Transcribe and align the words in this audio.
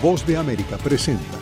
Voz 0.00 0.24
de 0.24 0.36
América 0.36 0.76
presenta. 0.78 1.38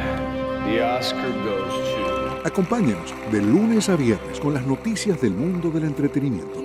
the 0.66 0.82
Oscar 0.82 1.32
goes 1.44 1.74
to... 1.74 2.42
Acompáñenos 2.46 3.14
de 3.32 3.42
lunes 3.42 3.90
a 3.90 3.96
viernes 3.96 4.40
con 4.40 4.54
las 4.54 4.66
noticias 4.66 5.20
del 5.22 5.34
mundo 5.34 5.70
del 5.70 5.84
entretenimiento. 5.84 6.60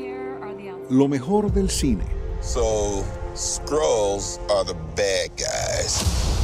Lo 0.88 1.08
mejor 1.08 1.52
del 1.52 1.68
cine. 1.68 2.04
So, 2.40 3.04
Skrulls 3.34 4.38
are 4.50 4.64
the 4.64 4.74
bad 4.94 5.30
guys. 5.36 6.43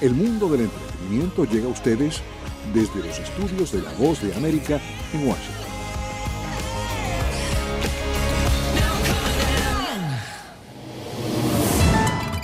El 0.00 0.14
mundo 0.14 0.48
del 0.48 0.60
entretenimiento 0.60 1.44
llega 1.44 1.66
a 1.66 1.70
ustedes 1.70 2.20
desde 2.72 3.04
los 3.04 3.18
estudios 3.18 3.72
de 3.72 3.82
La 3.82 3.92
Voz 3.94 4.22
de 4.22 4.32
América 4.34 4.80
en 5.12 5.26
Washington. 5.26 5.66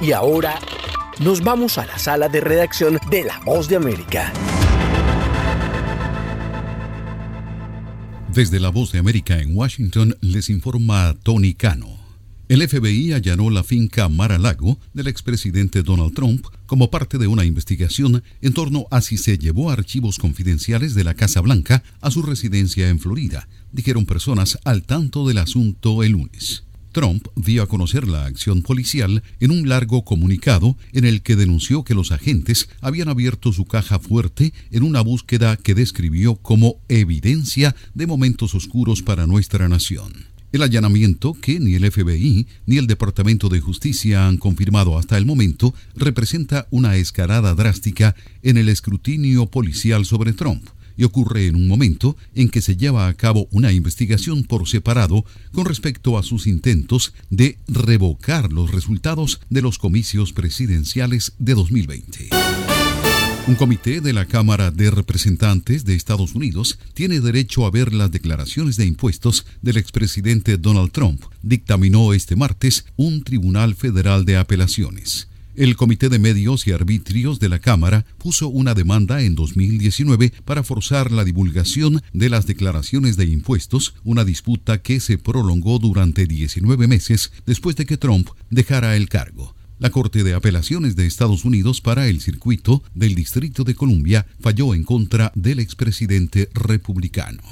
Y 0.01 0.11
ahora 0.11 0.59
nos 1.21 1.43
vamos 1.43 1.79
a 1.79 1.87
la 1.87 1.97
sala 1.97 2.29
de 2.29 2.41
redacción 2.41 2.99
de 3.09 3.23
La 3.23 3.39
Voz 3.47 3.69
de 3.69 3.77
América. 3.77 4.33
Desde 8.33 8.59
La 8.59 8.71
Voz 8.71 8.91
de 8.91 8.99
América 8.99 9.39
en 9.39 9.57
Washington 9.57 10.17
les 10.21 10.51
informa 10.51 11.15
Tony 11.23 11.55
Cano. 11.55 12.04
El 12.47 12.69
FBI 12.69 13.13
allanó 13.15 13.49
la 13.49 13.65
finca 13.65 14.07
Mar-a-Lago 14.11 14.79
del 14.93 15.07
expresidente 15.07 15.83
Donald 15.83 16.13
Trump 16.13 16.45
como 16.67 16.91
parte 16.91 17.17
de 17.17 17.27
una 17.27 17.47
investigación 17.47 18.23
en 18.43 18.53
torno 18.53 18.87
a 18.91 19.01
si 19.01 19.17
se 19.17 19.39
llevó 19.39 19.71
archivos 19.71 20.19
confidenciales 20.19 20.95
de 20.95 21.05
la 21.05 21.15
Casa 21.15 21.41
Blanca 21.41 21.83
a 22.03 22.11
su 22.11 22.21
residencia 22.21 22.91
en 22.91 23.01
Florida, 23.01 23.49
dijeron 23.73 24.05
personas 24.05 24.59
al 24.65 24.83
tanto 24.83 25.27
del 25.27 25.39
asunto 25.39 26.03
el 26.03 26.13
lunes. 26.13 26.65
Trump 26.93 27.29
dio 27.35 27.63
a 27.63 27.67
conocer 27.67 28.07
la 28.07 28.27
acción 28.27 28.61
policial 28.61 29.23
en 29.41 29.51
un 29.51 29.67
largo 29.67 30.05
comunicado 30.05 30.77
en 30.93 31.07
el 31.07 31.23
que 31.23 31.37
denunció 31.37 31.83
que 31.83 31.95
los 31.95 32.13
agentes 32.13 32.69
habían 32.83 33.09
abierto 33.09 33.55
su 33.55 33.65
caja 33.65 33.99
fuerte 33.99 34.53
en 34.71 34.83
una 34.83 35.01
búsqueda 35.01 35.57
que 35.57 35.75
describió 35.75 36.37
como 36.37 36.77
evidencia 36.89 37.75
de 37.95 38.07
momentos 38.07 38.55
oscuros 38.55 39.01
para 39.01 39.27
nuestra 39.27 39.67
nación. 39.71 40.34
El 40.55 40.63
allanamiento, 40.63 41.35
que 41.35 41.59
ni 41.59 41.75
el 41.75 41.91
FBI 41.91 42.47
ni 42.67 42.77
el 42.77 42.87
Departamento 42.87 43.49
de 43.49 43.59
Justicia 43.59 44.29
han 44.29 44.37
confirmado 44.37 44.97
hasta 44.97 45.19
el 45.19 45.27
momento, 45.27 45.75
representa 45.97 46.69
una 46.71 46.95
escalada 46.95 47.57
drástica 47.57 48.15
en 48.45 48.57
el 48.57 48.69
escrutinio 48.69 49.47
policial 49.47 50.05
sobre 50.05 50.33
Trump 50.33 50.65
y 50.97 51.03
ocurre 51.03 51.49
en 51.49 51.57
un 51.57 51.67
momento 51.67 52.17
en 52.37 52.51
que 52.51 52.63
se 52.63 52.77
lleva 52.77 53.09
a 53.09 53.15
cabo 53.15 53.49
una 53.51 53.73
investigación 53.73 54.45
por 54.45 54.69
separado 54.69 55.25
con 55.51 55.65
respecto 55.65 56.17
a 56.19 56.23
sus 56.23 56.47
intentos 56.47 57.15
de 57.31 57.59
revocar 57.67 58.53
los 58.53 58.71
resultados 58.71 59.41
de 59.51 59.61
los 59.61 59.79
comicios 59.79 60.33
presidenciales 60.33 61.33
de 61.41 61.55
2020. 61.55 62.29
Un 63.47 63.57
comité 63.57 64.01
de 64.01 64.15
la 64.15 64.25
Cámara 64.25 64.71
de 64.71 64.91
Representantes 64.91 65.85
de 65.85 65.95
Estados 65.95 66.35
Unidos 66.35 66.79
tiene 66.95 67.21
derecho 67.21 67.67
a 67.67 67.71
ver 67.71 67.93
las 67.93 68.11
declaraciones 68.11 68.79
de 68.79 68.87
impuestos 68.87 69.45
del 69.61 69.77
expresidente 69.77 70.57
Donald 70.57 70.93
Trump, 70.93 71.23
dictaminó 71.43 72.15
este 72.15 72.37
martes 72.37 72.87
un 72.97 73.23
tribunal 73.23 73.75
federal 73.75 74.25
de 74.25 74.39
apelaciones. 74.39 75.29
El 75.57 75.77
Comité 75.77 76.09
de 76.09 76.19
Medios 76.19 76.67
y 76.67 76.73
Arbitrios 76.73 77.39
de 77.39 77.51
la 77.51 77.59
Cámara 77.59 78.07
puso 78.17 78.49
una 78.49 78.73
demanda 78.73 79.21
en 79.21 79.35
2019 79.35 80.33
para 80.47 80.63
forzar 80.63 81.13
la 81.13 81.23
divulgación 81.23 82.03
de 82.15 82.31
las 82.31 82.47
declaraciones 82.47 83.19
de 83.19 83.27
impuestos, 83.27 83.95
una 84.05 84.25
disputa 84.25 84.81
que 84.81 85.01
se 85.01 85.19
prolongó 85.19 85.79
durante 85.79 86.27
19 86.27 86.89
meses 86.89 87.31
después 87.45 87.77
de 87.77 87.85
que 87.85 87.99
Trump 87.99 88.31
dejara 88.49 88.97
el 88.97 89.11
cargo. 89.11 89.55
La 89.85 89.91
Corte 89.91 90.25
de 90.25 90.33
Apelaciones 90.33 90.97
de 90.97 91.07
Estados 91.07 91.45
Unidos 91.45 91.83
para 91.83 92.09
el 92.09 92.23
circuito 92.23 92.83
del 92.95 93.15
Distrito 93.15 93.65
de 93.65 93.75
Columbia 93.75 94.25
falló 94.41 94.75
en 94.75 94.83
contra 94.83 95.31
del 95.35 95.61
expresidente 95.61 96.49
republicano. 96.55 97.43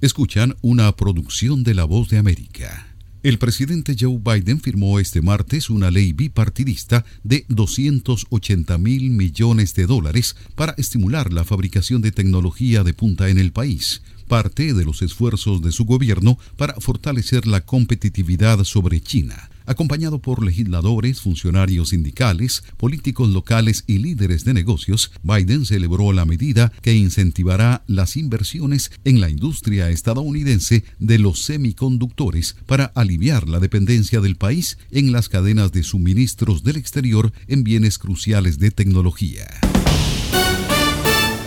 Escuchan 0.00 0.54
una 0.62 0.94
producción 0.94 1.64
de 1.64 1.74
La 1.74 1.82
Voz 1.82 2.08
de 2.08 2.18
América. 2.18 2.94
El 3.24 3.40
presidente 3.40 3.96
Joe 3.98 4.20
Biden 4.24 4.60
firmó 4.60 5.00
este 5.00 5.20
martes 5.20 5.68
una 5.68 5.90
ley 5.90 6.12
bipartidista 6.12 7.04
de 7.24 7.44
280 7.48 8.78
mil 8.78 9.10
millones 9.10 9.74
de 9.74 9.86
dólares 9.86 10.36
para 10.54 10.76
estimular 10.78 11.32
la 11.32 11.42
fabricación 11.42 12.02
de 12.02 12.12
tecnología 12.12 12.84
de 12.84 12.94
punta 12.94 13.30
en 13.30 13.38
el 13.38 13.50
país, 13.50 14.02
parte 14.28 14.74
de 14.74 14.84
los 14.84 15.02
esfuerzos 15.02 15.60
de 15.60 15.72
su 15.72 15.86
gobierno 15.86 16.38
para 16.56 16.74
fortalecer 16.74 17.48
la 17.48 17.62
competitividad 17.62 18.62
sobre 18.62 19.00
China 19.00 19.49
acompañado 19.70 20.20
por 20.20 20.44
legisladores, 20.44 21.20
funcionarios 21.20 21.90
sindicales, 21.90 22.64
políticos 22.76 23.28
locales 23.28 23.84
y 23.86 23.98
líderes 23.98 24.44
de 24.44 24.52
negocios, 24.52 25.12
Biden 25.22 25.64
celebró 25.64 26.12
la 26.12 26.24
medida 26.24 26.72
que 26.82 26.94
incentivará 26.94 27.84
las 27.86 28.16
inversiones 28.16 28.90
en 29.04 29.20
la 29.20 29.30
industria 29.30 29.88
estadounidense 29.90 30.82
de 30.98 31.18
los 31.20 31.44
semiconductores 31.44 32.56
para 32.66 32.86
aliviar 32.86 33.48
la 33.48 33.60
dependencia 33.60 34.20
del 34.20 34.34
país 34.34 34.76
en 34.90 35.12
las 35.12 35.28
cadenas 35.28 35.70
de 35.70 35.84
suministros 35.84 36.64
del 36.64 36.76
exterior 36.76 37.32
en 37.46 37.62
bienes 37.62 37.98
cruciales 37.98 38.58
de 38.58 38.72
tecnología. 38.72 39.46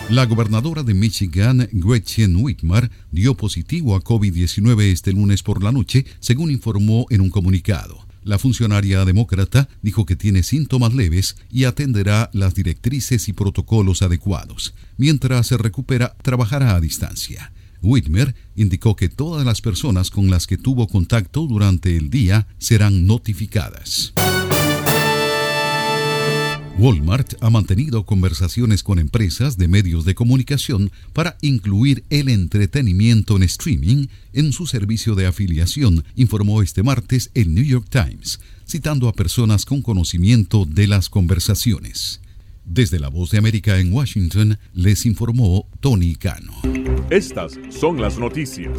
La 0.08 0.24
gobernadora 0.26 0.82
de 0.82 0.94
Michigan, 0.94 1.68
Gretchen 1.72 2.36
Whitmer, 2.36 2.90
dio 3.10 3.34
positivo 3.34 3.96
a 3.96 4.00
COVID-19 4.00 4.82
este 4.92 5.12
lunes 5.12 5.42
por 5.42 5.62
la 5.62 5.72
noche, 5.72 6.06
según 6.20 6.50
informó 6.50 7.06
en 7.10 7.20
un 7.20 7.30
comunicado. 7.30 8.03
La 8.24 8.38
funcionaria 8.38 9.04
demócrata 9.04 9.68
dijo 9.82 10.06
que 10.06 10.16
tiene 10.16 10.42
síntomas 10.42 10.94
leves 10.94 11.36
y 11.50 11.64
atenderá 11.64 12.30
las 12.32 12.54
directrices 12.54 13.28
y 13.28 13.34
protocolos 13.34 14.00
adecuados. 14.00 14.74
Mientras 14.96 15.46
se 15.46 15.58
recupera, 15.58 16.16
trabajará 16.22 16.74
a 16.74 16.80
distancia. 16.80 17.52
Whitmer 17.82 18.34
indicó 18.56 18.96
que 18.96 19.10
todas 19.10 19.44
las 19.44 19.60
personas 19.60 20.10
con 20.10 20.30
las 20.30 20.46
que 20.46 20.56
tuvo 20.56 20.88
contacto 20.88 21.46
durante 21.46 21.96
el 21.96 22.08
día 22.08 22.48
serán 22.58 23.06
notificadas. 23.06 24.14
Walmart 26.76 27.34
ha 27.40 27.50
mantenido 27.50 28.04
conversaciones 28.04 28.82
con 28.82 28.98
empresas 28.98 29.56
de 29.56 29.68
medios 29.68 30.04
de 30.04 30.16
comunicación 30.16 30.90
para 31.12 31.36
incluir 31.40 32.02
el 32.10 32.28
entretenimiento 32.28 33.36
en 33.36 33.44
streaming 33.44 34.06
en 34.32 34.52
su 34.52 34.66
servicio 34.66 35.14
de 35.14 35.26
afiliación, 35.26 36.04
informó 36.16 36.62
este 36.62 36.82
martes 36.82 37.30
el 37.34 37.54
New 37.54 37.64
York 37.64 37.86
Times, 37.88 38.40
citando 38.66 39.08
a 39.08 39.12
personas 39.12 39.64
con 39.64 39.82
conocimiento 39.82 40.64
de 40.64 40.88
las 40.88 41.08
conversaciones. 41.08 42.20
Desde 42.64 42.98
la 42.98 43.08
Voz 43.08 43.30
de 43.30 43.38
América 43.38 43.78
en 43.78 43.92
Washington, 43.92 44.58
les 44.72 45.06
informó 45.06 45.68
Tony 45.78 46.16
Cano. 46.16 46.54
Estas 47.08 47.52
son 47.70 48.00
las 48.00 48.18
noticias. 48.18 48.78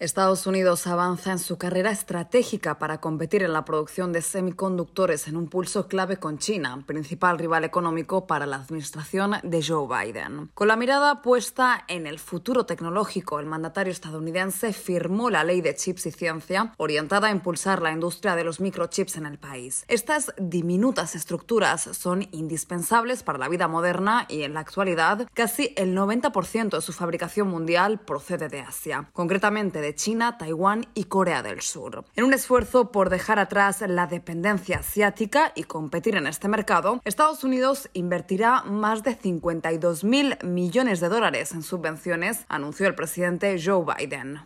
Estados 0.00 0.46
Unidos 0.46 0.86
avanza 0.86 1.32
en 1.32 1.40
su 1.40 1.58
carrera 1.58 1.90
estratégica 1.90 2.78
para 2.78 3.00
competir 3.00 3.42
en 3.42 3.52
la 3.52 3.64
producción 3.64 4.12
de 4.12 4.22
semiconductores 4.22 5.26
en 5.26 5.36
un 5.36 5.48
pulso 5.48 5.88
clave 5.88 6.18
con 6.18 6.38
China, 6.38 6.84
principal 6.86 7.36
rival 7.36 7.64
económico 7.64 8.24
para 8.28 8.46
la 8.46 8.58
administración 8.58 9.34
de 9.42 9.60
Joe 9.60 9.88
Biden. 9.88 10.50
Con 10.54 10.68
la 10.68 10.76
mirada 10.76 11.20
puesta 11.20 11.84
en 11.88 12.06
el 12.06 12.20
futuro 12.20 12.64
tecnológico, 12.64 13.40
el 13.40 13.46
mandatario 13.46 13.90
estadounidense 13.92 14.72
firmó 14.72 15.30
la 15.30 15.42
ley 15.42 15.62
de 15.62 15.74
chips 15.74 16.06
y 16.06 16.12
ciencia 16.12 16.74
orientada 16.76 17.26
a 17.26 17.32
impulsar 17.32 17.82
la 17.82 17.90
industria 17.90 18.36
de 18.36 18.44
los 18.44 18.60
microchips 18.60 19.16
en 19.16 19.26
el 19.26 19.38
país. 19.38 19.84
Estas 19.88 20.32
diminutas 20.38 21.16
estructuras 21.16 21.82
son 21.82 22.28
indispensables 22.30 23.24
para 23.24 23.40
la 23.40 23.48
vida 23.48 23.66
moderna 23.66 24.26
y 24.28 24.42
en 24.42 24.54
la 24.54 24.60
actualidad 24.60 25.26
casi 25.34 25.74
el 25.76 25.96
90% 25.96 26.76
de 26.76 26.82
su 26.82 26.92
fabricación 26.92 27.48
mundial 27.48 27.98
procede 27.98 28.48
de 28.48 28.60
Asia, 28.60 29.10
concretamente 29.12 29.80
de 29.80 29.87
China, 29.94 30.38
Taiwán 30.38 30.86
y 30.94 31.04
Corea 31.04 31.42
del 31.42 31.60
Sur. 31.60 32.04
En 32.16 32.24
un 32.24 32.34
esfuerzo 32.34 32.92
por 32.92 33.10
dejar 33.10 33.38
atrás 33.38 33.82
la 33.86 34.06
dependencia 34.06 34.78
asiática 34.78 35.52
y 35.54 35.64
competir 35.64 36.16
en 36.16 36.26
este 36.26 36.48
mercado, 36.48 37.00
Estados 37.04 37.44
Unidos 37.44 37.90
invertirá 37.92 38.62
más 38.62 39.02
de 39.02 39.14
52 39.14 40.04
mil 40.04 40.36
millones 40.42 41.00
de 41.00 41.08
dólares 41.08 41.52
en 41.52 41.62
subvenciones, 41.62 42.44
anunció 42.48 42.86
el 42.86 42.94
presidente 42.94 43.60
Joe 43.62 43.84
Biden. 43.84 44.40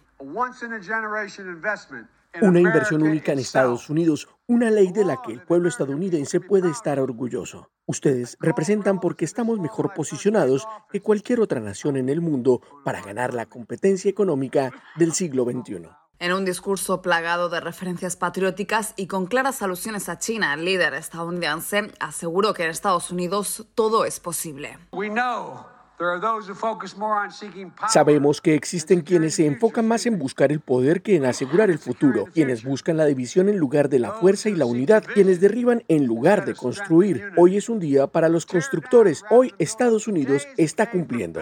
Una 2.41 2.61
inversión 2.61 3.03
única 3.03 3.33
en 3.33 3.39
Estados 3.39 3.91
Unidos, 3.91 4.27
una 4.47 4.71
ley 4.71 4.91
de 4.91 5.05
la 5.05 5.21
que 5.21 5.33
el 5.33 5.43
pueblo 5.43 5.69
estadounidense 5.69 6.41
puede 6.41 6.71
estar 6.71 6.99
orgulloso. 6.99 7.71
Ustedes 7.87 8.39
representan 8.41 9.01
porque 9.01 9.27
estamos 9.27 9.61
mejor 9.61 9.93
posicionados 9.93 10.67
que 10.91 11.03
cualquier 11.03 11.41
otra 11.41 11.61
nación 11.61 11.97
en 11.99 12.09
el 12.09 12.23
mundo 12.23 12.62
para 12.85 13.03
ganar 13.03 13.35
la 13.35 13.47
competencia 13.47 14.11
económica 14.11 14.73
del 14.97 15.12
siglo 15.12 15.45
XXI. 15.45 15.89
En 16.19 16.33
un 16.33 16.45
discurso 16.45 17.03
plagado 17.03 17.49
de 17.51 17.61
referencias 17.61 18.17
patrióticas 18.17 18.95
y 18.97 19.09
con 19.09 19.27
claras 19.27 19.61
alusiones 19.61 20.09
a 20.09 20.19
China, 20.19 20.55
el 20.55 20.65
líder 20.65 20.95
estadounidense 20.95 21.91
aseguró 22.01 22.55
que 22.55 22.65
en 22.65 22.71
Estados 22.71 23.11
Unidos 23.11 23.67
todo 23.75 24.05
es 24.05 24.21
posible. 24.21 24.79
Sabemos 27.88 28.40
que 28.40 28.54
existen 28.54 29.00
quienes 29.02 29.35
se 29.35 29.47
enfocan 29.47 29.87
más 29.87 30.06
en 30.06 30.18
buscar 30.18 30.52
el 30.52 30.61
poder 30.61 31.02
que 31.02 31.16
en 31.16 31.25
asegurar 31.25 31.71
el 31.71 31.78
futuro, 31.78 32.26
quienes 32.32 32.64
buscan 32.64 32.97
la 32.97 33.04
división 33.04 33.49
en 33.49 33.59
lugar 33.59 33.88
de 33.88 33.99
la 33.99 34.12
fuerza 34.12 34.49
y 34.49 34.54
la 34.54 34.66
unidad, 34.66 35.04
quienes 35.04 35.40
derriban 35.40 35.85
en 35.88 36.06
lugar 36.06 36.44
de 36.44 36.54
construir. 36.54 37.32
Hoy 37.37 37.56
es 37.56 37.68
un 37.68 37.78
día 37.78 38.06
para 38.06 38.28
los 38.28 38.47
constructores, 38.47 39.25
hoy 39.30 39.54
Estados 39.59 40.09
Unidos 40.09 40.47
está 40.56 40.90
cumpliendo. 40.90 41.40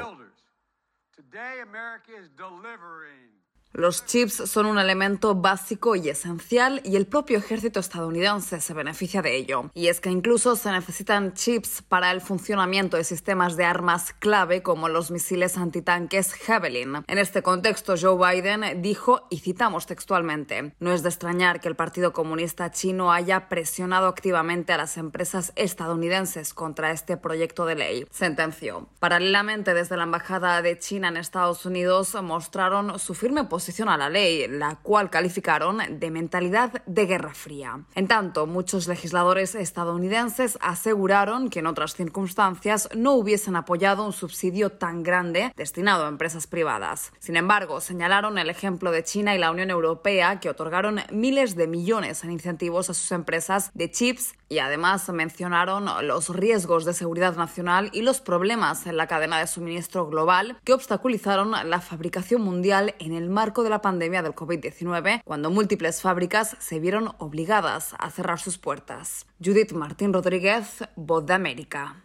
Los 3.81 4.05
chips 4.05 4.35
son 4.35 4.67
un 4.67 4.79
elemento 4.79 5.35
básico 5.35 5.97
y 5.97 6.11
esencial 6.11 6.83
y 6.85 6.97
el 6.97 7.07
propio 7.07 7.39
ejército 7.39 7.81
estadounidense 7.81 8.61
se 8.61 8.75
beneficia 8.75 9.23
de 9.23 9.35
ello. 9.35 9.71
Y 9.73 9.87
es 9.87 10.03
que 10.03 10.11
incluso 10.11 10.55
se 10.55 10.71
necesitan 10.71 11.33
chips 11.33 11.81
para 11.81 12.11
el 12.11 12.21
funcionamiento 12.21 12.99
de 12.99 13.05
sistemas 13.05 13.57
de 13.57 13.65
armas 13.65 14.13
clave 14.13 14.63
como 14.63 14.91
los 14.91 15.11
misiles 15.11 15.57
antitanques 15.57 16.35
Javelin. 16.35 17.05
En 17.07 17.17
este 17.17 17.43
contexto, 17.43 17.95
Joe 17.99 18.19
Biden 18.19 18.83
dijo, 18.83 19.27
y 19.31 19.39
citamos 19.39 19.87
textualmente, 19.87 20.75
no 20.79 20.93
es 20.93 21.03
de 21.03 21.09
extrañar 21.09 21.63
que 21.63 21.69
el 21.69 21.75
Partido 21.75 22.13
Comunista 22.13 22.71
Chino 22.71 23.11
haya 23.11 23.49
presionado 23.49 24.09
activamente 24.09 24.75
a 24.75 24.77
las 24.77 24.99
empresas 24.99 25.55
estadounidenses 25.57 26.53
contra 26.53 26.91
este 26.91 27.17
proyecto 27.17 27.65
de 27.65 27.77
ley, 27.77 28.07
sentenció. 28.11 28.91
Paralelamente, 28.99 29.73
desde 29.73 29.97
la 29.97 30.03
Embajada 30.03 30.61
de 30.61 30.79
China 30.79 31.09
en 31.09 31.17
Estados 31.17 31.65
Unidos 31.65 32.15
mostraron 32.23 32.99
su 32.99 33.15
firme 33.15 33.45
posición 33.45 33.70
a 33.89 33.97
la 33.97 34.11
ley, 34.11 34.47
la 34.49 34.77
cual 34.77 35.11
calificaron 35.11 35.79
de 35.89 36.11
mentalidad 36.11 36.83
de 36.87 37.07
guerra 37.07 37.35
fría. 37.35 37.85
En 37.95 38.09
tanto, 38.09 38.47
muchos 38.47 38.89
legisladores 38.89 39.55
estadounidenses 39.55 40.59
aseguraron 40.61 41.51
que 41.51 41.61
en 41.61 41.67
otras 41.67 41.95
circunstancias 41.95 42.89
no 42.95 43.13
hubiesen 43.15 43.57
apoyado 43.57 44.05
un 44.05 44.13
subsidio 44.13 44.71
tan 44.71 45.03
grande 45.03 45.53
destinado 45.57 46.05
a 46.05 46.09
empresas 46.09 46.47
privadas. 46.47 47.13
Sin 47.21 47.37
embargo, 47.37 47.81
señalaron 47.81 48.39
el 48.39 48.51
ejemplo 48.51 48.91
de 48.91 49.05
China 49.05 49.35
y 49.35 49.39
la 49.39 49.51
Unión 49.51 49.71
Europea 49.71 50.41
que 50.41 50.51
otorgaron 50.51 51.01
miles 51.13 51.55
de 51.55 51.67
millones 51.67 52.25
en 52.25 52.33
incentivos 52.33 52.91
a 52.91 52.95
sus 52.95 53.13
empresas 53.13 53.71
de 53.75 53.91
chips 53.91 54.35
y 54.49 54.59
además 54.59 55.09
mencionaron 55.11 55.87
los 56.07 56.29
riesgos 56.29 56.85
de 56.85 56.93
seguridad 56.93 57.37
nacional 57.37 57.89
y 57.93 58.03
los 58.03 58.21
problemas 58.21 58.87
en 58.87 58.97
la 58.97 59.07
cadena 59.07 59.39
de 59.39 59.47
suministro 59.47 60.09
global 60.09 60.59
que 60.65 60.73
obstaculizaron 60.73 61.53
la 61.71 61.81
fabricación 61.81 62.43
mundial 62.43 62.95
en 62.99 63.15
el 63.15 63.31
marco 63.31 63.50
de 63.51 63.71
la 63.71 63.83
pandemia 63.83 64.23
del 64.23 64.35
COVID-19, 64.35 65.23
cuando 65.25 65.51
múltiples 65.51 66.01
fábricas 66.01 66.57
se 66.61 66.79
vieron 66.79 67.13
obligadas 67.19 67.95
a 67.99 68.11
cerrar 68.11 68.39
sus 68.39 68.59
puertas. 68.59 69.27
Judith 69.45 69.73
Martín 69.73 70.13
Rodríguez, 70.13 70.85
Voz 70.97 71.27
de 71.27 71.35
América 71.35 72.05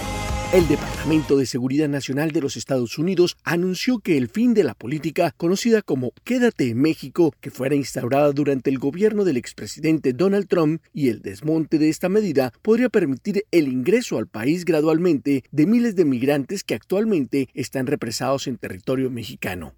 El 0.53 0.67
Departamento 0.67 1.37
de 1.37 1.45
Seguridad 1.45 1.87
Nacional 1.87 2.31
de 2.31 2.41
los 2.41 2.57
Estados 2.57 2.97
Unidos 2.97 3.37
anunció 3.45 3.99
que 3.99 4.17
el 4.17 4.27
fin 4.27 4.53
de 4.53 4.65
la 4.65 4.73
política 4.73 5.33
conocida 5.37 5.81
como 5.81 6.11
Quédate 6.25 6.67
en 6.71 6.81
México, 6.81 7.33
que 7.39 7.51
fuera 7.51 7.73
instaurada 7.73 8.33
durante 8.33 8.69
el 8.69 8.77
gobierno 8.77 9.23
del 9.23 9.37
expresidente 9.37 10.11
Donald 10.11 10.49
Trump 10.49 10.81
y 10.93 11.07
el 11.07 11.21
desmonte 11.21 11.77
de 11.77 11.87
esta 11.87 12.09
medida 12.09 12.51
podría 12.61 12.89
permitir 12.89 13.45
el 13.51 13.69
ingreso 13.69 14.17
al 14.17 14.27
país 14.27 14.65
gradualmente 14.65 15.45
de 15.51 15.65
miles 15.65 15.95
de 15.95 16.03
migrantes 16.03 16.65
que 16.65 16.75
actualmente 16.75 17.47
están 17.53 17.87
represados 17.87 18.45
en 18.47 18.57
territorio 18.57 19.09
mexicano. 19.09 19.73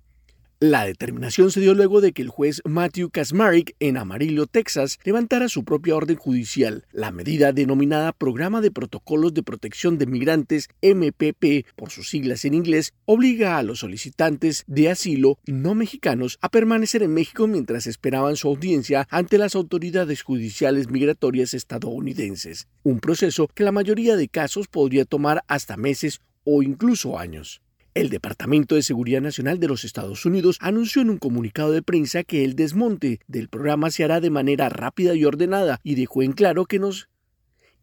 La 0.65 0.85
determinación 0.85 1.51
se 1.51 1.59
dio 1.59 1.73
luego 1.73 1.99
de 1.99 2.13
que 2.13 2.21
el 2.21 2.29
juez 2.29 2.61
Matthew 2.63 3.09
Kasmarek 3.09 3.75
en 3.81 3.97
Amarillo, 3.97 4.47
Texas, 4.47 4.97
levantara 5.03 5.49
su 5.49 5.65
propia 5.65 5.93
orden 5.93 6.15
judicial. 6.15 6.85
La 6.93 7.11
medida 7.11 7.51
denominada 7.51 8.13
Programa 8.13 8.61
de 8.61 8.71
Protocolos 8.71 9.33
de 9.33 9.43
Protección 9.43 9.97
de 9.97 10.05
Migrantes, 10.05 10.69
MPP, 10.81 11.67
por 11.75 11.91
sus 11.91 12.07
siglas 12.07 12.45
en 12.45 12.53
inglés, 12.53 12.93
obliga 13.03 13.57
a 13.57 13.63
los 13.63 13.79
solicitantes 13.79 14.63
de 14.67 14.89
asilo 14.89 15.37
no 15.45 15.75
mexicanos 15.75 16.37
a 16.39 16.47
permanecer 16.47 17.03
en 17.03 17.13
México 17.13 17.45
mientras 17.45 17.85
esperaban 17.85 18.37
su 18.37 18.47
audiencia 18.47 19.05
ante 19.09 19.37
las 19.37 19.55
autoridades 19.55 20.21
judiciales 20.21 20.89
migratorias 20.89 21.53
estadounidenses. 21.53 22.69
Un 22.83 23.01
proceso 23.01 23.49
que 23.53 23.65
la 23.65 23.73
mayoría 23.73 24.15
de 24.15 24.29
casos 24.29 24.69
podría 24.69 25.03
tomar 25.03 25.43
hasta 25.49 25.75
meses 25.75 26.21
o 26.45 26.63
incluso 26.63 27.19
años. 27.19 27.61
El 27.95 28.09
Departamento 28.09 28.73
de 28.73 28.81
Seguridad 28.81 29.21
Nacional 29.21 29.59
de 29.59 29.67
los 29.67 29.83
Estados 29.83 30.25
Unidos 30.25 30.57
anunció 30.61 31.03
en 31.03 31.11
un 31.11 31.19
comunicado 31.19 31.71
de 31.71 31.83
prensa 31.83 32.23
que 32.23 32.43
el 32.43 32.55
desmonte 32.55 33.19
del 33.27 33.49
programa 33.49 33.91
se 33.91 34.03
hará 34.03 34.19
de 34.19 34.31
manera 34.31 34.67
rápida 34.69 35.13
y 35.13 35.25
ordenada 35.25 35.79
y 35.83 35.93
dejó 35.93 36.23
en 36.23 36.31
claro 36.31 36.65
que 36.65 36.79
nos 36.79 37.09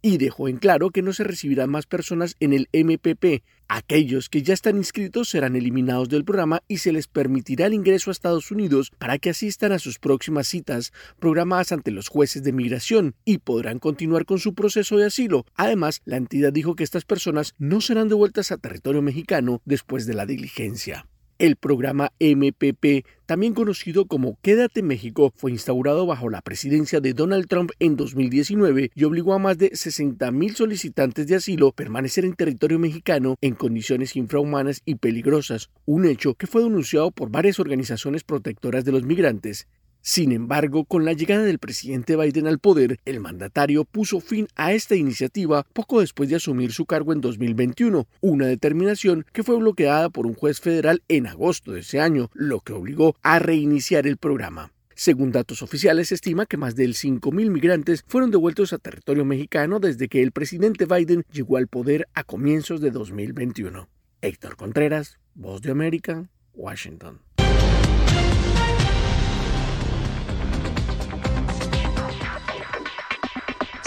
y 0.03 0.19
dejó 0.19 0.49
en 0.49 0.57
claro 0.57 0.91
que 0.91 1.03
no 1.03 1.13
se 1.13 1.25
recibirán 1.25 1.71
más 1.71 1.87
personas 1.87 2.37
en 2.41 2.53
el 2.53 2.69
MPP. 2.73 3.43
Aquellos 3.69 4.29
que 4.29 4.43
ya 4.43 4.55
están 4.55 4.77
inscritos 4.77 5.29
serán 5.29 5.55
eliminados 5.55 6.09
del 6.09 6.25
programa 6.25 6.63
y 6.67 6.79
se 6.79 6.93
les 6.93 7.07
permitirá 7.07 7.67
el 7.67 7.75
ingreso 7.75 8.11
a 8.11 8.13
Estados 8.13 8.51
Unidos 8.51 8.91
para 8.99 9.19
que 9.19 9.31
asistan 9.31 9.73
a 9.73 9.79
sus 9.79 9.99
próximas 9.99 10.49
citas 10.49 10.93
programadas 11.19 11.73
ante 11.73 11.91
los 11.91 12.09
jueces 12.09 12.43
de 12.43 12.53
migración 12.53 13.15
y 13.25 13.39
podrán 13.39 13.79
continuar 13.79 14.25
con 14.25 14.39
su 14.39 14.55
proceso 14.55 14.97
de 14.97 15.07
asilo. 15.07 15.45
Además, 15.55 16.01
la 16.05 16.17
entidad 16.17 16.53
dijo 16.53 16.75
que 16.75 16.85
estas 16.85 17.05
personas 17.05 17.55
no 17.59 17.81
serán 17.81 18.09
devueltas 18.09 18.51
a 18.51 18.59
territorio 18.59 19.03
mexicano 19.03 19.63
después 19.65 20.07
de 20.07 20.15
la 20.15 20.27
diligencia. 20.27 21.07
El 21.41 21.57
programa 21.57 22.13
MPP, 22.21 23.07
también 23.25 23.55
conocido 23.55 24.05
como 24.05 24.37
Quédate 24.43 24.83
México, 24.83 25.33
fue 25.35 25.53
instaurado 25.53 26.05
bajo 26.05 26.29
la 26.29 26.43
presidencia 26.43 27.01
de 27.01 27.15
Donald 27.15 27.47
Trump 27.49 27.71
en 27.79 27.97
2019 27.97 28.91
y 28.95 29.05
obligó 29.05 29.33
a 29.33 29.39
más 29.39 29.57
de 29.57 29.71
60.000 29.71 30.55
solicitantes 30.55 31.27
de 31.27 31.37
asilo 31.37 31.69
a 31.69 31.73
permanecer 31.73 32.27
en 32.27 32.35
territorio 32.35 32.79
mexicano 32.79 33.37
en 33.41 33.55
condiciones 33.55 34.17
infrahumanas 34.17 34.83
y 34.85 34.97
peligrosas, 34.97 35.71
un 35.87 36.05
hecho 36.05 36.35
que 36.35 36.47
fue 36.47 36.63
denunciado 36.63 37.11
por 37.11 37.31
varias 37.31 37.59
organizaciones 37.59 38.23
protectoras 38.23 38.85
de 38.85 38.93
los 38.93 39.05
migrantes. 39.05 39.67
Sin 40.03 40.33
embargo, 40.33 40.85
con 40.85 41.05
la 41.05 41.13
llegada 41.13 41.45
del 41.45 41.59
presidente 41.59 42.17
Biden 42.17 42.47
al 42.47 42.59
poder, 42.59 42.99
el 43.05 43.21
mandatario 43.21 43.85
puso 43.85 44.21
fin 44.21 44.49
a 44.57 44.73
esta 44.73 44.97
iniciativa 44.97 45.67
poco 45.75 46.01
después 46.01 46.31
de 46.31 46.37
asumir 46.37 46.73
su 46.73 46.87
cargo 46.87 47.13
en 47.13 47.21
2021, 47.21 48.07
una 48.23 48.47
determinación 48.47 49.27
que 49.33 49.43
fue 49.43 49.59
bloqueada 49.59 50.09
por 50.09 50.27
un 50.27 50.35
juez 50.35 50.61
federal 50.61 51.03
en 51.09 51.27
agosto 51.27 51.73
de 51.73 51.81
ese 51.81 52.01
año, 52.01 52.31
lo 52.33 52.61
que 52.61 52.73
obligó 52.73 53.15
a 53.23 53.39
reiniciar 53.39 54.07
el 54.07 54.17
programa. 54.17 54.73
Según 54.95 55.33
datos 55.33 55.63
oficiales, 55.63 56.09
se 56.09 56.15
estima 56.15 56.47
que 56.47 56.57
más 56.57 56.77
de 56.77 56.87
5.000 56.87 57.51
migrantes 57.51 58.05
fueron 58.07 58.31
devueltos 58.31 58.73
a 58.73 58.79
territorio 58.79 59.25
mexicano 59.25 59.81
desde 59.81 60.09
que 60.09 60.23
el 60.23 60.33
presidente 60.33 60.87
Biden 60.87 61.25
llegó 61.33 61.57
al 61.57 61.69
poder 61.69 62.07
a 62.15 62.25
comienzos 62.25 62.81
de 62.81 62.91
2021. 62.91 63.89
Héctor 64.23 64.57
Contreras, 64.57 65.19
Voz 65.35 65.63
de 65.63 65.71
América, 65.71 66.29
Washington. 66.53 67.21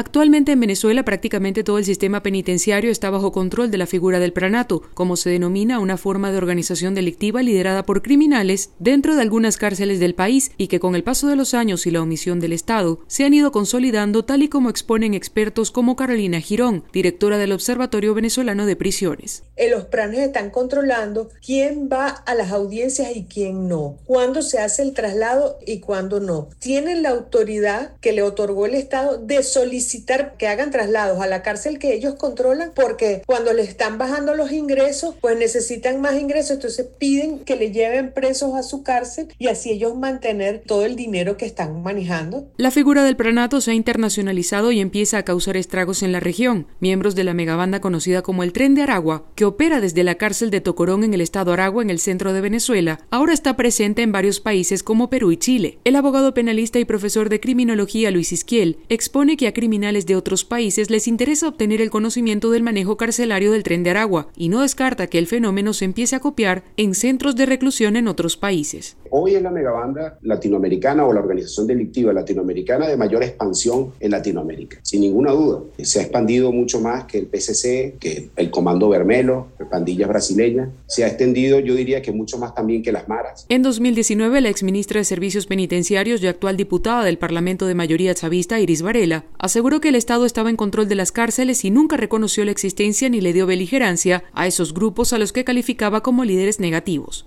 Actualmente 0.00 0.52
en 0.52 0.60
Venezuela 0.60 1.04
prácticamente 1.04 1.62
todo 1.62 1.76
el 1.76 1.84
sistema 1.84 2.22
penitenciario 2.22 2.90
está 2.90 3.10
bajo 3.10 3.32
control 3.32 3.70
de 3.70 3.76
la 3.76 3.86
figura 3.86 4.18
del 4.18 4.32
pranato, 4.32 4.80
como 4.94 5.14
se 5.14 5.28
denomina 5.28 5.78
una 5.78 5.98
forma 5.98 6.32
de 6.32 6.38
organización 6.38 6.94
delictiva 6.94 7.42
liderada 7.42 7.84
por 7.84 8.00
criminales 8.00 8.70
dentro 8.78 9.14
de 9.14 9.20
algunas 9.20 9.58
cárceles 9.58 10.00
del 10.00 10.14
país 10.14 10.52
y 10.56 10.68
que 10.68 10.80
con 10.80 10.94
el 10.94 11.04
paso 11.04 11.28
de 11.28 11.36
los 11.36 11.52
años 11.52 11.86
y 11.86 11.90
la 11.90 12.00
omisión 12.00 12.40
del 12.40 12.54
Estado 12.54 13.00
se 13.08 13.26
han 13.26 13.34
ido 13.34 13.52
consolidando 13.52 14.24
tal 14.24 14.42
y 14.42 14.48
como 14.48 14.70
exponen 14.70 15.12
expertos 15.12 15.70
como 15.70 15.96
Carolina 15.96 16.40
Girón, 16.40 16.82
directora 16.94 17.36
del 17.36 17.52
Observatorio 17.52 18.14
Venezolano 18.14 18.64
de 18.64 18.76
Prisiones. 18.76 19.42
Los 19.70 19.84
pranes 19.84 20.20
están 20.20 20.48
controlando 20.48 21.28
quién 21.44 21.90
va 21.92 22.08
a 22.08 22.34
las 22.34 22.52
audiencias 22.52 23.14
y 23.14 23.24
quién 23.24 23.68
no, 23.68 23.98
cuándo 24.06 24.40
se 24.40 24.60
hace 24.60 24.80
el 24.80 24.94
traslado 24.94 25.58
y 25.66 25.80
cuándo 25.80 26.20
no. 26.20 26.48
Tienen 26.58 27.02
la 27.02 27.10
autoridad 27.10 27.92
que 28.00 28.12
le 28.12 28.22
otorgó 28.22 28.64
el 28.64 28.72
Estado 28.72 29.18
de 29.18 29.42
solicitar 29.42 29.89
que 30.38 30.46
hagan 30.46 30.70
traslados 30.70 31.20
a 31.20 31.26
la 31.26 31.42
cárcel 31.42 31.78
que 31.78 31.94
ellos 31.94 32.14
controlan 32.14 32.72
porque 32.74 33.22
cuando 33.26 33.52
le 33.52 33.62
están 33.62 33.98
bajando 33.98 34.34
los 34.34 34.52
ingresos, 34.52 35.14
pues 35.20 35.36
necesitan 35.36 36.00
más 36.00 36.20
ingresos, 36.20 36.52
entonces 36.52 36.86
piden 36.98 37.40
que 37.40 37.56
le 37.56 37.72
lleven 37.72 38.12
presos 38.12 38.54
a 38.54 38.62
su 38.62 38.82
cárcel 38.82 39.28
y 39.38 39.48
así 39.48 39.70
ellos 39.70 39.96
mantener 39.96 40.62
todo 40.66 40.84
el 40.84 40.96
dinero 40.96 41.36
que 41.36 41.46
están 41.46 41.82
manejando. 41.82 42.46
La 42.56 42.70
figura 42.70 43.04
del 43.04 43.16
pranato 43.16 43.60
se 43.60 43.72
ha 43.72 43.74
internacionalizado 43.74 44.72
y 44.72 44.80
empieza 44.80 45.18
a 45.18 45.24
causar 45.24 45.56
estragos 45.56 46.02
en 46.02 46.12
la 46.12 46.20
región. 46.20 46.66
Miembros 46.80 47.14
de 47.14 47.24
la 47.24 47.34
megabanda 47.34 47.80
conocida 47.80 48.22
como 48.22 48.42
el 48.42 48.52
Tren 48.52 48.74
de 48.74 48.82
Aragua, 48.82 49.24
que 49.34 49.44
opera 49.44 49.80
desde 49.80 50.04
la 50.04 50.16
cárcel 50.16 50.50
de 50.50 50.60
Tocorón 50.60 51.04
en 51.04 51.14
el 51.14 51.20
estado 51.20 51.52
Aragua 51.52 51.82
en 51.82 51.90
el 51.90 51.98
centro 51.98 52.32
de 52.32 52.40
Venezuela, 52.40 53.00
ahora 53.10 53.32
está 53.32 53.56
presente 53.56 54.02
en 54.02 54.12
varios 54.12 54.40
países 54.40 54.82
como 54.82 55.10
Perú 55.10 55.32
y 55.32 55.36
Chile. 55.36 55.78
El 55.84 55.96
abogado 55.96 56.34
penalista 56.34 56.78
y 56.78 56.84
profesor 56.84 57.28
de 57.28 57.40
criminología 57.40 58.10
Luis 58.10 58.32
Isquiel 58.32 58.78
expone 58.88 59.36
que 59.36 59.46
a 59.46 59.52
criminales 59.70 60.04
de 60.04 60.16
otros 60.16 60.44
países 60.44 60.90
les 60.90 61.06
interesa 61.06 61.46
obtener 61.46 61.80
el 61.80 61.90
conocimiento 61.90 62.50
del 62.50 62.64
manejo 62.64 62.96
carcelario 62.96 63.52
del 63.52 63.62
tren 63.62 63.84
de 63.84 63.90
Aragua 63.90 64.26
y 64.36 64.48
no 64.48 64.62
descarta 64.62 65.06
que 65.06 65.16
el 65.16 65.28
fenómeno 65.28 65.74
se 65.74 65.84
empiece 65.84 66.16
a 66.16 66.20
copiar 66.20 66.64
en 66.76 66.96
centros 66.96 67.36
de 67.36 67.46
reclusión 67.46 67.94
en 67.94 68.08
otros 68.08 68.36
países. 68.36 68.96
Hoy 69.12 69.34
es 69.34 69.42
la 69.42 69.50
megabanda 69.50 70.18
latinoamericana 70.22 71.04
o 71.04 71.12
la 71.12 71.20
organización 71.20 71.66
delictiva 71.66 72.12
latinoamericana 72.12 72.86
de 72.86 72.96
mayor 72.96 73.24
expansión 73.24 73.92
en 73.98 74.12
Latinoamérica, 74.12 74.78
sin 74.82 75.00
ninguna 75.00 75.32
duda. 75.32 75.62
Se 75.82 75.98
ha 75.98 76.02
expandido 76.02 76.52
mucho 76.52 76.80
más 76.80 77.04
que 77.04 77.18
el 77.18 77.26
PCC, 77.26 77.96
que 77.98 78.30
el 78.36 78.50
Comando 78.50 78.88
Vermelo, 78.88 79.48
pandillas 79.68 80.08
brasileñas. 80.08 80.68
Se 80.86 81.04
ha 81.04 81.08
extendido, 81.08 81.58
yo 81.58 81.74
diría 81.74 82.02
que 82.02 82.12
mucho 82.12 82.38
más 82.38 82.54
también 82.54 82.82
que 82.82 82.92
las 82.92 83.08
maras. 83.08 83.46
En 83.48 83.62
2019, 83.62 84.40
la 84.40 84.48
exministra 84.48 85.00
de 85.00 85.04
Servicios 85.04 85.46
Penitenciarios 85.46 86.22
y 86.22 86.28
actual 86.28 86.56
diputada 86.56 87.04
del 87.04 87.18
Parlamento 87.18 87.66
de 87.66 87.74
mayoría 87.74 88.14
chavista, 88.14 88.60
Iris 88.60 88.82
Varela, 88.82 89.24
aseguró 89.38 89.80
que 89.80 89.88
el 89.88 89.96
Estado 89.96 90.24
estaba 90.24 90.50
en 90.50 90.56
control 90.56 90.88
de 90.88 90.94
las 90.94 91.10
cárceles 91.10 91.64
y 91.64 91.70
nunca 91.70 91.96
reconoció 91.96 92.44
la 92.44 92.52
existencia 92.52 93.08
ni 93.08 93.20
le 93.20 93.32
dio 93.32 93.46
beligerancia 93.46 94.22
a 94.34 94.46
esos 94.46 94.72
grupos 94.72 95.12
a 95.12 95.18
los 95.18 95.32
que 95.32 95.44
calificaba 95.44 96.02
como 96.02 96.24
líderes 96.24 96.60
negativos. 96.60 97.26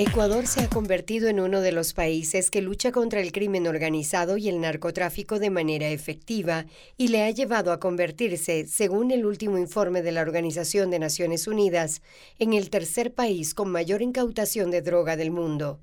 Ecuador 0.00 0.46
se 0.46 0.60
ha 0.60 0.68
convertido 0.68 1.26
en 1.26 1.40
uno 1.40 1.60
de 1.60 1.72
los 1.72 1.92
países 1.92 2.52
que 2.52 2.62
lucha 2.62 2.92
contra 2.92 3.20
el 3.20 3.32
crimen 3.32 3.66
organizado 3.66 4.36
y 4.36 4.48
el 4.48 4.60
narcotráfico 4.60 5.40
de 5.40 5.50
manera 5.50 5.88
efectiva 5.88 6.66
y 6.96 7.08
le 7.08 7.24
ha 7.24 7.30
llevado 7.32 7.72
a 7.72 7.80
convertirse, 7.80 8.68
según 8.68 9.10
el 9.10 9.26
último 9.26 9.58
informe 9.58 10.02
de 10.02 10.12
la 10.12 10.22
Organización 10.22 10.92
de 10.92 11.00
Naciones 11.00 11.48
Unidas, 11.48 12.00
en 12.38 12.52
el 12.52 12.70
tercer 12.70 13.12
país 13.12 13.54
con 13.54 13.72
mayor 13.72 14.00
incautación 14.00 14.70
de 14.70 14.82
droga 14.82 15.16
del 15.16 15.32
mundo. 15.32 15.80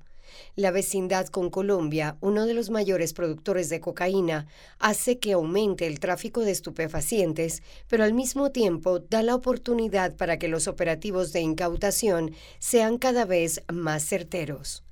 La 0.58 0.70
vecindad 0.70 1.26
con 1.26 1.50
Colombia, 1.50 2.16
uno 2.22 2.46
de 2.46 2.54
los 2.54 2.70
mayores 2.70 3.12
productores 3.12 3.68
de 3.68 3.78
cocaína, 3.78 4.46
hace 4.78 5.18
que 5.18 5.32
aumente 5.32 5.86
el 5.86 6.00
tráfico 6.00 6.40
de 6.40 6.50
estupefacientes, 6.50 7.62
pero 7.88 8.04
al 8.04 8.14
mismo 8.14 8.50
tiempo 8.50 9.00
da 9.00 9.22
la 9.22 9.34
oportunidad 9.34 10.16
para 10.16 10.38
que 10.38 10.48
los 10.48 10.66
operativos 10.66 11.34
de 11.34 11.40
incautación 11.42 12.34
sean 12.58 12.96
cada 12.96 13.26
vez 13.26 13.64
más 13.70 14.02
certeros. 14.08 14.82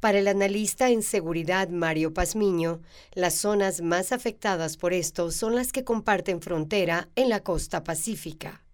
Para 0.00 0.18
el 0.18 0.28
analista 0.28 0.90
en 0.90 1.02
seguridad 1.02 1.70
Mario 1.70 2.12
Pazmiño, 2.12 2.82
las 3.14 3.36
zonas 3.36 3.80
más 3.80 4.12
afectadas 4.12 4.76
por 4.76 4.92
esto 4.92 5.30
son 5.30 5.54
las 5.54 5.72
que 5.72 5.82
comparten 5.82 6.42
frontera 6.42 7.08
en 7.16 7.30
la 7.30 7.40
costa 7.40 7.84
pacífica. 7.84 8.65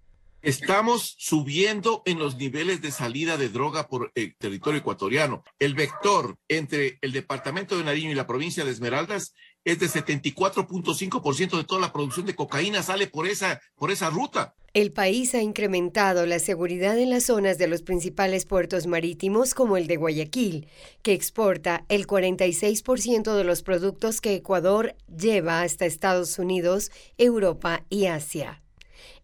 Estamos 0.42 1.14
subiendo 1.18 2.02
en 2.05 2.18
los 2.18 2.37
niveles 2.37 2.83
de 2.83 2.90
salida 2.90 3.37
de 3.37 3.48
droga 3.48 3.87
por 3.87 4.11
el 4.16 4.35
territorio 4.37 4.81
ecuatoriano. 4.81 5.44
El 5.61 5.74
vector 5.74 6.37
entre 6.48 6.98
el 7.00 7.12
departamento 7.12 7.78
de 7.78 7.85
Nariño 7.85 8.11
y 8.11 8.16
la 8.16 8.26
provincia 8.26 8.64
de 8.64 8.72
Esmeraldas 8.72 9.35
es 9.64 9.78
de 9.78 9.87
74.5% 9.87 11.57
de 11.57 11.62
toda 11.62 11.81
la 11.81 11.92
producción 11.92 12.26
de 12.26 12.35
cocaína 12.35 12.83
sale 12.83 13.07
por 13.07 13.28
esa, 13.28 13.61
por 13.76 13.92
esa 13.92 14.11
ruta. 14.11 14.57
El 14.74 14.90
país 14.90 15.33
ha 15.37 15.42
incrementado 15.42 16.26
la 16.26 16.40
seguridad 16.40 16.98
en 16.98 17.11
las 17.11 17.26
zonas 17.26 17.57
de 17.59 17.68
los 17.68 17.83
principales 17.83 18.44
puertos 18.44 18.88
marítimos 18.88 19.55
como 19.55 19.76
el 19.76 19.87
de 19.87 19.96
Guayaquil, 19.96 20.66
que 21.02 21.12
exporta 21.12 21.85
el 21.88 22.09
46% 22.09 23.37
de 23.37 23.44
los 23.44 23.62
productos 23.62 24.20
que 24.20 24.35
Ecuador 24.35 24.96
lleva 25.07 25.62
hasta 25.62 25.87
Estados 25.87 26.38
Unidos, 26.40 26.90
Europa 27.16 27.85
y 27.90 28.07
Asia. 28.07 28.62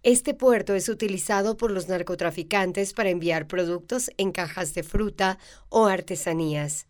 Este 0.02 0.34
puerto 0.34 0.74
es 0.74 0.88
utilizado 0.88 1.56
por 1.56 1.70
los 1.70 1.88
narcotraficantes 1.88 2.92
para 2.92 3.10
enviar 3.10 3.46
productos 3.46 4.10
en 4.16 4.32
cajas 4.32 4.74
de 4.74 4.82
fruta 4.82 5.38
o 5.68 5.86
artesanías. 5.86 6.86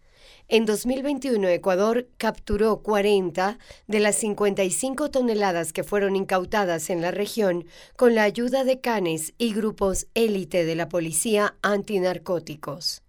En 0.48 0.64
2021, 0.64 1.48
Ecuador 1.48 2.08
capturó 2.16 2.82
40 2.82 3.58
de 3.86 4.00
las 4.00 4.16
55 4.16 5.10
toneladas 5.10 5.72
que 5.72 5.84
fueron 5.84 6.16
incautadas 6.16 6.90
en 6.90 7.02
la 7.02 7.10
región 7.10 7.66
con 7.96 8.14
la 8.14 8.22
ayuda 8.22 8.64
de 8.64 8.80
canes 8.80 9.34
y 9.36 9.52
grupos 9.52 10.06
élite 10.14 10.64
de 10.64 10.74
la 10.74 10.88
policía 10.88 11.56
antinarcóticos. 11.62 13.02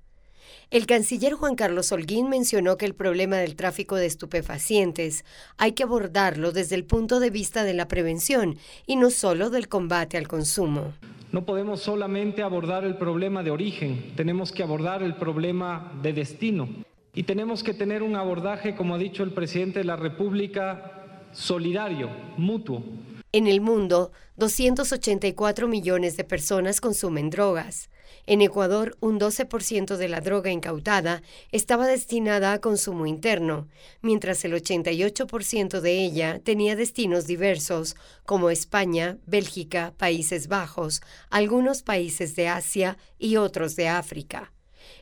El 0.71 0.85
canciller 0.85 1.33
Juan 1.33 1.55
Carlos 1.55 1.91
Holguín 1.91 2.29
mencionó 2.29 2.77
que 2.77 2.85
el 2.85 2.93
problema 2.93 3.37
del 3.37 3.55
tráfico 3.55 3.95
de 3.95 4.05
estupefacientes 4.05 5.25
hay 5.57 5.71
que 5.71 5.81
abordarlo 5.81 6.51
desde 6.51 6.75
el 6.75 6.85
punto 6.85 7.19
de 7.19 7.31
vista 7.31 7.63
de 7.63 7.73
la 7.73 7.87
prevención 7.87 8.55
y 8.85 8.95
no 8.95 9.09
solo 9.09 9.49
del 9.49 9.67
combate 9.67 10.15
al 10.15 10.27
consumo. 10.27 10.93
No 11.31 11.43
podemos 11.43 11.81
solamente 11.81 12.43
abordar 12.43 12.83
el 12.83 12.97
problema 12.97 13.41
de 13.41 13.49
origen, 13.49 14.13
tenemos 14.15 14.51
que 14.51 14.61
abordar 14.61 15.01
el 15.01 15.15
problema 15.15 15.91
de 16.03 16.13
destino. 16.13 16.69
Y 17.15 17.23
tenemos 17.23 17.63
que 17.63 17.73
tener 17.73 18.03
un 18.03 18.15
abordaje, 18.15 18.75
como 18.75 18.93
ha 18.93 18.99
dicho 18.99 19.23
el 19.23 19.33
presidente 19.33 19.79
de 19.79 19.85
la 19.85 19.95
República, 19.95 21.23
solidario, 21.31 22.11
mutuo. 22.37 22.83
En 23.31 23.47
el 23.47 23.59
mundo, 23.59 24.11
284 24.37 25.67
millones 25.67 26.15
de 26.15 26.23
personas 26.25 26.79
consumen 26.79 27.31
drogas. 27.31 27.89
En 28.25 28.41
Ecuador, 28.41 28.97
un 28.99 29.19
12% 29.19 29.97
de 29.97 30.07
la 30.07 30.21
droga 30.21 30.51
incautada 30.51 31.21
estaba 31.51 31.87
destinada 31.87 32.53
a 32.53 32.59
consumo 32.59 33.05
interno, 33.05 33.67
mientras 34.01 34.45
el 34.45 34.53
88% 34.53 35.79
de 35.81 36.03
ella 36.03 36.39
tenía 36.43 36.75
destinos 36.75 37.27
diversos, 37.27 37.95
como 38.25 38.49
España, 38.49 39.17
Bélgica, 39.25 39.93
Países 39.97 40.47
Bajos, 40.47 41.01
algunos 41.29 41.81
países 41.81 42.35
de 42.35 42.47
Asia 42.47 42.97
y 43.17 43.37
otros 43.37 43.75
de 43.75 43.87
África. 43.87 44.51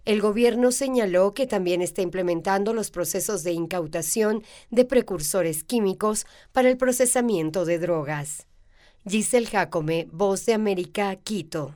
El 0.06 0.22
gobierno 0.22 0.72
señaló 0.72 1.34
que 1.34 1.48
también 1.48 1.82
está 1.82 2.02
implementando 2.02 2.74
los 2.74 2.92
procesos 2.92 3.44
de 3.44 3.52
incautación 3.52 4.44
de 4.70 4.86
precursores 4.86 5.64
químicos 5.64 6.26
para 6.52 6.70
el 6.70 6.78
procesamiento 6.78 7.66
de 7.66 7.80
drogas. 7.80 8.48
Giselle 9.06 9.48
Jacome, 9.48 10.08
Voz 10.12 10.46
de 10.46 10.54
América, 10.54 11.16
Quito. 11.16 11.76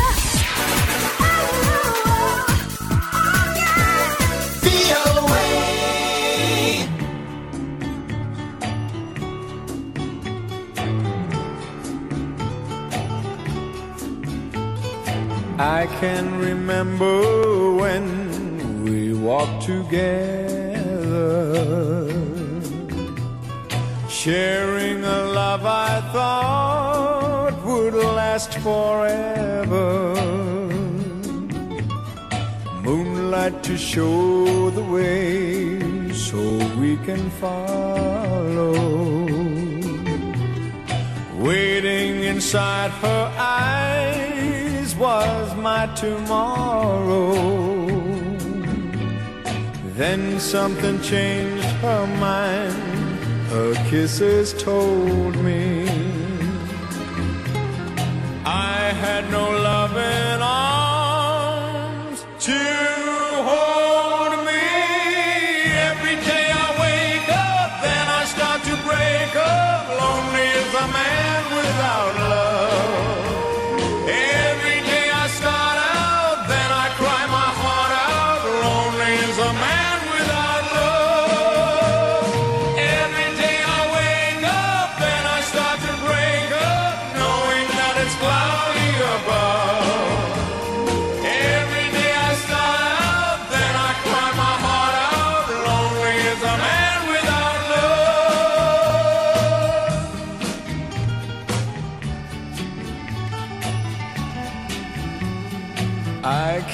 I 15.61 15.85
can 15.99 16.39
remember 16.39 17.75
when 17.75 18.83
we 18.83 19.13
walked 19.13 19.61
together, 19.61 20.09
sharing 24.09 25.03
a 25.03 25.21
love 25.39 25.63
I 25.63 26.01
thought 26.13 27.63
would 27.63 27.93
last 27.93 28.55
forever. 28.55 30.15
Moonlight 32.81 33.61
to 33.61 33.77
show 33.77 34.71
the 34.71 34.83
way 34.83 36.11
so 36.11 36.39
we 36.79 36.97
can 37.05 37.29
follow. 37.29 38.73
Waiting 41.37 42.23
inside 42.23 42.89
her 43.05 43.31
eyes 43.37 44.60
was 44.95 45.55
my 45.55 45.87
tomorrow. 45.95 47.33
Then 49.95 50.39
something 50.39 51.01
changed 51.01 51.65
her 51.83 52.07
mind, 52.19 53.19
her 53.49 53.73
kisses 53.89 54.53
told 54.53 55.35
me. 55.35 55.87
I 58.45 58.91
had 59.03 59.29
no 59.31 59.49
loving 59.69 60.41
arms 60.41 62.25
to 62.45 62.90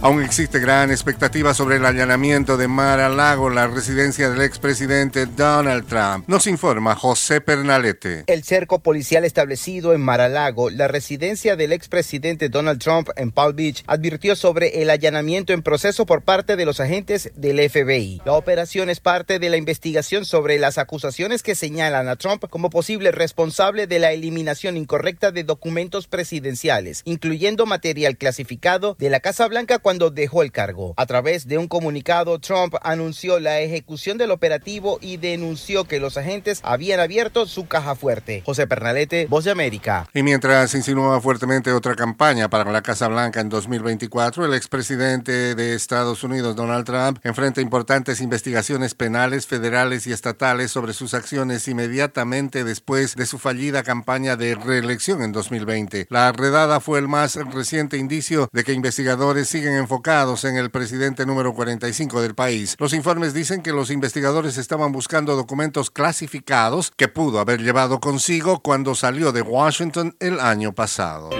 Aún 0.00 0.22
existe 0.22 0.60
gran 0.60 0.92
expectativa 0.92 1.54
sobre 1.54 1.74
el 1.74 1.84
allanamiento 1.84 2.56
de 2.56 2.68
Mar-a-Lago, 2.68 3.50
la 3.50 3.66
residencia 3.66 4.30
del 4.30 4.42
expresidente 4.42 5.26
Donald 5.26 5.88
Trump. 5.88 6.28
Nos 6.28 6.46
informa 6.46 6.94
José 6.94 7.40
Pernalete. 7.40 8.22
El 8.28 8.44
cerco 8.44 8.78
policial 8.78 9.24
establecido 9.24 9.94
en 9.94 10.00
Mar-a-Lago, 10.00 10.70
la 10.70 10.86
residencia 10.86 11.56
del 11.56 11.72
expresidente 11.72 12.48
Donald 12.48 12.80
Trump 12.80 13.08
en 13.16 13.32
Palm 13.32 13.56
Beach, 13.56 13.82
advirtió 13.88 14.36
sobre 14.36 14.82
el 14.82 14.90
allanamiento 14.90 15.52
en 15.52 15.62
proceso 15.62 16.06
por 16.06 16.22
parte 16.22 16.54
de 16.54 16.64
los 16.64 16.78
agentes 16.78 17.32
del 17.34 17.58
FBI. 17.68 18.22
La 18.24 18.34
operación 18.34 18.90
es 18.90 19.00
parte 19.00 19.40
de 19.40 19.50
la 19.50 19.56
investigación 19.56 20.24
sobre 20.24 20.60
las 20.60 20.78
acusaciones 20.78 21.42
que 21.42 21.56
señalan 21.56 22.06
a 22.08 22.14
Trump 22.14 22.44
como 22.48 22.70
posible 22.70 23.10
responsable 23.10 23.88
de 23.88 23.98
la 23.98 24.12
eliminación 24.12 24.76
incorrecta 24.76 25.32
de 25.32 25.42
documentos 25.42 26.06
presidenciales, 26.06 27.02
incluyendo 27.04 27.66
material 27.66 28.16
clasificado 28.16 28.94
de 29.00 29.10
la 29.10 29.18
Casa 29.18 29.48
Blanca 29.48 29.80
cuando 29.88 30.10
dejó 30.10 30.42
el 30.42 30.52
cargo. 30.52 30.92
A 30.98 31.06
través 31.06 31.48
de 31.48 31.56
un 31.56 31.66
comunicado, 31.66 32.38
Trump 32.40 32.74
anunció 32.82 33.40
la 33.40 33.60
ejecución 33.60 34.18
del 34.18 34.32
operativo 34.32 34.98
y 35.00 35.16
denunció 35.16 35.84
que 35.84 35.98
los 35.98 36.18
agentes 36.18 36.60
habían 36.62 37.00
abierto 37.00 37.46
su 37.46 37.66
caja 37.66 37.94
fuerte. 37.94 38.42
José 38.44 38.66
Pernalete, 38.66 39.26
Voz 39.30 39.44
de 39.44 39.50
América. 39.50 40.06
Y 40.12 40.22
mientras 40.22 40.74
insinúa 40.74 41.22
fuertemente 41.22 41.72
otra 41.72 41.96
campaña 41.96 42.50
para 42.50 42.70
la 42.70 42.82
Casa 42.82 43.08
Blanca 43.08 43.40
en 43.40 43.48
2024, 43.48 44.44
el 44.44 44.52
expresidente 44.52 45.54
de 45.54 45.74
Estados 45.74 46.22
Unidos, 46.22 46.54
Donald 46.54 46.84
Trump, 46.84 47.18
enfrenta 47.24 47.62
importantes 47.62 48.20
investigaciones 48.20 48.94
penales, 48.94 49.46
federales 49.46 50.06
y 50.06 50.12
estatales 50.12 50.70
sobre 50.70 50.92
sus 50.92 51.14
acciones 51.14 51.66
inmediatamente 51.66 52.62
después 52.62 53.16
de 53.16 53.24
su 53.24 53.38
fallida 53.38 53.82
campaña 53.82 54.36
de 54.36 54.54
reelección 54.54 55.22
en 55.22 55.32
2020. 55.32 56.08
La 56.10 56.30
redada 56.32 56.80
fue 56.80 56.98
el 56.98 57.08
más 57.08 57.36
reciente 57.36 57.96
indicio 57.96 58.50
de 58.52 58.64
que 58.64 58.74
investigadores 58.74 59.48
siguen 59.48 59.77
enfocados 59.78 60.44
en 60.44 60.56
el 60.56 60.70
presidente 60.70 61.24
número 61.24 61.54
45 61.54 62.20
del 62.20 62.34
país. 62.34 62.76
Los 62.78 62.92
informes 62.92 63.32
dicen 63.32 63.62
que 63.62 63.72
los 63.72 63.90
investigadores 63.90 64.58
estaban 64.58 64.92
buscando 64.92 65.34
documentos 65.36 65.90
clasificados 65.90 66.92
que 66.96 67.08
pudo 67.08 67.40
haber 67.40 67.60
llevado 67.62 68.00
consigo 68.00 68.60
cuando 68.60 68.94
salió 68.94 69.32
de 69.32 69.42
Washington 69.42 70.16
el 70.20 70.40
año 70.40 70.74
pasado. 70.74 71.30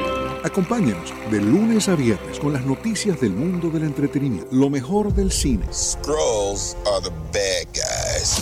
Acompáñenos 0.44 1.12
de 1.30 1.40
lunes 1.40 1.88
a 1.88 1.96
viernes 1.96 2.38
con 2.38 2.52
las 2.52 2.64
noticias 2.64 3.20
del 3.20 3.32
mundo 3.32 3.68
del 3.70 3.82
entretenimiento, 3.82 4.48
lo 4.52 4.70
mejor 4.70 5.12
del 5.12 5.32
cine, 5.32 5.66
Scrolls 5.72 6.76
are 6.86 7.02
the 7.02 7.10
bad 7.32 7.66
guys. 7.74 8.40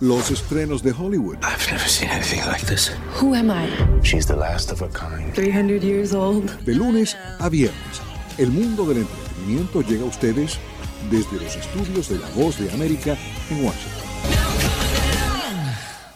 los 0.00 0.30
estrenos 0.30 0.82
de 0.82 0.90
Hollywood, 0.92 1.36
I've 1.42 1.70
never 1.70 1.88
seen 1.88 2.10
anything 2.10 2.40
like 2.46 2.66
this. 2.66 2.90
Who 3.20 3.34
am 3.34 3.50
I? 3.50 3.68
She's 4.02 4.26
the 4.26 4.36
last 4.36 4.70
of 4.72 4.80
her 4.80 4.90
kind. 4.90 5.32
300 5.34 5.82
years 5.82 6.12
old. 6.12 6.50
de 6.66 6.74
lunes 6.74 7.16
a 7.38 7.48
viernes. 7.48 8.05
El 8.38 8.50
mundo 8.50 8.84
del 8.84 8.98
entretenimiento 8.98 9.80
llega 9.80 10.02
a 10.02 10.08
ustedes 10.08 10.58
desde 11.10 11.42
los 11.42 11.56
estudios 11.56 12.08
de 12.10 12.18
La 12.18 12.28
Voz 12.30 12.58
de 12.58 12.70
América 12.70 13.16
en 13.50 13.64
Washington. 13.64 14.05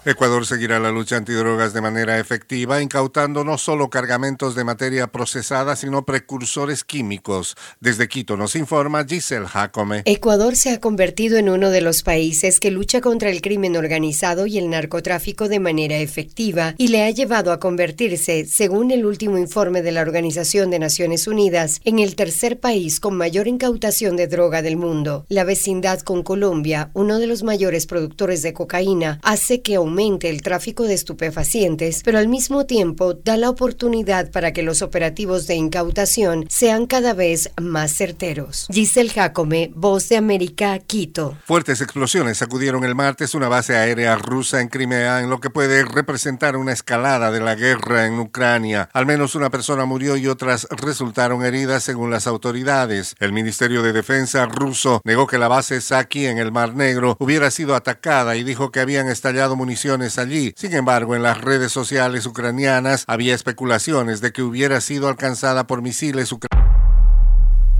Ecuador 0.06 0.46
seguirá 0.46 0.80
la 0.80 0.90
lucha 0.90 1.18
antidrogas 1.18 1.74
de 1.74 1.82
manera 1.82 2.18
efectiva, 2.18 2.80
incautando 2.80 3.44
no 3.44 3.58
solo 3.58 3.90
cargamentos 3.90 4.54
de 4.54 4.64
materia 4.64 5.08
procesada, 5.08 5.76
sino 5.76 6.06
precursores 6.06 6.84
químicos. 6.84 7.54
Desde 7.80 8.08
Quito 8.08 8.38
nos 8.38 8.56
informa 8.56 9.04
Giselle 9.04 9.46
Jacome. 9.46 10.00
Ecuador 10.06 10.56
se 10.56 10.70
ha 10.70 10.80
convertido 10.80 11.36
en 11.36 11.50
uno 11.50 11.68
de 11.68 11.82
los 11.82 12.02
países 12.02 12.60
que 12.60 12.70
lucha 12.70 13.02
contra 13.02 13.28
el 13.28 13.42
crimen 13.42 13.76
organizado 13.76 14.46
y 14.46 14.56
el 14.56 14.70
narcotráfico 14.70 15.50
de 15.50 15.60
manera 15.60 15.98
efectiva 15.98 16.74
y 16.78 16.88
le 16.88 17.04
ha 17.04 17.10
llevado 17.10 17.52
a 17.52 17.60
convertirse, 17.60 18.46
según 18.46 18.92
el 18.92 19.04
último 19.04 19.36
informe 19.36 19.82
de 19.82 19.92
la 19.92 20.00
Organización 20.00 20.70
de 20.70 20.78
Naciones 20.78 21.26
Unidas, 21.26 21.78
en 21.84 21.98
el 21.98 22.16
tercer 22.16 22.58
país 22.58 23.00
con 23.00 23.18
mayor 23.18 23.48
incautación 23.48 24.16
de 24.16 24.28
droga 24.28 24.62
del 24.62 24.78
mundo. 24.78 25.26
La 25.28 25.44
vecindad 25.44 26.00
con 26.00 26.22
Colombia, 26.22 26.90
uno 26.94 27.18
de 27.18 27.26
los 27.26 27.42
mayores 27.42 27.84
productores 27.84 28.40
de 28.40 28.54
cocaína, 28.54 29.20
hace 29.22 29.60
que 29.60 29.76
el 29.98 30.40
tráfico 30.42 30.84
de 30.84 30.94
estupefacientes, 30.94 32.02
pero 32.04 32.18
al 32.18 32.28
mismo 32.28 32.64
tiempo 32.64 33.14
da 33.14 33.36
la 33.36 33.50
oportunidad 33.50 34.30
para 34.30 34.52
que 34.52 34.62
los 34.62 34.82
operativos 34.82 35.46
de 35.46 35.56
incautación 35.56 36.46
sean 36.48 36.86
cada 36.86 37.12
vez 37.12 37.50
más 37.60 37.92
certeros. 37.92 38.66
Giselle 38.70 39.10
Jacome, 39.10 39.72
Voz 39.74 40.08
de 40.08 40.16
América, 40.16 40.78
Quito. 40.78 41.36
Fuertes 41.44 41.80
explosiones 41.80 42.38
sacudieron 42.38 42.84
el 42.84 42.94
martes 42.94 43.34
una 43.34 43.48
base 43.48 43.76
aérea 43.76 44.16
rusa 44.16 44.60
en 44.60 44.68
Crimea, 44.68 45.20
en 45.20 45.28
lo 45.28 45.40
que 45.40 45.50
puede 45.50 45.84
representar 45.84 46.56
una 46.56 46.72
escalada 46.72 47.30
de 47.30 47.40
la 47.40 47.56
guerra 47.56 48.06
en 48.06 48.20
Ucrania. 48.20 48.88
Al 48.92 49.06
menos 49.06 49.34
una 49.34 49.50
persona 49.50 49.84
murió 49.86 50.16
y 50.16 50.28
otras 50.28 50.68
resultaron 50.70 51.44
heridas 51.44 51.82
según 51.82 52.10
las 52.10 52.26
autoridades. 52.26 53.16
El 53.18 53.32
Ministerio 53.32 53.82
de 53.82 53.92
Defensa 53.92 54.46
ruso 54.46 55.00
negó 55.04 55.26
que 55.26 55.38
la 55.38 55.48
base 55.48 55.80
Saki 55.80 56.26
en 56.26 56.38
el 56.38 56.52
Mar 56.52 56.74
Negro 56.74 57.16
hubiera 57.18 57.50
sido 57.50 57.74
atacada 57.74 58.36
y 58.36 58.44
dijo 58.44 58.70
que 58.70 58.80
habían 58.80 59.08
estallado 59.08 59.56
municiones 59.56 59.79
allí. 60.18 60.52
Sin 60.56 60.74
embargo, 60.74 61.16
en 61.16 61.22
las 61.22 61.40
redes 61.40 61.72
sociales 61.72 62.26
ucranianas 62.26 63.04
había 63.06 63.34
especulaciones 63.34 64.20
de 64.20 64.32
que 64.32 64.42
hubiera 64.42 64.80
sido 64.80 65.08
alcanzada 65.08 65.66
por 65.66 65.82
misiles 65.82 66.32
ucranianos. 66.32 66.70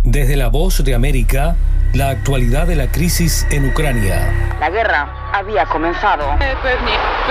Desde 0.02 0.36
la 0.36 0.48
voz 0.48 0.82
de 0.82 0.94
América, 0.94 1.56
la 1.92 2.08
actualidad 2.08 2.66
de 2.66 2.76
la 2.76 2.90
crisis 2.90 3.46
en 3.50 3.68
Ucrania. 3.68 4.56
La 4.58 4.70
guerra 4.70 5.30
había 5.32 5.66
comenzado. 5.66 6.24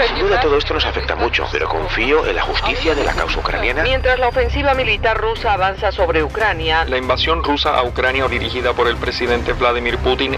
Sin 0.07 0.19
duda 0.19 0.39
todo 0.39 0.57
esto 0.57 0.75
nos 0.75 0.85
afecta 0.85 1.15
mucho, 1.15 1.45
pero 1.51 1.67
confío 1.67 2.25
en 2.27 2.35
la 2.35 2.43
justicia 2.43 2.93
de 2.93 3.03
la 3.03 3.13
causa 3.13 3.39
ucraniana. 3.39 3.83
Mientras 3.83 4.19
la 4.19 4.27
ofensiva 4.27 4.75
militar 4.75 5.17
rusa 5.17 5.53
avanza 5.53 5.91
sobre 5.91 6.23
Ucrania, 6.23 6.85
La 6.85 6.97
invasión 6.97 7.43
rusa 7.43 7.75
a 7.75 7.83
Ucrania 7.83 8.27
dirigida 8.27 8.73
por 8.73 8.87
el 8.87 8.97
presidente 8.97 9.53
Vladimir 9.53 9.97
Putin 9.97 10.37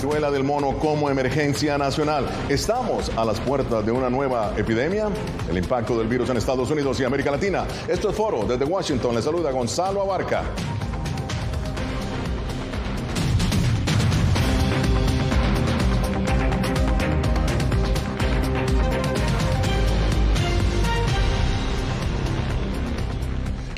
Viruela 0.00 0.30
del 0.30 0.44
mono 0.44 0.78
como 0.78 1.10
emergencia 1.10 1.76
nacional. 1.76 2.24
Estamos 2.48 3.10
a 3.18 3.24
las 3.26 3.38
puertas 3.38 3.84
de 3.84 3.92
una 3.92 4.08
nueva 4.08 4.54
epidemia. 4.56 5.10
El 5.46 5.58
impacto 5.58 5.98
del 5.98 6.08
virus 6.08 6.30
en 6.30 6.38
Estados 6.38 6.70
Unidos 6.70 6.98
y 7.00 7.04
América 7.04 7.30
Latina. 7.30 7.66
Esto 7.86 8.08
es 8.08 8.16
Foro 8.16 8.46
desde 8.46 8.64
Washington. 8.64 9.14
Le 9.14 9.20
saluda 9.20 9.50
Gonzalo 9.50 10.00
Abarca. 10.00 10.44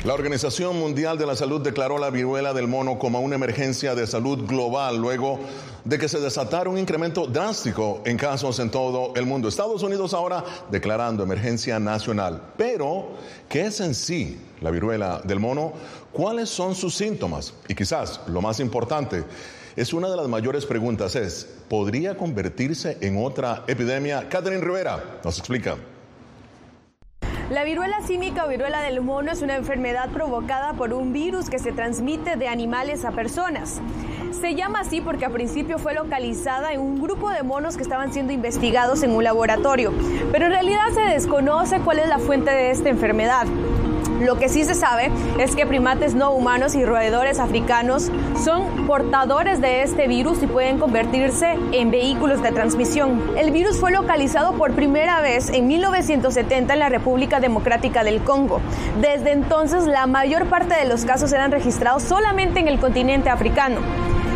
La 0.05 0.13
Organización 0.13 0.79
Mundial 0.79 1.17
de 1.17 1.25
la 1.25 1.35
Salud 1.35 1.59
declaró 1.59 1.97
la 1.97 2.09
viruela 2.09 2.53
del 2.53 2.69
mono 2.69 2.97
como 2.97 3.19
una 3.19 3.35
emergencia 3.35 3.93
de 3.93 4.07
salud 4.07 4.45
global 4.45 4.97
luego 4.97 5.39
de 5.85 5.97
que 5.97 6.07
se 6.07 6.19
desatara 6.19 6.69
un 6.69 6.77
incremento 6.77 7.27
drástico 7.27 8.01
en 8.05 8.17
casos 8.17 8.59
en 8.59 8.69
todo 8.69 9.13
el 9.15 9.25
mundo. 9.25 9.47
Estados 9.47 9.83
Unidos 9.83 10.13
ahora 10.13 10.43
declarando 10.71 11.23
emergencia 11.23 11.79
nacional. 11.79 12.41
Pero, 12.57 13.09
¿qué 13.49 13.65
es 13.65 13.79
en 13.81 13.93
sí 13.93 14.39
la 14.61 14.71
viruela 14.71 15.21
del 15.23 15.39
mono? 15.39 15.73
¿Cuáles 16.11 16.49
son 16.49 16.75
sus 16.75 16.95
síntomas? 16.95 17.53
Y 17.67 17.75
quizás 17.75 18.21
lo 18.27 18.41
más 18.41 18.59
importante, 18.59 19.23
es 19.75 19.93
una 19.93 20.09
de 20.09 20.15
las 20.15 20.27
mayores 20.27 20.65
preguntas 20.65 21.15
es, 21.15 21.49
¿podría 21.67 22.15
convertirse 22.15 22.97
en 23.01 23.23
otra 23.23 23.63
epidemia? 23.67 24.29
Catherine 24.29 24.61
Rivera 24.63 25.19
nos 25.23 25.39
explica. 25.39 25.77
La 27.49 27.63
viruela 27.63 28.01
símica 28.07 28.45
o 28.45 28.49
viruela 28.49 28.81
del 28.81 29.01
mono 29.01 29.31
es 29.31 29.41
una 29.41 29.55
enfermedad 29.55 30.09
provocada 30.11 30.73
por 30.73 30.93
un 30.93 31.11
virus 31.11 31.49
que 31.49 31.59
se 31.59 31.71
transmite 31.71 32.35
de 32.35 32.47
animales 32.47 33.03
a 33.03 33.11
personas. 33.11 33.81
Se 34.39 34.55
llama 34.55 34.79
así 34.79 34.99
porque 34.99 35.25
a 35.25 35.29
principio 35.29 35.77
fue 35.77 35.93
localizada 35.93 36.73
en 36.73 36.81
un 36.81 37.01
grupo 37.01 37.29
de 37.29 37.43
monos 37.43 37.77
que 37.77 37.83
estaban 37.83 38.11
siendo 38.11 38.33
investigados 38.33 39.03
en 39.03 39.11
un 39.11 39.23
laboratorio, 39.23 39.93
pero 40.31 40.45
en 40.45 40.51
realidad 40.51 40.89
se 40.93 41.01
desconoce 41.01 41.79
cuál 41.79 41.99
es 41.99 42.07
la 42.07 42.19
fuente 42.19 42.51
de 42.51 42.71
esta 42.71 42.89
enfermedad. 42.89 43.45
Lo 44.21 44.37
que 44.37 44.49
sí 44.49 44.63
se 44.63 44.73
sabe 44.73 45.11
es 45.37 45.55
que 45.55 45.65
primates 45.65 46.15
no 46.15 46.31
humanos 46.31 46.75
y 46.75 46.85
roedores 46.85 47.39
africanos 47.39 48.11
son 48.43 48.87
portadores 48.87 49.59
de 49.59 49.83
este 49.83 50.07
virus 50.07 50.41
y 50.41 50.47
pueden 50.47 50.79
convertirse 50.79 51.57
en 51.71 51.91
vehículos 51.91 52.41
de 52.41 52.51
transmisión. 52.51 53.21
El 53.37 53.51
virus 53.51 53.79
fue 53.79 53.91
localizado 53.91 54.53
por 54.53 54.71
primera 54.71 55.21
vez 55.21 55.49
en 55.49 55.67
1970 55.67 56.73
en 56.73 56.79
la 56.79 56.89
República 56.89 57.39
Democrática 57.39 58.03
del 58.03 58.21
Congo. 58.23 58.61
Desde 59.01 59.31
entonces, 59.31 59.85
la 59.85 60.07
mayor 60.07 60.45
parte 60.45 60.75
de 60.75 60.85
los 60.85 61.05
casos 61.05 61.31
eran 61.33 61.51
registrados 61.51 62.03
solamente 62.03 62.59
en 62.59 62.67
el 62.67 62.79
continente 62.79 63.29
africano. 63.29 63.81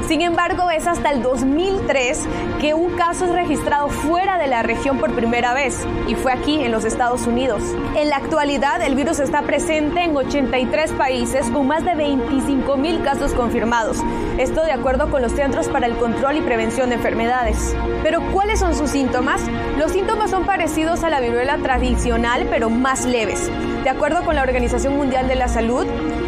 Sin 0.07 0.21
embargo, 0.21 0.71
es 0.71 0.87
hasta 0.87 1.11
el 1.11 1.21
2003 1.21 2.21
que 2.61 2.73
un 2.73 2.95
caso 2.95 3.25
es 3.25 3.31
registrado 3.31 3.89
fuera 3.89 4.37
de 4.37 4.47
la 4.47 4.63
región 4.63 4.99
por 4.99 5.13
primera 5.13 5.53
vez 5.53 5.85
y 6.07 6.15
fue 6.15 6.31
aquí 6.31 6.63
en 6.63 6.71
los 6.71 6.85
Estados 6.85 7.27
Unidos. 7.27 7.61
En 7.93 8.09
la 8.09 8.15
actualidad, 8.15 8.81
el 8.81 8.95
virus 8.95 9.19
está 9.19 9.41
presente 9.41 10.03
en 10.03 10.15
83 10.15 10.93
países 10.93 11.49
con 11.51 11.67
más 11.67 11.83
de 11.83 11.95
25 11.95 12.77
mil 12.77 13.03
casos 13.03 13.33
confirmados. 13.33 13.97
Esto 14.37 14.63
de 14.63 14.71
acuerdo 14.71 15.11
con 15.11 15.21
los 15.21 15.33
Centros 15.33 15.67
para 15.67 15.87
el 15.87 15.97
Control 15.97 16.37
y 16.37 16.41
Prevención 16.41 16.87
de 16.87 16.95
Enfermedades. 16.95 17.75
Pero, 18.01 18.21
¿cuáles 18.31 18.61
son 18.61 18.75
sus 18.75 18.91
síntomas? 18.91 19.41
Los 19.77 19.91
síntomas 19.91 20.31
son 20.31 20.45
parecidos 20.45 21.03
a 21.03 21.09
la 21.09 21.19
viruela 21.19 21.57
tradicional, 21.57 22.47
pero 22.49 22.69
más 22.69 23.03
leves. 23.03 23.51
De 23.83 23.89
acuerdo 23.89 24.23
con 24.23 24.35
la 24.35 24.43
Organización 24.43 24.95
Mundial 24.95 25.27
de 25.27 25.35
la 25.35 25.49
Salud, 25.49 25.85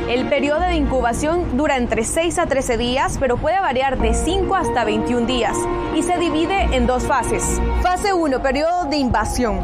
el 0.09 0.27
periodo 0.27 0.61
de 0.61 0.75
incubación 0.75 1.55
dura 1.55 1.77
entre 1.77 2.03
6 2.03 2.39
a 2.39 2.47
13 2.47 2.77
días, 2.77 3.17
pero 3.19 3.37
puede 3.37 3.59
variar 3.59 3.68
de 3.69 4.15
5 4.15 4.55
hasta 4.55 4.83
21 4.83 5.27
días 5.27 5.55
y 5.95 6.01
se 6.01 6.17
divide 6.17 6.75
en 6.75 6.87
dos 6.87 7.03
fases. 7.03 7.61
Fase 7.83 8.13
1, 8.13 8.41
periodo 8.41 8.85
de 8.85 8.97
invasión. 8.97 9.63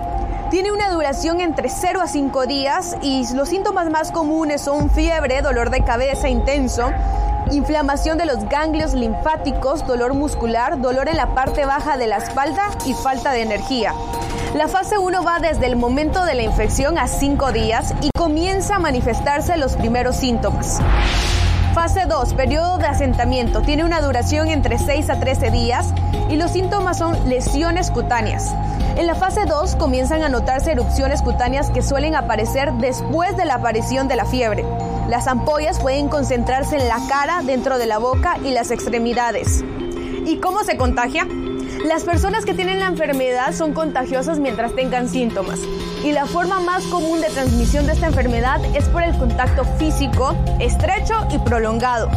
Tiene 0.51 0.71
una 0.71 0.91
duración 0.91 1.41
entre 1.41 1.69
0 1.69 2.01
a 2.01 2.07
5 2.07 2.45
días 2.45 2.97
y 3.01 3.25
los 3.33 3.49
síntomas 3.49 3.89
más 3.89 4.11
comunes 4.11 4.61
son 4.61 4.91
fiebre, 4.91 5.41
dolor 5.41 5.71
de 5.71 5.83
cabeza 5.83 6.29
intenso, 6.29 6.91
inflamación 7.49 8.19
de 8.19 8.27
los 8.27 8.47
ganglios 8.47 8.93
linfáticos, 8.93 9.87
dolor 9.87 10.13
muscular, 10.13 10.79
dolor 10.79 11.09
en 11.09 11.17
la 11.17 11.33
parte 11.33 11.65
baja 11.65 11.97
de 11.97 12.05
la 12.05 12.17
espalda 12.17 12.69
y 12.85 12.93
falta 12.93 13.31
de 13.31 13.41
energía. 13.41 13.91
La 14.53 14.67
fase 14.67 14.99
1 14.99 15.23
va 15.23 15.39
desde 15.39 15.65
el 15.65 15.77
momento 15.77 16.23
de 16.25 16.35
la 16.35 16.43
infección 16.43 16.99
a 16.99 17.07
5 17.07 17.51
días 17.53 17.95
y 18.01 18.11
comienza 18.15 18.75
a 18.75 18.79
manifestarse 18.79 19.57
los 19.57 19.75
primeros 19.75 20.15
síntomas. 20.15 20.79
Fase 21.85 22.07
2, 22.07 22.33
periodo 22.33 22.79
de 22.79 22.87
asentamiento. 22.87 23.61
Tiene 23.61 23.83
una 23.83 24.01
duración 24.01 24.47
entre 24.47 24.79
6 24.79 25.07
a 25.11 25.19
13 25.19 25.51
días 25.51 25.93
y 26.31 26.35
los 26.35 26.49
síntomas 26.49 26.97
son 26.97 27.29
lesiones 27.29 27.91
cutáneas. 27.91 28.55
En 28.97 29.05
la 29.05 29.13
fase 29.13 29.45
2 29.45 29.75
comienzan 29.75 30.23
a 30.23 30.29
notarse 30.29 30.71
erupciones 30.71 31.21
cutáneas 31.21 31.69
que 31.69 31.83
suelen 31.83 32.15
aparecer 32.15 32.73
después 32.73 33.37
de 33.37 33.45
la 33.45 33.53
aparición 33.53 34.07
de 34.07 34.15
la 34.15 34.25
fiebre. 34.25 34.65
Las 35.09 35.27
ampollas 35.27 35.79
pueden 35.79 36.07
concentrarse 36.07 36.75
en 36.75 36.87
la 36.87 36.97
cara, 37.07 37.43
dentro 37.43 37.77
de 37.77 37.85
la 37.85 37.99
boca 37.99 38.39
y 38.43 38.49
las 38.49 38.71
extremidades. 38.71 39.63
¿Y 40.25 40.37
cómo 40.37 40.63
se 40.63 40.77
contagia? 40.77 41.27
Las 41.85 42.03
personas 42.03 42.45
que 42.45 42.55
tienen 42.55 42.79
la 42.79 42.87
enfermedad 42.87 43.53
son 43.53 43.73
contagiosas 43.73 44.39
mientras 44.39 44.73
tengan 44.73 45.07
síntomas 45.07 45.59
y 46.03 46.13
la 46.13 46.25
forma 46.25 46.59
más 46.59 46.83
común 46.85 47.21
de 47.21 47.29
transmisión 47.29 47.85
de 47.85 47.93
esta 47.93 48.07
enfermedad 48.07 48.59
es 48.75 48.89
por 48.89 49.03
el 49.03 49.15
contacto 49.15 49.63
físico, 49.77 50.35
estrecho 50.59 51.13
y 51.29 51.37
prolongado. 51.37 52.09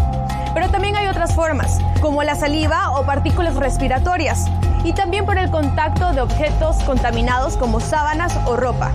Pero 0.55 0.71
también 0.71 0.97
hay 0.97 1.09
otras 1.09 1.35
formas, 1.35 1.81
como 2.01 2.23
la 2.23 2.35
saliva 2.35 2.99
o 2.99 3.05
partículas 3.05 3.57
respiratorias, 3.57 4.47
y 4.85 4.95
también 4.95 5.27
por 5.27 5.37
el 5.37 5.51
contacto 5.51 6.15
de 6.15 6.23
objetos 6.23 6.77
contaminados 6.85 7.59
como 7.59 7.79
sábanas 7.79 8.35
o 8.47 8.57
ropa. 8.57 8.91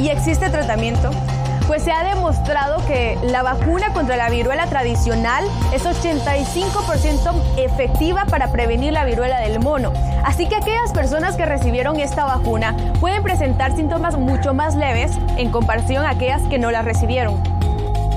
¿Y 0.00 0.08
existe 0.08 0.48
tratamiento? 0.48 1.10
Pues 1.70 1.84
se 1.84 1.92
ha 1.92 2.02
demostrado 2.02 2.84
que 2.84 3.16
la 3.22 3.44
vacuna 3.44 3.92
contra 3.92 4.16
la 4.16 4.28
viruela 4.28 4.66
tradicional 4.66 5.44
es 5.72 5.84
85% 5.84 7.58
efectiva 7.58 8.24
para 8.24 8.50
prevenir 8.50 8.92
la 8.92 9.04
viruela 9.04 9.38
del 9.38 9.60
mono. 9.60 9.92
Así 10.24 10.48
que 10.48 10.56
aquellas 10.56 10.90
personas 10.92 11.36
que 11.36 11.46
recibieron 11.46 12.00
esta 12.00 12.24
vacuna 12.24 12.74
pueden 12.98 13.22
presentar 13.22 13.76
síntomas 13.76 14.18
mucho 14.18 14.52
más 14.52 14.74
leves 14.74 15.12
en 15.36 15.52
comparación 15.52 16.04
a 16.04 16.10
aquellas 16.10 16.42
que 16.48 16.58
no 16.58 16.72
la 16.72 16.82
recibieron. 16.82 17.40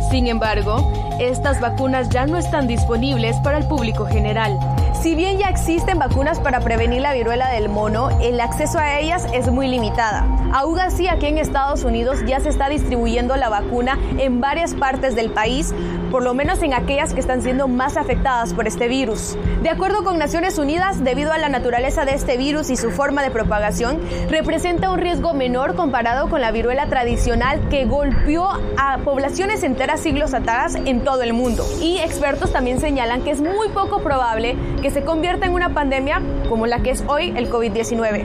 Sin 0.09 0.25
embargo, 0.25 0.91
estas 1.19 1.59
vacunas 1.59 2.09
ya 2.09 2.25
no 2.25 2.39
están 2.39 2.65
disponibles 2.65 3.37
para 3.41 3.59
el 3.59 3.67
público 3.67 4.07
general. 4.07 4.57
Si 5.01 5.15
bien 5.15 5.37
ya 5.37 5.49
existen 5.49 5.99
vacunas 5.99 6.39
para 6.39 6.61
prevenir 6.61 7.01
la 7.01 7.13
viruela 7.13 7.49
del 7.49 7.67
mono, 7.67 8.09
el 8.21 8.39
acceso 8.39 8.79
a 8.79 8.99
ellas 8.99 9.25
es 9.33 9.49
muy 9.49 9.67
limitada. 9.67 10.25
Aún 10.53 10.79
así, 10.79 11.07
aquí 11.07 11.25
en 11.25 11.37
Estados 11.37 11.83
Unidos 11.83 12.19
ya 12.25 12.39
se 12.39 12.49
está 12.49 12.69
distribuyendo 12.69 13.35
la 13.35 13.49
vacuna 13.49 13.97
en 14.17 14.39
varias 14.39 14.73
partes 14.75 15.15
del 15.15 15.31
país, 15.31 15.73
por 16.13 16.21
lo 16.21 16.35
menos 16.35 16.61
en 16.61 16.75
aquellas 16.75 17.11
que 17.11 17.19
están 17.19 17.41
siendo 17.41 17.67
más 17.67 17.97
afectadas 17.97 18.53
por 18.53 18.67
este 18.67 18.87
virus. 18.87 19.35
De 19.63 19.69
acuerdo 19.71 20.03
con 20.03 20.19
Naciones 20.19 20.59
Unidas, 20.59 21.03
debido 21.03 21.33
a 21.33 21.39
la 21.39 21.49
naturaleza 21.49 22.05
de 22.05 22.13
este 22.13 22.37
virus 22.37 22.69
y 22.69 22.75
su 22.75 22.91
forma 22.91 23.23
de 23.23 23.31
propagación, 23.31 23.99
representa 24.29 24.91
un 24.91 24.99
riesgo 24.99 25.33
menor 25.33 25.75
comparado 25.75 26.29
con 26.29 26.39
la 26.39 26.51
viruela 26.51 26.85
tradicional 26.85 27.67
que 27.69 27.85
golpeó 27.85 28.47
a 28.77 28.99
poblaciones 28.99 29.63
enteras 29.63 30.01
siglos 30.01 30.35
atrás 30.35 30.75
en 30.75 31.03
todo 31.03 31.23
el 31.23 31.33
mundo. 31.33 31.65
Y 31.81 31.97
expertos 31.97 32.53
también 32.53 32.79
señalan 32.79 33.23
que 33.23 33.31
es 33.31 33.41
muy 33.41 33.69
poco 33.69 34.03
probable 34.03 34.55
que 34.83 34.91
se 34.91 35.03
convierta 35.03 35.47
en 35.47 35.53
una 35.53 35.73
pandemia 35.73 36.21
como 36.47 36.67
la 36.67 36.83
que 36.83 36.91
es 36.91 37.03
hoy 37.07 37.33
el 37.35 37.49
COVID-19. 37.49 38.23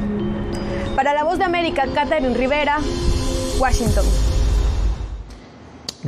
Para 0.95 1.14
la 1.14 1.24
voz 1.24 1.39
de 1.39 1.45
América, 1.45 1.86
Catherine 1.95 2.36
Rivera, 2.36 2.76
Washington. 3.59 4.05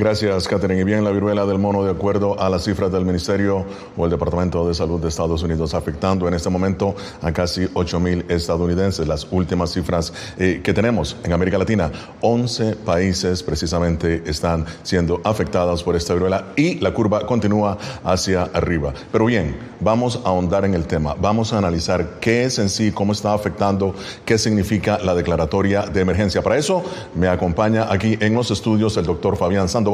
Gracias, 0.01 0.47
Catherine. 0.47 0.81
Y 0.81 0.83
bien, 0.83 1.03
la 1.03 1.11
viruela 1.11 1.45
del 1.45 1.59
mono, 1.59 1.83
de 1.83 1.91
acuerdo 1.91 2.39
a 2.41 2.49
las 2.49 2.63
cifras 2.63 2.91
del 2.91 3.05
Ministerio 3.05 3.63
o 3.95 4.05
el 4.05 4.09
Departamento 4.09 4.67
de 4.67 4.73
Salud 4.73 4.99
de 4.99 5.09
Estados 5.09 5.43
Unidos, 5.43 5.75
afectando 5.75 6.27
en 6.27 6.33
este 6.33 6.49
momento 6.49 6.95
a 7.21 7.31
casi 7.31 7.69
8 7.71 7.99
mil 7.99 8.25
estadounidenses. 8.27 9.07
Las 9.07 9.27
últimas 9.29 9.73
cifras 9.73 10.11
eh, 10.39 10.61
que 10.63 10.73
tenemos 10.73 11.17
en 11.23 11.33
América 11.33 11.59
Latina, 11.59 11.91
11 12.21 12.77
países 12.77 13.43
precisamente 13.43 14.23
están 14.25 14.65
siendo 14.81 15.21
afectados 15.23 15.83
por 15.83 15.95
esta 15.95 16.15
viruela 16.15 16.47
y 16.55 16.79
la 16.79 16.95
curva 16.95 17.27
continúa 17.27 17.77
hacia 18.03 18.45
arriba. 18.53 18.95
Pero 19.11 19.25
bien, 19.25 19.55
vamos 19.81 20.19
a 20.25 20.29
ahondar 20.29 20.65
en 20.65 20.73
el 20.73 20.87
tema. 20.87 21.13
Vamos 21.13 21.53
a 21.53 21.59
analizar 21.59 22.17
qué 22.19 22.45
es 22.45 22.57
en 22.57 22.69
sí, 22.69 22.91
cómo 22.91 23.13
está 23.13 23.35
afectando, 23.35 23.93
qué 24.25 24.39
significa 24.39 24.97
la 24.97 25.13
declaratoria 25.13 25.83
de 25.83 26.01
emergencia. 26.01 26.41
Para 26.41 26.57
eso 26.57 26.81
me 27.13 27.27
acompaña 27.27 27.85
aquí 27.87 28.17
en 28.19 28.33
los 28.33 28.49
estudios 28.49 28.97
el 28.97 29.05
doctor 29.05 29.37
Fabián 29.37 29.69
Sandoval, 29.69 29.90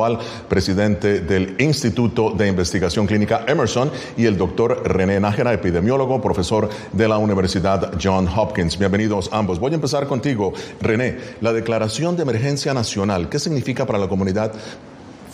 presidente 0.47 1.21
del 1.21 1.55
Instituto 1.59 2.31
de 2.31 2.47
Investigación 2.47 3.07
Clínica 3.07 3.45
Emerson, 3.47 3.91
y 4.15 4.25
el 4.25 4.37
doctor 4.37 4.83
René 4.85 5.19
Nájera, 5.19 5.53
epidemiólogo, 5.53 6.21
profesor 6.21 6.69
de 6.91 7.07
la 7.07 7.17
Universidad 7.17 7.93
John 8.01 8.27
Hopkins. 8.27 8.77
Bienvenidos 8.77 9.29
ambos. 9.31 9.59
Voy 9.59 9.71
a 9.71 9.75
empezar 9.75 10.07
contigo, 10.07 10.53
René. 10.79 11.17
La 11.41 11.53
declaración 11.53 12.15
de 12.15 12.23
emergencia 12.23 12.73
nacional, 12.73 13.29
¿qué 13.29 13.39
significa 13.39 13.85
para 13.85 13.99
la 13.99 14.07
comunidad? 14.07 14.53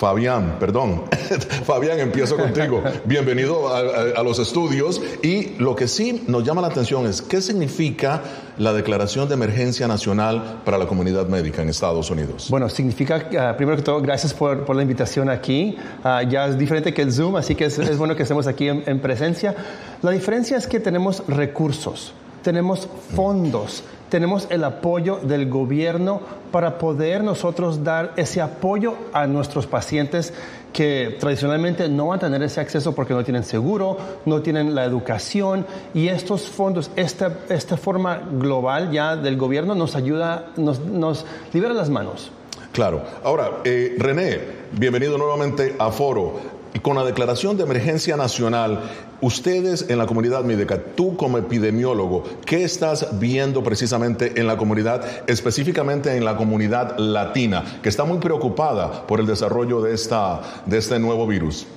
Fabián, 0.03 0.57
perdón. 0.59 1.03
Fabián, 1.65 1.97
empiezo 1.97 2.35
contigo. 2.35 2.83
Bienvenido 3.05 3.73
a, 3.73 4.21
los 4.21 4.37
estudios. 4.37 5.01
Y 5.21 5.55
lo 5.59 5.77
que 5.77 5.87
sí 5.87 6.25
nos 6.27 6.43
llama 6.43 6.59
la 6.59 6.67
atención 6.67 7.07
es 7.07 7.21
qué 7.21 7.39
significa 7.39 8.21
la 8.57 8.73
declaración 8.73 9.29
de 9.29 9.35
emergencia 9.35 9.87
nacional 9.87 10.59
para 10.65 10.77
la 10.77 10.87
comunidad 10.87 11.29
médica 11.29 11.61
en 11.61 11.69
Estados 11.69 12.11
Unidos. 12.11 12.47
Bueno, 12.49 12.67
significa, 12.67 13.15
uh, 13.15 13.55
primero 13.55 13.77
que 13.77 13.83
todo, 13.83 14.01
gracias 14.01 14.33
por, 14.33 14.75
la 14.75 14.81
invitación 14.81 15.29
aquí. 15.29 15.77
Uh, 16.03 16.27
ya 16.29 16.47
es 16.47 16.57
diferente 16.57 16.93
que 16.93 17.01
el 17.01 17.13
Zoom, 17.13 17.37
así 17.37 17.55
que 17.55 17.63
es, 17.63 17.97
bueno 17.97 18.13
que 18.17 18.23
estemos 18.23 18.45
aquí 18.45 18.67
en 18.67 18.99
presencia. 18.99 19.55
La 20.01 20.11
diferencia 20.11 20.57
es 20.57 20.67
que 20.67 20.81
tenemos 20.81 21.23
recursos, 21.29 22.11
tenemos 22.43 22.89
fondos 23.15 23.85
tenemos 24.13 24.45
el 24.51 24.63
apoyo 24.63 25.17
del 25.23 25.49
gobierno 25.49 26.21
para 26.51 26.77
poder 26.77 27.23
nosotros 27.23 27.83
dar 27.83 28.13
ese 28.15 28.41
apoyo 28.41 28.93
a 29.11 29.25
nuestros 29.25 29.65
pacientes 29.65 30.35
que 30.71 31.17
tradicionalmente 31.19 31.89
no 31.89 32.09
van 32.09 32.19
a 32.19 32.21
tener 32.21 32.43
ese 32.43 32.61
acceso 32.61 32.93
porque 32.93 33.15
no 33.15 33.23
tienen 33.23 33.43
seguro, 33.43 33.97
no 34.27 34.43
tienen 34.43 34.75
la 34.75 34.85
educación 34.85 35.65
y 35.95 36.09
estos 36.09 36.47
fondos, 36.47 36.91
esta, 36.95 37.39
esta 37.49 37.75
forma 37.75 38.21
global 38.33 38.91
ya 38.91 39.15
del 39.15 39.35
gobierno 39.35 39.73
nos 39.73 39.95
ayuda, 39.95 40.51
nos, 40.57 40.79
nos 40.81 41.25
libera 41.51 41.73
las 41.73 41.89
manos. 41.89 42.31
Claro. 42.71 43.01
Ahora, 43.23 43.61
eh, 43.63 43.95
René, 43.97 44.39
bienvenido 44.73 45.17
nuevamente 45.17 45.75
a 45.79 45.89
Foro. 45.89 46.52
Y 46.73 46.79
con 46.79 46.95
la 46.95 47.03
declaración 47.03 47.55
de 47.55 47.63
emergencia 47.63 48.17
nacional, 48.17 48.81
ustedes 49.21 49.89
en 49.89 49.99
la 49.99 50.07
comunidad 50.07 50.43
médica, 50.43 50.79
tú 50.95 51.15
como 51.15 51.37
epidemiólogo, 51.37 52.23
¿qué 52.45 52.63
estás 52.63 53.19
viendo 53.19 53.63
precisamente 53.63 54.39
en 54.39 54.47
la 54.47 54.57
comunidad, 54.57 55.05
específicamente 55.27 56.15
en 56.17 56.25
la 56.25 56.35
comunidad 56.35 56.97
latina, 56.97 57.63
que 57.83 57.89
está 57.89 58.05
muy 58.05 58.17
preocupada 58.17 59.05
por 59.05 59.19
el 59.19 59.27
desarrollo 59.27 59.81
de, 59.81 59.93
esta, 59.93 60.41
de 60.65 60.79
este 60.79 60.97
nuevo 60.97 61.27
virus? 61.27 61.67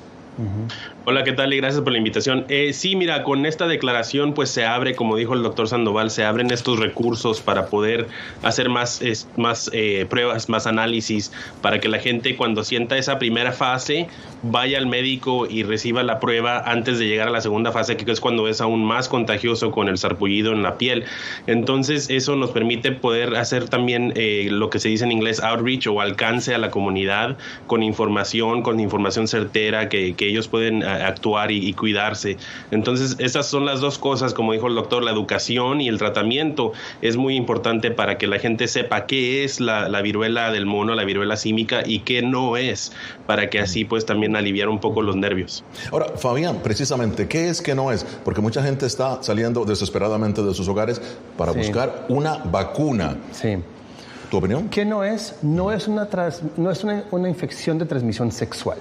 Hola, 1.08 1.22
¿qué 1.22 1.32
tal? 1.32 1.54
Y 1.54 1.58
gracias 1.58 1.84
por 1.84 1.92
la 1.92 1.98
invitación. 1.98 2.46
Eh, 2.48 2.72
sí, 2.72 2.96
mira, 2.96 3.22
con 3.22 3.46
esta 3.46 3.68
declaración 3.68 4.34
pues 4.34 4.50
se 4.50 4.64
abre, 4.64 4.96
como 4.96 5.14
dijo 5.14 5.34
el 5.34 5.44
doctor 5.44 5.68
Sandoval, 5.68 6.10
se 6.10 6.24
abren 6.24 6.50
estos 6.50 6.80
recursos 6.80 7.40
para 7.40 7.66
poder 7.66 8.08
hacer 8.42 8.68
más, 8.68 9.00
más 9.36 9.70
eh, 9.72 10.04
pruebas, 10.10 10.48
más 10.48 10.66
análisis, 10.66 11.30
para 11.62 11.78
que 11.78 11.88
la 11.88 12.00
gente 12.00 12.34
cuando 12.34 12.64
sienta 12.64 12.98
esa 12.98 13.20
primera 13.20 13.52
fase 13.52 14.08
vaya 14.42 14.78
al 14.78 14.86
médico 14.86 15.46
y 15.48 15.62
reciba 15.62 16.02
la 16.02 16.18
prueba 16.18 16.58
antes 16.66 16.98
de 16.98 17.06
llegar 17.06 17.28
a 17.28 17.30
la 17.30 17.40
segunda 17.40 17.70
fase, 17.70 17.96
que 17.96 18.10
es 18.10 18.20
cuando 18.20 18.48
es 18.48 18.60
aún 18.60 18.84
más 18.84 19.08
contagioso 19.08 19.70
con 19.70 19.86
el 19.86 19.98
sarpullido 19.98 20.52
en 20.52 20.64
la 20.64 20.76
piel. 20.76 21.04
Entonces 21.46 22.10
eso 22.10 22.34
nos 22.34 22.50
permite 22.50 22.90
poder 22.90 23.36
hacer 23.36 23.68
también 23.68 24.12
eh, 24.16 24.48
lo 24.50 24.70
que 24.70 24.80
se 24.80 24.88
dice 24.88 25.04
en 25.04 25.12
inglés 25.12 25.40
outreach 25.40 25.86
o 25.86 26.00
alcance 26.00 26.52
a 26.52 26.58
la 26.58 26.72
comunidad 26.72 27.38
con 27.68 27.84
información, 27.84 28.62
con 28.62 28.80
información 28.80 29.28
certera 29.28 29.88
que, 29.88 30.14
que 30.14 30.28
ellos 30.30 30.48
pueden 30.48 30.82
actuar 31.04 31.50
y, 31.50 31.66
y, 31.66 31.72
cuidarse. 31.72 32.36
Entonces, 32.70 33.16
esas 33.18 33.46
son 33.46 33.64
las 33.64 33.80
dos 33.80 33.98
cosas, 33.98 34.34
como 34.34 34.52
dijo 34.52 34.68
el 34.68 34.74
doctor, 34.74 35.02
la 35.02 35.10
educación 35.10 35.80
y 35.80 35.88
el 35.88 35.98
tratamiento 35.98 36.72
es 37.02 37.16
muy 37.16 37.36
importante 37.36 37.90
para 37.90 38.18
que 38.18 38.26
la 38.26 38.38
gente 38.38 38.68
sepa 38.68 39.06
qué 39.06 39.44
es 39.44 39.60
la, 39.60 39.88
la 39.88 40.02
viruela 40.02 40.50
del 40.50 40.66
mono, 40.66 40.94
la 40.94 41.04
viruela 41.04 41.36
símica 41.36 41.82
y 41.84 42.00
qué 42.00 42.22
no 42.22 42.56
es, 42.56 42.92
para 43.26 43.50
que 43.50 43.60
así 43.60 43.84
pues 43.84 44.06
también 44.06 44.36
aliviar 44.36 44.68
un 44.68 44.80
poco 44.80 45.02
los 45.02 45.16
nervios. 45.16 45.64
Ahora, 45.90 46.06
Fabián, 46.16 46.60
precisamente, 46.62 47.28
¿qué 47.28 47.48
es 47.48 47.60
que 47.60 47.74
no 47.74 47.92
es? 47.92 48.04
Porque 48.24 48.40
mucha 48.40 48.62
gente 48.62 48.86
está 48.86 49.22
saliendo 49.22 49.64
desesperadamente 49.64 50.42
de 50.42 50.54
sus 50.54 50.68
hogares 50.68 51.00
para 51.36 51.52
sí. 51.52 51.58
buscar 51.58 52.06
una 52.08 52.38
vacuna. 52.38 53.16
Sí. 53.32 53.56
¿Tu 54.30 54.36
opinión? 54.36 54.68
¿Qué 54.68 54.84
no 54.84 55.04
es? 55.04 55.36
No 55.42 55.70
es 55.70 55.86
una, 55.86 56.08
trans, 56.08 56.42
no 56.56 56.70
es 56.70 56.82
una, 56.82 57.04
una 57.12 57.28
infección 57.28 57.78
de 57.78 57.86
transmisión 57.86 58.32
sexual 58.32 58.78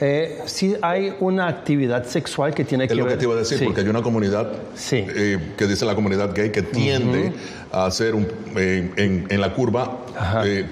eh, 0.00 0.42
sí 0.44 0.76
hay 0.82 1.14
una 1.20 1.48
actividad 1.48 2.04
sexual 2.04 2.54
que 2.54 2.64
tiene 2.64 2.84
es 2.84 2.88
que 2.88 2.94
ver. 2.94 3.00
Es 3.00 3.04
lo 3.04 3.10
que 3.10 3.18
te 3.18 3.24
iba 3.24 3.34
a 3.34 3.38
decir, 3.38 3.58
sí. 3.58 3.64
porque 3.64 3.80
hay 3.80 3.88
una 3.88 4.02
comunidad 4.02 4.52
sí. 4.74 5.04
eh, 5.08 5.54
que 5.56 5.66
dice 5.66 5.86
la 5.86 5.94
comunidad 5.94 6.34
gay 6.34 6.50
que 6.50 6.62
tiende 6.62 7.28
uh 7.28 7.32
-huh. 7.32 7.34
a 7.72 7.86
hacer 7.86 8.14
un, 8.14 8.26
eh, 8.56 8.90
en, 8.96 9.26
en, 9.30 9.40
la 9.40 9.54
curva 9.54 9.98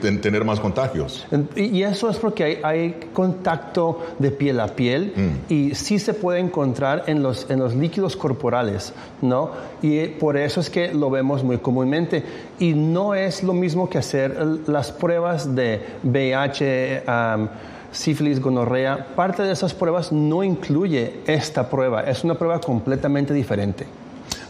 en 0.03 0.20
tener 0.20 0.45
más 0.45 0.61
contagios. 0.61 1.27
Y 1.57 1.83
eso 1.83 2.11
es 2.11 2.16
porque 2.16 2.45
hay, 2.45 2.59
hay 2.62 3.01
contacto 3.12 4.14
de 4.18 4.31
piel 4.31 4.61
a 4.61 4.68
piel 4.68 5.12
mm. 5.16 5.53
y 5.53 5.75
sí 5.75 5.99
se 5.99 6.14
puede 6.14 6.41
encontrar 6.41 7.05
en 7.07 7.22
los, 7.22 7.51
en 7.51 7.59
los 7.61 7.75
líquidos 7.75 8.16
corporales, 8.16 8.93
¿no? 9.22 9.51
Y 9.83 10.07
por 10.07 10.37
eso 10.37 10.61
es 10.61 10.70
que 10.70 10.93
lo 10.95 11.11
vemos 11.11 11.43
muy 11.43 11.59
comúnmente. 11.59 12.22
Y 12.59 12.75
no 12.75 13.14
es 13.14 13.43
lo 13.43 13.53
mismo 13.53 13.89
que 13.89 13.99
hacer 13.99 14.37
las 14.66 14.93
pruebas 14.93 15.55
de 15.55 15.81
VIH. 16.03 17.03
Um, 17.07 17.49
sífilis, 17.95 18.40
gonorrea, 18.40 19.07
parte 19.14 19.42
de 19.42 19.53
esas 19.53 19.72
pruebas 19.72 20.12
no 20.12 20.42
incluye 20.42 21.20
esta 21.26 21.70
prueba, 21.70 22.03
es 22.03 22.24
una 22.24 22.34
prueba 22.34 22.61
completamente 22.61 23.32
diferente. 23.32 23.86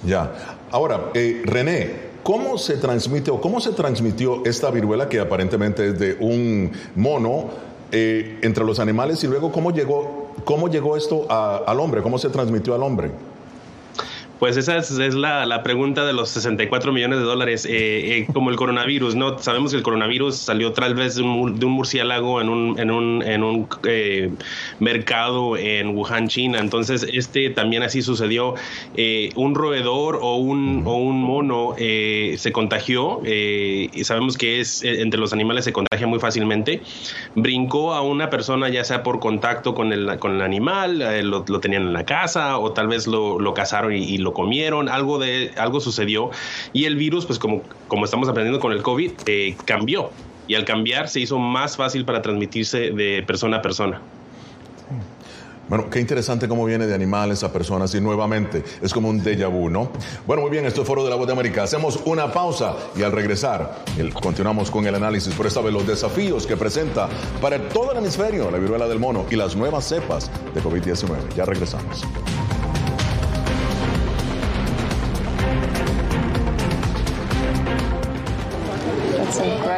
Ya. 0.05 0.32
Ahora, 0.70 1.11
eh, 1.14 1.42
René, 1.45 1.90
¿cómo 2.22 2.59
se 2.59 2.76
transmite 2.76 3.30
o 3.30 3.40
cómo 3.40 3.61
se 3.61 3.72
transmitió 3.72 4.45
esta 4.45 4.70
viruela 4.70 5.09
que 5.09 5.20
aparentemente 5.20 5.88
es 5.88 5.99
de 5.99 6.16
un 6.20 6.72
mono 6.97 7.51
eh, 7.92 8.38
entre 8.42 8.64
los 8.64 8.80
animales 8.80 9.22
y 9.24 9.28
luego 9.28 9.53
cómo 9.53 9.70
llegó, 9.70 10.32
cómo 10.45 10.68
llegó 10.68 10.97
esto 10.97 11.26
al 11.30 11.78
hombre, 11.80 12.03
cómo 12.03 12.18
se 12.18 12.28
transmitió 12.28 12.74
al 12.74 12.82
hombre? 12.82 13.11
Pues 14.39 14.57
esa 14.57 14.76
es, 14.76 14.91
la, 15.14 15.47
la, 15.47 15.62
pregunta 15.62 16.05
de 16.05 16.12
los 16.12 16.28
64 16.30 16.93
millones 16.93 17.20
de 17.20 17.24
dólares, 17.24 17.64
eh, 17.66 18.18
eh, 18.18 18.26
como 18.32 18.51
el 18.51 18.57
coronavirus, 18.57 19.14
¿no? 19.14 19.39
Sabemos 19.39 19.70
que 19.70 19.76
el 19.76 19.85
coronavirus 19.85 20.37
salió 20.37 20.72
tal 20.72 20.95
vez 20.95 21.14
de 21.14 21.22
un, 21.22 21.59
de 21.59 21.64
un 21.64 21.72
murciélago 21.72 22.41
en 22.41 22.49
un, 22.49 22.78
en 22.78 22.91
un, 22.91 23.22
en 23.22 23.45
un 23.45 23.68
eh, 23.85 24.30
mercado 24.80 25.57
en 25.57 25.97
Wuhan, 25.97 26.26
China. 26.26 26.59
Entonces, 26.59 27.07
este 27.12 27.51
también 27.51 27.85
así 27.85 28.03
sucedió. 28.03 28.55
Eh, 28.97 29.30
un 29.37 29.55
roedor 29.55 30.18
o 30.20 30.37
un, 30.37 30.82
o 30.85 30.97
un 30.97 31.22
mono 31.22 31.74
eh, 31.78 32.35
se 32.37 32.51
contagió, 32.51 33.22
y 33.24 34.05
sabemos 34.05 34.37
que 34.37 34.61
es 34.61 34.82
entre 34.82 35.20
los 35.20 35.32
animales 35.32 35.64
se 35.64 35.72
contagia 35.72 36.09
muy 36.09 36.18
fácilmente. 36.18 36.82
Brincó 37.37 37.95
a 37.95 38.03
una 38.03 38.30
persona, 38.30 38.68
ya 38.68 38.82
sea 38.82 39.05
por 39.05 39.20
contacto 39.20 39.74
con 39.74 39.93
el, 39.93 40.18
con 40.18 40.35
el 40.35 40.43
animal, 40.43 40.99
lo, 40.99 41.45
lo, 41.47 41.61
tenían 41.61 41.82
en 41.82 41.93
la 41.93 42.05
casa 42.05 42.59
o 42.59 42.72
tal 42.72 42.89
vez 42.89 43.07
lo, 43.07 43.39
lo 43.39 43.55
cazaron 43.55 43.95
y, 43.95 44.03
y 44.03 44.24
lo 44.25 44.33
comieron, 44.33 44.89
algo 44.89 45.18
de 45.18 45.53
algo 45.57 45.81
sucedió 45.81 46.31
y 46.72 46.87
el 46.87 46.97
virus, 46.97 47.27
pues 47.27 47.39
como, 47.39 47.62
como 47.89 48.05
estamos 48.05 48.29
aprendiendo 48.29 48.61
con 48.61 48.72
el 48.72 48.83
COVID, 48.83 49.12
eh, 49.27 49.57
cambió 49.64 50.11
y 50.47 50.55
al 50.55 50.64
cambiar 50.64 51.09
se 51.09 51.20
hizo 51.20 51.39
más 51.39 51.77
fácil 51.77 52.05
para 52.05 52.22
transmitirse 52.22 52.91
de 52.91 53.22
persona 53.27 53.59
a 53.59 53.62
persona. 53.62 54.01
Bueno, 55.68 55.89
qué 55.89 55.99
interesante 55.99 56.47
cómo 56.47 56.66
viene 56.66 56.87
de 56.87 56.95
animales 56.95 57.43
a 57.43 57.53
personas 57.53 57.95
y 57.95 58.01
nuevamente 58.01 58.62
es 58.83 58.93
como 58.93 59.09
un 59.09 59.25
déjà 59.25 59.49
vu, 59.49 59.70
¿no? 59.70 59.91
Bueno, 60.27 60.43
muy 60.43 60.51
bien, 60.51 60.66
esto 60.66 60.83
es 60.83 60.87
Foro 60.87 61.03
de 61.05 61.11
la 61.11 61.16
Voz 61.16 61.27
de 61.27 61.33
América. 61.33 61.62
Hacemos 61.62 62.01
una 62.05 62.33
pausa 62.33 62.75
y 62.95 63.03
al 63.03 63.12
regresar 63.12 63.83
continuamos 64.22 64.70
con 64.70 64.87
el 64.87 64.95
análisis, 64.95 65.35
por 65.35 65.47
esta 65.47 65.62
vez 65.62 65.72
los 65.72 65.87
desafíos 65.87 66.47
que 66.47 66.57
presenta 66.57 67.09
para 67.41 67.59
todo 67.70 67.93
el 67.93 67.99
hemisferio 67.99 68.51
la 68.51 68.59
viruela 68.59 68.87
del 68.87 68.99
mono 68.99 69.25
y 69.31 69.37
las 69.37 69.57
nuevas 69.57 69.89
cepas 69.89 70.31
de 70.55 70.62
COVID-19. 70.62 71.35
Ya 71.35 71.47
regresamos. 71.47 72.05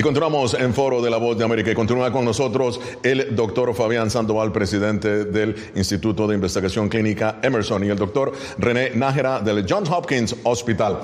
Y 0.00 0.02
continuamos 0.02 0.54
en 0.54 0.72
Foro 0.72 1.02
de 1.02 1.10
la 1.10 1.18
Voz 1.18 1.36
de 1.36 1.44
América 1.44 1.70
y 1.70 1.74
continúa 1.74 2.10
con 2.10 2.24
nosotros 2.24 2.80
el 3.02 3.36
doctor 3.36 3.74
Fabián 3.74 4.10
Sandoval, 4.10 4.50
presidente 4.50 5.26
del 5.26 5.54
Instituto 5.74 6.26
de 6.26 6.36
Investigación 6.36 6.88
Clínica 6.88 7.38
Emerson, 7.42 7.84
y 7.84 7.88
el 7.88 7.98
doctor 7.98 8.32
René 8.56 8.92
Nájera 8.94 9.40
del 9.40 9.66
Johns 9.68 9.90
Hopkins 9.90 10.36
Hospital. 10.44 11.00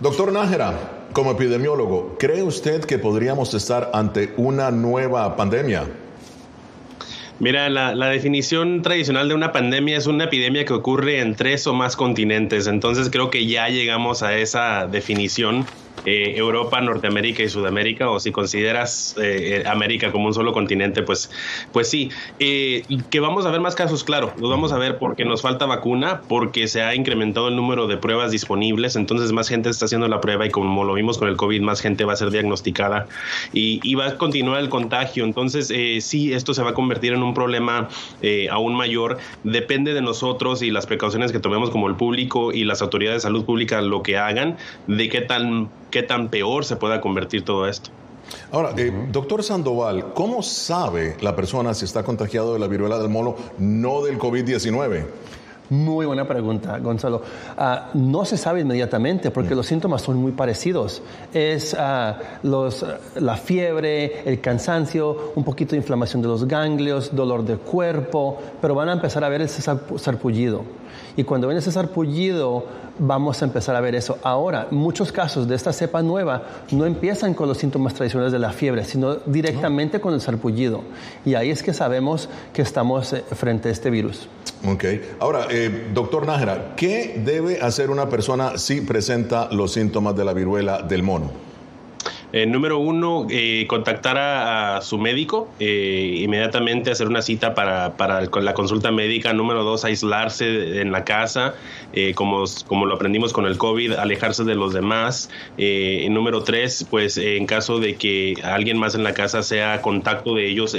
Doctor 0.00 0.32
Nájera, 0.32 1.06
como 1.12 1.30
epidemiólogo, 1.30 2.16
¿cree 2.18 2.42
usted 2.42 2.84
que 2.84 2.98
podríamos 2.98 3.54
estar 3.54 3.92
ante 3.94 4.34
una 4.36 4.72
nueva 4.72 5.36
pandemia? 5.36 5.84
Mira, 7.38 7.68
la, 7.68 7.94
la, 7.94 8.08
definición 8.08 8.82
tradicional 8.82 9.28
de 9.28 9.36
una 9.36 9.52
pandemia 9.52 9.96
es 9.96 10.08
una 10.08 10.24
epidemia 10.24 10.64
que 10.64 10.72
ocurre 10.72 11.20
en 11.20 11.36
tres 11.36 11.68
o 11.68 11.72
más 11.72 11.94
continentes. 11.94 12.66
Entonces 12.66 13.10
creo 13.10 13.30
que 13.30 13.46
ya 13.46 13.68
llegamos 13.68 14.24
a 14.24 14.36
esa 14.36 14.88
definición. 14.88 15.64
Eh, 16.04 16.34
Europa, 16.36 16.80
Norteamérica 16.80 17.42
y 17.42 17.48
Sudamérica, 17.48 18.10
o 18.10 18.20
si 18.20 18.30
consideras 18.32 19.14
eh, 19.20 19.64
América 19.66 20.12
como 20.12 20.26
un 20.26 20.34
solo 20.34 20.52
continente, 20.52 21.02
pues, 21.02 21.30
pues 21.72 21.90
sí. 21.90 22.10
Eh, 22.38 22.84
que 23.10 23.20
vamos 23.20 23.46
a 23.46 23.50
ver 23.50 23.60
más 23.60 23.74
casos, 23.74 24.04
claro, 24.04 24.32
los 24.38 24.50
vamos 24.50 24.72
a 24.72 24.78
ver 24.78 24.98
porque 24.98 25.24
nos 25.24 25.42
falta 25.42 25.66
vacuna, 25.66 26.22
porque 26.28 26.68
se 26.68 26.82
ha 26.82 26.94
incrementado 26.94 27.48
el 27.48 27.56
número 27.56 27.86
de 27.86 27.96
pruebas 27.96 28.30
disponibles, 28.30 28.96
entonces 28.96 29.32
más 29.32 29.48
gente 29.48 29.68
está 29.68 29.86
haciendo 29.86 30.08
la 30.08 30.20
prueba 30.20 30.46
y 30.46 30.50
como 30.50 30.84
lo 30.84 30.94
vimos 30.94 31.18
con 31.18 31.28
el 31.28 31.36
COVID, 31.36 31.60
más 31.62 31.80
gente 31.80 32.04
va 32.04 32.12
a 32.12 32.16
ser 32.16 32.30
diagnosticada 32.30 33.06
y, 33.52 33.80
y 33.82 33.94
va 33.94 34.06
a 34.06 34.16
continuar 34.16 34.60
el 34.60 34.68
contagio. 34.68 35.24
Entonces, 35.24 35.68
sí, 36.04 36.32
esto 36.32 36.54
se 36.54 36.62
va 36.62 36.70
a 36.70 36.74
convertir 36.74 37.12
en 37.12 37.22
un 37.22 37.34
problema 37.34 37.88
aún 38.50 38.74
mayor. 38.74 39.18
Depende 39.44 39.94
de 39.94 40.02
nosotros 40.02 40.62
y 40.62 40.70
las 40.70 40.86
precauciones 40.86 41.32
que 41.32 41.40
tomemos 41.40 41.70
como 41.70 41.88
el 41.88 41.96
público 41.96 42.52
y 42.52 42.64
las 42.64 42.82
autoridades 42.82 43.22
de 43.22 43.26
salud 43.28 43.44
pública 43.44 43.80
lo 43.82 44.02
que 44.02 44.16
hagan, 44.16 44.56
de 44.86 45.08
qué 45.08 45.20
tan 45.20 45.68
qué 45.90 46.02
tan 46.02 46.28
peor 46.28 46.64
se 46.64 46.76
pueda 46.76 47.00
convertir 47.00 47.44
todo 47.44 47.66
esto. 47.66 47.90
Ahora, 48.52 48.72
eh, 48.76 48.92
doctor 49.10 49.42
Sandoval, 49.42 50.12
¿cómo 50.12 50.42
sabe 50.42 51.16
la 51.20 51.34
persona 51.34 51.74
si 51.74 51.84
está 51.84 52.02
contagiado 52.02 52.52
de 52.52 52.58
la 52.58 52.66
viruela 52.66 52.98
del 52.98 53.08
mono, 53.08 53.36
no 53.58 54.02
del 54.02 54.18
COVID-19? 54.18 55.06
Muy 55.70 56.06
buena 56.06 56.26
pregunta, 56.26 56.78
Gonzalo. 56.78 57.22
Uh, 57.58 57.98
no 57.98 58.24
se 58.24 58.38
sabe 58.38 58.62
inmediatamente 58.62 59.30
porque 59.30 59.54
los 59.54 59.66
síntomas 59.66 60.00
son 60.00 60.16
muy 60.16 60.32
parecidos. 60.32 61.02
Es 61.34 61.74
uh, 61.74 62.14
los, 62.42 62.86
la 63.16 63.36
fiebre, 63.36 64.22
el 64.24 64.40
cansancio, 64.40 65.32
un 65.34 65.44
poquito 65.44 65.72
de 65.72 65.76
inflamación 65.76 66.22
de 66.22 66.28
los 66.28 66.48
ganglios, 66.48 67.14
dolor 67.14 67.44
de 67.44 67.58
cuerpo, 67.58 68.38
pero 68.62 68.74
van 68.74 68.88
a 68.88 68.92
empezar 68.94 69.22
a 69.24 69.28
ver 69.28 69.42
ese 69.42 69.60
sarpullido. 69.60 70.62
Y 71.18 71.24
cuando 71.24 71.48
ven 71.48 71.58
ese 71.58 71.70
sarpullido, 71.70 72.64
vamos 72.98 73.42
a 73.42 73.44
empezar 73.44 73.76
a 73.76 73.80
ver 73.80 73.94
eso. 73.94 74.18
Ahora, 74.22 74.68
muchos 74.70 75.12
casos 75.12 75.48
de 75.48 75.54
esta 75.54 75.72
cepa 75.72 76.02
nueva 76.02 76.42
no 76.70 76.86
empiezan 76.86 77.34
con 77.34 77.48
los 77.48 77.58
síntomas 77.58 77.94
tradicionales 77.94 78.32
de 78.32 78.38
la 78.38 78.52
fiebre, 78.52 78.84
sino 78.84 79.16
directamente 79.26 80.00
con 80.00 80.14
el 80.14 80.20
sarpullido. 80.20 80.82
Y 81.24 81.34
ahí 81.34 81.50
es 81.50 81.62
que 81.62 81.72
sabemos 81.72 82.28
que 82.52 82.62
estamos 82.62 83.12
eh, 83.12 83.24
frente 83.32 83.68
a 83.68 83.72
este 83.72 83.90
virus. 83.90 84.28
Ok. 84.66 84.84
Ahora, 85.20 85.46
eh, 85.50 85.90
doctor 85.94 86.26
Nájera, 86.26 86.74
¿qué 86.76 87.20
debe 87.24 87.60
hacer 87.60 87.90
una 87.90 88.08
persona 88.08 88.58
si 88.58 88.80
presenta 88.80 89.48
los 89.52 89.72
síntomas 89.72 90.16
de 90.16 90.24
la 90.24 90.32
viruela 90.32 90.82
del 90.82 91.02
mono? 91.02 91.47
Eh, 92.32 92.46
número 92.46 92.78
uno, 92.78 93.26
eh, 93.30 93.66
contactar 93.68 94.18
a, 94.18 94.80
su 94.82 94.98
médico, 94.98 95.48
eh, 95.60 96.20
inmediatamente 96.22 96.90
hacer 96.90 97.08
una 97.08 97.22
cita 97.22 97.54
para, 97.54 97.96
para 97.96 98.20
el, 98.20 98.30
la 98.42 98.54
consulta 98.54 98.90
médica. 98.92 99.32
Número 99.32 99.64
dos, 99.64 99.84
aislarse 99.84 100.80
en 100.80 100.92
la 100.92 101.04
casa, 101.04 101.54
eh, 101.92 102.12
como, 102.14 102.44
como 102.66 102.86
lo 102.86 102.96
aprendimos 102.96 103.32
con 103.32 103.46
el 103.46 103.56
COVID, 103.56 103.92
alejarse 103.92 104.44
de 104.44 104.54
los 104.54 104.74
demás. 104.74 105.30
Eh, 105.56 106.06
número 106.10 106.42
tres, 106.42 106.86
pues 106.90 107.16
en 107.16 107.46
caso 107.46 107.78
de 107.78 107.96
que 107.96 108.34
alguien 108.44 108.78
más 108.78 108.94
en 108.94 109.04
la 109.04 109.14
casa 109.14 109.42
sea 109.42 109.80
contacto 109.80 110.34
de 110.34 110.48
ellos 110.48 110.76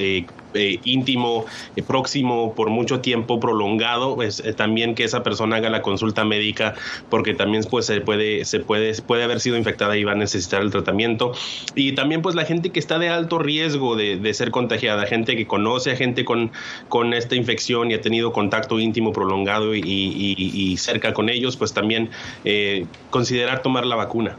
íntimo, 0.53 1.45
próximo, 1.87 2.53
por 2.55 2.69
mucho 2.69 2.99
tiempo 2.99 3.39
prolongado, 3.39 4.15
pues 4.15 4.43
también 4.55 4.95
que 4.95 5.03
esa 5.03 5.23
persona 5.23 5.57
haga 5.57 5.69
la 5.69 5.81
consulta 5.81 6.25
médica, 6.25 6.75
porque 7.09 7.33
también 7.33 7.63
pues, 7.69 7.85
se 7.85 8.01
puede, 8.01 8.45
se 8.45 8.59
puede, 8.59 8.93
puede 9.01 9.23
haber 9.23 9.39
sido 9.39 9.57
infectada 9.57 9.97
y 9.97 10.03
va 10.03 10.13
a 10.13 10.15
necesitar 10.15 10.61
el 10.61 10.71
tratamiento 10.71 11.33
y 11.75 11.93
también 11.93 12.21
pues 12.21 12.35
la 12.35 12.45
gente 12.45 12.71
que 12.71 12.79
está 12.79 12.99
de 12.99 13.09
alto 13.09 13.39
riesgo 13.39 13.95
de, 13.95 14.17
de 14.17 14.33
ser 14.33 14.51
contagiada, 14.51 15.05
gente 15.05 15.35
que 15.35 15.47
conoce 15.47 15.91
a 15.91 15.95
gente 15.95 16.25
con, 16.25 16.51
con, 16.87 17.13
esta 17.13 17.35
infección 17.35 17.91
y 17.91 17.93
ha 17.95 18.01
tenido 18.01 18.31
contacto 18.33 18.79
íntimo 18.79 19.13
prolongado 19.13 19.75
y, 19.75 19.81
y, 19.81 20.35
y 20.37 20.77
cerca 20.77 21.13
con 21.13 21.29
ellos, 21.29 21.57
pues 21.57 21.73
también 21.73 22.09
eh, 22.45 22.85
considerar 23.09 23.61
tomar 23.61 23.85
la 23.85 23.95
vacuna. 23.95 24.37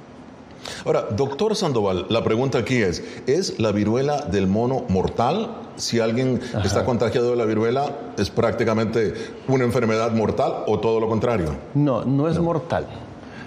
Ahora, 0.84 1.06
doctor 1.10 1.54
Sandoval, 1.56 2.06
la 2.08 2.22
pregunta 2.24 2.58
aquí 2.58 2.76
es, 2.76 3.02
¿es 3.26 3.58
la 3.58 3.72
viruela 3.72 4.22
del 4.22 4.46
mono 4.46 4.84
mortal? 4.88 5.56
Si 5.76 6.00
alguien 6.00 6.40
Ajá. 6.54 6.66
está 6.66 6.84
contagiado 6.84 7.30
de 7.30 7.36
la 7.36 7.44
viruela, 7.44 7.96
¿es 8.18 8.30
prácticamente 8.30 9.14
una 9.48 9.64
enfermedad 9.64 10.12
mortal 10.12 10.64
o 10.66 10.78
todo 10.78 11.00
lo 11.00 11.08
contrario? 11.08 11.54
No, 11.74 12.04
no 12.04 12.28
es 12.28 12.36
no. 12.36 12.42
mortal. 12.42 12.86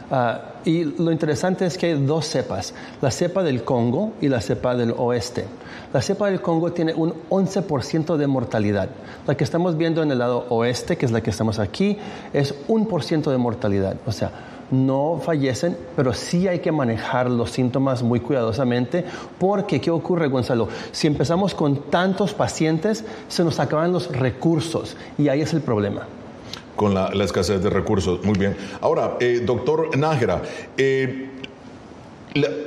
Uh, 0.10 0.54
y 0.66 0.84
lo 0.84 1.12
interesante 1.12 1.66
es 1.66 1.78
que 1.78 1.88
hay 1.88 2.06
dos 2.06 2.26
cepas, 2.26 2.74
la 3.02 3.12
cepa 3.12 3.44
del 3.44 3.64
Congo 3.64 4.14
y 4.22 4.30
la 4.30 4.42
cepa 4.42 4.76
del 4.76 4.94
oeste. 4.98 5.46
La 5.92 6.02
cepa 6.02 6.30
del 6.30 6.42
Congo 6.42 6.72
tiene 6.72 6.94
un 6.94 7.14
11% 7.30 8.16
de 8.16 8.28
mortalidad. 8.28 8.90
La 9.28 9.36
que 9.36 9.44
estamos 9.44 9.78
viendo 9.78 10.02
en 10.04 10.12
el 10.12 10.20
lado 10.20 10.46
oeste, 10.50 10.98
que 10.98 11.06
es 11.06 11.12
la 11.12 11.22
que 11.22 11.30
estamos 11.30 11.60
aquí, 11.60 11.98
es 12.32 12.56
un 12.68 12.88
por 12.88 13.04
ciento 13.04 13.32
de 13.32 13.38
mortalidad. 13.38 13.98
O 14.06 14.12
sea, 14.12 14.32
no 14.74 15.22
fallecen, 15.24 15.78
pero 15.96 16.14
sí 16.14 16.48
hay 16.48 16.60
que 16.60 16.72
manejar 16.72 17.30
los 17.30 17.52
síntomas 17.52 18.02
muy 18.02 18.20
cuidadosamente, 18.20 19.06
porque 19.40 19.80
¿qué 19.80 19.92
ocurre, 19.92 20.28
Gonzalo? 20.28 20.68
Si 20.92 21.08
empezamos 21.08 21.54
con 21.54 21.90
tantos 21.90 22.34
pacientes, 22.34 23.06
se 23.28 23.44
nos 23.44 23.60
acaban 23.60 23.92
los 23.92 24.12
recursos 24.12 24.98
y 25.18 25.30
ahí 25.30 25.42
es 25.42 25.54
el 25.54 25.62
problema. 25.62 26.08
con 26.76 26.96
la, 26.96 27.12
escasez 27.24 27.62
de 27.62 27.70
recursos. 27.70 28.24
Muy 28.24 28.38
bien. 28.38 28.58
Ahora, 28.82 29.18
eh, 29.20 29.44
doctor 29.46 29.96
Nájera, 29.96 30.42
eh, 30.76 31.30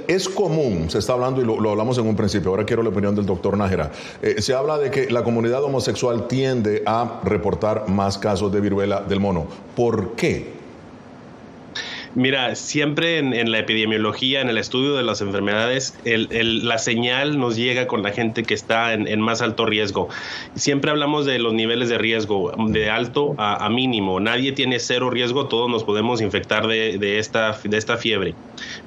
es 0.07 0.29
común, 0.29 0.89
se 0.89 0.99
está 0.99 1.15
hablando 1.15 1.43
y 1.43 1.45
lo, 1.45 1.71
hablamos 1.71 1.99
en 1.99 2.07
un 2.07 2.15
principio, 2.15 2.51
ahora 2.51 2.65
quiero 2.65 2.85
la 2.85 2.91
opinión 2.91 3.17
del 3.17 3.27
doctor 3.27 3.57
Nájera, 3.57 3.91
eh, 4.23 4.41
se 4.41 4.55
habla 4.55 4.79
de 4.79 4.93
que 4.93 5.11
la 5.11 5.25
comunidad 5.25 5.65
homosexual 5.65 6.29
tiende 6.29 6.85
a 6.87 7.21
reportar 7.25 7.89
más 7.89 8.17
casos 8.17 8.53
de 8.53 8.61
viruela 8.61 9.01
del 9.01 9.19
mono. 9.19 9.47
¿Por 9.75 10.13
qué? 10.13 10.56
Mira, 12.17 12.55
siempre 12.55 13.19
en, 13.19 13.53
la 13.53 13.59
epidemiología, 13.59 14.41
en 14.41 14.49
el 14.49 14.57
estudio 14.57 14.95
de 14.95 15.03
las 15.03 15.21
enfermedades, 15.21 15.99
la 16.03 16.79
señal 16.79 17.39
nos 17.39 17.57
llega 17.57 17.87
con 17.87 18.03
la 18.03 18.11
gente 18.11 18.43
que 18.43 18.55
está 18.55 18.95
en, 18.95 19.21
más 19.21 19.43
alto 19.43 19.67
riesgo. 19.67 20.09
Siempre 20.55 20.91
hablamos 20.91 21.27
de 21.27 21.39
los 21.39 21.53
niveles 21.53 21.91
de 21.91 21.99
riesgo, 21.99 22.53
de 22.57 22.89
alto 22.89 23.35
a, 23.37 23.69
mínimo. 23.69 24.19
Nadie 24.19 24.53
tiene 24.53 24.79
cero 24.79 25.11
riesgo, 25.11 25.47
todos 25.47 25.71
nos 25.71 25.85
podemos 25.85 26.23
infectar 26.23 26.67
de, 26.67 27.19
esta, 27.19 27.55
de 27.63 27.77
esta 27.77 27.99
fiebre. 27.99 28.35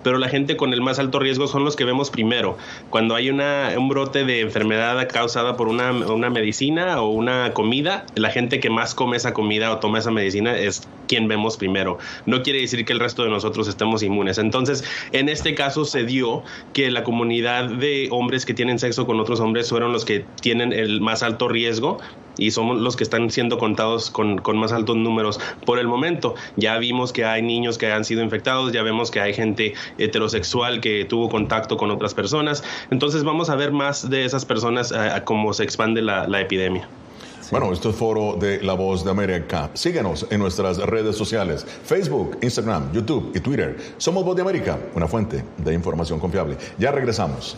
Pero 0.03 0.17
la 0.17 0.29
gente 0.29 0.57
con 0.57 0.73
el 0.73 0.81
más 0.81 0.99
alto 0.99 1.19
riesgo 1.19 1.47
son 1.47 1.63
los 1.65 1.75
que 1.75 1.85
vemos 1.85 2.09
primero. 2.09 2.57
Cuando 2.89 3.15
hay 3.15 3.29
una, 3.29 3.71
un 3.77 3.89
brote 3.89 4.25
de 4.25 4.41
enfermedad 4.41 5.07
causada 5.09 5.57
por 5.57 5.67
una, 5.67 5.91
una 5.91 6.29
medicina 6.29 7.01
o 7.01 7.09
una 7.09 7.53
comida, 7.53 8.05
la 8.15 8.29
gente 8.29 8.59
que 8.59 8.69
más 8.69 8.95
come 8.95 9.17
esa 9.17 9.33
comida 9.33 9.71
o 9.71 9.79
toma 9.79 9.99
esa 9.99 10.11
medicina 10.11 10.57
es 10.57 10.87
quien 11.07 11.27
vemos 11.27 11.57
primero. 11.57 11.97
No 12.25 12.43
quiere 12.43 12.61
decir 12.61 12.85
que 12.85 12.93
el 12.93 12.99
resto 12.99 13.23
de 13.23 13.29
nosotros 13.29 13.67
estemos 13.67 14.03
inmunes. 14.03 14.37
Entonces, 14.37 14.83
en 15.11 15.29
este 15.29 15.55
caso 15.55 15.85
se 15.85 16.03
dio 16.03 16.43
que 16.73 16.91
la 16.91 17.03
comunidad 17.03 17.65
de 17.65 18.07
hombres 18.11 18.45
que 18.45 18.53
tienen 18.53 18.79
sexo 18.79 19.05
con 19.05 19.19
otros 19.19 19.39
hombres 19.39 19.69
fueron 19.69 19.91
los 19.91 20.05
que 20.05 20.25
tienen 20.41 20.71
el 20.71 21.01
más 21.01 21.23
alto 21.23 21.47
riesgo 21.47 21.99
y 22.39 22.51
somos 22.51 22.79
los 22.79 22.95
que 22.95 23.03
están 23.03 23.29
siendo 23.29 23.57
contados 23.57 24.09
con, 24.09 24.39
con, 24.39 24.57
más 24.57 24.71
altos 24.71 24.95
números 24.95 25.39
por 25.65 25.79
el 25.79 25.87
momento. 25.87 26.35
Ya 26.55 26.77
vimos 26.77 27.13
que 27.13 27.25
hay 27.25 27.41
niños 27.41 27.77
que 27.77 27.91
han 27.91 28.05
sido 28.05 28.23
infectados, 28.23 28.71
ya 28.71 28.83
vemos 28.83 29.11
que 29.11 29.19
hay 29.19 29.33
gente 29.33 29.73
heterosexual 29.97 30.81
que 30.81 31.05
tuvo 31.05 31.29
contacto 31.29 31.77
con 31.77 31.91
otras 31.91 32.13
personas. 32.13 32.63
Entonces 32.91 33.23
vamos 33.23 33.49
a 33.49 33.55
ver 33.55 33.71
más 33.71 34.09
de 34.09 34.25
esas 34.25 34.45
personas 34.45 34.91
eh, 34.91 35.21
cómo 35.25 35.53
se 35.53 35.63
expande 35.63 36.01
la, 36.01 36.27
la 36.27 36.41
epidemia. 36.41 36.87
Bueno, 37.51 37.73
esto 37.73 37.89
es 37.89 37.95
foro 37.95 38.37
de 38.39 38.61
La 38.61 38.73
Voz 38.73 39.03
de 39.03 39.09
América. 39.09 39.71
Síguenos 39.73 40.27
en 40.29 40.39
nuestras 40.39 40.77
redes 40.77 41.15
sociales, 41.15 41.65
Facebook, 41.83 42.37
Instagram, 42.41 42.91
YouTube 42.93 43.31
y 43.33 43.39
Twitter. 43.39 43.75
Somos 43.97 44.23
Voz 44.23 44.35
de 44.35 44.43
América, 44.43 44.77
una 44.93 45.07
fuente 45.07 45.43
de 45.57 45.73
información 45.73 46.19
confiable. 46.19 46.57
Ya 46.77 46.91
regresamos. 46.91 47.57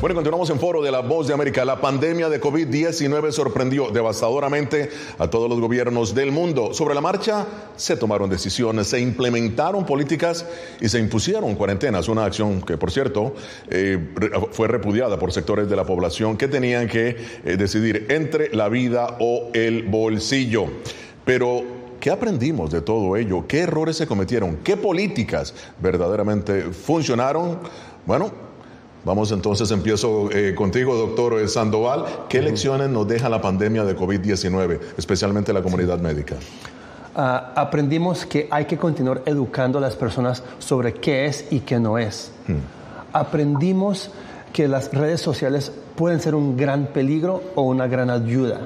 Bueno, 0.00 0.14
continuamos 0.14 0.48
en 0.48 0.58
foro 0.58 0.80
de 0.80 0.90
la 0.90 1.00
Voz 1.00 1.26
de 1.26 1.34
América. 1.34 1.62
La 1.62 1.78
pandemia 1.78 2.30
de 2.30 2.40
COVID-19 2.40 3.32
sorprendió 3.32 3.90
devastadoramente 3.90 4.88
a 5.18 5.28
todos 5.28 5.46
los 5.46 5.60
gobiernos 5.60 6.14
del 6.14 6.32
mundo. 6.32 6.72
Sobre 6.72 6.94
la 6.94 7.02
marcha 7.02 7.46
se 7.76 7.98
tomaron 7.98 8.30
decisiones, 8.30 8.86
se 8.86 8.98
implementaron 8.98 9.84
políticas 9.84 10.46
y 10.80 10.88
se 10.88 10.98
impusieron 10.98 11.54
cuarentenas, 11.54 12.08
una 12.08 12.24
acción 12.24 12.62
que, 12.62 12.78
por 12.78 12.90
cierto, 12.90 13.34
eh, 13.68 14.14
fue 14.52 14.68
repudiada 14.68 15.18
por 15.18 15.32
sectores 15.32 15.68
de 15.68 15.76
la 15.76 15.84
población 15.84 16.38
que 16.38 16.48
tenían 16.48 16.88
que 16.88 17.18
eh, 17.44 17.56
decidir 17.58 18.06
entre 18.08 18.54
la 18.54 18.70
vida 18.70 19.18
o 19.20 19.50
el 19.52 19.82
bolsillo. 19.82 20.64
Pero 21.26 21.78
¿Qué 22.00 22.08
aprendimos 22.08 22.70
de 22.70 22.80
todo 22.80 23.14
ello? 23.14 23.46
¿Qué 23.46 23.58
errores 23.58 23.98
se 23.98 24.06
cometieron? 24.06 24.60
¿Qué 24.64 24.78
políticas 24.78 25.54
verdaderamente 25.82 26.62
funcionaron? 26.62 27.58
Bueno, 28.06 28.32
Vamos 29.04 29.32
entonces, 29.32 29.70
empiezo 29.70 30.30
eh, 30.30 30.54
contigo, 30.54 30.94
doctor 30.94 31.48
Sandoval. 31.48 32.04
¿Qué 32.28 32.42
lecciones 32.42 32.90
nos 32.90 33.08
deja 33.08 33.28
la 33.28 33.40
pandemia 33.40 33.84
de 33.84 33.96
COVID-19, 33.96 34.78
especialmente 34.98 35.52
la 35.52 35.62
comunidad 35.62 35.98
médica? 35.98 36.36
Ah, 37.16 37.52
aprendimos 37.56 38.26
que 38.26 38.46
hay 38.50 38.66
que 38.66 38.76
continuar 38.76 39.22
educando 39.24 39.78
a 39.78 39.80
las 39.80 39.96
personas 39.96 40.42
sobre 40.58 40.94
qué 40.94 41.26
es 41.26 41.46
y 41.50 41.60
qué 41.60 41.80
no 41.80 41.96
es. 41.96 42.30
Hmm. 42.46 42.58
Aprendimos 43.12 44.10
que 44.52 44.68
las 44.68 44.92
redes 44.92 45.20
sociales 45.20 45.72
pueden 45.96 46.20
ser 46.20 46.34
un 46.34 46.56
gran 46.56 46.86
peligro 46.86 47.42
o 47.54 47.62
una 47.62 47.86
gran 47.86 48.10
ayuda. 48.10 48.60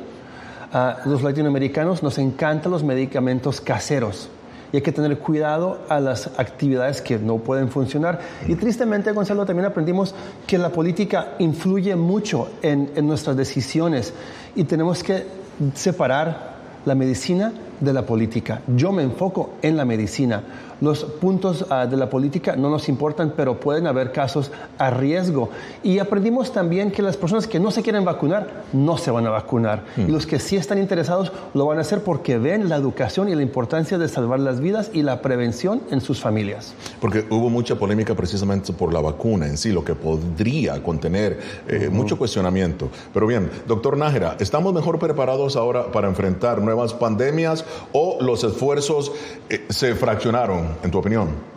A 0.72 0.99
los 1.05 1.22
latinoamericanos 1.22 2.03
nos 2.03 2.18
encantan 2.18 2.72
los 2.72 2.82
medicamentos 2.82 3.61
caseros 3.61 4.28
y 4.75 4.77
hay 4.79 4.83
que 4.83 4.91
tener 4.91 5.20
cuidado 5.20 5.79
a 5.89 6.01
las 6.01 6.29
actividades 6.37 7.01
que 7.01 7.16
no 7.16 7.39
pueden 7.39 7.68
funcionar. 7.68 8.18
Y 8.49 8.57
tristemente, 8.57 9.12
Gonzalo, 9.12 9.47
también 9.47 9.66
aprendimos 9.66 10.16
que 10.49 10.59
la 10.59 10.70
política 10.70 11.35
influye 11.39 11.95
mucho 11.95 12.49
en, 12.61 12.91
en 12.97 13.07
nuestras 13.07 13.37
decisiones 13.37 14.12
y 14.57 14.64
tenemos 14.64 15.05
que 15.05 15.29
separar 15.75 16.55
la 16.87 16.97
medicina 16.97 17.53
de 17.79 17.93
la 17.93 18.05
política. 18.05 18.62
Yo 18.66 18.91
me 18.91 19.05
enfoco 19.05 19.51
en 19.62 19.77
la 19.77 19.85
medicina. 19.85 20.43
Los 20.85 21.05
puntos 21.05 21.66
ah, 21.70 21.87
de 21.87 21.97
la 21.97 22.11
política 22.11 22.57
no 22.57 22.70
nos 22.70 22.89
importan, 22.89 23.32
pero 23.37 23.59
pueden 23.59 23.87
haber 23.87 24.12
casos 24.12 24.51
a 24.78 24.91
riesgo. 24.91 25.49
Y 25.82 25.99
aprendimos 25.99 26.53
también 26.53 26.91
que 26.91 27.03
las 27.03 27.16
personas 27.16 27.47
que 27.47 27.59
no 27.59 27.70
se 27.70 27.82
quieren 27.82 28.05
vacunar 28.05 28.64
no 28.72 28.99
se 28.99 29.11
van 29.11 29.26
a 29.26 29.30
vacunar. 29.30 29.85
Y 29.97 30.11
los 30.11 30.26
que 30.26 30.39
sí 30.39 30.57
están 30.57 30.78
interesados 30.78 31.32
lo 31.55 31.66
van 31.66 31.78
a 31.78 31.80
hacer 31.80 32.03
porque 32.03 32.39
ven 32.39 32.68
la 32.68 32.76
educación 32.76 33.28
y 33.28 33.35
la 33.35 33.43
importancia 33.43 33.99
de 33.99 34.09
salvar 34.09 34.41
las 34.41 34.61
vidas 34.61 34.91
y 34.93 35.03
la 35.03 35.22
prevención 35.22 35.80
en 35.91 36.01
sus 36.01 36.20
familias. 36.20 36.74
Porque 37.01 37.24
hubo 37.30 37.49
mucha 37.51 37.76
polémica 37.76 38.14
precisamente 38.14 38.72
por 38.72 38.93
la 38.93 39.01
vacuna 39.01 39.47
en 39.47 39.57
sí, 39.57 39.72
lo 39.72 39.85
que 39.85 39.95
podría 39.95 40.82
contener 40.82 41.39
eh, 41.66 41.89
mucho 41.91 42.18
cuestionamiento. 42.18 42.91
Pero 43.12 43.26
bien, 43.26 43.51
doctor 43.66 43.97
Nájera, 43.97 44.37
¿estamos 44.39 44.74
mejor 44.74 44.99
preparados 44.99 45.57
ahora 45.57 45.91
para 45.93 46.09
enfrentar 46.09 46.61
nuevas 46.61 46.93
pandemias 46.93 47.64
o 47.93 48.18
los 48.20 48.45
esfuerzos 48.45 49.12
eh, 49.49 49.64
se 49.68 49.95
fraccionaron, 49.95 50.68
en 50.83 50.91
tu 50.91 50.99
opinión? 50.99 51.55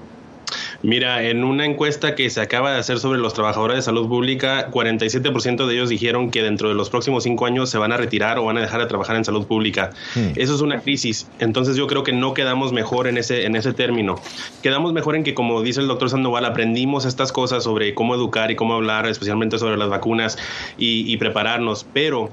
Mira, 0.84 1.24
en 1.24 1.44
una 1.44 1.66
encuesta 1.66 2.16
que 2.16 2.30
se 2.30 2.40
acaba 2.40 2.72
de 2.72 2.80
hacer 2.80 3.00
sobre 3.00 3.20
los 3.20 3.34
trabajadores 3.34 3.78
de 3.78 3.82
salud 3.82 4.08
pública, 4.08 4.70
47% 4.72 5.66
de 5.66 5.74
ellos 5.74 5.90
dijeron 5.90 6.30
que 6.30 6.44
dentro 6.44 6.70
de 6.70 6.76
los 6.76 6.90
próximos 6.90 7.24
cinco 7.24 7.46
años 7.46 7.70
se 7.70 7.78
van 7.78 7.92
a 7.92 7.98
retirar 7.98 8.38
o 8.38 8.46
van 8.46 8.58
a 8.58 8.62
dejar 8.62 8.82
de 8.82 8.86
trabajar 8.86 9.16
en 9.16 9.26
salud 9.26 9.48
pública. 9.48 9.90
Hmm. 10.16 10.32
Eso 10.36 10.54
es 10.54 10.62
una 10.62 10.80
crisis. 10.80 11.28
Entonces 11.40 11.76
yo 11.78 11.88
creo 11.88 12.04
que 12.04 12.14
no 12.14 12.34
quedamos 12.34 12.74
mejor 12.74 13.08
en 13.08 13.18
ese, 13.18 13.46
en 13.46 13.56
ese 13.56 13.74
término. 13.74 14.22
Quedamos 14.62 14.94
mejor 14.94 15.16
en 15.16 15.24
que, 15.24 15.34
como 15.34 15.62
dice 15.62 15.82
el 15.82 15.88
doctor 15.88 16.10
Sandoval, 16.10 16.46
aprendimos 16.46 17.06
estas 17.06 17.32
cosas 17.32 17.64
sobre 17.64 17.94
cómo 17.96 18.14
educar 18.14 18.52
y 18.52 18.56
cómo 18.56 18.76
hablar, 18.76 19.08
especialmente 19.08 19.58
sobre 19.58 19.78
las 19.78 19.90
vacunas 19.90 20.38
y, 20.78 21.12
y 21.12 21.18
prepararnos. 21.18 21.88
Pero 21.92 22.30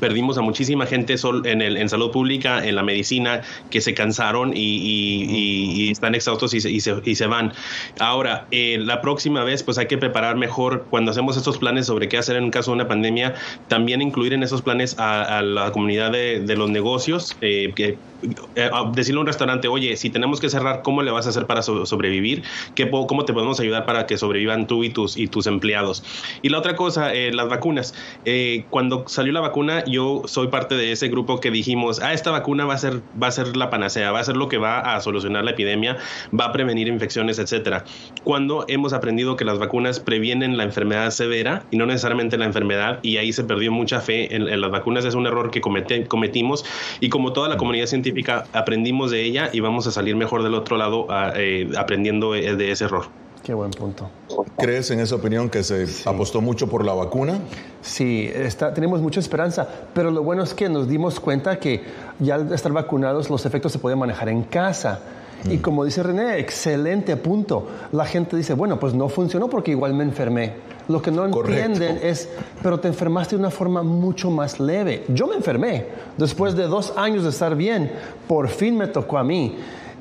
perdimos 0.00 0.38
a 0.38 0.42
muchísima 0.42 0.86
gente 0.86 1.14
en, 1.44 1.62
el, 1.62 1.76
en 1.76 1.88
salud 1.88 2.10
pública, 2.10 2.64
en 2.64 2.76
la 2.76 2.82
medicina, 2.82 3.42
que 3.70 3.80
se 3.80 3.94
cansaron 3.94 4.52
y, 4.54 5.90
están 5.90 6.14
exhaustos 6.14 6.54
y 6.54 6.60
se, 6.60 6.70
y 6.70 7.14
se, 7.14 7.26
van. 7.26 7.52
Ahora, 7.98 8.46
eh, 8.50 8.78
la 8.80 9.00
próxima 9.00 9.44
vez, 9.44 9.62
pues 9.62 9.78
hay 9.78 9.86
que 9.86 9.98
preparar 9.98 10.36
mejor 10.36 10.86
cuando 10.90 11.10
hacemos 11.10 11.36
estos 11.36 11.58
planes 11.58 11.86
sobre 11.86 12.08
qué 12.08 12.18
hacer 12.18 12.36
en 12.36 12.50
caso 12.50 12.70
de 12.70 12.76
una 12.76 12.88
pandemia, 12.88 13.34
también 13.68 14.02
incluir 14.02 14.32
en 14.32 14.42
esos 14.42 14.62
planes 14.62 14.96
a, 14.98 15.42
la 15.42 15.70
comunidad 15.72 16.12
de, 16.12 16.54
los 16.56 16.70
negocios, 16.70 17.36
eh, 17.40 17.72
eh, 17.76 17.96
decirle 18.92 19.18
a 19.18 19.20
un 19.20 19.26
restaurante, 19.26 19.68
oye, 19.68 19.96
si 19.96 20.10
tenemos 20.10 20.40
que 20.40 20.48
cerrar, 20.48 20.82
¿cómo 20.82 21.02
le 21.02 21.10
vas 21.10 21.26
a 21.26 21.30
hacer 21.30 21.46
para 21.46 21.62
sobrevivir? 21.62 22.42
¿Qué, 22.74 22.90
¿Cómo 22.90 23.24
te 23.24 23.32
podemos 23.32 23.60
ayudar 23.60 23.84
para 23.84 24.06
que 24.06 24.16
sobrevivan 24.16 24.66
tú 24.66 24.84
y 24.84 24.90
tus, 24.90 25.16
y 25.16 25.26
tus 25.26 25.46
empleados? 25.46 26.02
Y 26.42 26.48
la 26.48 26.58
otra 26.58 26.76
cosa, 26.76 27.12
las 27.12 27.48
vacunas. 27.48 27.94
cuando 28.70 29.04
salió 29.08 29.32
la 29.32 29.40
vacuna, 29.40 29.83
yo 29.86 30.22
soy 30.26 30.48
parte 30.48 30.74
de 30.74 30.92
ese 30.92 31.08
grupo 31.08 31.40
que 31.40 31.50
dijimos, 31.50 32.00
ah, 32.00 32.12
esta 32.12 32.30
vacuna 32.30 32.64
va 32.64 32.74
a 32.74 32.78
ser, 32.78 33.02
va 33.20 33.28
a 33.28 33.30
ser 33.30 33.56
la 33.56 33.70
panacea, 33.70 34.12
va 34.12 34.20
a 34.20 34.24
ser 34.24 34.36
lo 34.36 34.48
que 34.48 34.58
va 34.58 34.80
a 34.80 35.00
solucionar 35.00 35.44
la 35.44 35.52
epidemia, 35.52 35.96
va 36.38 36.46
a 36.46 36.52
prevenir 36.52 36.88
infecciones, 36.88 37.38
etcétera. 37.38 37.84
Cuando 38.22 38.64
hemos 38.68 38.92
aprendido 38.92 39.36
que 39.36 39.44
las 39.44 39.58
vacunas 39.58 40.00
previenen 40.00 40.56
la 40.56 40.64
enfermedad 40.64 41.10
severa 41.10 41.64
y 41.70 41.76
no 41.76 41.86
necesariamente 41.86 42.36
la 42.38 42.46
enfermedad, 42.46 42.98
y 43.02 43.16
ahí 43.16 43.32
se 43.32 43.44
perdió 43.44 43.72
mucha 43.72 44.00
fe 44.00 44.34
en, 44.34 44.60
las 44.60 44.70
vacunas, 44.70 45.04
es 45.04 45.14
un 45.14 45.26
error 45.26 45.50
que 45.50 45.60
cometimos 45.60 46.64
y 47.00 47.08
como 47.08 47.32
toda 47.32 47.48
la 47.48 47.56
comunidad 47.56 47.86
científica 47.86 48.44
aprendimos 48.52 49.10
de 49.10 49.22
ella 49.22 49.50
y 49.52 49.60
vamos 49.60 49.86
a 49.86 49.90
salir 49.90 50.16
mejor 50.16 50.42
del 50.42 50.54
otro 50.54 50.76
lado 50.76 51.06
eh, 51.36 51.70
aprendiendo 51.76 52.32
de 52.32 52.70
ese 52.70 52.84
error. 52.84 53.23
Qué 53.44 53.52
buen 53.52 53.72
punto. 53.72 54.08
¿Crees 54.56 54.90
en 54.90 55.00
esa 55.00 55.16
opinión 55.16 55.50
que 55.50 55.62
se 55.62 55.86
apostó 56.06 56.40
mucho 56.40 56.66
por 56.66 56.82
la 56.82 56.94
vacuna? 56.94 57.40
Sí, 57.82 58.30
está, 58.34 58.72
tenemos 58.72 59.02
mucha 59.02 59.20
esperanza, 59.20 59.68
pero 59.92 60.10
lo 60.10 60.22
bueno 60.22 60.42
es 60.42 60.54
que 60.54 60.70
nos 60.70 60.88
dimos 60.88 61.20
cuenta 61.20 61.58
que 61.60 61.82
ya 62.18 62.36
al 62.36 62.50
estar 62.50 62.72
vacunados 62.72 63.28
los 63.28 63.44
efectos 63.44 63.70
se 63.70 63.78
pueden 63.78 63.98
manejar 63.98 64.30
en 64.30 64.44
casa. 64.44 65.00
Y 65.44 65.58
mm. 65.58 65.60
como 65.60 65.84
dice 65.84 66.02
René, 66.02 66.38
excelente 66.38 67.18
punto. 67.18 67.68
La 67.92 68.06
gente 68.06 68.34
dice, 68.34 68.54
bueno, 68.54 68.80
pues 68.80 68.94
no 68.94 69.10
funcionó 69.10 69.50
porque 69.50 69.72
igual 69.72 69.92
me 69.92 70.04
enfermé. 70.04 70.54
Lo 70.88 71.02
que 71.02 71.10
no 71.10 71.26
entienden 71.26 72.00
es, 72.02 72.30
pero 72.62 72.80
te 72.80 72.88
enfermaste 72.88 73.36
de 73.36 73.40
una 73.40 73.50
forma 73.50 73.82
mucho 73.82 74.30
más 74.30 74.58
leve. 74.58 75.04
Yo 75.08 75.26
me 75.26 75.34
enfermé. 75.34 75.84
Después 76.16 76.56
de 76.56 76.66
dos 76.66 76.94
años 76.96 77.24
de 77.24 77.28
estar 77.28 77.54
bien, 77.56 77.92
por 78.26 78.48
fin 78.48 78.78
me 78.78 78.86
tocó 78.86 79.18
a 79.18 79.24
mí 79.24 79.58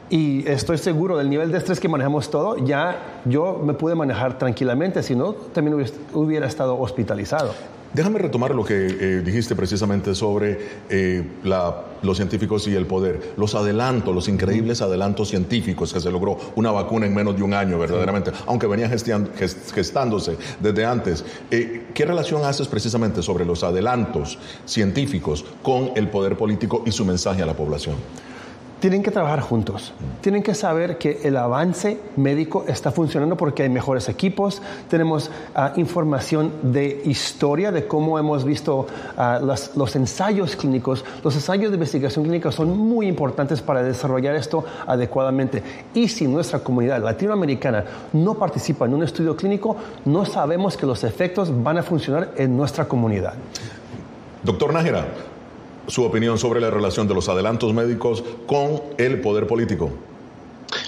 y 0.09 0.47
estoy 0.47 0.77
seguro 0.77 1.17
del 1.17 1.29
nivel 1.29 1.51
de 1.51 1.57
estrés 1.57 1.79
que 1.79 1.87
manejamos 1.87 2.29
todo, 2.29 2.57
ya 2.57 3.21
yo 3.25 3.61
me 3.63 3.73
pude 3.73 3.95
manejar 3.95 4.37
tranquilamente, 4.37 5.01
si 5.03 5.15
no, 5.15 5.33
también 5.33 5.85
hubiera 6.13 6.47
estado 6.47 6.79
hospitalizado. 6.79 7.51
Déjame 7.93 8.17
retomar 8.17 8.55
lo 8.55 8.65
que 8.65 8.87
eh, 8.87 9.21
dijiste 9.21 9.55
precisamente 9.55 10.15
sobre 10.15 10.57
eh, 10.89 11.23
los 12.01 12.17
científicos 12.17 12.67
y 12.67 12.73
el 12.73 12.87
poder. 12.87 13.33
Los 13.37 13.53
adelantos, 13.53 14.15
los 14.15 14.27
increíbles 14.27 14.81
adelantos 14.81 15.29
científicos 15.29 15.93
que 15.93 15.99
se 15.99 16.09
logró 16.09 16.39
una 16.55 16.71
vacuna 16.71 17.05
en 17.05 17.13
menos 17.13 17.35
de 17.37 17.43
un 17.43 17.53
año, 17.53 17.77
verdaderamente, 17.77 18.31
aunque 18.47 18.65
venía 18.65 18.89
gestándose 18.89 20.37
desde 20.59 20.85
antes. 20.85 21.23
Eh, 21.51 21.85
¿Qué 21.93 22.05
relación 22.05 22.43
haces 22.45 22.67
precisamente 22.67 23.21
sobre 23.21 23.45
los 23.45 23.63
adelantos 23.63 24.39
científicos 24.65 25.45
con 25.61 25.91
el 25.95 26.09
poder 26.09 26.35
político 26.35 26.81
y 26.87 26.91
su 26.91 27.05
mensaje 27.05 27.43
a 27.43 27.45
la 27.45 27.53
población? 27.53 27.97
Tienen 28.83 29.01
que 29.01 29.11
trabajar 29.11 29.39
juntos. 29.39 29.93
Tienen 30.19 30.43
que 30.43 30.53
saber 30.53 30.97
que 30.97 31.21
el 31.23 31.37
avance 31.37 31.97
médico 32.17 32.65
está 32.67 32.91
funcionando 32.91 33.37
porque 33.37 33.63
hay 33.63 33.69
mejores 33.69 34.09
equipos, 34.09 34.61
tenemos 34.89 35.31
ah, 35.55 35.71
información 35.77 36.51
de 36.63 37.01
historia 37.05 37.71
de 37.71 37.87
cómo 37.87 38.19
hemos 38.19 38.43
visto 38.43 38.85
ah, 39.15 39.39
los 39.41 39.95
ensayos 39.95 40.57
clínicos. 40.57 41.05
Los 41.23 41.33
ensayos 41.33 41.71
de 41.71 41.75
investigación 41.75 42.25
clínica 42.25 42.51
son 42.51 42.77
muy 42.77 43.07
importantes 43.07 43.61
para 43.61 43.81
desarrollar 43.81 44.35
esto 44.35 44.65
adecuadamente. 44.85 45.63
Y 45.93 46.09
si 46.09 46.27
nuestra 46.27 46.59
comunidad 46.59 47.01
latinoamericana 47.01 47.85
no 48.11 48.33
participa 48.33 48.85
en 48.85 48.95
un 48.95 49.03
estudio 49.03 49.37
clínico, 49.37 49.77
no 50.03 50.25
sabemos 50.25 50.75
que 50.75 50.85
los 50.85 51.05
efectos 51.05 51.63
van 51.63 51.77
a 51.77 51.83
funcionar 51.83 52.33
en 52.35 52.57
nuestra 52.57 52.83
comunidad. 52.83 53.35
Doctor 54.43 54.73
Nájera, 54.73 55.05
su 55.87 56.03
opinión 56.03 56.37
sobre 56.37 56.61
la 56.61 56.69
relación 56.69 57.07
de 57.07 57.13
los 57.13 57.29
adelantos 57.29 57.73
médicos 57.73 58.23
con 58.47 58.81
el 58.97 59.21
poder 59.21 59.47
político. 59.47 59.91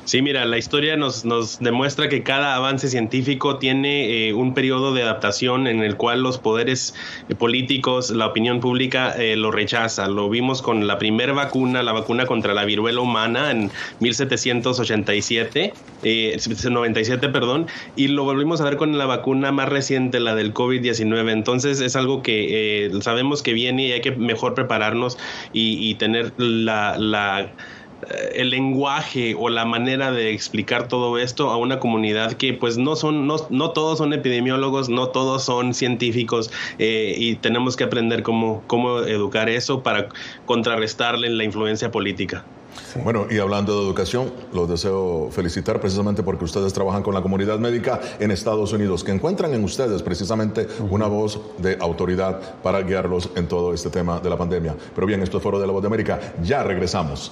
Sí, 0.03 0.21
mira, 0.21 0.45
la 0.45 0.57
historia 0.57 0.95
nos, 0.95 1.25
nos 1.25 1.59
demuestra 1.59 2.09
que 2.09 2.23
cada 2.23 2.55
avance 2.55 2.87
científico 2.89 3.57
tiene 3.57 4.27
eh, 4.27 4.33
un 4.33 4.53
periodo 4.53 4.93
de 4.93 5.03
adaptación 5.03 5.67
en 5.67 5.81
el 5.81 5.97
cual 5.97 6.21
los 6.21 6.37
poderes 6.37 6.95
eh, 7.29 7.35
políticos, 7.35 8.09
la 8.11 8.27
opinión 8.27 8.59
pública 8.59 9.11
eh, 9.17 9.35
lo 9.35 9.51
rechaza. 9.51 10.07
Lo 10.07 10.29
vimos 10.29 10.61
con 10.61 10.87
la 10.87 10.97
primera 10.97 11.33
vacuna, 11.33 11.83
la 11.83 11.91
vacuna 11.91 12.25
contra 12.25 12.53
la 12.53 12.65
viruela 12.65 13.01
humana 13.01 13.51
en 13.51 13.71
1787, 13.99 15.73
97, 16.69 17.29
perdón, 17.29 17.67
y 17.95 18.07
lo 18.07 18.23
volvimos 18.23 18.61
a 18.61 18.65
ver 18.65 18.77
con 18.77 18.97
la 18.97 19.05
vacuna 19.05 19.51
más 19.51 19.69
reciente, 19.69 20.19
la 20.19 20.35
del 20.35 20.53
COVID-19. 20.53 21.31
Entonces 21.31 21.79
es 21.81 21.95
algo 21.95 22.21
que 22.21 22.91
sabemos 23.01 23.41
que 23.41 23.53
viene 23.53 23.87
y 23.87 23.91
hay 23.91 24.01
que 24.01 24.11
mejor 24.11 24.53
prepararnos 24.53 25.17
y, 25.53 25.89
y 25.89 25.95
tener 25.95 26.33
la, 26.37 26.97
la 26.97 27.35
eh, 27.41 27.47
el 28.33 28.49
lenguaje 28.49 29.35
o 29.37 29.49
la 29.49 29.65
manera 29.65 30.11
de 30.11 30.31
explicar 30.31 30.87
todo 30.87 31.17
esto 31.17 31.49
a 31.49 31.57
una 31.57 31.79
comunidad 31.79 32.33
que 32.33 32.53
pues 32.53 32.77
no 32.77 32.95
son, 32.95 33.27
no, 33.27 33.37
no 33.49 33.71
todos 33.71 33.97
son 33.97 34.13
epidemiólogos, 34.13 34.89
no 34.89 35.07
todos 35.09 35.43
son 35.43 35.73
científicos 35.73 36.51
eh, 36.79 37.15
y 37.17 37.35
tenemos 37.35 37.75
que 37.75 37.83
aprender 37.83 38.23
cómo, 38.23 38.63
cómo 38.67 38.99
educar 38.99 39.49
eso 39.49 39.81
para 39.81 40.09
contrarrestarle 40.45 41.29
la 41.29 41.43
influencia 41.43 41.91
política. 41.91 42.45
Bueno, 43.03 43.27
y 43.29 43.39
hablando 43.39 43.77
de 43.77 43.85
educación, 43.85 44.31
los 44.53 44.69
deseo 44.69 45.29
felicitar 45.31 45.79
precisamente 45.79 46.23
porque 46.23 46.45
ustedes 46.45 46.73
trabajan 46.73 47.03
con 47.03 47.13
la 47.13 47.21
comunidad 47.21 47.57
médica 47.59 47.99
en 48.19 48.31
Estados 48.31 48.73
Unidos, 48.73 49.03
que 49.03 49.11
encuentran 49.11 49.53
en 49.53 49.63
ustedes 49.63 50.01
precisamente 50.01 50.67
una 50.89 51.07
voz 51.07 51.39
de 51.57 51.77
autoridad 51.79 52.39
para 52.61 52.81
guiarlos 52.81 53.29
en 53.35 53.47
todo 53.47 53.73
este 53.73 53.89
tema 53.89 54.19
de 54.19 54.29
la 54.29 54.37
pandemia. 54.37 54.75
Pero 54.93 55.07
bien, 55.07 55.21
esto 55.21 55.37
es 55.37 55.43
Foro 55.43 55.59
de 55.59 55.67
la 55.67 55.73
Voz 55.73 55.81
de 55.81 55.87
América. 55.87 56.19
Ya 56.43 56.63
regresamos. 56.63 57.31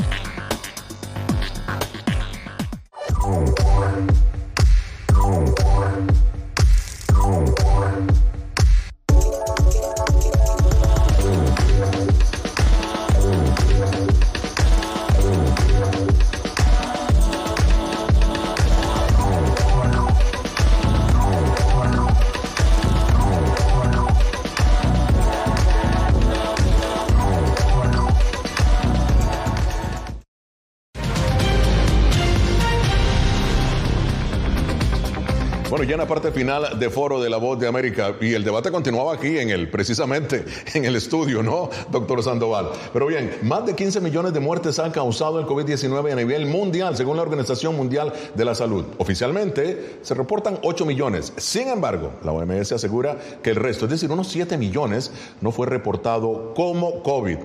La 35.97 36.07
parte 36.07 36.31
final 36.31 36.79
de 36.79 36.89
Foro 36.89 37.21
de 37.21 37.29
la 37.29 37.35
Voz 37.35 37.59
de 37.59 37.67
América 37.67 38.15
y 38.21 38.33
el 38.33 38.45
debate 38.45 38.71
continuaba 38.71 39.13
aquí 39.13 39.37
en 39.37 39.49
el, 39.49 39.69
precisamente 39.69 40.45
en 40.73 40.85
el 40.85 40.95
estudio, 40.95 41.43
¿no, 41.43 41.69
doctor 41.91 42.23
Sandoval? 42.23 42.69
Pero 42.93 43.07
bien, 43.07 43.37
más 43.43 43.65
de 43.65 43.75
15 43.75 43.99
millones 43.99 44.33
de 44.33 44.39
muertes 44.39 44.79
han 44.79 44.91
causado 44.91 45.37
el 45.37 45.45
COVID-19 45.45 46.13
a 46.13 46.15
nivel 46.15 46.45
mundial, 46.45 46.95
según 46.95 47.17
la 47.17 47.23
Organización 47.23 47.75
Mundial 47.75 48.13
de 48.33 48.45
la 48.45 48.55
Salud. 48.55 48.85
Oficialmente 48.99 49.99
se 50.01 50.13
reportan 50.13 50.59
8 50.63 50.85
millones. 50.85 51.33
Sin 51.35 51.67
embargo, 51.67 52.13
la 52.23 52.31
OMS 52.31 52.71
asegura 52.71 53.17
que 53.43 53.49
el 53.49 53.57
resto, 53.57 53.85
es 53.85 53.91
decir, 53.91 54.09
unos 54.09 54.29
7 54.29 54.57
millones, 54.57 55.11
no 55.41 55.51
fue 55.51 55.67
reportado 55.67 56.53
como 56.55 57.03
COVID. 57.03 57.37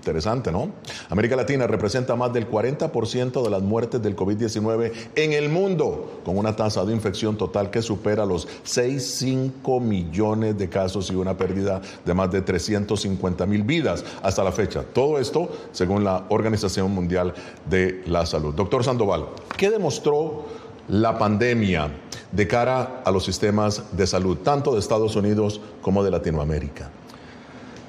Interesante, 0.00 0.50
¿no? 0.50 0.70
América 1.10 1.36
Latina 1.36 1.66
representa 1.66 2.16
más 2.16 2.32
del 2.32 2.50
40% 2.50 3.44
de 3.44 3.50
las 3.50 3.60
muertes 3.60 4.02
del 4.02 4.16
COVID-19 4.16 4.92
en 5.14 5.34
el 5.34 5.50
mundo, 5.50 6.22
con 6.24 6.38
una 6.38 6.56
tasa 6.56 6.86
de 6.86 6.94
infección 6.94 7.36
total 7.36 7.70
que 7.70 7.82
supera 7.82 8.24
los 8.24 8.48
6,5 8.64 9.78
millones 9.82 10.56
de 10.56 10.70
casos 10.70 11.10
y 11.10 11.14
una 11.14 11.36
pérdida 11.36 11.82
de 12.06 12.14
más 12.14 12.30
de 12.30 12.40
350 12.40 13.44
mil 13.44 13.62
vidas 13.62 14.02
hasta 14.22 14.42
la 14.42 14.52
fecha. 14.52 14.84
Todo 14.84 15.18
esto 15.18 15.50
según 15.72 16.02
la 16.02 16.24
Organización 16.30 16.90
Mundial 16.92 17.34
de 17.68 18.02
la 18.06 18.24
Salud. 18.24 18.54
Doctor 18.54 18.82
Sandoval, 18.82 19.26
¿qué 19.58 19.68
demostró 19.68 20.46
la 20.88 21.18
pandemia 21.18 21.90
de 22.32 22.48
cara 22.48 23.02
a 23.04 23.10
los 23.10 23.22
sistemas 23.22 23.94
de 23.94 24.06
salud, 24.06 24.38
tanto 24.38 24.72
de 24.72 24.80
Estados 24.80 25.14
Unidos 25.14 25.60
como 25.82 26.02
de 26.02 26.10
Latinoamérica? 26.10 26.90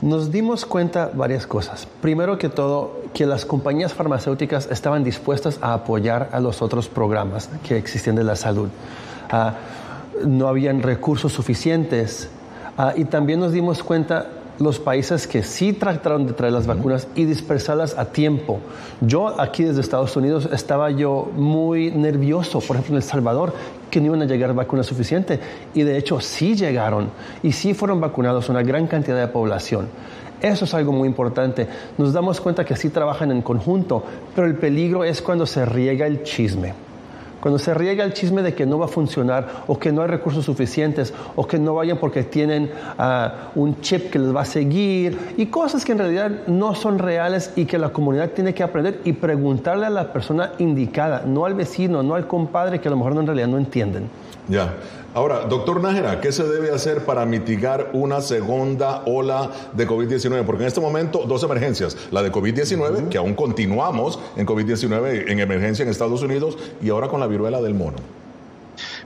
Nos 0.02 0.32
dimos 0.32 0.66
cuenta 0.66 1.12
varias 1.14 1.46
cosas. 1.46 1.88
Primero 2.02 2.40
que 2.40 2.50
todo, 2.50 3.02
que 3.14 3.28
las 3.28 3.46
compañías 3.46 3.94
farmacéuticas 3.94 4.68
estaban 4.72 5.04
dispuestas 5.04 5.60
a 5.62 5.74
apoyar 5.74 6.30
a 6.32 6.40
los 6.40 6.64
otros 6.64 6.90
programas 6.90 7.50
que 7.68 7.78
existen 7.78 8.16
de 8.16 8.24
la 8.24 8.36
salud. 8.36 8.70
Ah, 9.30 9.54
no 10.26 10.48
habían 10.48 10.82
recursos 10.82 11.34
suficientes 11.34 12.30
ah, 12.80 12.94
y 12.96 13.06
también 13.06 13.40
nos 13.40 13.52
dimos 13.52 13.84
cuenta 13.84 14.28
los 14.58 14.80
países 14.80 15.28
que 15.28 15.44
sí 15.44 15.74
trataron 15.74 16.26
de 16.26 16.34
traer 16.34 16.54
las 16.54 16.66
vacunas 16.66 17.08
y 17.16 17.26
dispersarlas 17.26 17.98
a 17.98 18.06
tiempo. 18.06 18.60
Yo 19.02 19.40
aquí 19.40 19.64
desde 19.64 19.82
Estados 19.82 20.16
Unidos 20.16 20.50
estaba 20.52 20.90
yo 20.92 21.30
muy 21.36 21.92
nervioso, 21.92 22.60
por 22.60 22.76
ejemplo 22.76 22.94
en 22.94 22.98
El 22.98 23.04
Salvador, 23.04 23.54
que 23.92 24.00
no 24.00 24.08
iban 24.08 24.24
a 24.24 24.26
llegar 24.26 24.56
vacunas 24.56 24.88
suficientes 24.88 25.40
y 25.76 25.84
de 25.84 25.98
hecho 25.98 26.20
sí 26.20 26.56
llegaron 26.56 27.12
y 27.44 27.52
sí 27.52 27.76
fueron 27.76 28.02
vacunados 28.02 28.50
una 28.50 28.64
gran 28.64 28.88
cantidad 28.88 29.20
de 29.20 29.28
población. 29.28 29.90
Eso 30.42 30.66
es 30.66 30.74
algo 30.74 30.92
muy 30.92 31.08
importante. 31.08 31.68
Nos 32.00 32.14
damos 32.14 32.42
cuenta 32.42 32.66
que 32.66 32.76
sí 32.76 32.90
trabajan 32.90 33.30
en 33.30 33.44
conjunto, 33.44 34.04
pero 34.34 34.48
el 34.48 34.56
peligro 34.56 35.04
es 35.04 35.22
cuando 35.22 35.46
se 35.46 35.66
riega 35.66 36.08
el 36.08 36.24
chisme. 36.24 36.74
Cuando 37.42 37.60
se 37.60 37.74
riega 37.74 38.04
el 38.06 38.14
chisme 38.14 38.42
de 38.44 38.54
que 38.54 38.66
no 38.66 38.78
va 38.78 38.86
a 38.86 38.88
funcionar 38.88 39.64
o 39.68 39.78
que 39.78 39.92
no 39.92 40.04
hay 40.04 40.08
recursos 40.08 40.46
suficientes 40.46 41.14
o 41.36 41.46
que 41.46 41.60
no 41.60 41.74
vayan 41.74 41.98
porque 41.98 42.24
tienen 42.24 42.72
ah, 42.98 43.50
un 43.56 43.82
chip 43.82 44.12
que 44.12 44.20
les 44.20 44.34
va 44.34 44.42
a 44.42 44.46
seguir 44.46 45.34
y 45.38 45.48
cosas 45.48 45.84
que 45.84 45.92
en 45.92 45.98
realidad 45.98 46.32
no 46.48 46.76
son 46.76 47.00
reales 47.00 47.52
y 47.56 47.66
que 47.66 47.78
la 47.78 47.90
comunidad 47.90 48.30
tiene 48.30 48.54
que 48.54 48.64
aprender 48.64 49.02
y 49.04 49.14
preguntarle 49.14 49.88
a 49.88 49.90
la 49.90 50.14
persona 50.14 50.52
indicada, 50.60 51.24
no 51.26 51.46
al 51.46 51.56
vecino, 51.56 52.04
no 52.04 52.16
al 52.16 52.28
compadre 52.28 52.80
que 52.80 52.88
a 52.88 52.92
lo 52.92 52.98
mejor 52.98 53.14
en 53.14 53.26
realidad 53.26 53.48
no 53.48 53.58
entienden. 53.58 54.10
Ya. 54.48 54.74
Ahora, 55.14 55.42
doctor 55.42 55.82
Nájera, 55.82 56.22
¿qué 56.22 56.32
se 56.32 56.46
debe 56.46 56.72
hacer 56.72 57.04
para 57.04 57.26
mitigar 57.26 57.90
una 57.92 58.22
segunda 58.22 59.04
ola 59.06 59.50
de 59.74 59.86
COVID-19? 59.86 60.46
Porque 60.46 60.64
en 60.64 60.68
este 60.68 60.80
momento 60.80 61.26
dos 61.28 61.44
emergencias, 61.44 61.98
la 62.12 62.24
de 62.24 62.32
COVID-19, 62.32 63.10
que 63.10 63.18
aún 63.18 63.34
continuamos 63.34 64.20
en 64.38 64.48
COVID-19 64.48 65.30
en 65.30 65.40
emergencia 65.42 65.84
en 65.84 65.90
Estados 65.90 66.22
Unidos, 66.22 66.58
y 66.82 66.92
ahora 66.92 67.10
con 67.10 67.20
la 67.20 67.28
viruela 67.28 67.62
del 67.62 67.74
mono. 67.74 67.98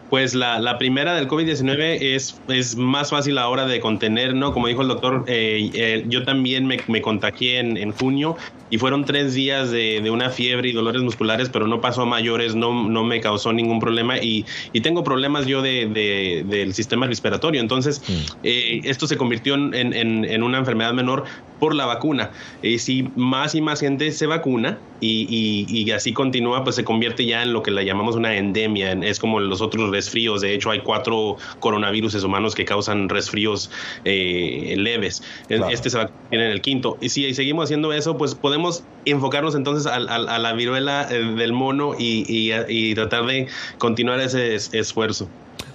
Pues 0.09 0.35
la, 0.35 0.59
la 0.59 0.77
primera 0.77 1.15
del 1.15 1.27
COVID-19 1.27 1.97
es, 1.99 2.39
es 2.47 2.75
más 2.75 3.09
fácil 3.09 3.39
ahora 3.39 3.65
de 3.65 3.79
contener, 3.79 4.35
¿no? 4.35 4.53
Como 4.53 4.67
dijo 4.67 4.83
el 4.83 4.87
doctor, 4.87 5.25
eh, 5.27 5.71
eh, 5.73 6.05
yo 6.07 6.23
también 6.23 6.67
me, 6.67 6.79
me 6.87 7.01
contagié 7.01 7.59
en, 7.59 7.75
en, 7.75 7.91
junio 7.91 8.37
y 8.69 8.77
fueron 8.77 9.05
tres 9.05 9.33
días 9.33 9.71
de, 9.71 10.01
de, 10.01 10.11
una 10.11 10.29
fiebre 10.29 10.69
y 10.69 10.73
dolores 10.73 11.01
musculares, 11.01 11.49
pero 11.49 11.67
no 11.67 11.81
pasó 11.81 12.03
a 12.03 12.05
mayores, 12.05 12.55
no, 12.55 12.87
no 12.87 13.03
me 13.03 13.19
causó 13.19 13.51
ningún 13.51 13.79
problema 13.79 14.17
y, 14.17 14.45
y 14.73 14.81
tengo 14.81 15.03
problemas 15.03 15.47
yo 15.47 15.63
de, 15.63 15.87
de, 15.87 16.45
del 16.47 16.73
sistema 16.75 17.07
respiratorio. 17.07 17.59
Entonces, 17.59 18.01
mm. 18.07 18.37
eh, 18.43 18.81
esto 18.83 19.07
se 19.07 19.17
convirtió 19.17 19.55
en, 19.55 19.73
en, 19.73 20.25
en, 20.25 20.43
una 20.43 20.59
enfermedad 20.59 20.93
menor 20.93 21.23
por 21.59 21.73
la 21.73 21.85
vacuna. 21.85 22.31
Y 22.61 22.77
si 22.77 23.09
más 23.15 23.55
y 23.55 23.61
más 23.61 23.79
gente 23.79 24.11
se 24.11 24.27
vacuna 24.27 24.77
y, 24.99 25.25
y, 25.29 25.81
y 25.81 25.91
así 25.91 26.13
continúa, 26.13 26.63
pues 26.63 26.75
se 26.75 26.83
convierte 26.83 27.25
ya 27.25 27.41
en 27.43 27.53
lo 27.53 27.63
que 27.63 27.71
le 27.71 27.85
llamamos 27.85 28.15
una 28.15 28.35
endemia, 28.35 28.91
es 28.91 29.19
como 29.19 29.39
los 29.39 29.61
otros 29.61 29.91
resfríos. 29.95 30.41
De 30.41 30.53
hecho, 30.53 30.71
hay 30.71 30.81
cuatro 30.81 31.37
coronavirus 31.59 32.23
humanos 32.23 32.53
que 32.55 32.65
causan 32.65 33.09
resfríos 33.09 33.71
eh, 34.03 34.75
leves. 34.77 35.23
Claro. 35.47 35.69
Este 35.69 35.89
se 35.89 35.97
va 35.97 36.03
a 36.05 36.09
en 36.31 36.41
el 36.41 36.61
quinto. 36.61 36.97
Y 37.01 37.09
si 37.09 37.33
seguimos 37.33 37.65
haciendo 37.65 37.93
eso, 37.93 38.17
pues 38.17 38.35
podemos 38.35 38.83
enfocarnos 39.05 39.55
entonces 39.55 39.85
a, 39.87 39.95
a, 39.95 40.15
a 40.35 40.39
la 40.39 40.53
viruela 40.53 41.07
eh, 41.09 41.19
del 41.35 41.53
mono 41.53 41.93
y, 41.97 42.25
y, 42.27 42.51
y, 42.67 42.95
tratar 42.95 43.25
de 43.25 43.47
continuar 43.77 44.19
ese 44.19 44.55
es, 44.55 44.73
esfuerzo. 44.73 45.27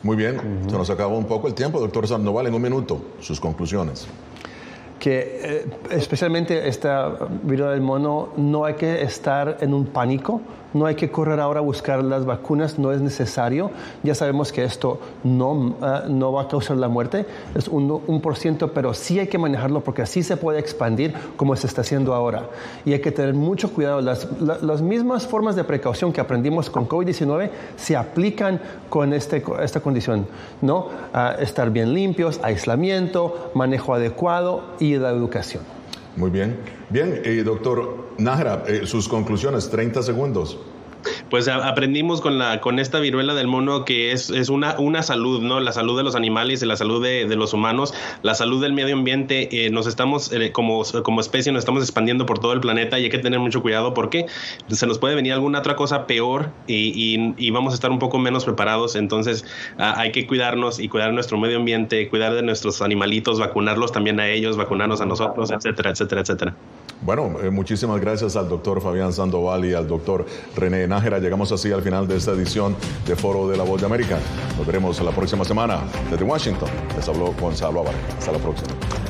Muy 0.03 0.17
bien, 0.17 0.37
uh 0.37 0.41
-huh. 0.41 0.71
se 0.71 0.79
nos 0.79 0.91
acabó 0.91 1.17
un 1.19 1.27
poco 1.27 1.49
el 1.49 1.55
tiempo, 1.55 1.81
doctor 1.81 2.07
Sandoval, 2.07 2.47
en 2.47 2.55
un 2.55 2.63
minuto, 2.63 3.03
sus 3.21 3.41
conclusiones 3.41 4.07
que 5.01 5.41
eh, 5.43 5.67
especialmente 5.91 6.69
esta 6.69 7.11
viruela 7.43 7.73
del 7.73 7.81
mono 7.81 8.29
no 8.37 8.67
hay 8.67 8.75
que 8.75 9.03
estar 9.03 9.57
en 9.61 9.73
un 9.73 9.87
pánico, 9.87 10.43
no 10.75 10.87
hay 10.87 10.95
que 10.95 11.11
correr 11.11 11.41
ahora 11.41 11.59
a 11.59 11.63
buscar 11.63 12.05
las 12.05 12.25
vacunas, 12.25 12.79
no 12.79 12.93
es 12.93 13.01
necesario. 13.01 13.71
Ya 14.03 14.15
sabemos 14.15 14.53
que 14.53 14.63
esto 14.63 15.01
no, 15.25 15.53
uh, 15.53 16.09
no 16.09 16.33
va 16.33 16.43
a 16.43 16.49
causar 16.49 16.77
la 16.77 16.89
muerte, 16.89 17.27
es 17.55 17.67
un, 17.67 18.01
un 18.07 18.21
por 18.21 18.37
ciento, 18.37 18.73
pero 18.73 18.95
sí 18.95 19.19
hay 19.19 19.27
que 19.27 19.39
manejarlo 19.39 19.81
porque 19.81 20.03
así 20.03 20.23
se 20.23 20.37
puede 20.37 20.61
expandir 20.61 21.15
como 21.37 21.57
se 21.57 21.67
está 21.67 21.81
haciendo 21.81 22.15
ahora. 22.15 22.51
Y 22.85 22.93
hay 22.93 23.01
que 23.01 23.11
tener 23.11 23.35
mucho 23.35 23.73
cuidado. 23.73 24.01
Las, 24.01 24.29
la, 24.41 24.59
las 24.59 24.83
mismas 24.83 25.27
formas 25.27 25.57
de 25.57 25.65
precaución 25.65 26.13
que 26.13 26.21
aprendimos 26.21 26.71
con 26.71 26.87
COVID-19 26.87 27.51
se 27.77 27.97
aplican 27.97 28.61
con 28.89 29.13
este, 29.13 29.43
esta 29.63 29.81
condición, 29.81 30.27
¿no? 30.61 30.89
Estar 31.39 31.71
bien 31.71 31.95
limpios, 31.95 32.39
aislamiento, 32.43 33.51
manejo 33.55 33.95
adecuado 33.95 34.63
la 34.99 35.11
educación. 35.11 35.63
Muy 36.17 36.31
bien. 36.31 36.59
Bien, 36.89 37.21
eh, 37.25 37.43
doctor 37.45 38.09
Nájera, 38.19 38.65
eh, 38.67 38.83
sus 38.85 39.09
conclusiones, 39.09 39.71
30 39.71 40.03
segundos. 40.03 40.59
Pues 41.29 41.49
aprendimos 41.49 42.21
con 42.21 42.39
la 42.39 42.61
con 42.61 42.79
esta 42.79 43.01
viruela 43.01 43.35
del 43.35 43.47
mono 43.47 43.85
que 43.85 44.13
es, 44.13 44.31
es 44.31 44.49
una, 44.49 44.79
una 44.79 45.03
salud, 45.03 45.41
¿no? 45.43 45.61
La 45.61 45.73
salud 45.73 45.97
de 45.97 46.03
los 46.03 46.15
animales 46.15 46.63
y 46.63 46.67
la 46.67 46.77
salud 46.77 47.03
de, 47.03 47.25
los 47.37 47.53
humanos, 47.55 47.95
la 48.23 48.35
salud 48.35 48.61
del 48.61 48.73
medio 48.73 48.95
ambiente. 48.95 49.67
Eh, 49.67 49.71
nos 49.71 49.87
estamos, 49.87 50.33
eh, 50.33 50.53
como, 50.53 50.83
como 51.03 51.21
especie, 51.21 51.53
nos 51.53 51.61
estamos 51.61 51.83
expandiendo 51.83 52.27
por 52.27 52.39
todo 52.39 52.53
el 52.53 52.61
planeta 52.61 52.99
y 52.99 53.05
hay 53.05 53.11
que 53.11 53.19
tener 53.19 53.39
mucho 53.39 53.63
cuidado 53.63 53.95
porque 53.95 54.27
se 54.69 54.87
nos 54.87 54.99
puede 54.99 55.15
venir 55.15 55.33
alguna 55.33 55.61
otra 55.61 55.77
cosa 55.77 56.07
peor 56.07 56.51
y, 56.67 57.51
vamos 57.51 57.73
a 57.73 57.75
estar 57.75 57.91
un 57.91 57.99
poco 57.99 58.19
menos 58.19 58.45
preparados. 58.45 58.97
Entonces 58.97 59.45
hay 59.77 60.13
que 60.13 60.27
cuidarnos 60.27 60.79
y 60.79 60.89
cuidar 60.89 61.13
nuestro 61.13 61.39
medio 61.39 61.57
ambiente, 61.57 62.09
cuidar 62.09 62.35
de 62.35 62.43
nuestros 62.43 62.83
animalitos, 62.83 63.39
vacunarlos 63.39 63.93
también 63.93 64.21
a 64.21 64.29
ellos, 64.29 64.57
vacunarnos 64.57 65.01
a 65.01 65.07
nosotros, 65.07 65.51
etcétera, 65.51 65.91
etcétera, 65.91 66.21
etcétera. 66.21 66.55
Bueno, 67.03 67.41
eh, 67.43 67.51
muchísimas 67.51 67.99
gracias 67.99 68.37
al 68.37 68.49
doctor 68.49 68.83
Fabián 68.83 69.13
Sandoval 69.13 69.65
y 69.65 69.73
al 69.73 69.89
doctor 69.89 70.27
René 70.55 70.87
Nájera. 70.87 71.19
Llegamos 71.19 71.51
así 71.51 71.73
al 71.73 71.83
final 71.83 72.07
de 72.07 72.17
esta 72.17 72.33
edición 72.33 72.77
de 73.07 73.17
Foro 73.17 73.49
de 73.49 73.57
la 73.57 73.65
Voz 73.65 73.81
de 73.81 73.87
América. 73.87 74.19
Nos 74.59 74.67
veremos 74.67 75.01
la 75.01 75.11
próxima 75.11 75.45
semana 75.45 75.81
desde 76.11 76.25
Washington. 76.25 76.69
Les 76.95 77.09
habló 77.09 77.33
Gonzalo 77.41 77.81
Álvarez. 77.81 78.01
Hasta 78.19 78.33
la 78.33 78.39
próxima. 78.39 79.10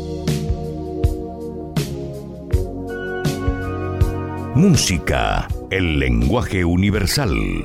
Música, 4.61 5.49
el 5.71 5.97
lenguaje 5.97 6.63
universal. 6.63 7.63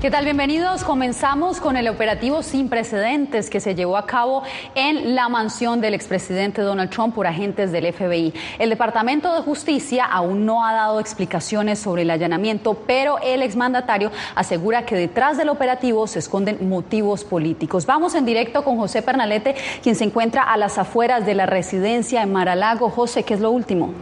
¿Qué 0.01 0.09
tal? 0.09 0.23
Bienvenidos. 0.25 0.83
Comenzamos 0.83 1.61
con 1.61 1.77
el 1.77 1.87
operativo 1.87 2.41
sin 2.41 2.69
precedentes 2.69 3.51
que 3.51 3.59
se 3.59 3.75
llevó 3.75 3.97
a 3.97 4.07
cabo 4.07 4.41
en 4.73 5.13
la 5.13 5.29
mansión 5.29 5.79
del 5.79 5.93
expresidente 5.93 6.63
Donald 6.63 6.89
Trump 6.89 7.13
por 7.13 7.27
agentes 7.27 7.71
del 7.71 7.93
FBI. 7.93 8.33
El 8.57 8.71
Departamento 8.71 9.31
de 9.35 9.43
Justicia 9.43 10.05
aún 10.05 10.43
no 10.43 10.65
ha 10.65 10.73
dado 10.73 10.99
explicaciones 10.99 11.77
sobre 11.77 12.01
el 12.01 12.09
allanamiento, 12.09 12.73
pero 12.87 13.19
el 13.19 13.43
exmandatario 13.43 14.09
asegura 14.33 14.87
que 14.87 14.95
detrás 14.95 15.37
del 15.37 15.49
operativo 15.49 16.07
se 16.07 16.17
esconden 16.17 16.67
motivos 16.67 17.23
políticos. 17.23 17.85
Vamos 17.85 18.15
en 18.15 18.25
directo 18.25 18.63
con 18.63 18.77
José 18.77 19.03
Pernalete, 19.03 19.53
quien 19.83 19.93
se 19.93 20.05
encuentra 20.05 20.41
a 20.41 20.57
las 20.57 20.79
afueras 20.79 21.27
de 21.27 21.35
la 21.35 21.45
residencia 21.45 22.23
en 22.23 22.33
Maralago. 22.33 22.89
José, 22.89 23.21
¿qué 23.21 23.35
es 23.35 23.39
lo 23.39 23.51
último? 23.51 23.93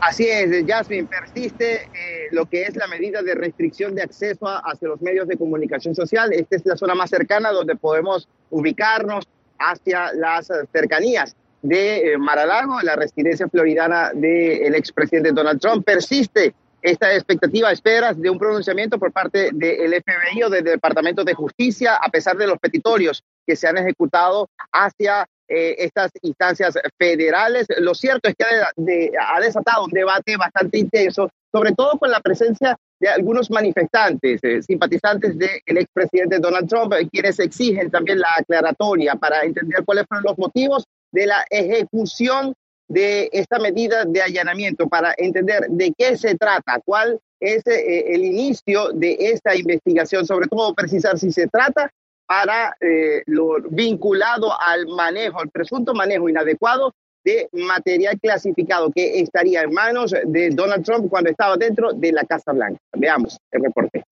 Así 0.00 0.26
es, 0.26 0.64
Jasmine, 0.66 1.06
persiste 1.06 1.82
eh, 1.82 2.28
lo 2.30 2.46
que 2.46 2.62
es 2.62 2.76
la 2.76 2.86
medida 2.86 3.22
de 3.22 3.34
restricción 3.34 3.94
de 3.94 4.02
acceso 4.02 4.46
hacia 4.46 4.88
los 4.88 5.00
medios 5.02 5.28
de 5.28 5.36
comunicación 5.36 5.94
social. 5.94 6.32
Esta 6.32 6.56
es 6.56 6.64
la 6.64 6.76
zona 6.76 6.94
más 6.94 7.10
cercana 7.10 7.50
donde 7.50 7.76
podemos 7.76 8.28
ubicarnos 8.50 9.28
hacia 9.58 10.12
las 10.14 10.48
cercanías 10.72 11.36
de 11.62 12.12
eh, 12.12 12.18
Maralago, 12.18 12.80
la 12.82 12.96
residencia 12.96 13.48
floridana 13.48 14.12
del 14.14 14.74
expresidente 14.74 15.32
Donald 15.32 15.60
Trump. 15.60 15.84
Persiste 15.84 16.54
esta 16.82 17.14
expectativa, 17.14 17.70
esperas 17.70 18.18
de 18.18 18.30
un 18.30 18.38
pronunciamiento 18.38 18.98
por 18.98 19.12
parte 19.12 19.50
del 19.52 20.02
FBI 20.02 20.42
o 20.44 20.50
del 20.50 20.64
Departamento 20.64 21.24
de 21.24 21.34
Justicia, 21.34 21.96
a 21.96 22.08
pesar 22.08 22.36
de 22.36 22.46
los 22.46 22.58
petitorios 22.58 23.22
que 23.46 23.54
se 23.54 23.68
han 23.68 23.76
ejecutado 23.76 24.48
hacia 24.72 25.28
eh, 25.52 25.74
estas 25.78 26.12
instancias 26.22 26.78
federales. 26.96 27.66
Lo 27.78 27.92
cierto 27.92 28.28
es 28.28 28.36
que 28.36 28.44
ha, 28.44 29.40
desatado 29.40 29.86
un 29.86 29.90
debate 29.90 30.36
bastante 30.36 30.78
intenso, 30.78 31.28
sobre 31.50 31.72
todo 31.72 31.98
con 31.98 32.08
la 32.08 32.20
presencia 32.20 32.76
de 33.00 33.08
algunos 33.08 33.50
manifestantes, 33.50 34.38
eh, 34.44 34.62
simpatizantes 34.62 35.36
del 35.36 35.78
expresidente 35.78 36.38
Donald 36.38 36.68
Trump, 36.68 36.94
quienes 37.10 37.40
exigen 37.40 37.90
también 37.90 38.20
la 38.20 38.28
aclaratoria 38.36 39.16
para 39.16 39.42
entender 39.42 39.84
cuáles 39.84 40.06
fueron 40.06 40.24
los 40.28 40.38
motivos 40.38 40.84
de 41.10 41.26
la 41.26 41.44
ejecución 41.50 42.54
de 42.86 43.28
esta 43.32 43.58
medida 43.58 44.04
de 44.04 44.22
allanamiento, 44.22 44.88
para 44.88 45.14
entender 45.16 45.66
de 45.68 45.92
qué 45.98 46.16
se 46.16 46.36
trata, 46.36 46.80
cuál 46.84 47.18
es 47.40 47.66
eh, 47.66 48.14
el 48.14 48.24
inicio 48.24 48.90
de 48.92 49.16
esta 49.18 49.56
investigación, 49.56 50.24
sobre 50.24 50.46
todo 50.46 50.74
precisar 50.74 51.18
si 51.18 51.32
se 51.32 51.48
trata 51.48 51.90
para 52.30 52.76
eh, 52.80 53.24
lo 53.26 53.56
vinculado 53.70 54.52
al 54.60 54.86
manejo, 54.86 55.40
al 55.40 55.50
presunto 55.50 55.94
manejo 55.94 56.28
inadecuado 56.28 56.94
de 57.24 57.48
material 57.50 58.20
clasificado 58.20 58.92
que 58.94 59.18
estaría 59.18 59.62
en 59.62 59.72
manos 59.72 60.14
de 60.26 60.50
Donald 60.50 60.84
Trump 60.84 61.10
cuando 61.10 61.28
estaba 61.28 61.56
dentro 61.56 61.92
de 61.92 62.12
la 62.12 62.22
Casa 62.22 62.52
Blanca. 62.52 62.78
Veamos 62.96 63.36
el 63.50 63.64
reporte. 63.64 64.04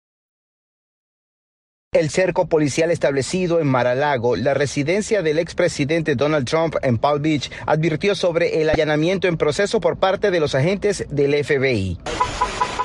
El 1.92 2.10
cerco 2.10 2.48
policial 2.48 2.90
establecido 2.90 3.60
en 3.60 3.68
Mar-a-Lago, 3.68 4.34
la 4.34 4.52
residencia 4.52 5.22
del 5.22 5.38
expresidente 5.38 6.16
Donald 6.16 6.48
Trump 6.48 6.74
en 6.82 6.98
Palm 6.98 7.22
Beach, 7.22 7.52
advirtió 7.66 8.16
sobre 8.16 8.60
el 8.60 8.68
allanamiento 8.68 9.28
en 9.28 9.36
proceso 9.36 9.80
por 9.80 9.96
parte 9.96 10.32
de 10.32 10.40
los 10.40 10.56
agentes 10.56 11.06
del 11.08 11.44
FBI. 11.44 11.98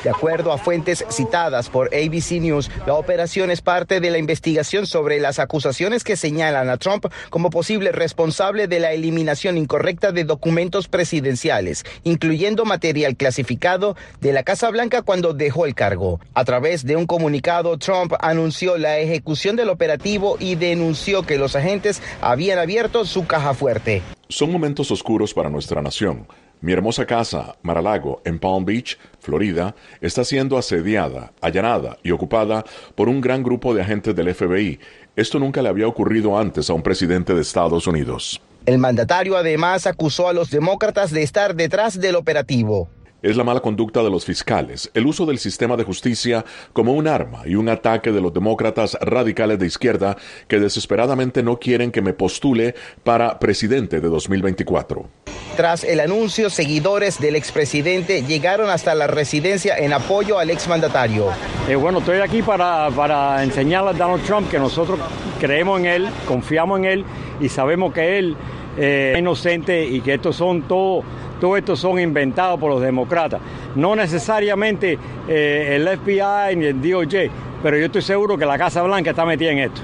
De 0.04 0.10
acuerdo 0.10 0.52
a 0.52 0.58
fuentes 0.58 1.06
citadas 1.10 1.70
por 1.70 1.88
ABC 1.96 2.42
News, 2.42 2.70
la 2.86 2.96
operación 2.96 3.50
es 3.52 3.62
parte 3.62 4.02
de 4.02 4.12
la 4.12 4.18
investigación 4.18 4.86
sobre 4.86 5.22
las 5.22 5.40
acusaciones 5.40 6.04
que 6.04 6.18
señalan 6.18 6.70
a 6.70 6.76
Trump 6.76 7.06
como 7.30 7.50
posible 7.50 7.94
responsable 7.94 8.68
de 8.68 8.82
la 8.82 8.92
eliminación 8.92 9.58
incorrecta 9.58 10.12
de 10.12 10.26
documentos 10.26 10.90
presidenciales, 10.90 11.86
incluyendo 12.04 12.66
material 12.66 13.16
clasificado 13.16 13.96
de 14.20 14.34
la 14.34 14.44
Casa 14.44 14.70
Blanca 14.72 15.04
cuando 15.04 15.34
dejó 15.34 15.66
el 15.66 15.74
cargo. 15.74 16.20
A 16.34 16.44
través 16.44 16.86
de 16.86 16.98
un 16.98 17.08
comunicado, 17.08 17.78
Trump 17.78 18.14
anunció 18.20 18.78
la 18.78 19.00
ejecución 19.00 19.56
del 19.56 19.70
operativo 19.70 20.36
y 20.38 20.56
denunció 20.56 21.24
que 21.24 21.38
los 21.38 21.56
agentes 21.56 22.02
habían 22.20 22.60
abierto 22.60 23.06
su 23.06 23.26
caja 23.26 23.54
fuerte. 23.54 24.02
Son 24.28 24.52
momentos 24.52 24.92
oscuros 24.92 25.34
para 25.34 25.50
nuestra 25.50 25.82
nación 25.82 26.28
mi 26.64 26.72
hermosa 26.72 27.06
casa, 27.06 27.58
Maralago, 27.62 28.22
en 28.24 28.40
Palm 28.40 28.64
Beach, 28.64 28.98
Florida, 29.20 29.76
está 30.00 30.24
siendo 30.24 30.58
asediada, 30.58 31.34
allanada 31.42 31.98
y 32.04 32.12
ocupada 32.12 32.64
por 32.96 33.10
un 33.10 33.20
gran 33.20 33.44
grupo 33.44 33.76
de 33.76 33.82
agentes 33.82 34.16
del 34.16 34.34
FBI. 34.34 34.80
Esto 35.18 35.40
nunca 35.40 35.62
le 35.62 35.68
había 35.68 35.90
ocurrido 35.90 36.40
antes 36.40 36.70
a 36.70 36.74
un 36.74 36.82
presidente 36.82 37.36
de 37.36 37.42
Estados 37.42 37.86
Unidos. 37.86 38.42
El 38.66 38.78
mandatario 38.78 39.36
además 39.36 39.86
acusó 39.88 40.30
a 40.30 40.34
los 40.34 40.52
demócratas 40.52 41.12
de 41.12 41.22
estar 41.22 41.54
detrás 41.54 42.00
del 42.00 42.16
operativo 42.16 42.88
es 43.24 43.38
la 43.38 43.44
mala 43.44 43.62
conducta 43.62 44.04
de 44.04 44.10
los 44.10 44.26
fiscales, 44.26 44.92
el 44.94 45.08
uso 45.08 45.26
del 45.26 45.40
sistema 45.40 45.78
de 45.78 45.86
justicia 45.86 46.46
como 46.74 46.94
un 46.94 47.08
arma 47.08 47.42
y 47.46 47.56
un 47.56 47.70
ataque 47.70 48.12
de 48.12 48.22
los 48.22 48.34
demócratas 48.34 48.98
radicales 49.02 49.58
de 49.58 49.66
izquierda 49.66 50.18
que 50.48 50.60
desesperadamente 50.60 51.42
no 51.42 51.58
quieren 51.58 51.92
que 51.92 52.02
me 52.02 52.14
postule 52.14 52.76
para 53.04 53.40
presidente 53.40 54.02
de 54.02 54.10
2024. 54.10 55.08
Tras 55.56 55.84
el 55.84 56.00
anuncio, 56.00 56.50
seguidores 56.50 57.20
del 57.20 57.36
expresidente 57.36 58.24
llegaron 58.24 58.70
hasta 58.70 58.94
la 58.94 59.08
residencia 59.08 59.78
en 59.78 59.94
apoyo 59.94 60.40
al 60.40 60.50
exmandatario. 60.50 61.28
Eh, 61.70 61.76
bueno, 61.76 62.00
estoy 62.00 62.20
aquí 62.20 62.42
para, 62.42 62.90
para 62.90 63.42
enseñarle 63.44 63.92
a 63.92 63.94
Donald 63.94 64.24
Trump 64.26 64.50
que 64.50 64.60
nosotros 64.60 65.00
creemos 65.40 65.80
en 65.80 65.86
él, 65.86 66.10
confiamos 66.28 66.80
en 66.80 66.86
él 66.86 67.06
y 67.40 67.50
sabemos 67.50 67.94
que 67.94 68.18
él 68.18 68.36
eh, 68.78 69.12
es 69.14 69.20
inocente 69.20 69.86
y 69.86 70.02
que 70.02 70.16
estos 70.16 70.36
son 70.36 70.64
todos 70.64 71.06
todo 71.44 71.58
esto 71.58 71.76
son 71.76 72.00
inventados 72.00 72.58
por 72.58 72.72
los 72.72 72.82
demócratas. 72.82 73.42
No 73.76 73.98
necesariamente 73.98 74.98
eh, 75.28 75.76
el 75.76 75.86
FBI 76.00 76.56
ni 76.56 76.68
el 76.68 76.82
DOJ, 76.82 77.30
pero 77.62 77.78
yo 77.78 77.88
estoy 77.88 78.02
seguro 78.02 78.38
que 78.38 78.46
la 78.46 78.58
Casa 78.58 78.82
Blanca 78.82 79.10
está 79.10 79.26
metida 79.26 79.52
en 79.52 79.60
esto. 79.60 79.82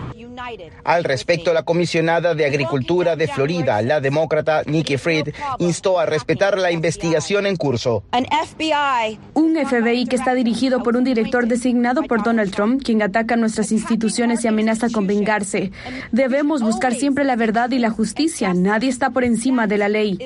Al 0.84 1.04
respecto, 1.04 1.54
la 1.54 1.64
comisionada 1.64 2.34
de 2.36 2.46
Agricultura 2.46 3.16
de 3.16 3.28
Florida, 3.28 3.82
la 3.82 4.00
demócrata 4.00 4.64
Nikki 4.66 4.98
Fried, 4.98 5.30
instó 5.60 6.00
a 6.00 6.06
respetar 6.06 6.58
la 6.58 6.72
investigación 6.72 7.46
en 7.46 7.56
curso. 7.56 8.04
Un 9.34 9.56
FBI 9.56 10.06
que 10.06 10.16
está 10.16 10.34
dirigido 10.34 10.84
por 10.84 10.96
un 10.96 11.04
director 11.04 11.48
designado 11.48 12.04
por 12.04 12.24
Donald 12.24 12.54
Trump, 12.54 12.82
quien 12.84 13.02
ataca 13.02 13.36
nuestras 13.36 13.72
instituciones 13.72 14.44
y 14.44 14.48
amenaza 14.48 14.90
con 14.90 15.08
vengarse. 15.08 15.72
Debemos 16.12 16.62
buscar 16.62 16.94
siempre 16.94 17.24
la 17.24 17.36
verdad 17.36 17.72
y 17.72 17.80
la 17.80 17.90
justicia. 17.90 18.54
Nadie 18.54 18.90
está 18.90 19.10
por 19.10 19.24
encima 19.24 19.68
de 19.68 19.78
la 19.78 19.90
ley. 19.90 20.18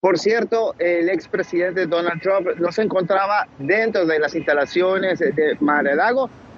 Por 0.00 0.18
cierto, 0.18 0.74
el 0.78 1.08
expresidente 1.08 1.86
Donald 1.86 2.20
Trump 2.20 2.48
no 2.58 2.72
se 2.72 2.82
encontraba 2.82 3.46
dentro 3.58 4.04
de 4.04 4.18
las 4.18 4.34
instalaciones 4.34 5.18
de 5.18 5.56
mar 5.60 5.86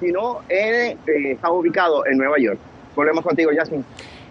sino 0.00 0.40
en, 0.48 0.98
eh, 1.06 1.32
está 1.32 1.50
ubicado 1.50 2.06
en 2.06 2.18
Nueva 2.18 2.38
York. 2.38 2.58
Volvemos 2.94 3.24
contigo, 3.24 3.50
Jasmine. 3.54 3.84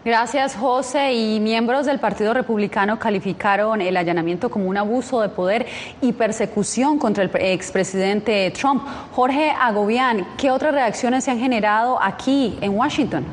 Gracias, 0.06 0.56
José. 0.56 1.14
Y 1.14 1.40
miembros 1.40 1.86
del 1.86 2.00
Partido 2.00 2.34
Republicano 2.34 3.00
calificaron 3.00 3.80
el 3.80 3.96
allanamiento 3.96 4.52
como 4.52 4.66
un 4.66 4.76
abuso 4.76 5.22
de 5.22 5.30
poder 5.30 5.66
y 6.02 6.12
persecución 6.12 7.00
contra 7.00 7.24
el 7.24 7.32
expresidente 7.36 8.52
Trump. 8.52 8.84
Jorge 9.14 9.52
Agobián, 9.52 10.28
¿qué 10.38 10.52
otras 10.52 10.74
reacciones 10.74 11.24
se 11.24 11.32
han 11.32 11.40
generado 11.40 12.02
aquí 12.02 12.58
en 12.60 12.78
Washington? 12.78 13.24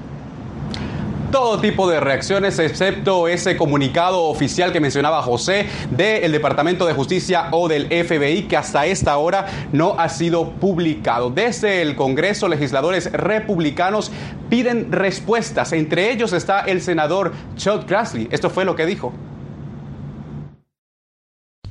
Todo 1.31 1.61
tipo 1.61 1.89
de 1.89 2.01
reacciones, 2.01 2.59
excepto 2.59 3.29
ese 3.29 3.57
comunicado 3.57 4.25
oficial 4.25 4.73
que 4.73 4.81
mencionaba 4.81 5.23
José 5.23 5.67
del 5.91 6.33
Departamento 6.33 6.87
de 6.87 6.93
Justicia 6.93 7.49
o 7.53 7.69
del 7.69 7.87
FBI, 7.87 8.49
que 8.49 8.57
hasta 8.57 8.87
esta 8.87 9.17
hora 9.17 9.47
no 9.73 9.95
ha 9.99 10.09
sido 10.09 10.51
publicado. 10.51 11.31
Desde 11.31 11.83
el 11.83 11.95
Congreso, 11.95 12.49
legisladores 12.49 13.13
republicanos 13.13 14.11
piden 14.49 14.91
respuestas. 14.91 15.73
Entre 15.73 16.11
ellos 16.11 16.33
está 16.33 16.61
el 16.61 16.83
senador 16.83 17.33
Chuck 17.57 17.89
Grassley. 17.89 18.29
Esto 18.31 18.51
fue 18.51 18.65
lo 18.65 18.75
que 18.75 18.87
dijo. 18.87 19.13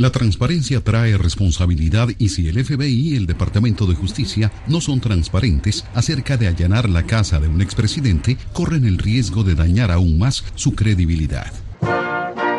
La 0.02 0.12
transparencia 0.12 0.80
trae 0.80 1.18
responsabilidad 1.18 2.08
y 2.18 2.30
si 2.30 2.48
el 2.48 2.64
FBI 2.64 3.10
y 3.10 3.18
el 3.18 3.26
Departamento 3.28 3.86
de 3.86 3.96
Justicia 3.96 4.50
no 4.66 4.80
son 4.80 5.02
transparentes 5.02 5.84
acerca 5.94 6.38
de 6.38 6.48
allanar 6.48 6.88
la 6.88 7.04
casa 7.04 7.42
de 7.42 7.50
un 7.50 7.62
expresidente, 7.62 8.38
corren 8.54 8.86
el 8.86 8.98
riesgo 8.98 9.44
de 9.44 9.56
dañar 9.56 9.92
aún 9.92 10.18
más 10.18 10.46
su 10.56 10.74
credibilidad. 10.74 11.52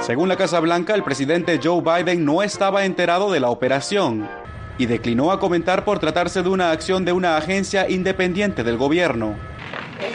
Según 0.02 0.28
la 0.28 0.36
Casa 0.36 0.60
Blanca, 0.60 0.94
el 0.94 1.02
presidente 1.02 1.58
Joe 1.64 1.80
Biden 1.80 2.26
no 2.26 2.42
estaba 2.42 2.84
enterado 2.84 3.32
de 3.32 3.40
la 3.40 3.48
operación 3.48 4.28
y 4.76 4.84
declinó 4.84 5.32
a 5.32 5.40
comentar 5.40 5.86
por 5.86 5.98
tratarse 5.98 6.42
de 6.42 6.50
una 6.50 6.72
acción 6.72 7.06
de 7.06 7.12
una 7.12 7.38
agencia 7.38 7.88
independiente 7.88 8.64
del 8.64 8.76
gobierno. 8.76 9.34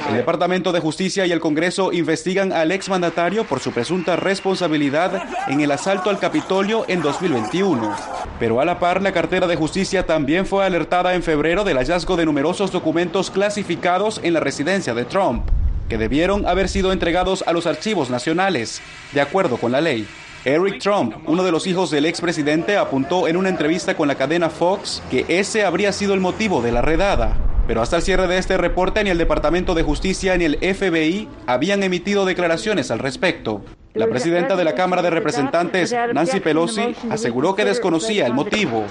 El 0.09 0.17
Departamento 0.17 0.71
de 0.71 0.79
Justicia 0.79 1.25
y 1.25 1.31
el 1.31 1.39
Congreso 1.39 1.91
investigan 1.91 2.53
al 2.53 2.71
exmandatario 2.71 3.43
por 3.43 3.59
su 3.59 3.71
presunta 3.71 4.15
responsabilidad 4.15 5.23
en 5.47 5.61
el 5.61 5.71
asalto 5.71 6.09
al 6.09 6.19
Capitolio 6.19 6.85
en 6.87 7.01
2021. 7.01 7.95
Pero 8.39 8.61
a 8.61 8.65
la 8.65 8.79
par, 8.79 9.01
la 9.01 9.13
cartera 9.13 9.47
de 9.47 9.55
justicia 9.55 10.05
también 10.05 10.45
fue 10.45 10.65
alertada 10.65 11.15
en 11.15 11.23
febrero 11.23 11.63
del 11.63 11.77
hallazgo 11.77 12.15
de 12.15 12.25
numerosos 12.25 12.71
documentos 12.71 13.31
clasificados 13.31 14.19
en 14.23 14.33
la 14.33 14.39
residencia 14.39 14.93
de 14.93 15.05
Trump, 15.05 15.43
que 15.89 15.97
debieron 15.97 16.47
haber 16.47 16.69
sido 16.69 16.91
entregados 16.91 17.43
a 17.47 17.53
los 17.53 17.67
archivos 17.67 18.09
nacionales, 18.09 18.81
de 19.13 19.21
acuerdo 19.21 19.57
con 19.57 19.71
la 19.71 19.81
ley. 19.81 20.07
Eric 20.45 20.77
Trump, 20.77 21.15
uno 21.26 21.43
de 21.43 21.51
los 21.51 21.65
hijos 21.65 21.89
del 21.89 22.05
expresidente, 22.05 22.77
apuntó 22.77 23.27
en 23.27 23.35
una 23.35 23.49
entrevista 23.49 23.97
con 23.97 24.07
la 24.07 24.13
cadena 24.13 24.51
Fox 24.51 25.01
que 25.09 25.26
ese 25.27 25.65
habría 25.65 25.91
sido 25.91 26.13
el 26.13 26.19
motivo 26.19 26.61
de 26.61 26.72
la 26.72 26.84
redada. 26.84 27.35
Pero 27.65 27.81
hasta 27.81 27.95
el 27.95 28.03
cierre 28.03 28.27
de 28.27 28.38
este 28.38 28.55
reporte 28.55 29.03
ni 29.03 29.09
el 29.09 29.17
Departamento 29.17 29.73
de 29.73 29.81
Justicia 29.81 30.38
ni 30.38 30.45
el 30.45 30.57
FBI 30.57 31.27
habían 31.47 31.81
emitido 31.81 32.26
declaraciones 32.26 32.91
al 32.91 32.99
respecto. 32.99 33.65
La 33.95 34.05
presidenta 34.05 34.55
de 34.55 34.63
la 34.63 34.76
Cámara 34.76 35.01
de 35.01 35.09
Representantes, 35.09 35.95
Nancy 36.13 36.39
Pelosi, 36.39 36.95
aseguró 37.09 37.55
que 37.55 37.65
desconocía 37.65 38.27
el 38.27 38.35
motivo, 38.35 38.84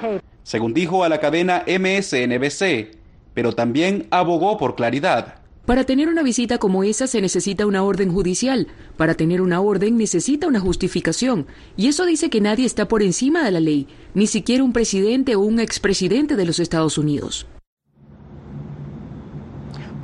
según 0.43 0.75
dijo 0.75 1.05
a 1.05 1.09
la 1.09 1.21
cadena 1.21 1.63
MSNBC, 1.69 2.97
pero 3.33 3.53
también 3.53 4.09
abogó 4.11 4.59
por 4.59 4.75
claridad. 4.75 5.44
Para 5.67 5.85
tener 5.85 6.09
una 6.09 6.23
visita 6.23 6.59
como 6.59 6.85
esa 6.85 7.07
se 7.07 7.23
necesita 7.23 7.65
una 7.65 7.83
orden 7.83 8.13
judicial. 8.13 8.69
Para 8.99 9.15
tener 9.15 9.41
una 9.41 9.63
orden 9.63 9.97
necesita 9.97 10.47
una 10.47 10.61
justificación. 10.61 11.47
Y 11.75 11.89
eso 11.89 12.05
dice 12.05 12.29
que 12.29 12.43
nadie 12.43 12.67
está 12.67 12.87
por 12.87 13.03
encima 13.03 13.43
de 13.43 13.51
la 13.51 13.61
ley, 13.61 13.87
ni 14.13 14.27
siquiera 14.27 14.63
un 14.63 14.75
presidente 14.75 15.37
o 15.37 15.41
un 15.41 15.61
expresidente 15.61 16.37
de 16.37 16.45
los 16.45 16.61
Estados 16.61 16.99
Unidos. 16.99 17.47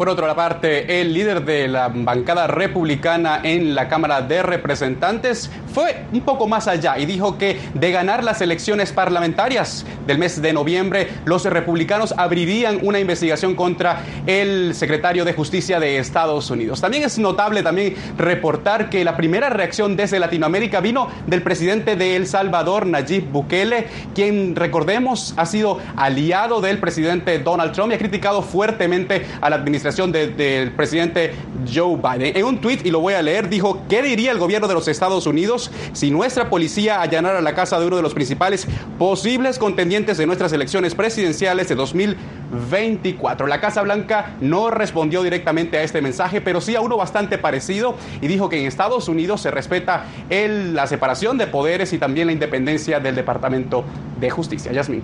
Por 0.00 0.08
otra 0.08 0.34
parte, 0.34 1.02
el 1.02 1.12
líder 1.12 1.44
de 1.44 1.68
la 1.68 1.88
bancada 1.88 2.46
republicana 2.46 3.42
en 3.44 3.74
la 3.74 3.86
Cámara 3.86 4.22
de 4.22 4.42
Representantes 4.42 5.50
fue 5.74 6.06
un 6.10 6.22
poco 6.22 6.48
más 6.48 6.68
allá 6.68 6.98
y 6.98 7.04
dijo 7.04 7.36
que 7.36 7.60
de 7.74 7.92
ganar 7.92 8.24
las 8.24 8.40
elecciones 8.40 8.92
parlamentarias 8.92 9.84
del 10.06 10.16
mes 10.16 10.40
de 10.40 10.54
noviembre, 10.54 11.10
los 11.26 11.44
republicanos 11.44 12.14
abrirían 12.16 12.78
una 12.82 12.98
investigación 12.98 13.54
contra 13.54 14.00
el 14.26 14.74
secretario 14.74 15.26
de 15.26 15.34
Justicia 15.34 15.78
de 15.78 15.98
Estados 15.98 16.50
Unidos. 16.50 16.80
También 16.80 17.02
es 17.02 17.18
notable 17.18 17.62
también 17.62 17.94
reportar 18.16 18.88
que 18.88 19.04
la 19.04 19.18
primera 19.18 19.50
reacción 19.50 19.96
desde 19.96 20.18
Latinoamérica 20.18 20.80
vino 20.80 21.08
del 21.26 21.42
presidente 21.42 21.96
de 21.96 22.16
El 22.16 22.26
Salvador, 22.26 22.86
Nayib 22.86 23.30
Bukele, 23.30 23.86
quien 24.14 24.56
recordemos 24.56 25.34
ha 25.36 25.44
sido 25.44 25.78
aliado 25.94 26.62
del 26.62 26.78
presidente 26.78 27.38
Donald 27.38 27.72
Trump 27.72 27.92
y 27.92 27.96
ha 27.96 27.98
criticado 27.98 28.40
fuertemente 28.40 29.26
a 29.42 29.50
la 29.50 29.56
administración 29.56 29.89
del 29.96 30.72
presidente 30.72 31.32
Joe 31.72 31.96
Biden. 31.96 32.36
En 32.36 32.44
un 32.44 32.60
tuit, 32.60 32.86
y 32.86 32.90
lo 32.90 33.00
voy 33.00 33.14
a 33.14 33.22
leer, 33.22 33.48
dijo, 33.48 33.82
¿qué 33.88 34.02
diría 34.02 34.30
el 34.30 34.38
gobierno 34.38 34.68
de 34.68 34.74
los 34.74 34.88
Estados 34.88 35.26
Unidos 35.26 35.70
si 35.92 36.10
nuestra 36.10 36.48
policía 36.48 37.02
allanara 37.02 37.40
la 37.40 37.54
casa 37.54 37.80
de 37.80 37.86
uno 37.86 37.96
de 37.96 38.02
los 38.02 38.14
principales 38.14 38.66
posibles 38.98 39.58
contendientes 39.58 40.16
de 40.16 40.26
nuestras 40.26 40.52
elecciones 40.52 40.94
presidenciales 40.94 41.68
de 41.68 41.74
2024? 41.74 43.46
La 43.46 43.60
Casa 43.60 43.82
Blanca 43.82 44.36
no 44.40 44.70
respondió 44.70 45.22
directamente 45.22 45.76
a 45.78 45.82
este 45.82 46.00
mensaje, 46.00 46.40
pero 46.40 46.60
sí 46.60 46.76
a 46.76 46.80
uno 46.80 46.96
bastante 46.96 47.36
parecido 47.36 47.94
y 48.20 48.28
dijo 48.28 48.48
que 48.48 48.60
en 48.60 48.66
Estados 48.66 49.08
Unidos 49.08 49.40
se 49.40 49.50
respeta 49.50 50.04
la 50.30 50.86
separación 50.86 51.36
de 51.36 51.46
poderes 51.46 51.92
y 51.92 51.98
también 51.98 52.26
la 52.28 52.32
independencia 52.32 53.00
del 53.00 53.14
Departamento 53.14 53.84
de 54.20 54.30
Justicia. 54.30 54.72
Yasmin. 54.72 55.02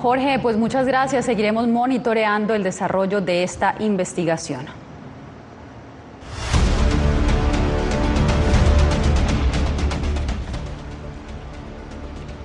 Jorge, 0.00 0.38
pues 0.38 0.56
muchas 0.56 0.86
gracias. 0.86 1.24
Seguiremos 1.24 1.66
monitoreando 1.68 2.54
el 2.54 2.62
desarrollo 2.62 3.20
de 3.20 3.42
esta 3.42 3.74
investigación. 3.80 4.85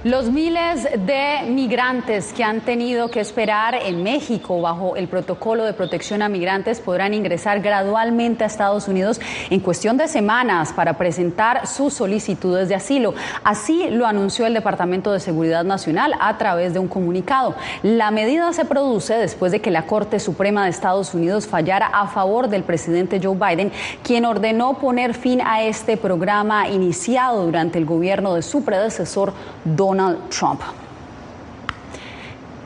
Los 0.03 0.31
miles 0.31 0.87
de 1.05 1.47
migrantes 1.47 2.33
que 2.33 2.43
han 2.43 2.61
tenido 2.61 3.11
que 3.11 3.19
esperar 3.19 3.75
en 3.75 4.01
México 4.01 4.59
bajo 4.59 4.95
el 4.95 5.07
protocolo 5.07 5.63
de 5.63 5.73
protección 5.73 6.23
a 6.23 6.27
migrantes 6.27 6.79
podrán 6.79 7.13
ingresar 7.13 7.61
gradualmente 7.61 8.43
a 8.43 8.47
Estados 8.47 8.87
Unidos 8.87 9.21
en 9.51 9.59
cuestión 9.59 9.97
de 9.97 10.07
semanas 10.07 10.73
para 10.73 10.97
presentar 10.97 11.67
sus 11.67 11.93
solicitudes 11.93 12.67
de 12.67 12.73
asilo. 12.73 13.13
Así 13.43 13.91
lo 13.91 14.07
anunció 14.07 14.47
el 14.47 14.55
Departamento 14.55 15.11
de 15.11 15.19
Seguridad 15.19 15.63
Nacional 15.63 16.15
a 16.19 16.35
través 16.39 16.73
de 16.73 16.79
un 16.79 16.87
comunicado. 16.87 17.53
La 17.83 18.09
medida 18.09 18.51
se 18.53 18.65
produce 18.65 19.13
después 19.13 19.51
de 19.51 19.61
que 19.61 19.69
la 19.69 19.85
Corte 19.85 20.19
Suprema 20.19 20.63
de 20.63 20.71
Estados 20.71 21.13
Unidos 21.13 21.45
fallara 21.45 21.85
a 21.85 22.07
favor 22.07 22.47
del 22.47 22.63
presidente 22.63 23.19
Joe 23.21 23.35
Biden, 23.35 23.71
quien 24.01 24.25
ordenó 24.25 24.79
poner 24.79 25.13
fin 25.13 25.41
a 25.45 25.61
este 25.61 25.95
programa 25.95 26.69
iniciado 26.69 27.45
durante 27.45 27.77
el 27.77 27.85
gobierno 27.85 28.33
de 28.33 28.41
su 28.41 28.65
predecesor, 28.65 29.33
Donald 29.63 29.90
Donald 29.91 30.29
Trump. 30.29 30.61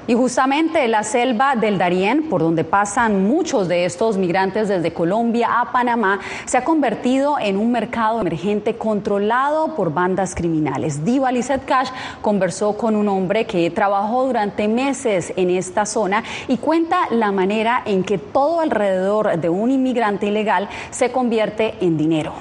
Y 0.07 0.13
justamente 0.13 0.87
la 0.87 1.01
selva 1.01 1.55
del 1.55 1.79
Darién, 1.79 2.29
por 2.29 2.41
donde 2.41 2.63
pasan 2.63 3.27
muchos 3.27 3.67
de 3.67 3.85
estos 3.85 4.17
migrantes 4.17 4.67
desde 4.67 4.93
Colombia 4.93 5.59
a 5.59 5.71
Panamá, 5.71 6.19
se 6.45 6.59
ha 6.59 6.63
convertido 6.63 7.39
en 7.39 7.57
un 7.57 7.71
mercado 7.71 8.21
emergente 8.21 8.77
controlado 8.77 9.73
por 9.73 9.91
bandas 9.91 10.35
criminales. 10.35 11.03
Diva 11.03 11.31
Lizette 11.31 11.65
Cash 11.65 11.89
conversó 12.21 12.77
con 12.77 12.95
un 12.95 13.09
hombre 13.09 13.47
que 13.47 13.71
trabajó 13.71 14.27
durante 14.27 14.67
meses 14.67 15.33
en 15.35 15.49
esta 15.49 15.87
zona 15.87 16.23
y 16.47 16.57
cuenta 16.57 17.07
la 17.09 17.31
manera 17.31 17.81
en 17.83 18.03
que 18.03 18.19
todo 18.19 18.59
alrededor 18.59 19.39
de 19.39 19.49
un 19.49 19.71
inmigrante 19.71 20.27
ilegal 20.27 20.69
se 20.91 21.11
convierte 21.11 21.73
en 21.81 21.97
dinero. 21.97 22.33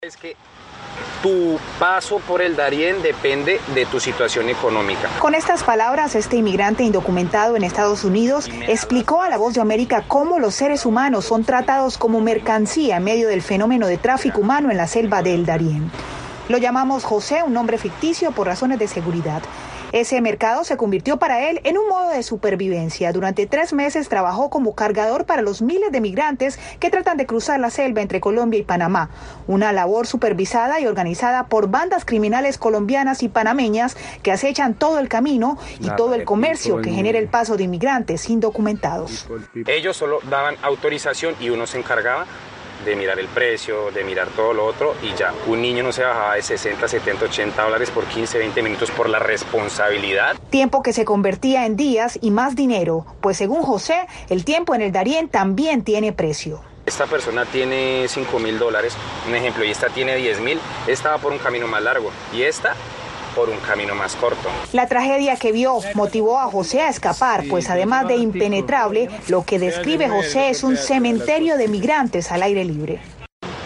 Es 0.00 0.16
que 0.16 0.36
tu 1.22 1.58
paso 1.78 2.18
por 2.20 2.42
el 2.42 2.56
Darién 2.56 3.02
depende 3.02 3.60
de 3.74 3.86
tu 3.86 4.00
situación 4.00 4.48
económica. 4.48 5.08
Con 5.18 5.34
estas 5.34 5.62
palabras, 5.62 6.14
este 6.14 6.36
inmigrante 6.36 6.82
indocumentado 6.82 7.56
en 7.56 7.64
Estados 7.64 8.04
Unidos 8.04 8.48
explicó 8.68 9.22
a 9.22 9.28
La 9.28 9.36
Voz 9.36 9.54
de 9.54 9.60
América 9.60 10.04
cómo 10.06 10.38
los 10.38 10.54
seres 10.54 10.86
humanos 10.86 11.24
son 11.24 11.44
tratados 11.44 11.98
como 11.98 12.20
mercancía 12.20 12.96
en 12.96 13.04
medio 13.04 13.28
del 13.28 13.42
fenómeno 13.42 13.86
de 13.86 13.98
tráfico 13.98 14.40
humano 14.40 14.70
en 14.70 14.76
la 14.76 14.86
selva 14.86 15.22
del 15.22 15.46
Darién. 15.46 15.90
Lo 16.48 16.58
llamamos 16.58 17.04
José, 17.04 17.42
un 17.42 17.52
nombre 17.52 17.76
ficticio 17.76 18.30
por 18.30 18.46
razones 18.46 18.78
de 18.78 18.86
seguridad. 18.86 19.42
Ese 19.96 20.20
mercado 20.20 20.62
se 20.64 20.76
convirtió 20.76 21.16
para 21.16 21.48
él 21.48 21.62
en 21.64 21.78
un 21.78 21.88
modo 21.88 22.10
de 22.10 22.22
supervivencia. 22.22 23.14
Durante 23.14 23.46
tres 23.46 23.72
meses 23.72 24.10
trabajó 24.10 24.50
como 24.50 24.74
cargador 24.74 25.24
para 25.24 25.40
los 25.40 25.62
miles 25.62 25.90
de 25.90 26.02
migrantes 26.02 26.58
que 26.78 26.90
tratan 26.90 27.16
de 27.16 27.24
cruzar 27.24 27.60
la 27.60 27.70
selva 27.70 28.02
entre 28.02 28.20
Colombia 28.20 28.60
y 28.60 28.62
Panamá. 28.62 29.08
Una 29.46 29.72
labor 29.72 30.06
supervisada 30.06 30.80
y 30.80 30.86
organizada 30.86 31.46
por 31.46 31.70
bandas 31.70 32.04
criminales 32.04 32.58
colombianas 32.58 33.22
y 33.22 33.30
panameñas 33.30 33.96
que 34.22 34.32
acechan 34.32 34.74
todo 34.74 34.98
el 34.98 35.08
camino 35.08 35.56
y 35.80 35.88
todo 35.96 36.12
el 36.12 36.24
comercio 36.24 36.82
que 36.82 36.90
genera 36.90 37.18
el 37.18 37.28
paso 37.28 37.56
de 37.56 37.62
inmigrantes 37.62 38.28
indocumentados. 38.28 39.26
Ellos 39.66 39.96
solo 39.96 40.18
daban 40.28 40.56
autorización 40.60 41.34
y 41.40 41.48
uno 41.48 41.66
se 41.66 41.78
encargaba 41.78 42.26
de 42.84 42.96
mirar 42.96 43.18
el 43.18 43.28
precio, 43.28 43.90
de 43.90 44.04
mirar 44.04 44.28
todo 44.28 44.52
lo 44.52 44.66
otro 44.66 44.94
y 45.02 45.14
ya. 45.14 45.32
Un 45.46 45.62
niño 45.62 45.82
no 45.82 45.92
se 45.92 46.02
bajaba 46.02 46.34
de 46.34 46.42
60, 46.42 46.86
70, 46.86 47.24
80 47.24 47.62
dólares 47.62 47.90
por 47.90 48.04
15, 48.04 48.38
20 48.38 48.62
minutos 48.62 48.90
por 48.90 49.08
la 49.08 49.18
responsabilidad. 49.18 50.36
Tiempo 50.50 50.82
que 50.82 50.92
se 50.92 51.04
convertía 51.04 51.66
en 51.66 51.76
días 51.76 52.18
y 52.20 52.30
más 52.30 52.56
dinero, 52.56 53.06
pues 53.20 53.36
según 53.36 53.62
José, 53.62 54.06
el 54.28 54.44
tiempo 54.44 54.74
en 54.74 54.82
el 54.82 54.92
Darién 54.92 55.28
también 55.28 55.82
tiene 55.82 56.12
precio. 56.12 56.60
Esta 56.86 57.06
persona 57.06 57.44
tiene 57.44 58.06
5 58.08 58.38
mil 58.38 58.60
dólares, 58.60 58.96
un 59.26 59.34
ejemplo, 59.34 59.64
y 59.64 59.70
esta 59.72 59.88
tiene 59.88 60.14
10 60.14 60.40
mil, 60.40 60.60
esta 60.86 61.10
va 61.10 61.18
por 61.18 61.32
un 61.32 61.38
camino 61.38 61.66
más 61.66 61.82
largo 61.82 62.12
y 62.32 62.42
esta 62.42 62.76
por 63.36 63.50
un 63.50 63.58
camino 63.58 63.94
más 63.94 64.16
corto. 64.16 64.48
La 64.72 64.88
tragedia 64.88 65.36
que 65.36 65.52
vio 65.52 65.78
motivó 65.94 66.40
a 66.40 66.50
José 66.50 66.80
a 66.80 66.88
escapar, 66.88 67.44
pues 67.48 67.68
además 67.68 68.08
de 68.08 68.16
impenetrable, 68.16 69.10
lo 69.28 69.44
que 69.44 69.58
describe 69.58 70.08
José 70.08 70.48
es 70.48 70.64
un 70.64 70.76
cementerio 70.76 71.58
de 71.58 71.68
migrantes 71.68 72.32
al 72.32 72.42
aire 72.42 72.64
libre 72.64 72.98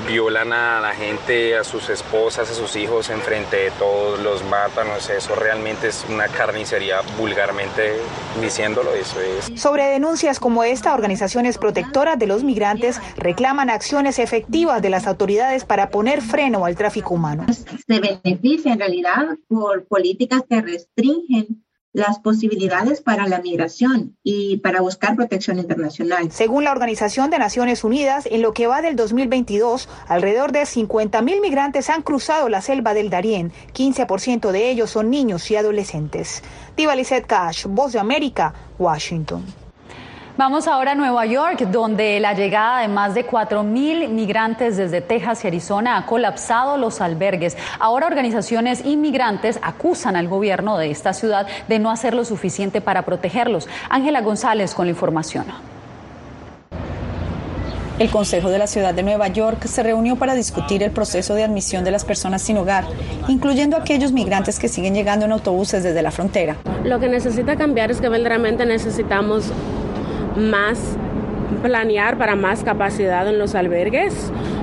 violan 0.06 0.52
a 0.52 0.80
la 0.80 0.92
gente, 0.92 1.56
a 1.56 1.64
sus 1.64 1.88
esposas, 1.88 2.50
a 2.50 2.54
sus 2.54 2.76
hijos 2.76 3.10
enfrente 3.10 3.56
de 3.56 3.70
todos, 3.72 4.20
los 4.20 4.44
matan, 4.44 4.88
no 4.88 5.00
sé, 5.00 5.16
eso 5.16 5.34
realmente 5.34 5.88
es 5.88 6.04
una 6.08 6.26
carnicería 6.28 7.00
vulgarmente 7.18 7.96
diciéndolo, 8.40 8.94
eso 8.94 9.20
es. 9.20 9.60
Sobre 9.60 9.84
denuncias 9.84 10.40
como 10.40 10.64
esta, 10.64 10.94
organizaciones 10.94 11.58
protectoras 11.58 12.18
de 12.18 12.26
los 12.26 12.44
migrantes 12.44 13.00
reclaman 13.16 13.70
acciones 13.70 14.18
efectivas 14.18 14.82
de 14.82 14.90
las 14.90 15.06
autoridades 15.06 15.64
para 15.64 15.90
poner 15.90 16.22
freno 16.22 16.64
al 16.64 16.76
tráfico 16.76 17.14
humano. 17.14 17.46
Se 17.86 18.00
beneficia 18.00 18.72
en 18.72 18.78
realidad 18.78 19.36
por 19.48 19.86
políticas 19.86 20.42
que 20.48 20.60
restringen 20.60 21.64
las 21.92 22.18
posibilidades 22.20 23.00
para 23.00 23.26
la 23.26 23.40
migración 23.40 24.16
y 24.22 24.58
para 24.58 24.80
buscar 24.80 25.16
protección 25.16 25.58
internacional. 25.58 26.30
Según 26.30 26.64
la 26.64 26.72
Organización 26.72 27.30
de 27.30 27.38
Naciones 27.38 27.82
Unidas, 27.84 28.26
en 28.30 28.42
lo 28.42 28.52
que 28.52 28.66
va 28.66 28.82
del 28.82 28.96
2022, 28.96 29.88
alrededor 30.06 30.52
de 30.52 30.66
50 30.66 31.20
mil 31.22 31.40
migrantes 31.40 31.90
han 31.90 32.02
cruzado 32.02 32.48
la 32.48 32.62
selva 32.62 32.94
del 32.94 33.10
Darién. 33.10 33.52
15% 33.74 34.50
de 34.52 34.70
ellos 34.70 34.90
son 34.90 35.10
niños 35.10 35.50
y 35.50 35.56
adolescentes. 35.56 36.42
Diva 36.76 36.94
Cash, 37.26 37.66
Voz 37.66 37.92
de 37.92 37.98
América, 37.98 38.54
Washington. 38.78 39.44
Vamos 40.40 40.66
ahora 40.68 40.92
a 40.92 40.94
Nueva 40.94 41.26
York, 41.26 41.68
donde 41.70 42.18
la 42.18 42.32
llegada 42.32 42.80
de 42.80 42.88
más 42.88 43.12
de 43.12 43.26
4.000 43.26 44.08
migrantes 44.08 44.78
desde 44.78 45.02
Texas 45.02 45.44
y 45.44 45.48
Arizona 45.48 45.98
ha 45.98 46.06
colapsado 46.06 46.78
los 46.78 47.02
albergues. 47.02 47.58
Ahora 47.78 48.06
organizaciones 48.06 48.82
inmigrantes 48.86 49.58
acusan 49.60 50.16
al 50.16 50.28
gobierno 50.28 50.78
de 50.78 50.90
esta 50.90 51.12
ciudad 51.12 51.46
de 51.68 51.78
no 51.78 51.90
hacer 51.90 52.14
lo 52.14 52.24
suficiente 52.24 52.80
para 52.80 53.02
protegerlos. 53.02 53.68
Ángela 53.90 54.22
González 54.22 54.72
con 54.72 54.86
la 54.86 54.92
información. 54.92 55.44
El 57.98 58.08
Consejo 58.08 58.48
de 58.48 58.56
la 58.56 58.66
Ciudad 58.66 58.94
de 58.94 59.02
Nueva 59.02 59.28
York 59.28 59.66
se 59.66 59.82
reunió 59.82 60.16
para 60.16 60.32
discutir 60.32 60.82
el 60.82 60.90
proceso 60.90 61.34
de 61.34 61.44
admisión 61.44 61.84
de 61.84 61.90
las 61.90 62.06
personas 62.06 62.40
sin 62.40 62.56
hogar, 62.56 62.86
incluyendo 63.28 63.76
aquellos 63.76 64.12
migrantes 64.12 64.58
que 64.58 64.68
siguen 64.68 64.94
llegando 64.94 65.26
en 65.26 65.32
autobuses 65.32 65.82
desde 65.82 66.00
la 66.00 66.10
frontera. 66.10 66.56
Lo 66.82 66.98
que 66.98 67.08
necesita 67.10 67.56
cambiar 67.56 67.90
es 67.90 68.00
que 68.00 68.08
verdaderamente 68.08 68.64
necesitamos 68.64 69.52
más 70.40 70.78
planear 71.62 72.16
para 72.18 72.36
más 72.36 72.62
capacidad 72.62 73.28
en 73.28 73.38
los 73.38 73.54
albergues. 73.54 74.14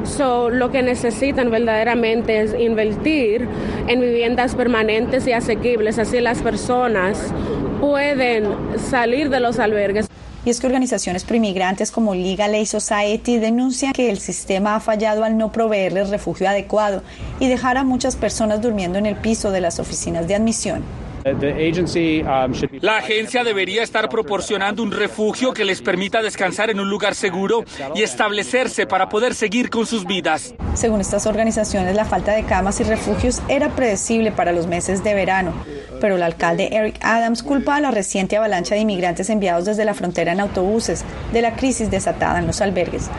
So, 0.04 0.50
lo 0.50 0.72
que 0.72 0.82
necesitan 0.82 1.52
verdaderamente 1.52 2.42
es 2.42 2.56
invertir 2.58 3.48
en 3.88 4.02
viviendas 4.02 4.56
permanentes 4.56 5.28
y 5.28 5.34
asequibles, 5.34 6.00
así 6.00 6.20
las 6.22 6.42
personas 6.42 7.34
pueden 7.80 8.46
salir 8.90 9.30
de 9.30 9.40
los 9.40 9.60
albergues. 9.60 10.08
Y 10.46 10.50
es 10.50 10.62
que 10.62 10.68
organizaciones 10.68 11.26
proinmigrantes 11.26 11.92
como 11.92 12.16
Liga 12.16 12.48
Ley 12.48 12.66
Society 12.66 13.38
denuncian 13.38 13.92
que 13.92 14.10
el 14.10 14.18
sistema 14.18 14.76
ha 14.76 14.80
fallado 14.80 15.26
al 15.26 15.38
no 15.38 15.52
proveerles 15.52 16.10
refugio 16.10 16.48
adecuado 16.48 17.04
y 17.42 17.50
dejar 17.50 17.78
a 17.78 17.84
muchas 17.84 18.16
personas 18.16 18.62
durmiendo 18.62 18.98
en 18.98 19.06
el 19.06 19.18
piso 19.18 19.52
de 19.52 19.60
las 19.60 19.80
oficinas 19.80 20.26
de 20.26 20.36
admisión. 20.36 20.84
La 22.82 22.98
agencia 22.98 23.44
debería 23.44 23.84
estar 23.84 24.10
proporcionando 24.10 24.84
un 24.84 24.92
refugio 24.92 25.54
que 25.54 25.66
les 25.66 25.82
permita 25.82 26.22
descansar 26.22 26.70
en 26.70 26.80
un 26.80 26.90
lugar 26.90 27.16
seguro 27.16 27.64
y 27.96 28.04
establecerse 28.04 28.86
para 28.88 29.10
poder 29.10 29.34
seguir 29.34 29.70
con 29.70 29.86
sus 29.86 30.06
vidas. 30.06 30.54
Según 30.74 31.02
estas 31.02 31.26
organizaciones, 31.26 31.96
la 31.96 32.06
falta 32.06 32.34
de 32.34 32.44
camas 32.44 32.80
y 32.80 32.84
refugios 32.84 33.42
era 33.48 33.70
predecible 33.70 34.32
para 34.32 34.52
los 34.52 34.68
meses 34.68 35.04
de 35.04 35.14
verano, 35.14 35.54
pero 36.00 36.16
el 36.16 36.24
alcalde 36.24 36.70
Eric 36.72 37.00
Adams 37.02 37.42
culpa 37.44 37.76
a 37.76 37.82
la 37.82 37.92
reciente 37.92 38.38
avalancha 38.38 38.76
de 38.76 38.82
inmigrantes 38.82 39.30
enviados 39.30 39.66
desde 39.66 39.86
la 39.86 39.94
frontera 39.94 40.32
en 40.32 40.40
autobuses 40.40 41.04
de 41.34 41.42
la 41.42 41.56
crisis 41.56 41.90
desatada 41.90 42.40
en 42.40 42.48
los 42.48 42.62
albergues. 42.62 43.10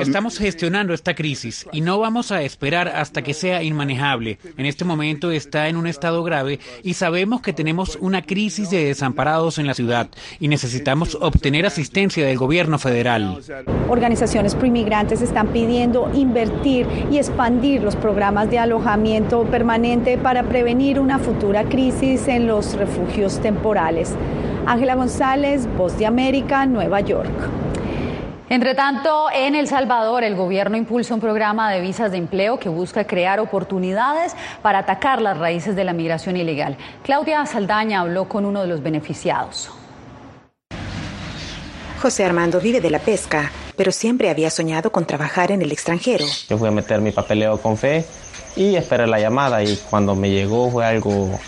Estamos 0.00 0.38
gestionando 0.38 0.94
esta 0.94 1.14
crisis 1.14 1.66
y 1.72 1.80
no 1.80 1.98
vamos 1.98 2.30
a 2.32 2.42
esperar 2.42 2.88
hasta 2.88 3.22
que 3.22 3.34
sea 3.34 3.62
inmanejable. 3.62 4.38
En 4.56 4.66
este 4.66 4.84
momento 4.84 5.30
está 5.30 5.68
en 5.68 5.76
un 5.76 5.86
estado 5.86 6.22
grave 6.30 6.60
y 6.82 6.94
sabemos 6.94 7.42
que 7.42 7.52
tenemos 7.52 7.98
una 8.00 8.22
crisis 8.22 8.70
de 8.70 8.84
desamparados 8.84 9.58
en 9.58 9.66
la 9.66 9.74
ciudad 9.74 10.08
y 10.38 10.48
necesitamos 10.48 11.18
obtener 11.20 11.66
asistencia 11.66 12.24
del 12.24 12.38
gobierno 12.38 12.78
federal. 12.78 13.40
Organizaciones 13.88 14.54
proinmigrantes 14.54 15.22
están 15.22 15.48
pidiendo 15.48 16.10
invertir 16.14 16.86
y 17.10 17.18
expandir 17.18 17.82
los 17.82 17.96
programas 17.96 18.48
de 18.50 18.58
alojamiento 18.58 19.44
permanente 19.44 20.16
para 20.18 20.44
prevenir 20.44 21.00
una 21.00 21.18
futura 21.18 21.64
crisis 21.64 22.28
en 22.28 22.46
los 22.46 22.74
refugios 22.74 23.40
temporales. 23.40 24.14
Ángela 24.66 24.94
González, 24.94 25.66
Voz 25.76 25.98
de 25.98 26.06
América, 26.06 26.64
Nueva 26.66 27.00
York. 27.00 27.30
Entre 28.50 28.74
tanto, 28.74 29.28
en 29.32 29.54
El 29.54 29.68
Salvador, 29.68 30.24
el 30.24 30.34
gobierno 30.34 30.76
impulsa 30.76 31.14
un 31.14 31.20
programa 31.20 31.70
de 31.70 31.80
visas 31.80 32.10
de 32.10 32.18
empleo 32.18 32.58
que 32.58 32.68
busca 32.68 33.06
crear 33.06 33.38
oportunidades 33.38 34.34
para 34.60 34.80
atacar 34.80 35.22
las 35.22 35.38
raíces 35.38 35.76
de 35.76 35.84
la 35.84 35.92
migración 35.92 36.36
ilegal. 36.36 36.76
Claudia 37.04 37.46
Saldaña 37.46 38.00
habló 38.00 38.28
con 38.28 38.44
uno 38.44 38.62
de 38.62 38.66
los 38.66 38.82
beneficiados. 38.82 39.70
José 42.02 42.24
Armando 42.24 42.60
vive 42.60 42.80
de 42.80 42.90
la 42.90 42.98
pesca, 42.98 43.52
pero 43.76 43.92
siempre 43.92 44.30
había 44.30 44.50
soñado 44.50 44.90
con 44.90 45.06
trabajar 45.06 45.52
en 45.52 45.62
el 45.62 45.70
extranjero. 45.70 46.24
Yo 46.48 46.58
fui 46.58 46.66
a 46.66 46.72
meter 46.72 47.00
mi 47.00 47.12
papeleo 47.12 47.56
con 47.62 47.76
fe 47.76 48.04
y 48.56 48.74
esperé 48.74 49.06
la 49.06 49.20
llamada 49.20 49.62
y 49.62 49.76
cuando 49.88 50.16
me 50.16 50.28
llegó 50.28 50.68
fue 50.72 50.84
algo 50.84 51.38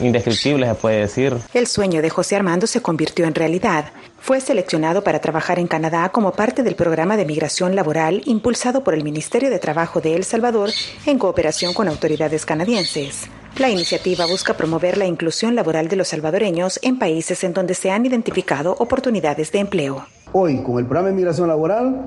indescriptible, 0.00 0.66
se 0.66 0.74
puede 0.76 1.00
decir. 1.00 1.36
El 1.52 1.66
sueño 1.66 2.00
de 2.00 2.08
José 2.08 2.36
Armando 2.36 2.66
se 2.66 2.80
convirtió 2.80 3.26
en 3.26 3.34
realidad. 3.34 3.92
Fue 4.22 4.40
seleccionado 4.40 5.02
para 5.02 5.18
trabajar 5.18 5.58
en 5.58 5.66
Canadá 5.66 6.08
como 6.10 6.30
parte 6.30 6.62
del 6.62 6.76
programa 6.76 7.16
de 7.16 7.24
migración 7.24 7.74
laboral 7.74 8.22
impulsado 8.24 8.84
por 8.84 8.94
el 8.94 9.02
Ministerio 9.02 9.50
de 9.50 9.58
Trabajo 9.58 10.00
de 10.00 10.14
El 10.14 10.22
Salvador 10.22 10.70
en 11.06 11.18
cooperación 11.18 11.74
con 11.74 11.88
autoridades 11.88 12.46
canadienses. 12.46 13.28
La 13.58 13.68
iniciativa 13.68 14.24
busca 14.26 14.54
promover 14.54 14.96
la 14.96 15.06
inclusión 15.06 15.56
laboral 15.56 15.88
de 15.88 15.96
los 15.96 16.06
salvadoreños 16.06 16.78
en 16.84 17.00
países 17.00 17.42
en 17.42 17.52
donde 17.52 17.74
se 17.74 17.90
han 17.90 18.06
identificado 18.06 18.76
oportunidades 18.78 19.50
de 19.50 19.58
empleo. 19.58 20.06
Hoy, 20.30 20.62
con 20.62 20.78
el 20.78 20.84
programa 20.84 21.08
de 21.08 21.14
migración 21.14 21.48
laboral, 21.48 22.02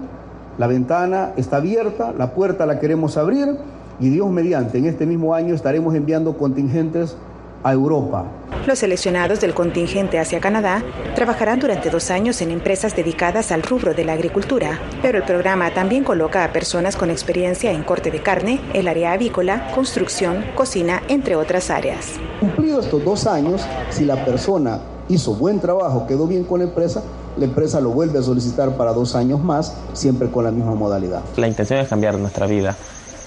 la 0.57 0.67
ventana 0.67 1.33
está 1.35 1.57
abierta, 1.57 2.13
la 2.17 2.33
puerta 2.33 2.65
la 2.65 2.79
queremos 2.79 3.17
abrir 3.17 3.57
y 3.99 4.07
Dios 4.07 4.31
mediante, 4.31 4.77
en 4.77 4.85
este 4.85 5.05
mismo 5.05 5.35
año 5.35 5.53
estaremos 5.53 5.93
enviando 5.93 6.37
contingentes 6.37 7.17
a 7.65 7.73
Europa. 7.73 8.23
Los 8.67 8.79
seleccionados 8.79 9.41
del 9.41 9.55
contingente 9.55 10.19
hacia 10.19 10.39
Canadá 10.39 10.83
trabajarán 11.15 11.59
durante 11.59 11.89
dos 11.89 12.11
años 12.11 12.39
en 12.41 12.51
empresas 12.51 12.95
dedicadas 12.95 13.51
al 13.51 13.63
rubro 13.63 13.95
de 13.95 14.05
la 14.05 14.13
agricultura, 14.13 14.79
pero 15.01 15.17
el 15.17 15.23
programa 15.23 15.71
también 15.73 16.03
coloca 16.03 16.43
a 16.43 16.53
personas 16.53 16.95
con 16.95 17.09
experiencia 17.09 17.71
en 17.71 17.83
corte 17.83 18.11
de 18.11 18.21
carne, 18.21 18.61
el 18.73 18.87
área 18.87 19.13
avícola, 19.13 19.71
construcción, 19.73 20.45
cocina, 20.53 21.01
entre 21.07 21.35
otras 21.35 21.71
áreas. 21.71 22.13
Cumplidos 22.39 22.85
estos 22.85 23.03
dos 23.03 23.25
años, 23.25 23.65
si 23.89 24.05
la 24.05 24.23
persona 24.23 24.79
hizo 25.09 25.33
buen 25.33 25.59
trabajo, 25.59 26.05
quedó 26.05 26.27
bien 26.27 26.43
con 26.43 26.59
la 26.59 26.65
empresa, 26.65 27.01
la 27.35 27.45
empresa 27.45 27.81
lo 27.81 27.89
vuelve 27.89 28.19
a 28.19 28.21
solicitar 28.21 28.77
para 28.77 28.93
dos 28.93 29.15
años 29.15 29.43
más, 29.43 29.75
siempre 29.93 30.29
con 30.29 30.43
la 30.43 30.51
misma 30.51 30.75
modalidad. 30.75 31.21
La 31.35 31.47
intención 31.47 31.79
es 31.79 31.87
cambiar 31.87 32.15
nuestra 32.19 32.45
vida, 32.45 32.75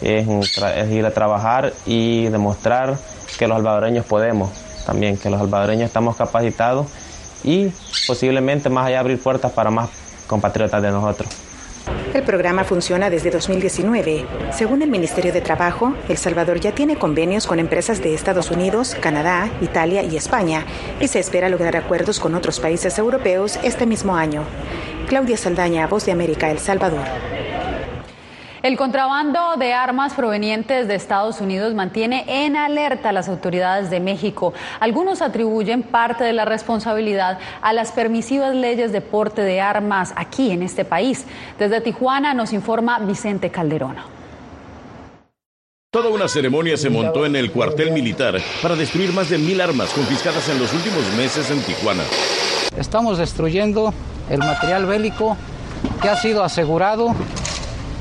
es, 0.01 0.29
es 0.29 0.91
ir 0.93 1.05
a 1.05 1.11
trabajar 1.11 1.73
y 1.87 2.29
demostrar 2.29 2.97
que 3.37 3.47
los 3.47 3.57
salvadoreños 3.57 4.07
podemos 4.07 4.51
también, 4.87 5.19
que 5.19 5.29
los 5.29 5.41
salvadoreños 5.41 5.87
estamos 5.87 6.17
capacitados 6.17 6.87
y 7.45 7.71
posiblemente 8.07 8.69
más 8.69 8.87
allá 8.87 9.01
abrir 9.01 9.21
puertas 9.21 9.53
para 9.53 9.71
más 9.71 9.91
compatriotas 10.27 10.83
de 10.83 10.91
nosotros. 10.91 11.29
El 12.15 12.23
programa 12.23 12.65
funciona 12.65 13.11
desde 13.11 13.31
2019. 13.31 14.27
Según 14.53 14.83
el 14.83 14.91
Ministerio 14.91 15.33
de 15.33 15.41
Trabajo, 15.41 15.95
El 16.09 16.17
Salvador 16.17 16.59
ya 16.59 16.73
tiene 16.73 16.99
convenios 16.99 17.47
con 17.47 17.59
empresas 17.59 18.03
de 18.03 18.15
Estados 18.15 18.51
Unidos, 18.51 18.97
Canadá, 19.01 19.51
Italia 19.61 20.03
y 20.03 20.17
España 20.17 20.65
y 21.01 21.09
se 21.09 21.19
espera 21.19 21.49
lograr 21.49 21.77
acuerdos 21.77 22.19
con 22.19 22.35
otros 22.35 22.61
países 22.61 22.99
europeos 22.99 23.59
este 23.63 23.87
mismo 23.87 24.17
año. 24.17 24.43
Claudia 25.07 25.37
Saldaña, 25.37 25.87
Voz 25.87 26.07
de 26.07 26.13
América, 26.13 26.51
El 26.51 26.59
Salvador. 26.59 27.05
El 28.61 28.77
contrabando 28.77 29.55
de 29.57 29.73
armas 29.73 30.15
provenientes 30.15 30.89
de 30.89 30.97
Estados 30.97 31.41
Unidos 31.41 31.75
mantiene 31.75 32.25
en 32.27 32.57
alerta 32.57 33.11
a 33.11 33.13
las 33.13 33.29
autoridades 33.29 33.89
de 33.89 34.01
México. 34.01 34.53
Algunos 34.81 35.23
atribuyen 35.23 35.85
parte 35.85 36.25
de 36.25 36.33
la 36.33 36.45
responsabilidad 36.45 37.39
a 37.63 37.73
las 37.73 37.93
permisivas 37.93 38.57
leyes 38.57 38.91
de 38.91 39.01
porte 39.01 39.43
de 39.43 39.61
armas 39.61 40.13
aquí 40.17 40.51
en 40.51 40.65
este 40.65 40.85
país. 40.85 41.25
Desde 41.57 41.81
Tijuana 41.81 42.35
nos 42.35 42.53
informa 42.53 42.99
Vicente 42.99 43.51
Calderón. 43.51 43.97
Toda 45.93 46.11
una 46.11 46.27
ceremonia 46.27 46.77
se 46.77 46.91
montó 46.91 47.25
en 47.27 47.37
el 47.37 47.53
cuartel 47.53 47.93
militar 47.93 48.41
para 48.61 48.75
destruir 48.75 49.13
más 49.13 49.31
de 49.31 49.39
mil 49.39 49.61
armas 49.61 49.91
confiscadas 49.91 50.49
en 50.49 50.59
los 50.59 50.73
últimos 50.75 51.05
meses 51.17 51.49
en 51.53 51.63
Tijuana. 51.63 52.03
Estamos 52.77 53.19
destruyendo 53.19 53.95
el 54.29 54.41
material 54.41 54.85
bélico 54.85 55.37
que 56.03 56.09
ha 56.09 56.17
sido 56.17 56.43
asegurado 56.43 57.15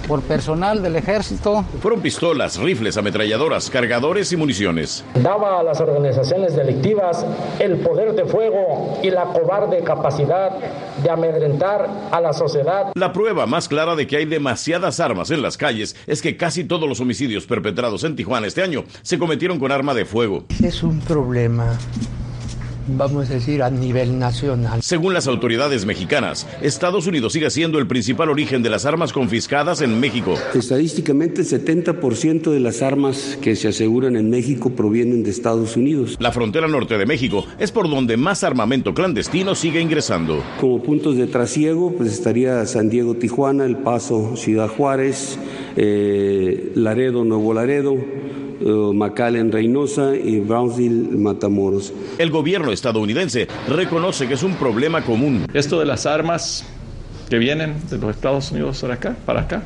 por 0.07 0.21
personal 0.21 0.81
del 0.81 0.95
ejército. 0.95 1.65
Fueron 1.81 2.01
pistolas, 2.01 2.57
rifles, 2.57 2.97
ametralladoras, 2.97 3.69
cargadores 3.69 4.31
y 4.31 4.37
municiones. 4.37 5.03
Daba 5.21 5.59
a 5.59 5.63
las 5.63 5.79
organizaciones 5.81 6.55
delictivas 6.55 7.25
el 7.59 7.77
poder 7.77 8.13
de 8.13 8.25
fuego 8.25 8.99
y 9.03 9.09
la 9.09 9.25
cobarde 9.25 9.83
capacidad 9.83 10.51
de 11.03 11.09
amedrentar 11.09 11.89
a 12.11 12.21
la 12.21 12.33
sociedad. 12.33 12.91
La 12.95 13.13
prueba 13.13 13.45
más 13.45 13.67
clara 13.67 13.95
de 13.95 14.07
que 14.07 14.17
hay 14.17 14.25
demasiadas 14.25 14.99
armas 14.99 15.31
en 15.31 15.41
las 15.41 15.57
calles 15.57 15.95
es 16.07 16.21
que 16.21 16.37
casi 16.37 16.63
todos 16.63 16.87
los 16.87 16.99
homicidios 16.99 17.45
perpetrados 17.45 18.03
en 18.03 18.15
Tijuana 18.15 18.47
este 18.47 18.63
año 18.63 18.85
se 19.01 19.19
cometieron 19.19 19.59
con 19.59 19.71
arma 19.71 19.93
de 19.93 20.05
fuego. 20.05 20.45
Es 20.63 20.83
un 20.83 20.99
problema 21.01 21.77
vamos 22.87 23.29
a 23.29 23.33
decir, 23.33 23.61
a 23.61 23.69
nivel 23.69 24.17
nacional. 24.17 24.81
Según 24.81 25.13
las 25.13 25.27
autoridades 25.27 25.85
mexicanas, 25.85 26.47
Estados 26.61 27.07
Unidos 27.07 27.33
sigue 27.33 27.49
siendo 27.49 27.79
el 27.79 27.87
principal 27.87 28.29
origen 28.29 28.63
de 28.63 28.69
las 28.69 28.85
armas 28.85 29.13
confiscadas 29.13 29.81
en 29.81 29.99
México. 29.99 30.35
Estadísticamente, 30.53 31.41
el 31.41 31.47
70% 31.47 32.51
de 32.51 32.59
las 32.59 32.81
armas 32.81 33.37
que 33.41 33.55
se 33.55 33.67
aseguran 33.67 34.15
en 34.15 34.29
México 34.29 34.71
provienen 34.71 35.23
de 35.23 35.31
Estados 35.31 35.75
Unidos. 35.75 36.15
La 36.19 36.31
frontera 36.31 36.67
norte 36.67 36.97
de 36.97 37.05
México 37.05 37.45
es 37.59 37.71
por 37.71 37.89
donde 37.89 38.17
más 38.17 38.43
armamento 38.43 38.93
clandestino 38.93 39.55
sigue 39.55 39.81
ingresando. 39.81 40.43
Como 40.59 40.81
puntos 40.81 41.17
de 41.17 41.27
trasiego, 41.27 41.93
pues 41.95 42.11
estaría 42.11 42.65
San 42.65 42.89
Diego, 42.89 43.15
Tijuana, 43.15 43.65
El 43.65 43.77
Paso, 43.77 44.35
Ciudad 44.35 44.67
Juárez, 44.67 45.37
eh, 45.75 46.71
Laredo, 46.75 47.23
Nuevo 47.23 47.53
Laredo. 47.53 47.95
Uh, 48.59 48.91
McAllen 48.93 49.51
Reynosa 49.51 50.15
y 50.15 50.39
Brownsville 50.39 51.15
Matamoros. 51.17 51.93
El 52.17 52.31
gobierno 52.31 52.71
estadounidense 52.71 53.47
reconoce 53.67 54.27
que 54.27 54.33
es 54.33 54.43
un 54.43 54.55
problema 54.55 55.03
común. 55.03 55.45
Esto 55.53 55.79
de 55.79 55.85
las 55.85 56.05
armas 56.07 56.65
que 57.29 57.37
vienen 57.37 57.75
de 57.89 57.97
los 57.97 58.15
Estados 58.15 58.51
Unidos 58.51 58.81
para 58.81 58.93
acá, 58.95 59.15
para 59.25 59.41
acá 59.41 59.63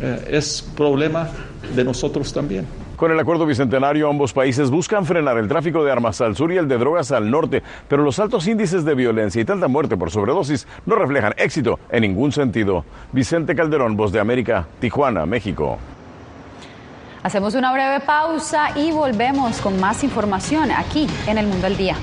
eh, 0.00 0.28
es 0.30 0.62
problema 0.76 1.28
de 1.74 1.84
nosotros 1.84 2.32
también. 2.32 2.66
Con 2.96 3.12
el 3.12 3.20
acuerdo 3.20 3.44
bicentenario, 3.44 4.08
ambos 4.08 4.32
países 4.32 4.70
buscan 4.70 5.04
frenar 5.04 5.36
el 5.36 5.48
tráfico 5.48 5.84
de 5.84 5.92
armas 5.92 6.20
al 6.22 6.34
sur 6.34 6.50
y 6.50 6.56
el 6.56 6.66
de 6.66 6.78
drogas 6.78 7.12
al 7.12 7.30
norte, 7.30 7.62
pero 7.88 8.02
los 8.02 8.18
altos 8.18 8.46
índices 8.46 8.86
de 8.86 8.94
violencia 8.94 9.40
y 9.40 9.44
tanta 9.44 9.68
muerte 9.68 9.98
por 9.98 10.10
sobredosis 10.10 10.66
no 10.86 10.96
reflejan 10.96 11.34
éxito 11.36 11.78
en 11.90 12.02
ningún 12.02 12.32
sentido. 12.32 12.84
Vicente 13.12 13.54
Calderón, 13.54 13.96
Voz 13.96 14.12
de 14.12 14.20
América, 14.20 14.66
Tijuana, 14.80 15.26
México. 15.26 15.78
Hacemos 17.26 17.56
una 17.56 17.72
breve 17.72 17.98
pausa 17.98 18.68
y 18.76 18.92
volvemos 18.92 19.60
con 19.60 19.80
más 19.80 20.04
información 20.04 20.70
aquí 20.70 21.08
en 21.26 21.38
El 21.38 21.48
Mundo 21.48 21.66
al 21.66 21.76
Día. 21.76 21.96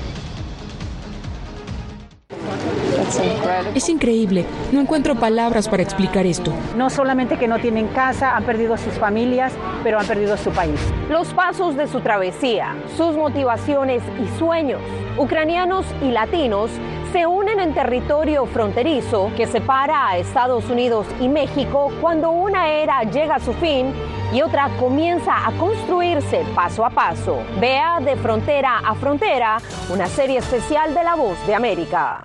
Es 3.74 3.88
increíble. 3.88 4.44
No 4.70 4.82
encuentro 4.82 5.14
palabras 5.14 5.66
para 5.66 5.82
explicar 5.82 6.26
esto. 6.26 6.52
No 6.76 6.90
solamente 6.90 7.38
que 7.38 7.48
no 7.48 7.58
tienen 7.58 7.88
casa, 7.88 8.36
han 8.36 8.44
perdido 8.44 8.76
sus 8.76 8.92
familias, 8.98 9.54
pero 9.82 9.98
han 9.98 10.06
perdido 10.06 10.36
su 10.36 10.50
país. 10.50 10.78
Los 11.08 11.32
pasos 11.32 11.74
de 11.74 11.86
su 11.86 12.00
travesía, 12.00 12.74
sus 12.94 13.16
motivaciones 13.16 14.02
y 14.22 14.38
sueños, 14.38 14.82
ucranianos 15.16 15.86
y 16.02 16.10
latinos, 16.10 16.70
se 17.14 17.26
unen 17.26 17.60
en 17.60 17.72
territorio 17.72 18.44
fronterizo 18.44 19.30
que 19.36 19.46
separa 19.46 20.08
a 20.08 20.18
Estados 20.18 20.68
Unidos 20.68 21.06
y 21.18 21.28
México 21.28 21.90
cuando 22.02 22.30
una 22.30 22.68
era 22.68 23.04
llega 23.04 23.36
a 23.36 23.40
su 23.40 23.54
fin 23.54 23.94
y 24.34 24.42
otra 24.42 24.68
comienza 24.80 25.46
a 25.46 25.52
construirse 25.52 26.44
paso 26.54 26.84
a 26.84 26.90
paso. 26.90 27.38
Vea 27.60 28.00
de 28.00 28.16
frontera 28.16 28.80
a 28.84 28.94
frontera 28.96 29.58
una 29.88 30.06
serie 30.06 30.38
especial 30.38 30.92
de 30.92 31.04
La 31.04 31.14
Voz 31.14 31.38
de 31.46 31.54
América. 31.54 32.24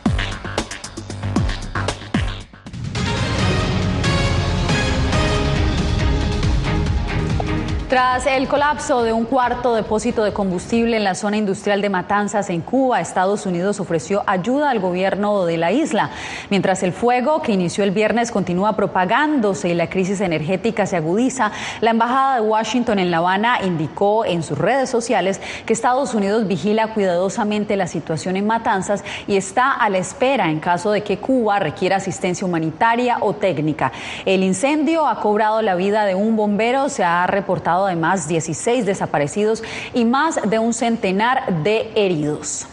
Tras 7.91 8.25
el 8.25 8.47
colapso 8.47 9.03
de 9.03 9.11
un 9.11 9.25
cuarto 9.25 9.75
depósito 9.75 10.23
de 10.23 10.31
combustible 10.31 10.95
en 10.95 11.03
la 11.03 11.13
zona 11.13 11.35
industrial 11.35 11.81
de 11.81 11.89
Matanzas 11.89 12.49
en 12.49 12.61
Cuba, 12.61 13.01
Estados 13.01 13.45
Unidos 13.45 13.81
ofreció 13.81 14.23
ayuda 14.27 14.69
al 14.69 14.79
gobierno 14.79 15.45
de 15.45 15.57
la 15.57 15.73
isla. 15.73 16.09
Mientras 16.49 16.83
el 16.83 16.93
fuego 16.93 17.41
que 17.41 17.51
inició 17.51 17.83
el 17.83 17.91
viernes 17.91 18.31
continúa 18.31 18.77
propagándose 18.77 19.67
y 19.67 19.73
la 19.73 19.89
crisis 19.89 20.21
energética 20.21 20.85
se 20.85 20.95
agudiza, 20.95 21.51
la 21.81 21.91
Embajada 21.91 22.35
de 22.35 22.41
Washington 22.47 22.97
en 22.97 23.11
La 23.11 23.17
Habana 23.17 23.59
indicó 23.61 24.23
en 24.23 24.41
sus 24.41 24.57
redes 24.57 24.89
sociales 24.89 25.41
que 25.65 25.73
Estados 25.73 26.13
Unidos 26.13 26.47
vigila 26.47 26.93
cuidadosamente 26.93 27.75
la 27.75 27.87
situación 27.87 28.37
en 28.37 28.47
Matanzas 28.47 29.03
y 29.27 29.35
está 29.35 29.69
a 29.69 29.89
la 29.89 29.97
espera 29.97 30.49
en 30.49 30.61
caso 30.61 30.91
de 30.91 31.03
que 31.03 31.17
Cuba 31.17 31.59
requiera 31.59 31.97
asistencia 31.97 32.47
humanitaria 32.47 33.17
o 33.19 33.33
técnica. 33.33 33.91
El 34.23 34.43
incendio 34.43 35.07
ha 35.07 35.19
cobrado 35.19 35.61
la 35.61 35.75
vida 35.75 36.05
de 36.05 36.15
un 36.15 36.37
bombero, 36.37 36.87
se 36.87 37.03
ha 37.03 37.27
reportado 37.27 37.80
además 37.85 38.27
16 38.27 38.85
desaparecidos 38.85 39.63
y 39.93 40.05
más 40.05 40.39
de 40.49 40.59
un 40.59 40.73
centenar 40.73 41.63
de 41.63 41.91
heridos. 41.95 42.67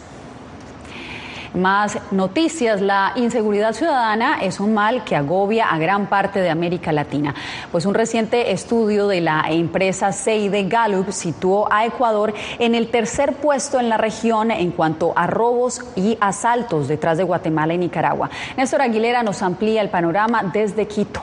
Más 1.53 1.97
noticias. 2.11 2.79
La 2.79 3.13
inseguridad 3.15 3.73
ciudadana 3.73 4.39
es 4.41 4.59
un 4.59 4.73
mal 4.73 5.03
que 5.03 5.15
agobia 5.15 5.69
a 5.69 5.79
gran 5.79 6.07
parte 6.07 6.39
de 6.41 6.49
América 6.49 6.91
Latina. 6.91 7.33
Pues 7.71 7.87
un 7.87 7.95
reciente 7.95 8.51
estudio 8.51 9.07
de 9.07 9.21
la 9.21 9.43
empresa 9.49 10.11
Seide 10.11 10.65
Gallup 10.65 11.11
situó 11.11 11.71
a 11.71 11.85
Ecuador 11.85 12.33
en 12.59 12.75
el 12.75 12.89
tercer 12.89 13.33
puesto 13.33 13.79
en 13.79 13.89
la 13.89 13.97
región 13.97 14.51
en 14.51 14.71
cuanto 14.71 15.13
a 15.15 15.25
robos 15.25 15.81
y 15.95 16.17
asaltos 16.21 16.87
detrás 16.87 17.17
de 17.17 17.23
Guatemala 17.23 17.73
y 17.73 17.79
Nicaragua. 17.79 18.29
Néstor 18.55 18.83
Aguilera 18.83 19.23
nos 19.23 19.41
amplía 19.41 19.81
el 19.81 19.89
panorama 19.89 20.43
desde 20.53 20.87
Quito. 20.87 21.21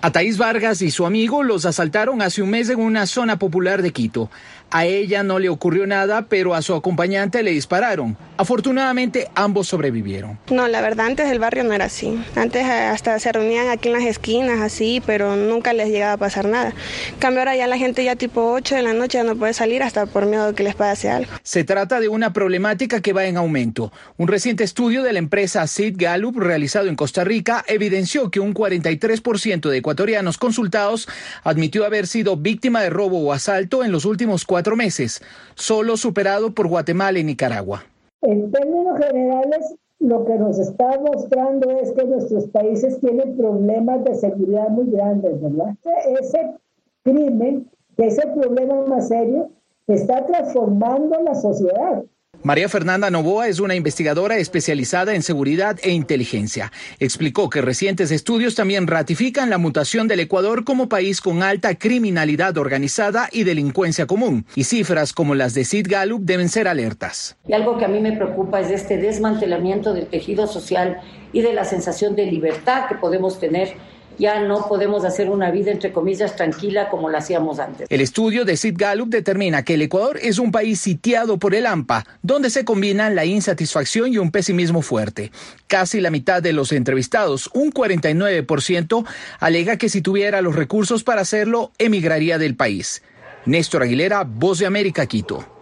A 0.00 0.12
Vargas 0.38 0.80
y 0.80 0.92
su 0.92 1.06
amigo 1.06 1.42
los 1.42 1.66
asaltaron 1.66 2.22
hace 2.22 2.40
un 2.40 2.50
mes 2.50 2.68
en 2.68 2.78
una 2.78 3.04
zona 3.06 3.36
popular 3.36 3.82
de 3.82 3.92
Quito. 3.92 4.30
A 4.70 4.84
ella 4.84 5.22
no 5.22 5.38
le 5.38 5.48
ocurrió 5.48 5.86
nada, 5.86 6.26
pero 6.28 6.54
a 6.54 6.60
su 6.60 6.74
acompañante 6.74 7.42
le 7.42 7.52
dispararon. 7.52 8.18
Afortunadamente, 8.36 9.28
ambos 9.34 9.66
sobrevivieron. 9.66 10.38
No, 10.50 10.68
la 10.68 10.82
verdad, 10.82 11.06
antes 11.06 11.30
el 11.30 11.38
barrio 11.38 11.64
no 11.64 11.72
era 11.72 11.86
así. 11.86 12.22
Antes 12.36 12.66
eh, 12.66 12.70
hasta 12.70 13.18
se 13.18 13.32
reunían 13.32 13.68
aquí 13.68 13.88
en 13.88 13.94
las 13.94 14.04
esquinas, 14.04 14.60
así, 14.60 15.02
pero 15.06 15.36
nunca 15.36 15.72
les 15.72 15.88
llegaba 15.88 16.12
a 16.12 16.16
pasar 16.18 16.44
nada. 16.44 16.74
En 17.14 17.18
cambio, 17.18 17.40
ahora 17.40 17.56
ya 17.56 17.66
la 17.66 17.78
gente 17.78 18.04
ya 18.04 18.14
tipo 18.14 18.52
8 18.52 18.74
de 18.74 18.82
la 18.82 18.92
noche 18.92 19.16
ya 19.16 19.24
no 19.24 19.36
puede 19.36 19.54
salir 19.54 19.82
hasta 19.82 20.04
por 20.04 20.26
miedo 20.26 20.48
de 20.48 20.54
que 20.54 20.62
les 20.62 20.74
pase 20.74 21.08
algo. 21.08 21.30
Se 21.42 21.64
trata 21.64 21.98
de 21.98 22.08
una 22.08 22.34
problemática 22.34 23.00
que 23.00 23.14
va 23.14 23.24
en 23.24 23.38
aumento. 23.38 23.90
Un 24.18 24.28
reciente 24.28 24.64
estudio 24.64 25.02
de 25.02 25.14
la 25.14 25.18
empresa 25.18 25.66
Sid 25.66 25.94
Gallup, 25.96 26.36
realizado 26.36 26.88
en 26.88 26.94
Costa 26.94 27.24
Rica, 27.24 27.64
evidenció 27.66 28.30
que 28.30 28.40
un 28.40 28.52
43% 28.52 29.70
de 29.70 29.78
ecuatorianos 29.78 30.36
consultados 30.36 31.08
admitió 31.42 31.86
haber 31.86 32.06
sido 32.06 32.36
víctima 32.36 32.82
de 32.82 32.90
robo 32.90 33.18
o 33.20 33.32
asalto 33.32 33.82
en 33.82 33.92
los 33.92 34.04
últimos 34.04 34.44
cuatro 34.44 34.57
cuatro 34.58 34.74
meses, 34.74 35.22
solo 35.54 35.96
superado 35.96 36.52
por 36.52 36.66
Guatemala 36.66 37.16
y 37.20 37.22
Nicaragua. 37.22 37.84
En 38.22 38.50
términos 38.50 38.98
generales, 38.98 39.76
lo 40.00 40.24
que 40.24 40.34
nos 40.34 40.58
está 40.58 40.98
mostrando 40.98 41.70
es 41.70 41.92
que 41.92 42.04
nuestros 42.04 42.48
países 42.48 42.98
tienen 42.98 43.36
problemas 43.36 44.02
de 44.02 44.16
seguridad 44.16 44.68
muy 44.70 44.90
grandes, 44.90 45.40
¿verdad? 45.40 45.76
Ese 46.20 46.56
crimen, 47.04 47.70
ese 47.98 48.26
problema 48.26 48.82
más 48.82 49.06
serio, 49.06 49.48
está 49.86 50.26
transformando 50.26 51.22
la 51.22 51.36
sociedad. 51.36 52.02
María 52.44 52.68
Fernanda 52.68 53.10
Novoa 53.10 53.48
es 53.48 53.58
una 53.58 53.74
investigadora 53.74 54.38
especializada 54.38 55.14
en 55.14 55.22
seguridad 55.22 55.76
e 55.82 55.90
inteligencia. 55.90 56.72
Explicó 57.00 57.50
que 57.50 57.60
recientes 57.60 58.10
estudios 58.10 58.54
también 58.54 58.86
ratifican 58.86 59.50
la 59.50 59.58
mutación 59.58 60.08
del 60.08 60.20
Ecuador 60.20 60.64
como 60.64 60.88
país 60.88 61.20
con 61.20 61.42
alta 61.42 61.74
criminalidad 61.74 62.56
organizada 62.56 63.28
y 63.32 63.44
delincuencia 63.44 64.06
común. 64.06 64.46
Y 64.54 64.64
cifras 64.64 65.12
como 65.12 65.34
las 65.34 65.52
de 65.54 65.64
Sid 65.64 65.88
Gallup 65.90 66.22
deben 66.22 66.48
ser 66.48 66.68
alertas. 66.68 67.36
Y 67.46 67.54
algo 67.54 67.76
que 67.76 67.84
a 67.84 67.88
mí 67.88 67.98
me 67.98 68.12
preocupa 68.12 68.60
es 68.60 68.70
este 68.70 68.98
desmantelamiento 68.98 69.92
del 69.92 70.06
tejido 70.06 70.46
social 70.46 71.00
y 71.32 71.42
de 71.42 71.52
la 71.52 71.64
sensación 71.64 72.14
de 72.14 72.26
libertad 72.26 72.88
que 72.88 72.94
podemos 72.94 73.40
tener 73.40 73.74
ya 74.18 74.40
no 74.40 74.66
podemos 74.68 75.04
hacer 75.04 75.30
una 75.30 75.50
vida, 75.50 75.70
entre 75.70 75.92
comillas, 75.92 76.36
tranquila 76.36 76.88
como 76.88 77.08
la 77.08 77.18
hacíamos 77.18 77.58
antes. 77.58 77.86
El 77.90 78.00
estudio 78.00 78.44
de 78.44 78.56
Sid 78.56 78.74
Gallup 78.76 79.08
determina 79.08 79.64
que 79.64 79.74
el 79.74 79.82
Ecuador 79.82 80.18
es 80.20 80.38
un 80.38 80.52
país 80.52 80.80
sitiado 80.80 81.38
por 81.38 81.54
el 81.54 81.66
AMPA, 81.66 82.04
donde 82.22 82.50
se 82.50 82.64
combinan 82.64 83.14
la 83.14 83.24
insatisfacción 83.24 84.12
y 84.12 84.18
un 84.18 84.30
pesimismo 84.30 84.82
fuerte. 84.82 85.30
Casi 85.66 86.00
la 86.00 86.10
mitad 86.10 86.42
de 86.42 86.52
los 86.52 86.72
entrevistados, 86.72 87.50
un 87.54 87.72
49%, 87.72 89.04
alega 89.40 89.76
que 89.76 89.88
si 89.88 90.02
tuviera 90.02 90.42
los 90.42 90.56
recursos 90.56 91.04
para 91.04 91.22
hacerlo, 91.22 91.72
emigraría 91.78 92.38
del 92.38 92.56
país. 92.56 93.02
Néstor 93.46 93.82
Aguilera, 93.82 94.24
Voz 94.24 94.58
de 94.58 94.66
América, 94.66 95.06
Quito. 95.06 95.57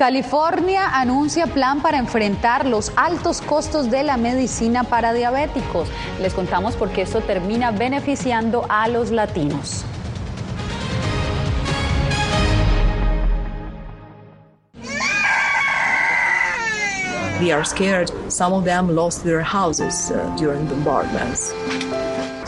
California 0.00 0.98
anuncia 0.98 1.46
plan 1.46 1.82
para 1.82 1.98
enfrentar 1.98 2.64
los 2.64 2.90
altos 2.96 3.42
costos 3.42 3.90
de 3.90 4.02
la 4.02 4.16
medicina 4.16 4.82
para 4.82 5.12
diabéticos. 5.12 5.90
Les 6.22 6.32
contamos 6.32 6.74
por 6.74 6.88
qué 6.88 7.02
esto 7.02 7.20
termina 7.20 7.70
beneficiando 7.70 8.64
a 8.70 8.88
los 8.88 9.10
latinos. 9.10 9.84
They 17.40 17.52
are 17.52 17.62
scared. 17.62 18.10
Some 18.30 18.54
of 18.54 18.64
them 18.64 18.94
lost 18.94 19.22
their 19.22 19.42
houses 19.42 20.10
uh, 20.10 20.34
during 20.38 20.64
bombardments. 20.64 21.52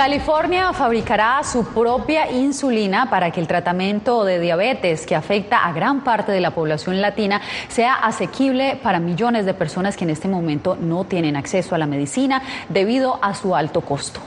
California 0.00 0.72
fabricará 0.72 1.42
su 1.44 1.62
propia 1.74 2.32
insulina 2.32 3.10
para 3.10 3.30
que 3.30 3.38
el 3.38 3.46
tratamiento 3.46 4.24
de 4.24 4.40
diabetes 4.40 5.04
que 5.04 5.14
afecta 5.14 5.66
a 5.66 5.74
gran 5.74 6.02
parte 6.02 6.32
de 6.32 6.40
la 6.40 6.52
población 6.52 7.02
latina 7.02 7.42
sea 7.68 7.96
asequible 7.96 8.80
para 8.82 8.98
millones 8.98 9.44
de 9.44 9.52
personas 9.52 9.98
que 9.98 10.04
en 10.04 10.10
este 10.10 10.26
momento 10.26 10.74
no 10.74 11.04
tienen 11.04 11.36
acceso 11.36 11.74
a 11.74 11.78
la 11.78 11.86
medicina 11.86 12.40
debido 12.70 13.22
a 13.22 13.34
su 13.34 13.54
alto 13.54 13.82
costo. 13.82 14.20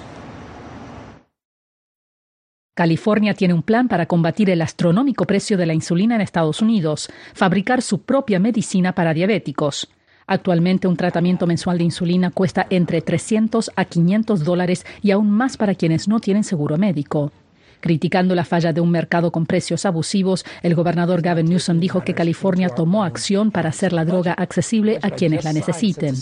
California 2.75 3.33
tiene 3.33 3.55
un 3.55 3.63
plan 3.63 3.87
para 3.87 4.05
combatir 4.05 4.51
el 4.51 4.61
astronómico 4.61 5.25
precio 5.25 5.57
de 5.57 5.65
la 5.65 5.73
insulina 5.73 6.13
en 6.13 6.21
Estados 6.21 6.61
Unidos, 6.61 7.11
fabricar 7.33 7.81
su 7.81 8.03
propia 8.03 8.39
medicina 8.39 8.93
para 8.93 9.15
diabéticos. 9.15 9.89
Actualmente 10.27 10.87
un 10.87 10.97
tratamiento 10.97 11.47
mensual 11.47 11.77
de 11.77 11.83
insulina 11.83 12.31
cuesta 12.31 12.65
entre 12.69 13.01
300 13.01 13.71
a 13.75 13.85
500 13.85 14.43
dólares 14.43 14.85
y 15.01 15.11
aún 15.11 15.29
más 15.29 15.57
para 15.57 15.75
quienes 15.75 16.07
no 16.07 16.19
tienen 16.19 16.43
seguro 16.43 16.77
médico. 16.77 17.31
Criticando 17.83 18.33
la 18.33 18.45
falla 18.45 18.71
de 18.71 18.79
un 18.79 18.89
mercado 18.89 19.29
con 19.29 19.45
precios 19.45 19.85
abusivos, 19.85 20.45
el 20.61 20.73
gobernador 20.73 21.21
Gavin 21.21 21.47
Newsom 21.47 21.81
dijo 21.81 22.01
que 22.05 22.13
California 22.13 22.69
tomó 22.69 23.03
acción 23.03 23.51
para 23.51 23.67
hacer 23.67 23.91
la 23.91 24.05
droga 24.05 24.31
accesible 24.31 24.99
a 25.01 25.09
quienes 25.09 25.43
la 25.43 25.51
necesiten. 25.51 26.15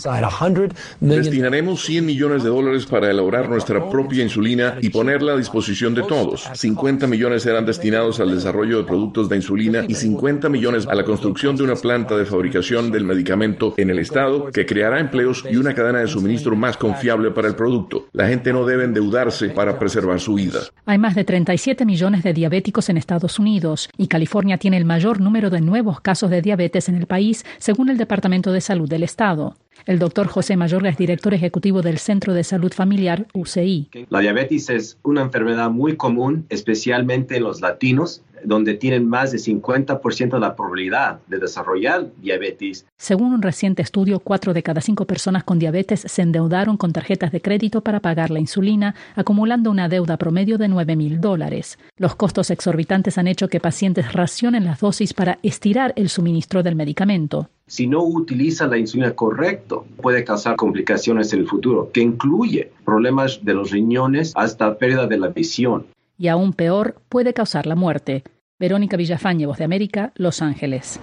Destinaremos 0.98 1.84
100 1.84 2.04
millones 2.04 2.42
de 2.42 2.48
dólares 2.48 2.84
para 2.86 3.08
elaborar 3.12 3.48
nuestra 3.48 3.88
propia 3.88 4.24
insulina 4.24 4.74
y 4.80 4.88
ponerla 4.88 5.34
a 5.34 5.36
disposición 5.36 5.94
de 5.94 6.02
todos. 6.02 6.50
50 6.52 7.06
millones 7.06 7.44
serán 7.44 7.64
destinados 7.64 8.18
al 8.18 8.34
desarrollo 8.34 8.78
de 8.78 8.82
productos 8.84 9.28
de 9.28 9.36
insulina 9.36 9.84
y 9.86 9.94
50 9.94 10.48
millones 10.48 10.88
a 10.88 10.96
la 10.96 11.04
construcción 11.04 11.54
de 11.54 11.62
una 11.62 11.76
planta 11.76 12.16
de 12.16 12.26
fabricación 12.26 12.90
del 12.90 13.04
medicamento 13.04 13.74
en 13.76 13.88
el 13.90 14.00
estado 14.00 14.46
que 14.46 14.66
creará 14.66 14.98
empleos 14.98 15.44
y 15.48 15.54
una 15.58 15.76
cadena 15.76 16.00
de 16.00 16.08
suministro 16.08 16.56
más 16.56 16.76
confiable 16.76 17.30
para 17.30 17.46
el 17.46 17.54
producto. 17.54 18.08
La 18.10 18.26
gente 18.26 18.52
no 18.52 18.66
debe 18.66 18.82
endeudarse 18.82 19.50
para 19.50 19.78
preservar 19.78 20.18
su 20.18 20.34
vida. 20.34 20.58
Hay 20.86 20.98
más 20.98 21.14
de 21.14 21.22
30 21.22 21.51
37 21.52 21.84
millones 21.84 22.22
de 22.22 22.32
diabéticos 22.32 22.88
en 22.88 22.96
Estados 22.96 23.38
Unidos 23.38 23.90
y 23.98 24.06
California 24.06 24.56
tiene 24.56 24.78
el 24.78 24.86
mayor 24.86 25.20
número 25.20 25.50
de 25.50 25.60
nuevos 25.60 26.00
casos 26.00 26.30
de 26.30 26.40
diabetes 26.40 26.88
en 26.88 26.94
el 26.94 27.04
país, 27.04 27.44
según 27.58 27.90
el 27.90 27.98
Departamento 27.98 28.52
de 28.52 28.62
Salud 28.62 28.88
del 28.88 29.02
Estado. 29.02 29.54
El 29.84 29.98
doctor 29.98 30.28
José 30.28 30.56
Mayorga 30.56 30.88
es 30.88 30.96
director 30.96 31.34
ejecutivo 31.34 31.82
del 31.82 31.98
Centro 31.98 32.32
de 32.32 32.42
Salud 32.42 32.72
Familiar 32.72 33.26
UCI. 33.34 33.90
La 34.08 34.20
diabetes 34.20 34.70
es 34.70 34.98
una 35.02 35.20
enfermedad 35.20 35.68
muy 35.68 35.96
común, 35.96 36.46
especialmente 36.48 37.36
en 37.36 37.42
los 37.42 37.60
latinos, 37.60 38.22
donde 38.44 38.74
tienen 38.74 39.08
más 39.08 39.32
de 39.32 39.38
50% 39.38 40.30
de 40.30 40.40
la 40.40 40.54
probabilidad 40.54 41.20
de 41.26 41.38
desarrollar 41.38 42.08
diabetes. 42.20 42.86
Según 42.96 43.34
un 43.34 43.42
reciente 43.42 43.82
estudio, 43.82 44.20
cuatro 44.20 44.54
de 44.54 44.62
cada 44.62 44.80
cinco 44.80 45.06
personas 45.06 45.44
con 45.44 45.58
diabetes 45.58 46.00
se 46.00 46.22
endeudaron 46.22 46.76
con 46.76 46.92
tarjetas 46.92 47.32
de 47.32 47.40
crédito 47.40 47.82
para 47.82 48.00
pagar 48.00 48.30
la 48.30 48.40
insulina, 48.40 48.94
acumulando 49.14 49.70
una 49.70 49.88
deuda 49.88 50.16
promedio 50.16 50.58
de 50.58 50.68
9 50.68 50.96
mil 50.96 51.20
dólares. 51.20 51.78
Los 51.96 52.14
costos 52.14 52.50
exorbitantes 52.50 53.18
han 53.18 53.28
hecho 53.28 53.48
que 53.48 53.60
pacientes 53.60 54.12
racionen 54.12 54.64
las 54.64 54.80
dosis 54.80 55.14
para 55.14 55.38
estirar 55.42 55.92
el 55.96 56.08
suministro 56.08 56.62
del 56.62 56.76
medicamento. 56.76 57.48
Si 57.66 57.86
no 57.86 58.02
utiliza 58.02 58.66
la 58.66 58.76
insulina 58.76 59.12
correcto, 59.12 59.86
puede 60.00 60.24
causar 60.24 60.56
complicaciones 60.56 61.32
en 61.32 61.40
el 61.40 61.46
futuro, 61.46 61.90
que 61.92 62.00
incluye 62.00 62.70
problemas 62.84 63.44
de 63.44 63.54
los 63.54 63.70
riñones 63.70 64.32
hasta 64.34 64.76
pérdida 64.76 65.06
de 65.06 65.18
la 65.18 65.28
visión 65.28 65.86
y 66.22 66.28
aún 66.28 66.52
peor 66.52 67.02
puede 67.08 67.34
causar 67.34 67.66
la 67.66 67.74
muerte. 67.74 68.22
Verónica 68.56 68.96
Villafañe, 68.96 69.44
Voz 69.44 69.58
de 69.58 69.64
América, 69.64 70.12
Los 70.14 70.40
Ángeles. 70.40 71.00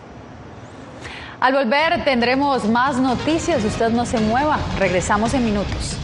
Al 1.42 1.54
volver 1.54 2.06
tendremos 2.06 2.70
más 2.70 2.98
noticias, 3.02 3.66
usted 3.66 3.90
no 3.90 4.06
se 4.06 4.22
mueva, 4.22 4.58
regresamos 4.78 5.34
en 5.34 5.44
minutos. 5.44 5.98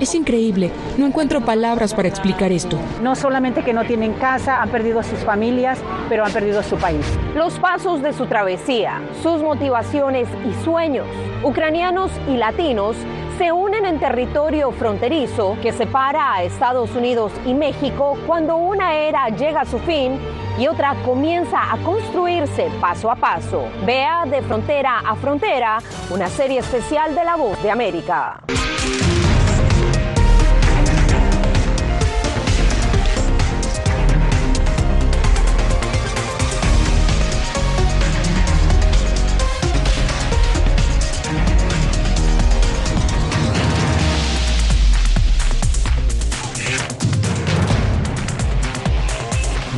Es 0.00 0.14
increíble, 0.14 0.70
no 0.96 1.06
encuentro 1.06 1.42
palabras 1.42 1.92
para 1.92 2.08
explicar 2.08 2.50
esto. 2.50 2.78
No 3.02 3.14
solamente 3.14 3.62
que 3.62 3.74
no 3.74 3.84
tienen 3.84 4.14
casa, 4.14 4.62
han 4.62 4.70
perdido 4.70 5.00
a 5.00 5.02
sus 5.02 5.18
familias, 5.20 5.78
pero 6.08 6.24
han 6.24 6.32
perdido 6.32 6.62
su 6.62 6.76
país. 6.76 7.04
Los 7.34 7.58
pasos 7.58 8.02
de 8.02 8.14
su 8.14 8.26
travesía, 8.26 9.02
sus 9.22 9.42
motivaciones 9.42 10.28
y 10.48 10.64
sueños, 10.64 11.06
ucranianos 11.42 12.10
y 12.28 12.36
latinos, 12.36 12.96
se 13.38 13.52
unen 13.52 13.84
en 13.84 13.98
territorio 13.98 14.72
fronterizo 14.72 15.56
que 15.62 15.72
separa 15.72 16.34
a 16.34 16.42
Estados 16.42 16.94
Unidos 16.94 17.32
y 17.46 17.54
México 17.54 18.16
cuando 18.26 18.56
una 18.56 18.94
era 18.94 19.28
llega 19.28 19.62
a 19.62 19.64
su 19.64 19.78
fin 19.80 20.18
y 20.58 20.66
otra 20.66 20.94
comienza 21.04 21.72
a 21.72 21.78
construirse 21.78 22.70
paso 22.80 23.10
a 23.10 23.16
paso. 23.16 23.64
Vea 23.84 24.24
de 24.26 24.42
frontera 24.42 24.98
a 24.98 25.14
frontera 25.16 25.78
una 26.10 26.28
serie 26.28 26.60
especial 26.60 27.14
de 27.14 27.24
La 27.24 27.36
Voz 27.36 27.62
de 27.62 27.70
América. 27.70 28.40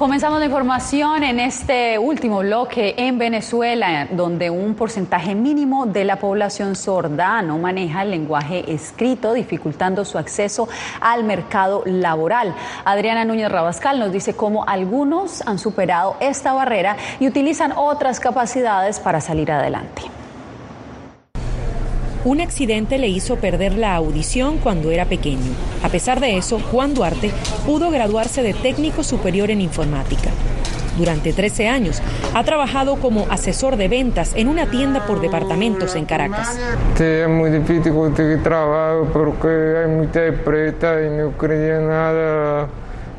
Comenzamos 0.00 0.38
la 0.38 0.46
información 0.46 1.22
en 1.24 1.38
este 1.38 1.98
último 1.98 2.38
bloque 2.38 2.94
en 2.96 3.18
Venezuela, 3.18 4.08
donde 4.10 4.48
un 4.48 4.74
porcentaje 4.74 5.34
mínimo 5.34 5.84
de 5.84 6.06
la 6.06 6.16
población 6.16 6.74
sorda 6.74 7.42
no 7.42 7.58
maneja 7.58 8.00
el 8.00 8.10
lenguaje 8.10 8.72
escrito, 8.72 9.34
dificultando 9.34 10.06
su 10.06 10.16
acceso 10.16 10.70
al 11.02 11.24
mercado 11.24 11.82
laboral. 11.84 12.54
Adriana 12.86 13.26
Núñez 13.26 13.52
Rabascal 13.52 13.98
nos 13.98 14.10
dice 14.10 14.34
cómo 14.34 14.64
algunos 14.66 15.46
han 15.46 15.58
superado 15.58 16.16
esta 16.20 16.54
barrera 16.54 16.96
y 17.20 17.28
utilizan 17.28 17.74
otras 17.76 18.20
capacidades 18.20 19.00
para 19.00 19.20
salir 19.20 19.52
adelante. 19.52 20.19
Un 22.22 22.42
accidente 22.42 22.98
le 22.98 23.08
hizo 23.08 23.36
perder 23.36 23.72
la 23.78 23.94
audición 23.94 24.58
cuando 24.58 24.90
era 24.90 25.06
pequeño. 25.06 25.52
A 25.82 25.88
pesar 25.88 26.20
de 26.20 26.36
eso, 26.36 26.58
Juan 26.58 26.92
Duarte 26.92 27.30
pudo 27.64 27.90
graduarse 27.90 28.42
de 28.42 28.52
técnico 28.52 29.02
superior 29.02 29.50
en 29.50 29.62
informática. 29.62 30.28
Durante 30.98 31.32
13 31.32 31.68
años 31.68 32.02
ha 32.34 32.44
trabajado 32.44 32.96
como 32.96 33.26
asesor 33.30 33.76
de 33.76 33.88
ventas 33.88 34.34
en 34.36 34.48
una 34.48 34.66
tienda 34.70 35.06
por 35.06 35.22
departamentos 35.22 35.94
en 35.94 36.04
Caracas. 36.04 36.58
Sí, 36.94 37.04
es 37.04 37.28
muy 37.28 37.48
difícil 37.48 37.94
conseguir 37.94 38.42
trabajo 38.42 39.08
porque 39.14 39.48
hay 39.82 39.90
mucha 39.90 40.26
empresa 40.26 41.00
y 41.00 41.08
no 41.16 41.30
creía 41.38 41.80
nada 41.80 42.68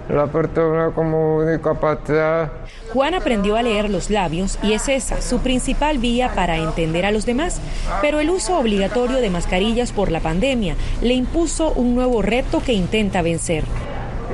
la 0.09 0.27
persona 0.27 0.91
como 0.93 1.43
discapacidad. 1.43 2.51
Juan 2.93 3.13
aprendió 3.13 3.55
a 3.55 3.63
leer 3.63 3.89
los 3.89 4.09
labios 4.09 4.59
y 4.61 4.73
es 4.73 4.89
esa 4.89 5.21
su 5.21 5.39
principal 5.39 5.97
vía 5.97 6.33
para 6.35 6.57
entender 6.57 7.05
a 7.05 7.11
los 7.11 7.25
demás, 7.25 7.61
pero 8.01 8.19
el 8.19 8.29
uso 8.29 8.57
obligatorio 8.57 9.17
de 9.17 9.29
mascarillas 9.29 9.93
por 9.93 10.11
la 10.11 10.19
pandemia 10.19 10.75
le 11.01 11.13
impuso 11.13 11.71
un 11.71 11.95
nuevo 11.95 12.21
reto 12.21 12.61
que 12.61 12.73
intenta 12.73 13.21
vencer. 13.21 13.63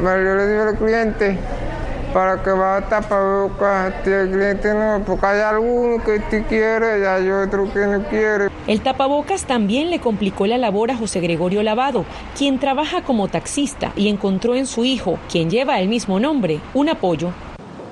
Yo 0.02 0.36
le 0.36 0.48
digo 0.48 0.64
al 0.64 0.78
cliente 0.78 1.38
para 2.14 2.42
que 2.42 2.50
va 2.50 2.78
a 2.78 2.82
tapabocas, 2.90 3.94
el 4.08 4.32
cliente 4.32 4.74
no, 4.74 5.04
porque 5.06 5.26
hay 5.28 5.42
alguno 5.42 6.04
que 6.04 6.20
sí 6.32 6.42
quiere 6.50 7.00
y 7.00 7.04
hay 7.06 7.30
otro 7.30 7.72
que 7.72 7.86
no 7.86 8.04
quiere. 8.06 8.50
El 8.66 8.82
tapabocas 8.82 9.46
también 9.46 9.92
le 9.92 10.00
complicó 10.00 10.48
la 10.48 10.58
labor 10.58 10.90
a 10.90 10.98
José 10.98 11.20
Gregorio 11.20 11.62
Lavado, 11.62 12.06
quien 12.36 12.58
trabaja 12.60 13.04
como 13.04 13.28
taxista 13.28 13.92
y 13.96 14.08
encontró 14.08 14.56
en 14.56 14.66
su 14.66 14.84
hijo, 14.84 15.20
quien 15.30 15.52
lleva 15.52 15.80
el 15.80 15.90
mismo 15.90 16.20
nombre, 16.20 16.60
un 16.74 16.90
apoyo 16.90 17.34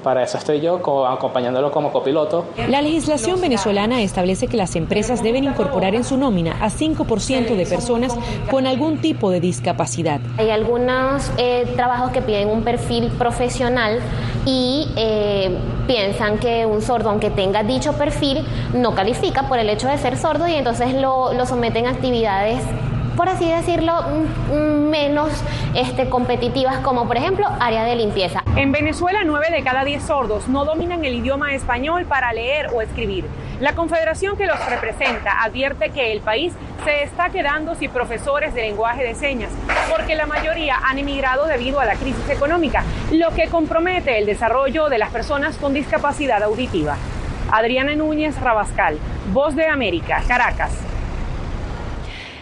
para 0.05 0.21
eso 0.21 0.37
estoy 0.37 0.61
yo 0.61 0.75
acompañándolo 1.07 1.71
como 1.71 1.91
copiloto. 1.91 2.45
La 2.69 2.83
legislación 2.83 3.41
venezolana 3.41 4.03
establece 4.03 4.45
que 4.45 4.55
las 4.55 4.75
empresas 4.75 5.23
deben 5.23 5.45
incorporar 5.45 5.95
en 5.95 6.03
su 6.03 6.15
nómina 6.15 6.57
a 6.61 6.69
5% 6.69 7.55
de 7.55 7.65
personas 7.65 8.15
con 8.51 8.67
algún 8.67 8.99
tipo 8.99 9.31
de 9.31 9.39
discapacidad. 9.39 10.21
Hay 10.37 10.51
algunos 10.51 11.31
eh, 11.39 11.65
trabajos 11.75 12.11
que 12.11 12.21
piden 12.21 12.49
un 12.49 12.63
perfil 12.63 13.09
profesional 13.17 13.99
y 14.45 14.87
eh, 14.95 15.57
piensan 15.87 16.37
que 16.37 16.67
un 16.67 16.83
sordo, 16.83 17.09
aunque 17.09 17.31
tenga 17.31 17.63
dicho 17.63 17.93
perfil, 17.93 18.45
no 18.75 18.93
califica 18.93 19.47
por 19.47 19.57
el 19.57 19.69
hecho 19.69 19.87
de 19.87 19.97
ser 19.97 20.17
sordo 20.17 20.47
y 20.47 20.53
entonces 20.53 20.93
lo, 20.93 21.33
lo 21.33 21.47
someten 21.47 21.87
a 21.87 21.89
actividades 21.89 22.61
por 23.15 23.29
así 23.29 23.49
decirlo, 23.49 23.93
menos 24.51 25.31
este, 25.73 26.09
competitivas, 26.09 26.77
como 26.79 27.07
por 27.07 27.17
ejemplo 27.17 27.47
área 27.59 27.83
de 27.83 27.95
limpieza. 27.95 28.43
En 28.55 28.71
Venezuela, 28.71 29.21
9 29.25 29.47
de 29.51 29.63
cada 29.63 29.83
10 29.83 30.03
sordos 30.03 30.47
no 30.47 30.65
dominan 30.65 31.03
el 31.05 31.15
idioma 31.15 31.53
español 31.53 32.05
para 32.05 32.33
leer 32.33 32.67
o 32.73 32.81
escribir. 32.81 33.25
La 33.59 33.73
confederación 33.73 34.35
que 34.35 34.47
los 34.47 34.63
representa 34.69 35.43
advierte 35.43 35.89
que 35.89 36.11
el 36.11 36.19
país 36.19 36.53
se 36.83 37.03
está 37.03 37.29
quedando 37.29 37.75
sin 37.75 37.89
profesores 37.89 38.53
de 38.53 38.63
lenguaje 38.63 39.03
de 39.03 39.15
señas, 39.15 39.51
porque 39.89 40.15
la 40.15 40.25
mayoría 40.25 40.77
han 40.83 40.99
emigrado 40.99 41.45
debido 41.45 41.79
a 41.79 41.85
la 41.85 41.95
crisis 41.95 42.29
económica, 42.29 42.83
lo 43.11 43.31
que 43.31 43.47
compromete 43.47 44.17
el 44.17 44.25
desarrollo 44.25 44.89
de 44.89 44.97
las 44.97 45.09
personas 45.09 45.57
con 45.57 45.73
discapacidad 45.73 46.43
auditiva. 46.43 46.97
Adriana 47.51 47.95
Núñez 47.95 48.39
Rabascal, 48.41 48.97
Voz 49.31 49.55
de 49.55 49.67
América, 49.67 50.21
Caracas. 50.27 50.71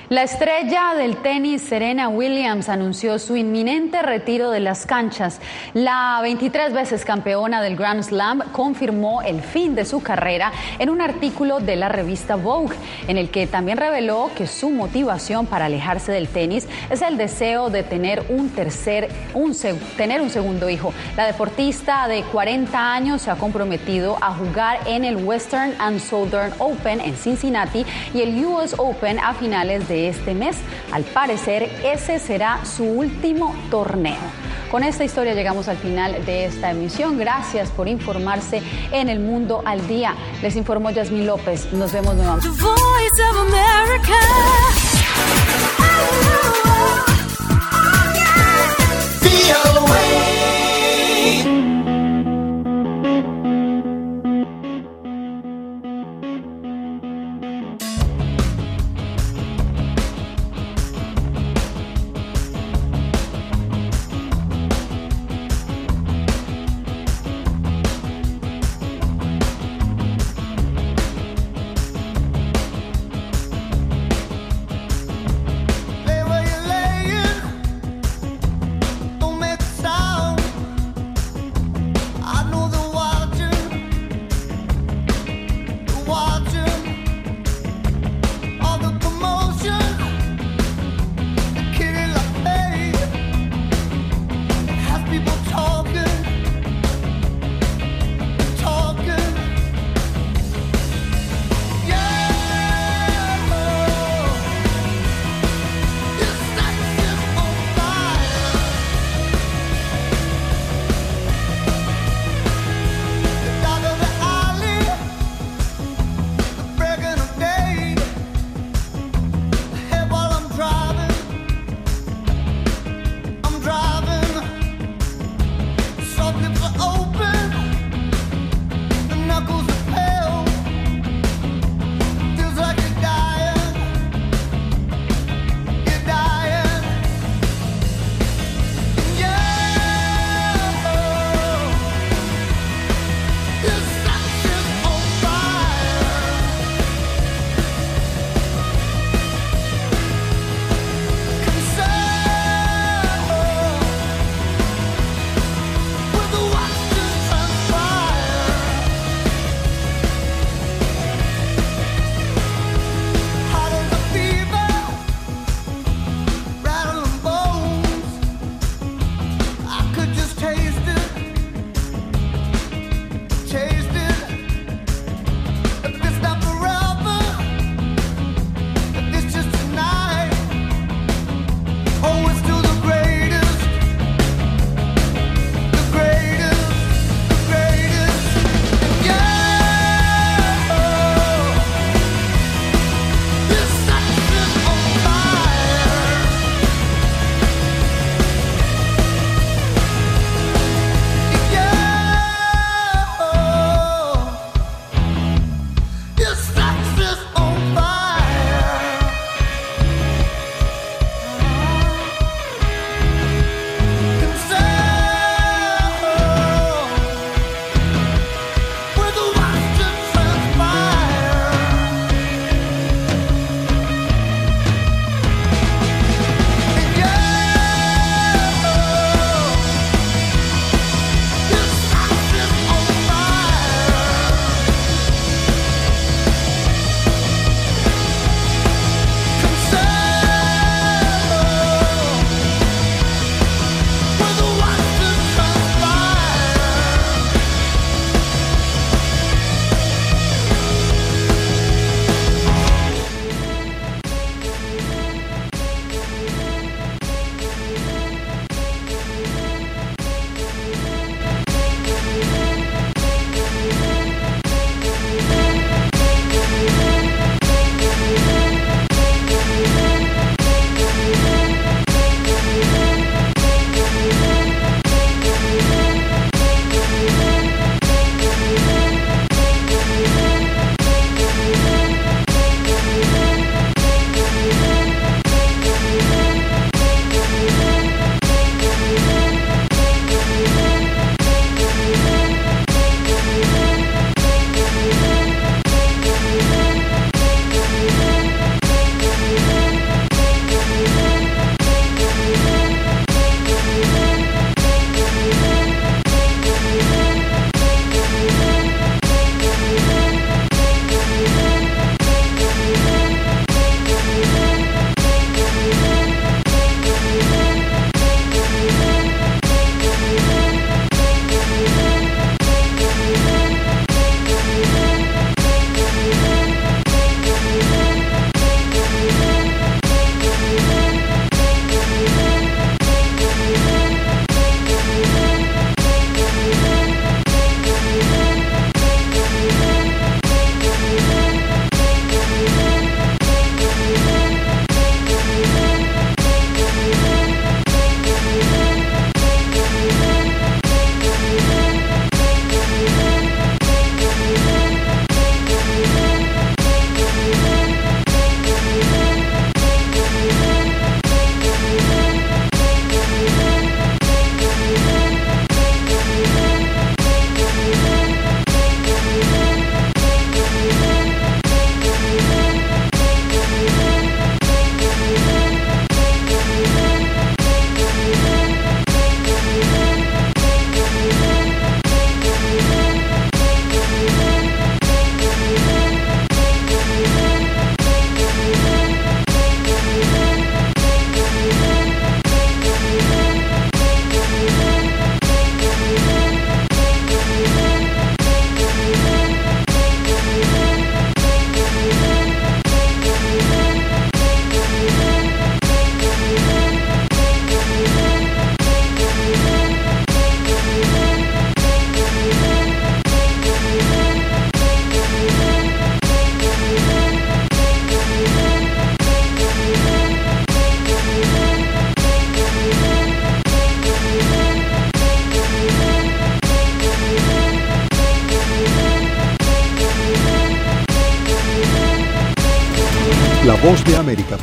La 0.10 0.24
estrella 0.24 0.96
del 0.98 1.16
tenis 1.16 1.62
Serena 1.62 2.10
Williams 2.10 2.68
anunció 2.68 3.18
su 3.20 3.38
inminente 3.38 4.02
retiro 4.02 4.52
de 4.52 4.60
las 4.60 4.86
canchas. 4.86 5.40
La 5.74 6.20
23 6.22 6.74
veces 6.74 7.06
campeona 7.06 7.62
del 7.62 7.78
Grand 7.78 8.04
Slam 8.04 8.42
confirmó 8.52 9.22
el 9.22 9.42
fin 9.42 9.76
de 9.76 9.86
su 9.86 10.04
carrera 10.04 10.52
en 10.78 10.90
un 10.90 11.00
artículo 11.00 11.62
de 11.62 11.78
la 11.78 11.88
revista 11.88 12.36
Vogue, 12.36 12.76
en 13.08 13.18
el 13.18 13.30
que 13.30 13.48
también 13.48 13.78
reveló 13.78 14.30
que 14.36 14.46
su 14.46 14.72
motivación 14.72 15.46
para 15.46 15.66
alejarse 15.66 16.12
del 16.12 16.28
tenis 16.28 16.68
es 16.90 17.02
el 17.02 17.18
deseo 17.18 17.70
de 17.70 17.84
tener 17.84 18.26
un 18.28 18.50
tercer, 18.50 19.08
un, 19.34 19.56
tener 19.96 20.20
un 20.20 20.30
segundo 20.30 20.70
hijo. 20.70 20.94
La 21.16 21.26
deportista 21.26 22.10
de 22.10 22.24
40 22.24 22.94
años 22.94 23.22
se 23.22 23.32
ha 23.32 23.36
comprometido 23.36 24.18
a 24.20 24.34
jugar 24.34 24.80
en 24.86 25.06
el 25.06 25.16
Western 25.16 25.74
and 25.80 26.02
Southern 26.02 26.54
Open 26.60 27.00
en 27.00 27.16
Cincinnati 27.16 27.86
y 28.14 28.22
el 28.22 28.46
US 28.46 28.76
Open 28.78 29.18
a 29.20 29.34
finales 29.34 29.88
de 29.88 29.93
este 29.94 30.34
mes. 30.34 30.58
Al 30.92 31.04
parecer, 31.04 31.70
ese 31.84 32.20
será 32.20 32.66
su 32.66 32.84
último 32.84 33.56
torneo. 33.70 34.18
Con 34.72 34.84
esta 34.84 35.04
historia 35.04 35.36
llegamos 35.36 35.68
al 35.68 35.78
final 35.78 36.26
de 36.26 36.46
esta 36.46 36.72
emisión. 36.72 37.18
Gracias 37.18 37.70
por 37.70 37.88
informarse 37.88 38.64
en 38.92 39.08
el 39.08 39.20
mundo 39.20 39.62
al 39.66 39.88
día. 39.88 40.16
Les 40.42 40.56
informó 40.56 40.90
Yasmín 40.90 41.28
López. 41.28 41.72
Nos 41.74 41.94
vemos 41.94 42.16
nuevamente. 42.16 42.48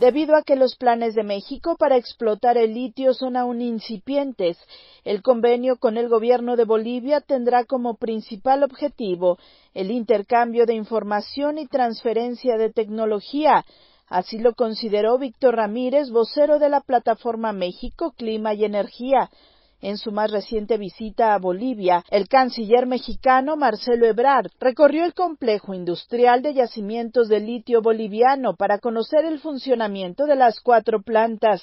Debido 0.00 0.34
a 0.34 0.42
que 0.42 0.56
los 0.56 0.76
planes 0.76 1.14
de 1.14 1.24
México 1.24 1.76
para 1.78 1.98
explotar 1.98 2.56
el 2.56 2.72
litio 2.72 3.12
son 3.12 3.36
aún 3.36 3.60
incipientes, 3.60 4.56
el 5.04 5.20
convenio 5.20 5.76
con 5.76 5.98
el 5.98 6.08
gobierno 6.08 6.56
de 6.56 6.64
Bolivia 6.64 7.20
tendrá 7.20 7.66
como 7.66 7.98
principal 7.98 8.62
objetivo 8.62 9.36
el 9.74 9.90
intercambio 9.90 10.64
de 10.64 10.72
información 10.72 11.58
y 11.58 11.66
transferencia 11.66 12.56
de 12.56 12.72
tecnología. 12.72 13.66
Así 14.08 14.38
lo 14.38 14.54
consideró 14.54 15.18
Víctor 15.18 15.56
Ramírez, 15.56 16.08
vocero 16.08 16.58
de 16.58 16.70
la 16.70 16.80
plataforma 16.80 17.52
México, 17.52 18.14
Clima 18.16 18.54
y 18.54 18.64
Energía. 18.64 19.28
En 19.82 19.96
su 19.96 20.12
más 20.12 20.30
reciente 20.30 20.76
visita 20.76 21.32
a 21.32 21.38
Bolivia, 21.38 22.04
el 22.10 22.28
canciller 22.28 22.86
mexicano 22.86 23.56
Marcelo 23.56 24.06
Ebrard 24.06 24.50
recorrió 24.60 25.04
el 25.04 25.14
complejo 25.14 25.72
industrial 25.72 26.42
de 26.42 26.52
yacimientos 26.52 27.28
de 27.28 27.40
litio 27.40 27.80
boliviano 27.80 28.56
para 28.56 28.78
conocer 28.78 29.24
el 29.24 29.40
funcionamiento 29.40 30.26
de 30.26 30.36
las 30.36 30.60
cuatro 30.60 31.00
plantas. 31.00 31.62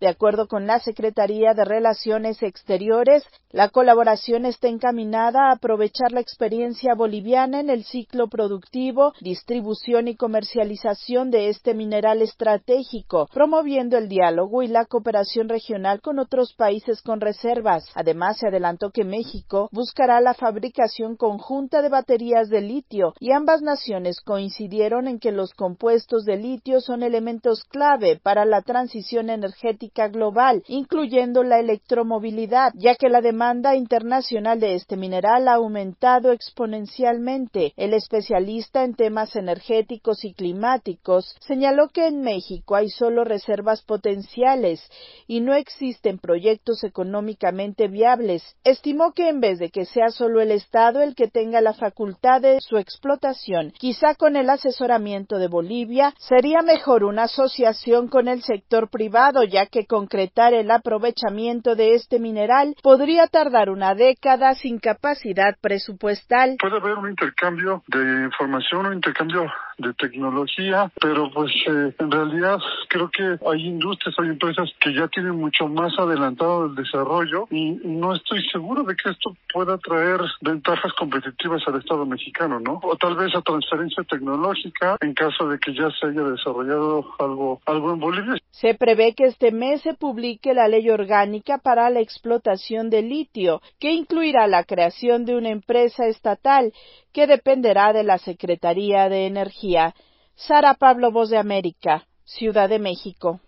De 0.00 0.08
acuerdo 0.08 0.48
con 0.48 0.66
la 0.66 0.80
Secretaría 0.80 1.52
de 1.52 1.66
Relaciones 1.66 2.42
Exteriores, 2.42 3.22
la 3.50 3.68
colaboración 3.68 4.46
está 4.46 4.68
encaminada 4.68 5.48
a 5.48 5.56
aprovechar 5.56 6.10
la 6.12 6.20
experiencia 6.20 6.94
boliviana 6.94 7.60
en 7.60 7.68
el 7.68 7.84
ciclo 7.84 8.28
productivo, 8.28 9.12
distribución 9.20 10.08
y 10.08 10.16
comercialización 10.16 11.30
de 11.30 11.50
este 11.50 11.74
mineral 11.74 12.22
estratégico, 12.22 13.28
promoviendo 13.34 13.98
el 13.98 14.08
diálogo 14.08 14.62
y 14.62 14.68
la 14.68 14.86
cooperación 14.86 15.50
regional 15.50 16.00
con 16.00 16.18
otros 16.18 16.54
países 16.54 17.02
con 17.02 17.20
reservas. 17.20 17.84
Además, 17.94 18.38
se 18.38 18.48
adelantó 18.48 18.92
que 18.92 19.04
México 19.04 19.68
buscará 19.70 20.22
la 20.22 20.32
fabricación 20.32 21.16
conjunta 21.16 21.82
de 21.82 21.90
baterías 21.90 22.48
de 22.48 22.62
litio 22.62 23.12
y 23.20 23.32
ambas 23.32 23.60
naciones 23.60 24.22
coincidieron 24.22 25.08
en 25.08 25.18
que 25.18 25.32
los 25.32 25.52
compuestos 25.52 26.24
de 26.24 26.38
litio 26.38 26.80
son 26.80 27.02
elementos 27.02 27.64
clave 27.64 28.18
para 28.22 28.46
la 28.46 28.62
transición 28.62 29.28
energética 29.28 29.89
global, 29.94 30.62
incluyendo 30.68 31.42
la 31.42 31.58
electromovilidad, 31.58 32.72
ya 32.74 32.94
que 32.94 33.08
la 33.08 33.20
demanda 33.20 33.76
internacional 33.76 34.60
de 34.60 34.74
este 34.74 34.96
mineral 34.96 35.48
ha 35.48 35.54
aumentado 35.54 36.32
exponencialmente. 36.32 37.72
El 37.76 37.94
especialista 37.94 38.84
en 38.84 38.94
temas 38.94 39.36
energéticos 39.36 40.24
y 40.24 40.32
climáticos 40.32 41.36
señaló 41.40 41.88
que 41.88 42.06
en 42.06 42.22
México 42.22 42.74
hay 42.76 42.88
solo 42.88 43.24
reservas 43.24 43.82
potenciales 43.82 44.80
y 45.26 45.40
no 45.40 45.54
existen 45.54 46.18
proyectos 46.18 46.84
económicamente 46.84 47.88
viables. 47.88 48.42
Estimó 48.64 49.12
que 49.12 49.28
en 49.28 49.40
vez 49.40 49.58
de 49.58 49.70
que 49.70 49.84
sea 49.84 50.10
solo 50.10 50.40
el 50.40 50.52
Estado 50.52 51.02
el 51.02 51.14
que 51.14 51.28
tenga 51.28 51.60
la 51.60 51.74
facultad 51.74 52.40
de 52.40 52.58
su 52.60 52.78
explotación, 52.78 53.72
quizá 53.78 54.14
con 54.14 54.36
el 54.36 54.48
asesoramiento 54.50 55.38
de 55.38 55.48
Bolivia, 55.48 56.14
sería 56.18 56.62
mejor 56.62 57.04
una 57.04 57.24
asociación 57.24 58.08
con 58.08 58.28
el 58.28 58.42
sector 58.42 58.90
privado, 58.90 59.42
ya 59.44 59.66
que 59.66 59.79
concretar 59.86 60.54
el 60.54 60.70
aprovechamiento 60.70 61.74
de 61.74 61.94
este 61.94 62.18
mineral 62.18 62.74
podría 62.82 63.26
tardar 63.26 63.70
una 63.70 63.94
década 63.94 64.54
sin 64.54 64.78
capacidad 64.78 65.56
presupuestal. 65.60 66.56
Puede 66.60 66.76
haber 66.76 66.94
un 66.94 67.10
intercambio 67.10 67.82
de 67.88 68.24
información, 68.24 68.86
un 68.86 68.94
intercambio 68.94 69.46
de 69.80 69.92
tecnología, 69.94 70.90
pero 71.00 71.30
pues 71.30 71.52
eh, 71.66 71.94
en 71.98 72.10
realidad 72.10 72.58
creo 72.88 73.10
que 73.10 73.38
hay 73.46 73.66
industrias, 73.66 74.14
hay 74.18 74.28
empresas 74.28 74.70
que 74.80 74.94
ya 74.94 75.08
tienen 75.08 75.36
mucho 75.36 75.66
más 75.68 75.92
adelantado 75.98 76.66
el 76.66 76.74
desarrollo 76.74 77.46
y 77.50 77.72
no 77.84 78.14
estoy 78.14 78.42
seguro 78.50 78.82
de 78.82 78.94
que 78.96 79.10
esto 79.10 79.36
pueda 79.52 79.78
traer 79.78 80.20
ventajas 80.40 80.92
competitivas 80.94 81.62
al 81.66 81.78
Estado 81.80 82.06
mexicano, 82.06 82.60
¿no? 82.60 82.80
O 82.82 82.96
tal 82.96 83.16
vez 83.16 83.34
a 83.34 83.42
transferencia 83.42 84.02
tecnológica 84.04 84.96
en 85.00 85.14
caso 85.14 85.48
de 85.48 85.58
que 85.58 85.74
ya 85.74 85.88
se 85.98 86.06
haya 86.06 86.22
desarrollado 86.22 87.06
algo, 87.18 87.60
algo 87.66 87.92
en 87.92 88.00
Bolivia. 88.00 88.34
Se 88.50 88.74
prevé 88.74 89.14
que 89.14 89.24
este 89.24 89.52
mes 89.52 89.80
se 89.82 89.94
publique 89.94 90.54
la 90.54 90.68
ley 90.68 90.90
orgánica 90.90 91.58
para 91.58 91.88
la 91.90 92.00
explotación 92.00 92.90
de 92.90 93.02
litio, 93.02 93.62
que 93.78 93.92
incluirá 93.92 94.46
la 94.46 94.64
creación 94.64 95.24
de 95.24 95.36
una 95.36 95.50
empresa 95.50 96.06
estatal 96.06 96.72
que 97.12 97.26
dependerá 97.26 97.92
de 97.92 98.04
la 98.04 98.18
Secretaría 98.18 99.08
de 99.08 99.26
Energía. 99.26 99.94
Sara 100.34 100.74
Pablo, 100.74 101.12
Voz 101.12 101.30
de 101.30 101.38
América, 101.38 102.06
Ciudad 102.24 102.68
de 102.68 102.78
México. 102.78 103.40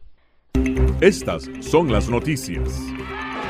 Estas 1.00 1.48
son 1.60 1.90
las 1.90 2.08
noticias. 2.08 2.78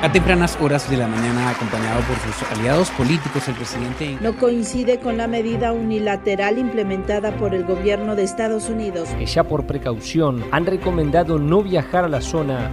A 0.02 0.10
tempranas 0.10 0.58
horas 0.60 0.90
de 0.90 0.96
la 0.96 1.06
mañana, 1.06 1.50
acompañado 1.50 2.00
por 2.02 2.16
sus 2.16 2.50
aliados 2.50 2.90
políticos, 2.90 3.46
el 3.46 3.54
presidente 3.54 4.18
no 4.20 4.36
coincide 4.36 4.98
con 4.98 5.16
la 5.16 5.28
medida 5.28 5.72
unilateral 5.72 6.58
implementada 6.58 7.36
por 7.36 7.54
el 7.54 7.64
gobierno 7.64 8.16
de 8.16 8.24
Estados 8.24 8.68
Unidos. 8.68 9.08
Que 9.10 9.26
ya 9.26 9.44
por 9.44 9.64
precaución 9.64 10.44
han 10.50 10.66
recomendado 10.66 11.38
no 11.38 11.62
viajar 11.62 12.04
a 12.04 12.08
la 12.08 12.20
zona 12.20 12.72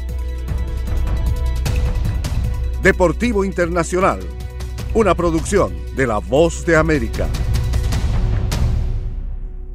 Deportivo 2.83 3.45
Internacional, 3.45 4.21
una 4.95 5.13
producción 5.13 5.71
de 5.95 6.07
La 6.07 6.17
Voz 6.17 6.65
de 6.65 6.75
América. 6.75 7.29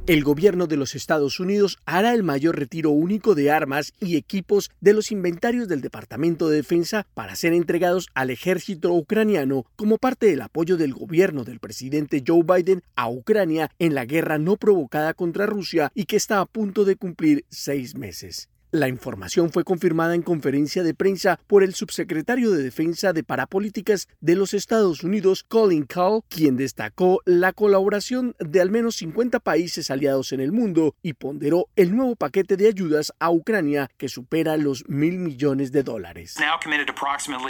El 0.09 0.25
gobierno 0.25 0.67
de 0.67 0.77
los 0.77 0.97
Estados 0.97 1.39
Unidos 1.39 1.79
hará 1.87 2.15
el 2.15 2.25
mayor 2.25 2.59
retiro 2.59 2.91
único 2.91 3.37
de 3.37 3.53
armas 3.53 3.93
y 4.01 4.17
equipos 4.17 4.73
de 4.81 4.93
los 4.93 5.13
inventarios 5.13 5.69
del 5.69 5.83
Departamento 5.83 6.49
de 6.49 6.57
Defensa 6.57 7.07
para 7.15 7.37
ser 7.37 7.53
entregados 7.53 8.09
al 8.13 8.31
ejército 8.31 8.93
ucraniano 8.93 9.67
como 9.77 9.99
parte 9.99 10.27
del 10.27 10.41
apoyo 10.41 10.77
del 10.77 10.93
gobierno 10.93 11.45
del 11.45 11.61
presidente 11.61 12.25
Joe 12.27 12.43
Biden 12.43 12.83
a 12.97 13.09
Ucrania 13.09 13.71
en 13.79 13.95
la 13.95 14.05
guerra 14.05 14.39
no 14.39 14.57
provocada 14.57 15.15
contra 15.15 15.47
Rusia 15.47 15.93
y 15.95 16.07
que 16.07 16.17
está 16.17 16.41
a 16.41 16.47
punto 16.47 16.85
de 16.85 16.97
cumplir 16.97 17.45
seis 17.51 17.95
meses. 17.95 18.49
La 18.77 18.89
información 18.89 19.51
fue 19.51 19.65
confirmada 19.65 20.15
en 20.15 20.21
conferencia 20.21 20.83
de 20.83 20.93
prensa 20.93 21.41
por 21.47 21.63
el 21.63 21.75
subsecretario 21.75 22.51
de 22.51 22.63
Defensa 22.63 23.15
de 23.15 23.25
Parapolíticas 23.25 24.07
de 24.21 24.37
los 24.37 24.53
Estados 24.53 25.03
Unidos, 25.03 25.45
Colin 25.45 25.87
Call, 25.87 26.21
quien 26.29 26.59
destacó 26.59 27.23
la 27.25 27.55
colaboración 27.55 28.37
de 28.39 28.61
al 28.61 28.71
menos 28.71 28.97
50 28.97 29.41
países 29.41 29.91
aliados 29.91 30.33
en 30.33 30.41
el 30.41 30.53
mundo 30.53 30.95
y 31.01 31.15
ponderó 31.15 31.69
el 31.75 31.97
nuevo 31.97 32.17
paquete 32.17 32.59
de 32.59 32.69
ayudas 32.69 33.15
a 33.19 33.31
Ucrania 33.31 33.89
que 33.97 34.11
supera 34.11 34.59
los 34.59 34.87
mil 34.91 35.21
millones 35.21 35.73
de 35.73 35.83
dólares. 35.83 36.35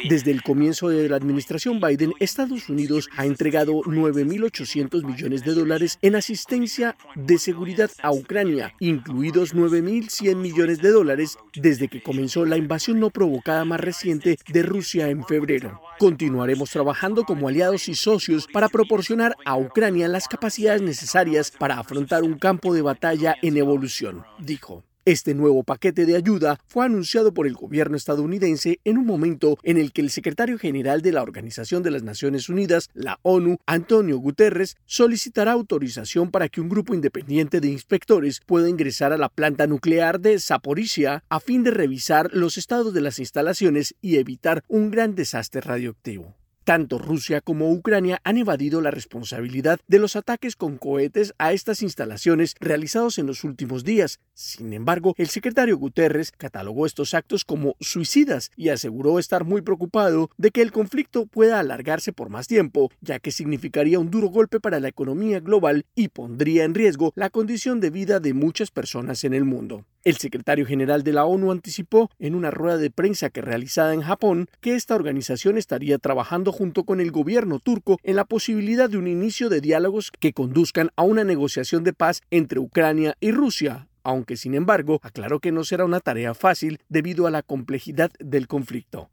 Desde 0.09 0.31
el 0.31 0.45
comienzo 0.45 0.91
de 0.91 1.09
la 1.09 1.17
administración 1.17 1.81
Biden, 1.81 2.13
Estados 2.21 2.69
Unidos 2.69 3.09
ha 3.17 3.27
entregado 3.27 3.73
9.800 3.81 5.03
millones 5.03 5.43
de 5.43 5.55
dólares 5.55 5.99
en 6.03 6.15
asistencia 6.15 6.97
de 7.17 7.39
seguridad 7.39 7.91
a 8.01 8.13
Ucrania, 8.13 8.75
incluidos 8.79 9.57
9.100 9.57 10.37
millones 10.37 10.81
de 10.81 10.91
dólares 10.91 11.16
desde 11.55 11.89
que 11.89 12.03
comenzó 12.03 12.45
la 12.45 12.57
invasión 12.57 13.01
no 13.01 13.11
provocada 13.11 13.65
más 13.65 13.81
reciente 13.81 14.39
de 14.47 14.63
Rusia 14.63 15.09
en 15.09 15.25
febrero. 15.25 15.81
Continuaremos 15.99 16.71
trabajando 16.71 17.25
como 17.25 17.49
aliados 17.49 17.89
y 17.89 17.95
socios 17.95 18.47
para 18.53 18.69
proporcionar 18.69 19.37
a 19.45 19.57
Ucrania 19.57 20.09
las 20.09 20.29
capacidades 20.29 20.83
necesarias 20.83 21.51
para 21.51 21.79
afrontar 21.79 22.23
un 22.23 22.39
campo 22.39 22.75
de 22.75 22.83
batalla 22.83 23.37
en 23.43 23.57
evolución, 23.57 24.25
dijo. 24.39 24.85
Este 25.09 25.35
nuevo 25.35 25.63
paquete 25.63 26.05
de 26.05 26.17
ayuda 26.17 26.59
fue 26.67 26.85
anunciado 26.85 27.33
por 27.33 27.47
el 27.47 27.55
gobierno 27.55 27.97
estadounidense 27.97 28.81
en 28.83 28.99
un 28.99 29.07
momento 29.07 29.57
en 29.63 29.77
el 29.77 29.93
que 29.93 30.01
el 30.01 30.11
secretario 30.11 30.59
general 30.59 31.01
de 31.01 31.13
la 31.13 31.23
Organización 31.23 31.85
de 31.85 31.93
las 31.93 32.03
Naciones 32.03 32.49
Unidas, 32.49 32.91
la 32.93 33.21
ONU, 33.23 33.59
Antonio 33.67 34.19
Guterres, 34.19 34.75
solicitará 34.85 35.53
autorización 35.53 36.33
para 36.33 36.49
que 36.49 36.61
un 36.61 36.69
grupo 36.69 36.93
independiente 36.93 37.61
de 37.61 37.69
inspectores 37.69 38.41
pueda 38.47 38.69
ingresar 38.69 39.13
a 39.13 39.17
la 39.17 39.29
planta 39.29 39.69
nuclear 39.69 40.19
de 40.19 40.41
Zaporizhia 40.41 41.23
a 41.29 41.39
fin 41.39 41.63
de 41.63 41.71
revisar 41.71 42.31
los 42.33 42.59
estados 42.59 42.93
de 42.93 43.03
las 43.03 43.21
instalaciones 43.21 43.95
y 44.01 44.17
evitar 44.17 44.65
un 44.67 44.91
gran 44.91 45.15
desastre 45.15 45.61
radioactivo. 45.61 46.35
Tanto 46.67 46.99
Rusia 46.99 47.41
como 47.41 47.71
Ucrania 47.71 48.21
han 48.25 48.39
evadido 48.39 48.81
la 48.81 48.91
responsabilidad 48.91 49.79
de 49.87 50.01
los 50.01 50.17
ataques 50.17 50.57
con 50.57 50.79
cohetes 50.79 51.33
a 51.39 51.53
estas 51.53 51.81
instalaciones 51.81 52.57
realizados 52.59 53.19
en 53.19 53.29
los 53.29 53.45
últimos 53.45 53.85
días. 53.85 54.19
Sin 54.39 54.75
embargo, 54.75 55.15
el 55.17 55.29
secretario 55.29 55.79
Guterres 55.79 56.31
catalogó 56.31 56.85
estos 56.85 57.15
actos 57.15 57.43
como 57.43 57.75
suicidas 57.81 58.51
y 58.55 58.69
aseguró 58.69 59.19
estar 59.19 59.45
muy 59.45 59.63
preocupado 59.63 60.29
de 60.37 60.51
que 60.51 60.61
el 60.61 60.73
conflicto 60.73 61.25
pueda 61.25 61.59
alargarse 61.59 62.13
por 62.13 62.29
más 62.29 62.47
tiempo, 62.47 62.91
ya 63.01 63.19
que 63.19 63.31
significaría 63.31 63.99
un 63.99 64.11
duro 64.11 64.29
golpe 64.29 64.61
para 64.61 64.79
la 64.79 64.89
economía 64.89 65.41
global 65.41 65.87
y 65.95 66.09
pondría 66.09 66.65
en 66.65 66.75
riesgo 66.75 67.15
la 67.17 67.31
condición 67.31 67.81
de 67.81 67.89
vida 67.89 68.21
de 68.21 68.35
muchas 68.35 68.71
personas 68.71 69.25
en 69.25 69.33
el 69.33 69.47
mundo. 69.47 69.87
El 70.05 70.19
secretario 70.19 70.67
general 70.67 71.03
de 71.03 71.15
la 71.15 71.25
ONU 71.25 71.51
anticipó 71.51 72.11
en 72.19 72.35
una 72.35 72.51
rueda 72.51 72.77
de 72.77 72.91
prensa 72.91 73.31
que 73.31 73.41
realizada 73.41 73.95
en 73.95 74.03
Japón 74.03 74.49
que 74.61 74.75
esta 74.75 74.97
organización 74.97 75.57
estaría 75.57 75.97
trabajando 75.97 76.53
junto 76.53 76.85
con 76.85 77.01
el 77.01 77.11
gobierno 77.11 77.59
turco 77.59 77.97
en 78.03 78.17
la 78.17 78.27
posibilidad 78.27 78.91
de 78.91 78.99
un 78.99 79.09
inicio 79.09 79.49
de 79.49 79.63
diálogos 79.63 80.11
que 80.11 80.35
conduzcan 80.35 80.91
a 80.95 81.05
una 81.05 81.25
negociación 81.25 81.85
de 81.85 81.95
paz 81.95 82.21
entre 82.31 82.61
Ucrania 82.61 83.17
y 83.19 83.33
Rusia, 83.33 83.89
aunque 84.07 84.37
sin 84.37 84.55
embargo 84.55 85.01
aclaró 85.03 85.41
que 85.41 85.51
no 85.51 85.65
será 85.65 85.85
una 85.85 85.99
tarea 85.99 86.33
fácil 86.33 86.79
debido 86.89 87.27
a 87.27 87.33
la 87.33 87.43
complejidad 87.43 88.13
del 88.21 88.47
conflicto. 88.47 89.11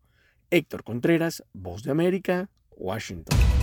Héctor 0.51 0.83
Contreras, 0.83 1.43
Voz 1.51 1.81
de 1.81 1.89
América, 1.89 2.49
Washington 2.77 3.62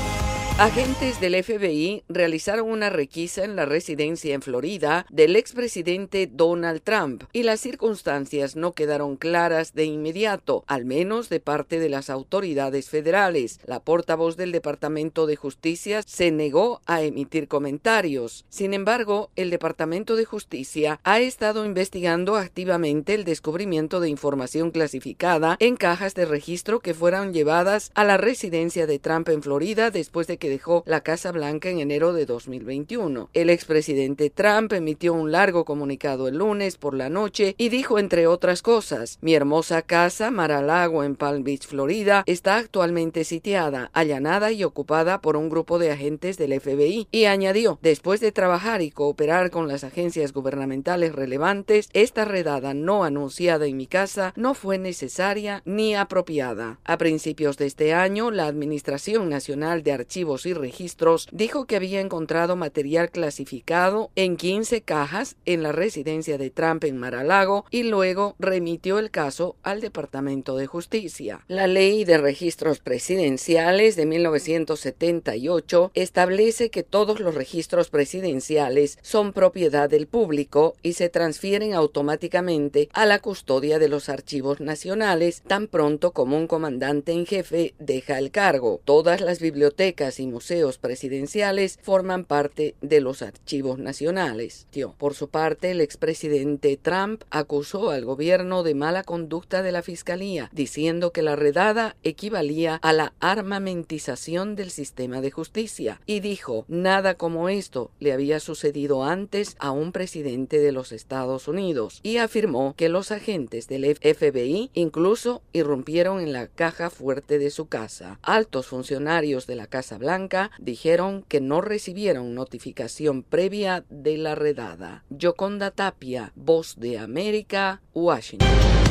Agentes 0.57 1.19
del 1.19 1.43
FBI 1.43 2.03
realizaron 2.07 2.69
una 2.69 2.91
requisa 2.91 3.43
en 3.43 3.55
la 3.55 3.65
residencia 3.65 4.35
en 4.35 4.43
Florida 4.43 5.07
del 5.09 5.35
expresidente 5.35 6.29
Donald 6.31 6.81
Trump 6.83 7.23
y 7.33 7.41
las 7.41 7.59
circunstancias 7.61 8.55
no 8.55 8.73
quedaron 8.73 9.15
claras 9.15 9.73
de 9.73 9.85
inmediato, 9.85 10.63
al 10.67 10.85
menos 10.85 11.29
de 11.29 11.39
parte 11.39 11.79
de 11.79 11.89
las 11.89 12.11
autoridades 12.11 12.89
federales. 12.89 13.59
La 13.65 13.79
portavoz 13.79 14.37
del 14.37 14.51
Departamento 14.51 15.25
de 15.25 15.35
Justicia 15.35 16.03
se 16.03 16.29
negó 16.29 16.81
a 16.85 17.01
emitir 17.01 17.47
comentarios. 17.47 18.45
Sin 18.49 18.75
embargo, 18.75 19.31
el 19.35 19.49
Departamento 19.49 20.15
de 20.15 20.25
Justicia 20.25 20.99
ha 21.03 21.21
estado 21.21 21.65
investigando 21.65 22.35
activamente 22.35 23.15
el 23.15 23.23
descubrimiento 23.23 23.99
de 23.99 24.09
información 24.09 24.69
clasificada 24.69 25.55
en 25.59 25.75
cajas 25.75 26.13
de 26.13 26.25
registro 26.25 26.81
que 26.81 26.93
fueron 26.93 27.33
llevadas 27.33 27.91
a 27.95 28.03
la 28.03 28.17
residencia 28.17 28.85
de 28.85 28.99
Trump 28.99 29.29
en 29.29 29.41
Florida 29.41 29.89
después 29.89 30.27
de 30.27 30.37
que 30.41 30.49
dejó 30.49 30.83
la 30.87 31.01
Casa 31.01 31.31
Blanca 31.31 31.69
en 31.69 31.79
enero 31.79 32.13
de 32.13 32.25
2021. 32.25 33.29
El 33.33 33.51
expresidente 33.51 34.31
Trump 34.31 34.73
emitió 34.73 35.13
un 35.13 35.31
largo 35.31 35.65
comunicado 35.65 36.27
el 36.27 36.39
lunes 36.39 36.77
por 36.77 36.95
la 36.95 37.09
noche 37.09 37.53
y 37.59 37.69
dijo, 37.69 37.99
entre 37.99 38.25
otras 38.25 38.63
cosas, 38.63 39.19
mi 39.21 39.35
hermosa 39.35 39.83
casa 39.83 40.31
Mar-a-Lago 40.31 41.03
en 41.03 41.15
Palm 41.15 41.43
Beach, 41.43 41.67
Florida, 41.67 42.23
está 42.25 42.57
actualmente 42.57 43.23
sitiada, 43.23 43.91
allanada 43.93 44.51
y 44.51 44.63
ocupada 44.63 45.21
por 45.21 45.37
un 45.37 45.47
grupo 45.47 45.77
de 45.77 45.91
agentes 45.91 46.37
del 46.37 46.59
FBI. 46.59 47.07
Y 47.11 47.25
añadió, 47.25 47.77
después 47.83 48.19
de 48.19 48.31
trabajar 48.31 48.81
y 48.81 48.89
cooperar 48.89 49.51
con 49.51 49.67
las 49.67 49.83
agencias 49.83 50.33
gubernamentales 50.33 51.13
relevantes, 51.13 51.87
esta 51.93 52.25
redada 52.25 52.73
no 52.73 53.03
anunciada 53.03 53.67
en 53.67 53.77
mi 53.77 53.85
casa 53.85 54.33
no 54.35 54.55
fue 54.55 54.79
necesaria 54.79 55.61
ni 55.65 55.93
apropiada. 55.93 56.79
A 56.83 56.97
principios 56.97 57.57
de 57.57 57.67
este 57.67 57.93
año, 57.93 58.31
la 58.31 58.47
Administración 58.47 59.29
Nacional 59.29 59.83
de 59.83 59.91
Archivos 59.91 60.30
y 60.45 60.53
Registros 60.53 61.27
dijo 61.31 61.65
que 61.65 61.75
había 61.75 61.99
encontrado 61.99 62.55
material 62.55 63.11
clasificado 63.11 64.09
en 64.15 64.37
15 64.37 64.81
cajas 64.81 65.35
en 65.45 65.61
la 65.61 65.71
residencia 65.71 66.37
de 66.37 66.49
Trump 66.49 66.83
en 66.85 66.97
Mar-a-Lago 66.97 67.65
y 67.69 67.83
luego 67.83 68.35
remitió 68.39 68.97
el 68.97 69.11
caso 69.11 69.55
al 69.61 69.81
Departamento 69.81 70.55
de 70.55 70.67
Justicia. 70.67 71.43
La 71.47 71.67
Ley 71.67 72.05
de 72.05 72.17
Registros 72.17 72.79
Presidenciales 72.79 73.95
de 73.95 74.05
1978 74.05 75.91
establece 75.93 76.69
que 76.69 76.83
todos 76.83 77.19
los 77.19 77.35
registros 77.35 77.89
presidenciales 77.89 78.97
son 79.01 79.33
propiedad 79.33 79.89
del 79.89 80.07
público 80.07 80.75
y 80.81 80.93
se 80.93 81.09
transfieren 81.09 81.73
automáticamente 81.73 82.87
a 82.93 83.05
la 83.05 83.19
custodia 83.19 83.79
de 83.79 83.89
los 83.89 84.07
archivos 84.07 84.61
nacionales 84.61 85.41
tan 85.45 85.67
pronto 85.67 86.11
como 86.11 86.37
un 86.37 86.47
comandante 86.47 87.11
en 87.11 87.25
jefe 87.25 87.73
deja 87.79 88.17
el 88.17 88.31
cargo. 88.31 88.79
Todas 88.85 89.19
las 89.19 89.39
bibliotecas 89.39 90.19
y 90.21 90.27
museos 90.27 90.77
presidenciales 90.77 91.79
forman 91.81 92.25
parte 92.25 92.75
de 92.81 93.01
los 93.01 93.21
archivos 93.21 93.79
nacionales. 93.79 94.67
Por 94.97 95.15
su 95.15 95.29
parte, 95.29 95.71
el 95.71 95.81
expresidente 95.81 96.77
Trump 96.77 97.23
acusó 97.29 97.89
al 97.89 98.05
gobierno 98.05 98.63
de 98.63 98.75
mala 98.75 99.03
conducta 99.03 99.63
de 99.63 99.71
la 99.71 99.81
fiscalía, 99.81 100.49
diciendo 100.53 101.11
que 101.11 101.21
la 101.21 101.35
redada 101.35 101.95
equivalía 102.03 102.75
a 102.75 102.93
la 102.93 103.13
armamentización 103.19 104.55
del 104.55 104.71
sistema 104.71 105.21
de 105.21 105.31
justicia, 105.31 105.99
y 106.05 106.19
dijo, 106.19 106.65
nada 106.67 107.15
como 107.15 107.49
esto 107.49 107.91
le 107.99 108.13
había 108.13 108.39
sucedido 108.39 109.03
antes 109.03 109.55
a 109.59 109.71
un 109.71 109.91
presidente 109.91 110.59
de 110.59 110.71
los 110.71 110.91
Estados 110.91 111.47
Unidos, 111.47 111.99
y 112.03 112.17
afirmó 112.17 112.75
que 112.77 112.89
los 112.89 113.11
agentes 113.11 113.67
del 113.67 113.95
FBI 113.95 114.69
incluso 114.73 115.41
irrumpieron 115.53 116.19
en 116.19 116.33
la 116.33 116.47
caja 116.47 116.89
fuerte 116.89 117.39
de 117.39 117.49
su 117.49 117.67
casa. 117.67 118.19
Altos 118.21 118.67
funcionarios 118.67 119.47
de 119.47 119.55
la 119.55 119.67
Casa 119.67 119.97
Blanca 119.97 120.10
dijeron 120.59 121.23
que 121.27 121.41
no 121.41 121.61
recibieron 121.61 122.35
notificación 122.35 123.23
previa 123.23 123.85
de 123.89 124.17
la 124.17 124.35
redada. 124.35 125.03
Yoconda 125.09 125.71
Tapia, 125.71 126.31
Voz 126.35 126.75
de 126.77 126.97
América, 126.97 127.81
Washington. 127.93 128.90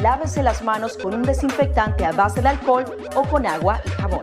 lávese 0.00 0.42
las 0.42 0.62
manos 0.62 0.96
con 0.96 1.14
un 1.14 1.22
desinfectante 1.22 2.04
a 2.04 2.12
base 2.12 2.40
de 2.40 2.48
alcohol 2.48 2.84
o 3.14 3.22
con 3.22 3.46
agua 3.46 3.80
y 3.84 3.90
jabón. 3.90 4.22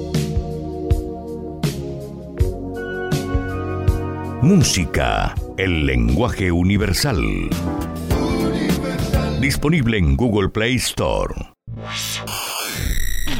Música, 4.41 5.35
el 5.55 5.85
lenguaje 5.85 6.51
universal. 6.51 7.47
Disponible 9.39 9.99
en 9.99 10.17
Google 10.17 10.49
Play 10.49 10.77
Store. 10.77 11.53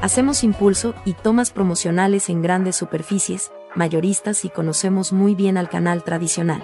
hacemos 0.00 0.44
impulso 0.44 0.94
y 1.04 1.14
tomas 1.14 1.50
promocionales 1.50 2.28
en 2.28 2.42
grandes 2.42 2.76
superficies, 2.76 3.50
mayoristas 3.74 4.44
y 4.44 4.50
conocemos 4.50 5.12
muy 5.12 5.34
bien 5.34 5.56
al 5.56 5.68
canal 5.68 6.04
tradicional. 6.04 6.62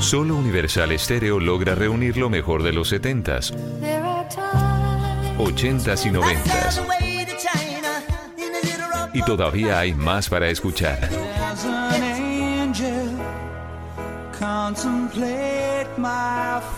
Solo 0.00 0.36
Universal 0.36 0.92
Estéreo 0.92 1.38
logra 1.40 1.74
reunir 1.74 2.16
lo 2.16 2.30
mejor 2.30 2.62
de 2.62 2.72
los 2.72 2.90
70s, 2.92 3.52
80s 5.38 6.06
y 6.06 6.10
90s. 6.10 6.95
Y 9.16 9.22
todavía 9.22 9.78
hay 9.78 9.94
más 9.94 10.28
para 10.28 10.50
escuchar. 10.50 11.08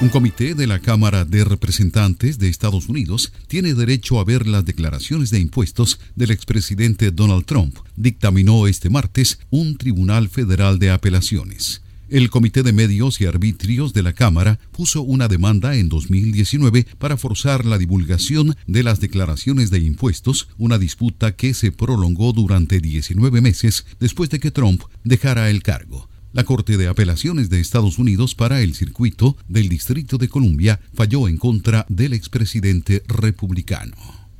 Un 0.00 0.08
comité 0.08 0.54
de 0.54 0.66
la 0.66 0.78
Cámara 0.78 1.26
de 1.26 1.44
Representantes 1.44 2.38
de 2.38 2.48
Estados 2.48 2.88
Unidos 2.88 3.34
tiene 3.48 3.74
derecho 3.74 4.18
a 4.18 4.24
ver 4.24 4.46
las 4.46 4.64
declaraciones 4.64 5.28
de 5.28 5.40
impuestos 5.40 6.00
del 6.16 6.30
expresidente 6.30 7.10
Donald 7.10 7.44
Trump, 7.44 7.76
dictaminó 7.96 8.66
este 8.66 8.88
martes 8.88 9.40
un 9.50 9.76
tribunal 9.76 10.30
federal 10.30 10.78
de 10.78 10.90
apelaciones. 10.90 11.82
El 12.10 12.28
Comité 12.28 12.64
de 12.64 12.72
Medios 12.72 13.20
y 13.20 13.26
Arbitrios 13.26 13.92
de 13.92 14.02
la 14.02 14.12
Cámara 14.12 14.58
puso 14.72 15.00
una 15.00 15.28
demanda 15.28 15.76
en 15.76 15.88
2019 15.88 16.84
para 16.98 17.16
forzar 17.16 17.64
la 17.64 17.78
divulgación 17.78 18.56
de 18.66 18.82
las 18.82 18.98
declaraciones 18.98 19.70
de 19.70 19.78
impuestos, 19.78 20.48
una 20.58 20.76
disputa 20.76 21.36
que 21.36 21.54
se 21.54 21.70
prolongó 21.70 22.32
durante 22.32 22.80
19 22.80 23.40
meses 23.40 23.86
después 24.00 24.28
de 24.28 24.40
que 24.40 24.50
Trump 24.50 24.82
dejara 25.04 25.50
el 25.50 25.62
cargo. 25.62 26.08
La 26.32 26.42
Corte 26.42 26.76
de 26.76 26.88
Apelaciones 26.88 27.48
de 27.48 27.60
Estados 27.60 27.96
Unidos 27.96 28.34
para 28.34 28.60
el 28.60 28.74
circuito 28.74 29.36
del 29.46 29.68
Distrito 29.68 30.18
de 30.18 30.28
Columbia 30.28 30.80
falló 30.92 31.28
en 31.28 31.36
contra 31.36 31.86
del 31.88 32.12
expresidente 32.12 33.04
republicano. 33.06 33.94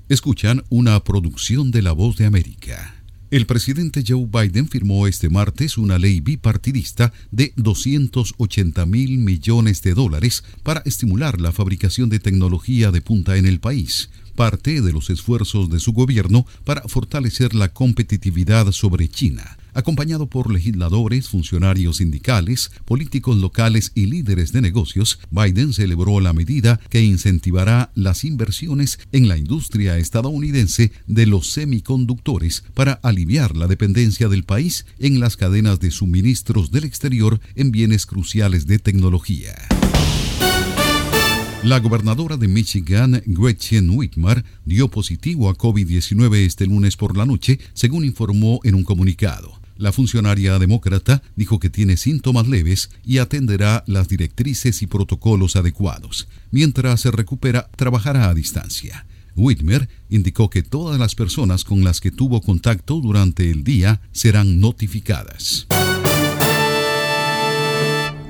Escuchan 0.08 0.64
una 0.70 0.98
producción 1.04 1.70
de 1.70 1.82
La 1.82 1.92
Voz 1.92 2.16
de 2.16 2.26
América. 2.26 2.99
El 3.30 3.46
presidente 3.46 4.02
Joe 4.04 4.26
Biden 4.26 4.68
firmó 4.68 5.06
este 5.06 5.28
martes 5.28 5.78
una 5.78 6.00
ley 6.00 6.18
bipartidista 6.18 7.12
de 7.30 7.52
280 7.54 8.84
mil 8.86 9.18
millones 9.18 9.82
de 9.82 9.94
dólares 9.94 10.42
para 10.64 10.82
estimular 10.84 11.40
la 11.40 11.52
fabricación 11.52 12.08
de 12.08 12.18
tecnología 12.18 12.90
de 12.90 13.00
punta 13.02 13.36
en 13.36 13.46
el 13.46 13.60
país, 13.60 14.10
parte 14.34 14.82
de 14.82 14.92
los 14.92 15.10
esfuerzos 15.10 15.70
de 15.70 15.78
su 15.78 15.92
gobierno 15.92 16.44
para 16.64 16.82
fortalecer 16.88 17.54
la 17.54 17.68
competitividad 17.72 18.72
sobre 18.72 19.08
China 19.08 19.59
acompañado 19.74 20.28
por 20.28 20.52
legisladores, 20.52 21.28
funcionarios 21.28 21.98
sindicales, 21.98 22.70
políticos 22.84 23.36
locales 23.36 23.92
y 23.94 24.06
líderes 24.06 24.52
de 24.52 24.60
negocios, 24.60 25.18
Biden 25.30 25.72
celebró 25.72 26.20
la 26.20 26.32
medida 26.32 26.80
que 26.88 27.02
incentivará 27.02 27.90
las 27.94 28.24
inversiones 28.24 28.98
en 29.12 29.28
la 29.28 29.36
industria 29.36 29.98
estadounidense 29.98 30.92
de 31.06 31.26
los 31.26 31.50
semiconductores 31.50 32.64
para 32.74 32.94
aliviar 32.94 33.56
la 33.56 33.66
dependencia 33.66 34.28
del 34.28 34.44
país 34.44 34.86
en 34.98 35.20
las 35.20 35.36
cadenas 35.36 35.80
de 35.80 35.90
suministros 35.90 36.70
del 36.70 36.84
exterior 36.84 37.40
en 37.54 37.70
bienes 37.70 38.06
cruciales 38.06 38.66
de 38.66 38.78
tecnología. 38.78 39.54
La 41.62 41.78
gobernadora 41.78 42.38
de 42.38 42.48
Michigan, 42.48 43.22
Gretchen 43.26 43.90
Whitmer, 43.90 44.44
dio 44.64 44.88
positivo 44.88 45.50
a 45.50 45.54
COVID-19 45.54 46.36
este 46.36 46.64
lunes 46.64 46.96
por 46.96 47.18
la 47.18 47.26
noche, 47.26 47.60
según 47.74 48.06
informó 48.06 48.60
en 48.64 48.74
un 48.74 48.82
comunicado. 48.82 49.59
La 49.80 49.92
funcionaria 49.92 50.58
demócrata 50.58 51.22
dijo 51.36 51.58
que 51.58 51.70
tiene 51.70 51.96
síntomas 51.96 52.46
leves 52.46 52.90
y 53.02 53.16
atenderá 53.16 53.82
las 53.86 54.08
directrices 54.08 54.82
y 54.82 54.86
protocolos 54.86 55.56
adecuados. 55.56 56.28
Mientras 56.50 57.00
se 57.00 57.10
recupera, 57.10 57.70
trabajará 57.76 58.28
a 58.28 58.34
distancia. 58.34 59.06
Whitmer 59.36 59.88
indicó 60.10 60.50
que 60.50 60.62
todas 60.62 61.00
las 61.00 61.14
personas 61.14 61.64
con 61.64 61.82
las 61.82 62.02
que 62.02 62.10
tuvo 62.10 62.42
contacto 62.42 63.00
durante 63.00 63.50
el 63.50 63.64
día 63.64 64.02
serán 64.12 64.60
notificadas. 64.60 65.66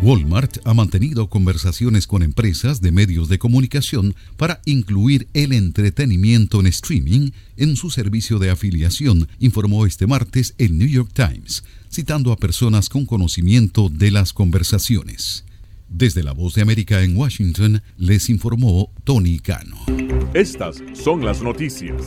Walmart 0.03 0.59
ha 0.65 0.73
mantenido 0.73 1.29
conversaciones 1.29 2.07
con 2.07 2.23
empresas 2.23 2.81
de 2.81 2.91
medios 2.91 3.29
de 3.29 3.39
comunicación 3.39 4.15
para 4.39 4.63
incluir 4.65 5.29
el 5.35 5.53
entretenimiento 5.53 6.61
en 6.61 6.69
streaming 6.69 7.33
en 7.59 7.77
su 7.77 7.91
servicio 7.91 8.39
de 8.39 8.49
afiliación, 8.49 9.29
informó 9.41 9.85
este 9.85 10.07
martes 10.07 10.55
el 10.57 10.79
New 10.79 10.89
York 10.89 11.11
Times, 11.13 11.65
citando 11.93 12.33
a 12.33 12.37
personas 12.37 12.89
con 12.89 13.05
conocimiento 13.05 13.91
de 13.91 14.11
las 14.11 14.33
conversaciones. 14.33 15.45
Desde 15.91 16.23
la 16.23 16.33
Voz 16.33 16.55
de 16.55 16.63
América 16.63 17.03
en 17.03 17.15
Washington, 17.15 17.83
les 17.99 18.31
informó 18.31 18.91
Tony 19.05 19.39
Cano. 19.39 19.77
Estas 20.33 20.77
son 20.95 21.27
las 21.27 21.43
noticias. 21.43 22.07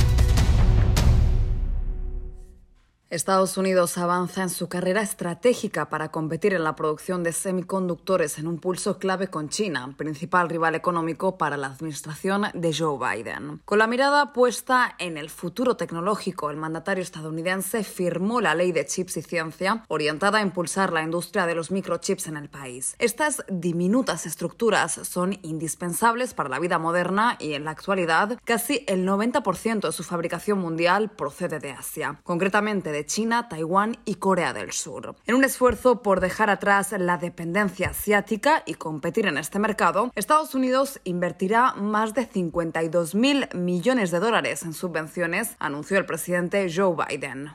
Estados 3.11 3.57
Unidos 3.57 3.97
avanza 3.97 4.41
en 4.41 4.49
su 4.49 4.69
carrera 4.69 5.01
estratégica 5.01 5.89
para 5.89 6.11
competir 6.11 6.53
en 6.53 6.63
la 6.63 6.77
producción 6.77 7.23
de 7.23 7.33
semiconductores 7.33 8.39
en 8.39 8.47
un 8.47 8.57
pulso 8.57 8.99
clave 8.99 9.27
con 9.27 9.49
China, 9.49 9.93
principal 9.97 10.47
rival 10.47 10.75
económico 10.75 11.37
para 11.37 11.57
la 11.57 11.67
administración 11.67 12.45
de 12.53 12.73
Joe 12.73 12.97
Biden. 12.97 13.61
Con 13.65 13.79
la 13.79 13.87
mirada 13.87 14.31
puesta 14.31 14.95
en 14.97 15.17
el 15.17 15.29
futuro 15.29 15.75
tecnológico, 15.75 16.49
el 16.49 16.55
mandatario 16.55 17.03
estadounidense 17.03 17.83
firmó 17.83 18.39
la 18.39 18.55
ley 18.55 18.71
de 18.71 18.85
chips 18.85 19.17
y 19.17 19.21
ciencia 19.23 19.83
orientada 19.89 20.37
a 20.37 20.41
impulsar 20.41 20.93
la 20.93 21.03
industria 21.03 21.45
de 21.45 21.55
los 21.55 21.69
microchips 21.69 22.27
en 22.27 22.37
el 22.37 22.47
país. 22.47 22.95
Estas 22.97 23.43
diminutas 23.49 24.25
estructuras 24.25 24.93
son 25.03 25.37
indispensables 25.41 26.33
para 26.33 26.47
la 26.47 26.59
vida 26.59 26.79
moderna 26.79 27.35
y 27.39 27.55
en 27.55 27.65
la 27.65 27.71
actualidad 27.71 28.39
casi 28.45 28.85
el 28.87 29.05
90% 29.05 29.81
de 29.81 29.91
su 29.91 30.03
fabricación 30.03 30.59
mundial 30.59 31.09
procede 31.09 31.59
de 31.59 31.71
Asia, 31.71 32.21
concretamente 32.23 32.93
de 32.93 33.00
China, 33.05 33.49
Taiwán 33.49 33.97
y 34.05 34.15
Corea 34.15 34.53
del 34.53 34.71
Sur. 34.71 35.15
En 35.25 35.35
un 35.35 35.43
esfuerzo 35.43 36.01
por 36.01 36.19
dejar 36.19 36.49
atrás 36.49 36.93
la 36.97 37.17
dependencia 37.17 37.89
asiática 37.89 38.63
y 38.65 38.75
competir 38.75 39.25
en 39.25 39.37
este 39.37 39.59
mercado, 39.59 40.11
Estados 40.15 40.55
Unidos 40.55 40.99
invertirá 41.03 41.73
más 41.73 42.13
de 42.13 42.25
52 42.25 43.15
mil 43.15 43.47
millones 43.53 44.11
de 44.11 44.19
dólares 44.19 44.63
en 44.63 44.73
subvenciones, 44.73 45.55
anunció 45.59 45.97
el 45.97 46.05
presidente 46.05 46.71
Joe 46.73 46.95
Biden. 46.95 47.51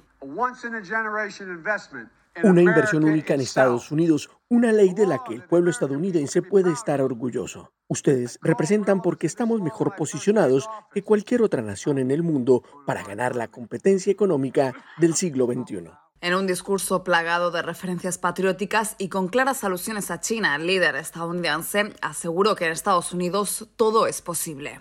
Una 2.42 2.60
inversión 2.60 3.04
única 3.04 3.34
en 3.34 3.40
Estados 3.40 3.90
Unidos, 3.90 4.30
una 4.48 4.70
ley 4.70 4.92
de 4.92 5.06
la 5.06 5.24
que 5.24 5.34
el 5.34 5.42
pueblo 5.42 5.70
estadounidense 5.70 6.42
puede 6.42 6.70
estar 6.70 7.00
orgulloso. 7.00 7.72
Ustedes 7.88 8.38
representan 8.42 9.00
porque 9.00 9.26
estamos 9.26 9.62
mejor 9.62 9.96
posicionados 9.96 10.68
que 10.92 11.02
cualquier 11.02 11.42
otra 11.42 11.62
nación 11.62 11.98
en 11.98 12.10
el 12.10 12.22
mundo 12.22 12.62
para 12.84 13.02
ganar 13.02 13.36
la 13.36 13.48
competencia 13.48 14.12
económica 14.12 14.74
del 14.98 15.14
siglo 15.14 15.46
XXI. 15.46 15.90
En 16.20 16.34
un 16.34 16.46
discurso 16.46 17.04
plagado 17.04 17.50
de 17.50 17.62
referencias 17.62 18.18
patrióticas 18.18 18.96
y 18.98 19.08
con 19.08 19.28
claras 19.28 19.64
alusiones 19.64 20.10
a 20.10 20.20
China, 20.20 20.56
el 20.56 20.66
líder 20.66 20.96
estadounidense 20.96 21.92
aseguró 22.00 22.54
que 22.54 22.66
en 22.66 22.72
Estados 22.72 23.12
Unidos 23.12 23.68
todo 23.76 24.06
es 24.06 24.22
posible. 24.22 24.80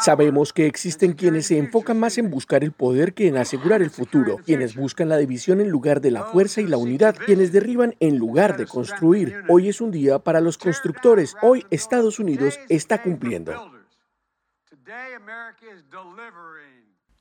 Sabemos 0.00 0.52
que 0.52 0.66
existen 0.66 1.12
quienes 1.14 1.46
se 1.48 1.58
enfocan 1.58 1.98
más 1.98 2.18
en 2.18 2.30
buscar 2.30 2.62
el 2.62 2.72
poder 2.72 3.14
que 3.14 3.26
en 3.26 3.36
asegurar 3.36 3.82
el 3.82 3.90
futuro, 3.90 4.36
quienes 4.44 4.76
buscan 4.76 5.08
la 5.08 5.16
división 5.16 5.60
en 5.60 5.70
lugar 5.70 6.00
de 6.00 6.12
la 6.12 6.24
fuerza 6.24 6.60
y 6.60 6.66
la 6.66 6.76
unidad, 6.76 7.16
quienes 7.16 7.52
derriban 7.52 7.96
en 7.98 8.18
lugar 8.18 8.56
de 8.56 8.66
construir. 8.66 9.42
Hoy 9.48 9.68
es 9.68 9.80
un 9.80 9.90
día 9.90 10.18
para 10.20 10.40
los 10.40 10.56
constructores, 10.56 11.34
hoy 11.42 11.66
Estados 11.70 12.18
Unidos 12.18 12.58
está 12.68 13.02
cumpliendo. 13.02 13.72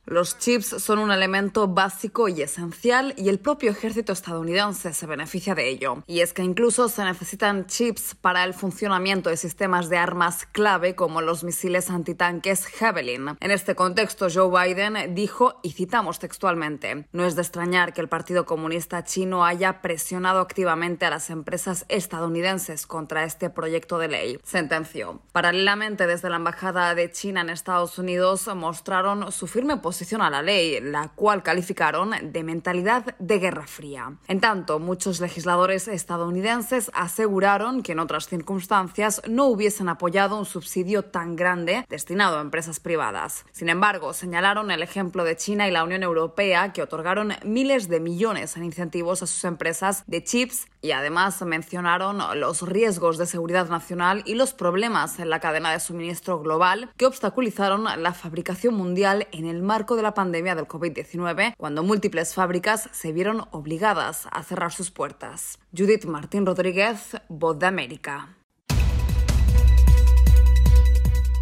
Los 0.07 0.37
chips 0.37 0.67
son 0.83 0.99
un 0.99 1.09
elemento 1.09 1.67
básico 1.67 2.27
y 2.27 2.43
esencial 2.43 3.15
y 3.17 3.29
el 3.29 3.39
propio 3.39 3.71
ejército 3.71 4.13
estadounidense 4.13 4.93
se 4.93 5.07
beneficia 5.07 5.55
de 5.55 5.67
ello. 5.67 6.03
Y 6.05 6.19
es 6.19 6.31
que 6.31 6.43
incluso 6.43 6.89
se 6.89 7.03
necesitan 7.03 7.65
chips 7.65 8.13
para 8.13 8.43
el 8.43 8.53
funcionamiento 8.53 9.31
de 9.31 9.37
sistemas 9.37 9.89
de 9.89 9.97
armas 9.97 10.45
clave 10.45 10.93
como 10.93 11.21
los 11.21 11.43
misiles 11.43 11.89
antitanques 11.89 12.67
Javelin. 12.67 13.35
En 13.39 13.49
este 13.49 13.73
contexto, 13.73 14.27
Joe 14.31 14.51
Biden 14.51 15.15
dijo, 15.15 15.59
y 15.63 15.71
citamos 15.71 16.19
textualmente, 16.19 17.07
no 17.11 17.25
es 17.25 17.35
de 17.35 17.41
extrañar 17.41 17.93
que 17.93 18.01
el 18.01 18.07
Partido 18.07 18.45
Comunista 18.45 19.03
Chino 19.03 19.43
haya 19.43 19.81
presionado 19.81 20.39
activamente 20.39 21.07
a 21.07 21.09
las 21.09 21.31
empresas 21.31 21.83
estadounidenses 21.89 22.85
contra 22.85 23.23
este 23.23 23.49
proyecto 23.49 23.97
de 23.97 24.09
ley, 24.09 24.39
sentenció. 24.43 25.21
Paralelamente, 25.31 26.05
desde 26.05 26.29
la 26.29 26.35
Embajada 26.35 26.93
de 26.93 27.11
China 27.11 27.41
en 27.41 27.49
Estados 27.49 27.97
Unidos 27.97 28.47
mostraron 28.53 29.31
su 29.31 29.47
firme 29.47 29.77
posición 29.77 29.94
a 30.01 30.29
la 30.29 30.41
ley, 30.41 30.79
la 30.81 31.09
cual 31.09 31.41
calificaron 31.41 32.11
de 32.21 32.43
mentalidad 32.43 33.15
de 33.17 33.39
guerra 33.39 33.65
fría. 33.67 34.17
En 34.27 34.39
tanto, 34.39 34.79
muchos 34.79 35.19
legisladores 35.19 35.87
estadounidenses 35.87 36.91
aseguraron 36.93 37.81
que 37.81 37.93
en 37.93 37.99
otras 37.99 38.27
circunstancias 38.27 39.21
no 39.27 39.45
hubiesen 39.45 39.89
apoyado 39.89 40.37
un 40.37 40.45
subsidio 40.45 41.03
tan 41.03 41.35
grande 41.35 41.85
destinado 41.89 42.37
a 42.37 42.41
empresas 42.41 42.79
privadas. 42.79 43.45
Sin 43.51 43.69
embargo, 43.69 44.13
señalaron 44.13 44.69
el 44.71 44.83
ejemplo 44.83 45.23
de 45.23 45.35
China 45.35 45.67
y 45.67 45.71
la 45.71 45.83
Unión 45.83 46.03
Europea 46.03 46.73
que 46.73 46.81
otorgaron 46.81 47.33
miles 47.43 47.87
de 47.87 47.99
millones 47.99 48.57
en 48.57 48.63
incentivos 48.63 49.23
a 49.23 49.27
sus 49.27 49.43
empresas 49.45 50.03
de 50.07 50.23
chips 50.23 50.67
y 50.85 50.91
además 50.91 51.41
mencionaron 51.41 52.19
los 52.39 52.61
riesgos 52.61 53.17
de 53.17 53.25
seguridad 53.25 53.67
nacional 53.69 54.21
y 54.27 54.35
los 54.35 54.53
problemas 54.53 55.17
en 55.17 55.31
la 55.31 55.39
cadena 55.39 55.71
de 55.71 55.79
suministro 55.79 56.39
global 56.39 56.91
que 56.95 57.07
obstaculizaron 57.07 57.85
la 58.03 58.13
fabricación 58.13 58.75
mundial 58.75 59.27
en 59.31 59.47
el 59.47 59.63
marco 59.63 59.95
de 59.95 60.03
la 60.03 60.13
pandemia 60.13 60.53
del 60.53 60.67
COVID-19, 60.67 61.55
cuando 61.57 61.81
múltiples 61.81 62.35
fábricas 62.35 62.87
se 62.91 63.11
vieron 63.11 63.47
obligadas 63.49 64.27
a 64.31 64.43
cerrar 64.43 64.71
sus 64.71 64.91
puertas. 64.91 65.57
Judith 65.75 66.05
Martín 66.05 66.45
Rodríguez, 66.45 67.17
Voz 67.29 67.57
de 67.57 67.65
América 67.65 68.35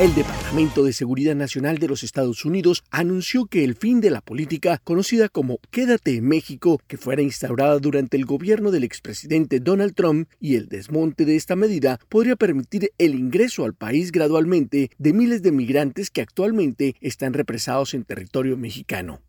El 0.00 0.14
Departamento 0.14 0.82
de 0.82 0.94
Seguridad 0.94 1.34
Nacional 1.34 1.76
de 1.76 1.86
los 1.86 2.04
Estados 2.04 2.46
Unidos 2.46 2.84
anunció 2.90 3.44
que 3.44 3.64
el 3.64 3.74
fin 3.74 4.00
de 4.00 4.08
la 4.08 4.22
política 4.22 4.80
conocida 4.82 5.28
como 5.28 5.58
Quédate 5.70 6.16
en 6.16 6.26
México, 6.26 6.80
que 6.86 6.96
fuera 6.96 7.20
instaurada 7.20 7.78
durante 7.78 8.16
el 8.16 8.24
gobierno 8.24 8.70
del 8.70 8.84
expresidente 8.84 9.60
Donald 9.60 9.92
Trump 9.94 10.30
y 10.40 10.54
el 10.56 10.70
desmonte 10.70 11.26
de 11.26 11.36
esta 11.36 11.54
medida 11.54 12.00
podría 12.08 12.36
permitir 12.36 12.92
el 12.96 13.14
ingreso 13.14 13.66
al 13.66 13.74
país 13.74 14.10
gradualmente 14.10 14.90
de 14.96 15.12
miles 15.12 15.42
de 15.42 15.52
migrantes 15.52 16.08
que 16.08 16.22
actualmente 16.22 16.96
están 17.02 17.34
represados 17.34 17.92
en 17.92 18.04
territorio 18.04 18.56
mexicano. 18.56 19.20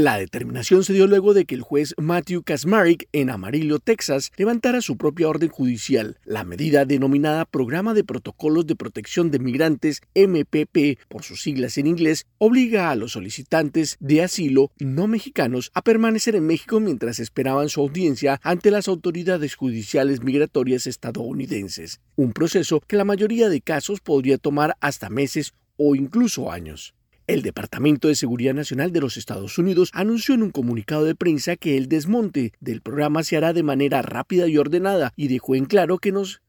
La 0.00 0.16
determinación 0.16 0.84
se 0.84 0.92
dio 0.92 1.08
luego 1.08 1.34
de 1.34 1.44
que 1.44 1.56
el 1.56 1.60
juez 1.60 1.92
Matthew 1.98 2.44
Kasmarek 2.44 3.08
en 3.10 3.30
Amarillo, 3.30 3.80
Texas, 3.80 4.30
levantara 4.36 4.80
su 4.80 4.96
propia 4.96 5.28
orden 5.28 5.48
judicial. 5.48 6.18
La 6.24 6.44
medida 6.44 6.84
denominada 6.84 7.44
Programa 7.44 7.94
de 7.94 8.04
Protocolos 8.04 8.64
de 8.68 8.76
Protección 8.76 9.32
de 9.32 9.40
Migrantes, 9.40 10.02
MPP, 10.14 11.00
por 11.08 11.24
sus 11.24 11.42
siglas 11.42 11.78
en 11.78 11.88
inglés, 11.88 12.26
obliga 12.38 12.92
a 12.92 12.94
los 12.94 13.10
solicitantes 13.10 13.96
de 13.98 14.22
asilo 14.22 14.70
no 14.78 15.08
mexicanos 15.08 15.72
a 15.74 15.82
permanecer 15.82 16.36
en 16.36 16.46
México 16.46 16.78
mientras 16.78 17.18
esperaban 17.18 17.68
su 17.68 17.80
audiencia 17.80 18.38
ante 18.44 18.70
las 18.70 18.86
autoridades 18.86 19.56
judiciales 19.56 20.22
migratorias 20.22 20.86
estadounidenses, 20.86 22.00
un 22.14 22.32
proceso 22.32 22.80
que 22.86 22.94
la 22.94 23.04
mayoría 23.04 23.48
de 23.48 23.62
casos 23.62 23.98
podría 23.98 24.38
tomar 24.38 24.76
hasta 24.78 25.10
meses 25.10 25.54
o 25.76 25.96
incluso 25.96 26.52
años. 26.52 26.94
El 27.28 27.42
Departamento 27.42 28.08
de 28.08 28.14
Seguridad 28.14 28.54
Nacional 28.54 28.90
de 28.90 29.02
los 29.02 29.18
Estados 29.18 29.58
Unidos 29.58 29.90
anunció 29.92 30.34
en 30.34 30.42
un 30.42 30.50
comunicado 30.50 31.04
de 31.04 31.14
prensa 31.14 31.56
que 31.56 31.76
el 31.76 31.86
desmonte 31.86 32.54
del 32.58 32.80
programa 32.80 33.22
se 33.22 33.36
hará 33.36 33.52
de 33.52 33.62
manera 33.62 34.00
rápida 34.00 34.48
y 34.48 34.56
ordenada 34.56 35.12
y 35.14 35.28
dejó 35.28 35.54
en 35.54 35.66
claro 35.66 35.98
que 35.98 36.10
nos 36.10 36.40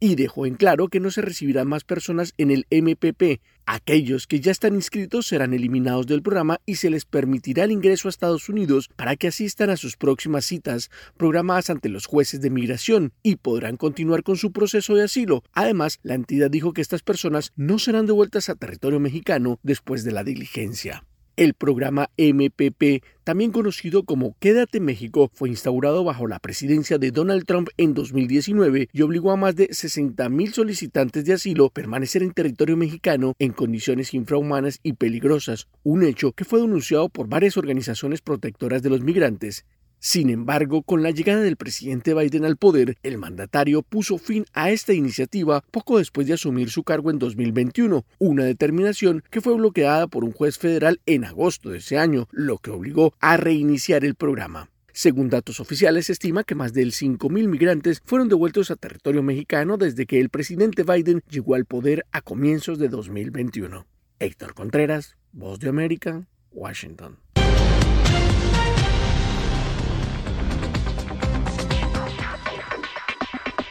y 0.00 0.14
dejó 0.14 0.46
en 0.46 0.54
claro 0.54 0.88
que 0.88 0.98
no 0.98 1.10
se 1.10 1.20
recibirán 1.20 1.68
más 1.68 1.84
personas 1.84 2.32
en 2.38 2.50
el 2.50 2.66
MPP. 2.70 3.42
Aquellos 3.66 4.26
que 4.26 4.40
ya 4.40 4.50
están 4.50 4.74
inscritos 4.74 5.26
serán 5.26 5.54
eliminados 5.54 6.06
del 6.06 6.22
programa 6.22 6.58
y 6.66 6.76
se 6.76 6.90
les 6.90 7.04
permitirá 7.04 7.64
el 7.64 7.70
ingreso 7.70 8.08
a 8.08 8.10
Estados 8.10 8.48
Unidos 8.48 8.88
para 8.96 9.14
que 9.14 9.28
asistan 9.28 9.70
a 9.70 9.76
sus 9.76 9.96
próximas 9.96 10.46
citas 10.46 10.90
programadas 11.16 11.70
ante 11.70 11.90
los 11.90 12.06
jueces 12.06 12.40
de 12.40 12.50
migración 12.50 13.12
y 13.22 13.36
podrán 13.36 13.76
continuar 13.76 14.22
con 14.22 14.36
su 14.36 14.50
proceso 14.50 14.94
de 14.94 15.04
asilo. 15.04 15.44
Además, 15.52 16.00
la 16.02 16.14
entidad 16.14 16.50
dijo 16.50 16.72
que 16.72 16.80
estas 16.80 17.02
personas 17.02 17.52
no 17.54 17.78
serán 17.78 18.06
devueltas 18.06 18.48
a 18.48 18.56
territorio 18.56 18.98
mexicano 18.98 19.60
después 19.62 20.02
de 20.02 20.12
la 20.12 20.24
diligencia. 20.24 21.04
El 21.36 21.54
programa 21.54 22.10
MPP, 22.18 23.02
también 23.24 23.50
conocido 23.50 24.04
como 24.04 24.36
Quédate 24.40 24.80
México, 24.80 25.30
fue 25.32 25.48
instaurado 25.48 26.04
bajo 26.04 26.26
la 26.26 26.38
presidencia 26.38 26.98
de 26.98 27.10
Donald 27.10 27.46
Trump 27.46 27.68
en 27.76 27.94
2019 27.94 28.88
y 28.92 29.02
obligó 29.02 29.30
a 29.30 29.36
más 29.36 29.56
de 29.56 29.68
60.000 29.68 30.52
solicitantes 30.52 31.24
de 31.24 31.32
asilo 31.32 31.66
a 31.66 31.70
permanecer 31.70 32.22
en 32.22 32.32
territorio 32.32 32.76
mexicano 32.76 33.34
en 33.38 33.52
condiciones 33.52 34.12
infrahumanas 34.14 34.80
y 34.82 34.94
peligrosas, 34.94 35.68
un 35.82 36.04
hecho 36.04 36.32
que 36.32 36.44
fue 36.44 36.60
denunciado 36.60 37.08
por 37.08 37.28
varias 37.28 37.56
organizaciones 37.56 38.20
protectoras 38.20 38.82
de 38.82 38.90
los 38.90 39.00
migrantes. 39.00 39.64
Sin 40.02 40.30
embargo, 40.30 40.80
con 40.80 41.02
la 41.02 41.10
llegada 41.10 41.42
del 41.42 41.56
presidente 41.56 42.14
Biden 42.14 42.46
al 42.46 42.56
poder, 42.56 42.96
el 43.02 43.18
mandatario 43.18 43.82
puso 43.82 44.16
fin 44.16 44.46
a 44.54 44.70
esta 44.70 44.94
iniciativa 44.94 45.62
poco 45.70 45.98
después 45.98 46.26
de 46.26 46.32
asumir 46.32 46.70
su 46.70 46.84
cargo 46.84 47.10
en 47.10 47.18
2021, 47.18 48.06
una 48.18 48.44
determinación 48.44 49.22
que 49.30 49.42
fue 49.42 49.54
bloqueada 49.54 50.06
por 50.06 50.24
un 50.24 50.32
juez 50.32 50.56
federal 50.56 51.02
en 51.04 51.26
agosto 51.26 51.68
de 51.68 51.78
ese 51.78 51.98
año, 51.98 52.28
lo 52.30 52.56
que 52.56 52.70
obligó 52.70 53.12
a 53.20 53.36
reiniciar 53.36 54.06
el 54.06 54.14
programa. 54.14 54.70
Según 54.94 55.28
datos 55.28 55.60
oficiales, 55.60 56.06
se 56.06 56.12
estima 56.12 56.44
que 56.44 56.54
más 56.54 56.72
de 56.72 56.82
5.000 56.82 57.28
migrantes 57.48 58.00
fueron 58.02 58.30
devueltos 58.30 58.70
a 58.70 58.76
territorio 58.76 59.22
mexicano 59.22 59.76
desde 59.76 60.06
que 60.06 60.18
el 60.18 60.30
presidente 60.30 60.82
Biden 60.82 61.22
llegó 61.28 61.56
al 61.56 61.66
poder 61.66 62.06
a 62.10 62.22
comienzos 62.22 62.78
de 62.78 62.88
2021. 62.88 63.86
Héctor 64.18 64.54
Contreras, 64.54 65.16
Voz 65.32 65.60
de 65.60 65.68
América, 65.68 66.26
Washington. 66.52 67.18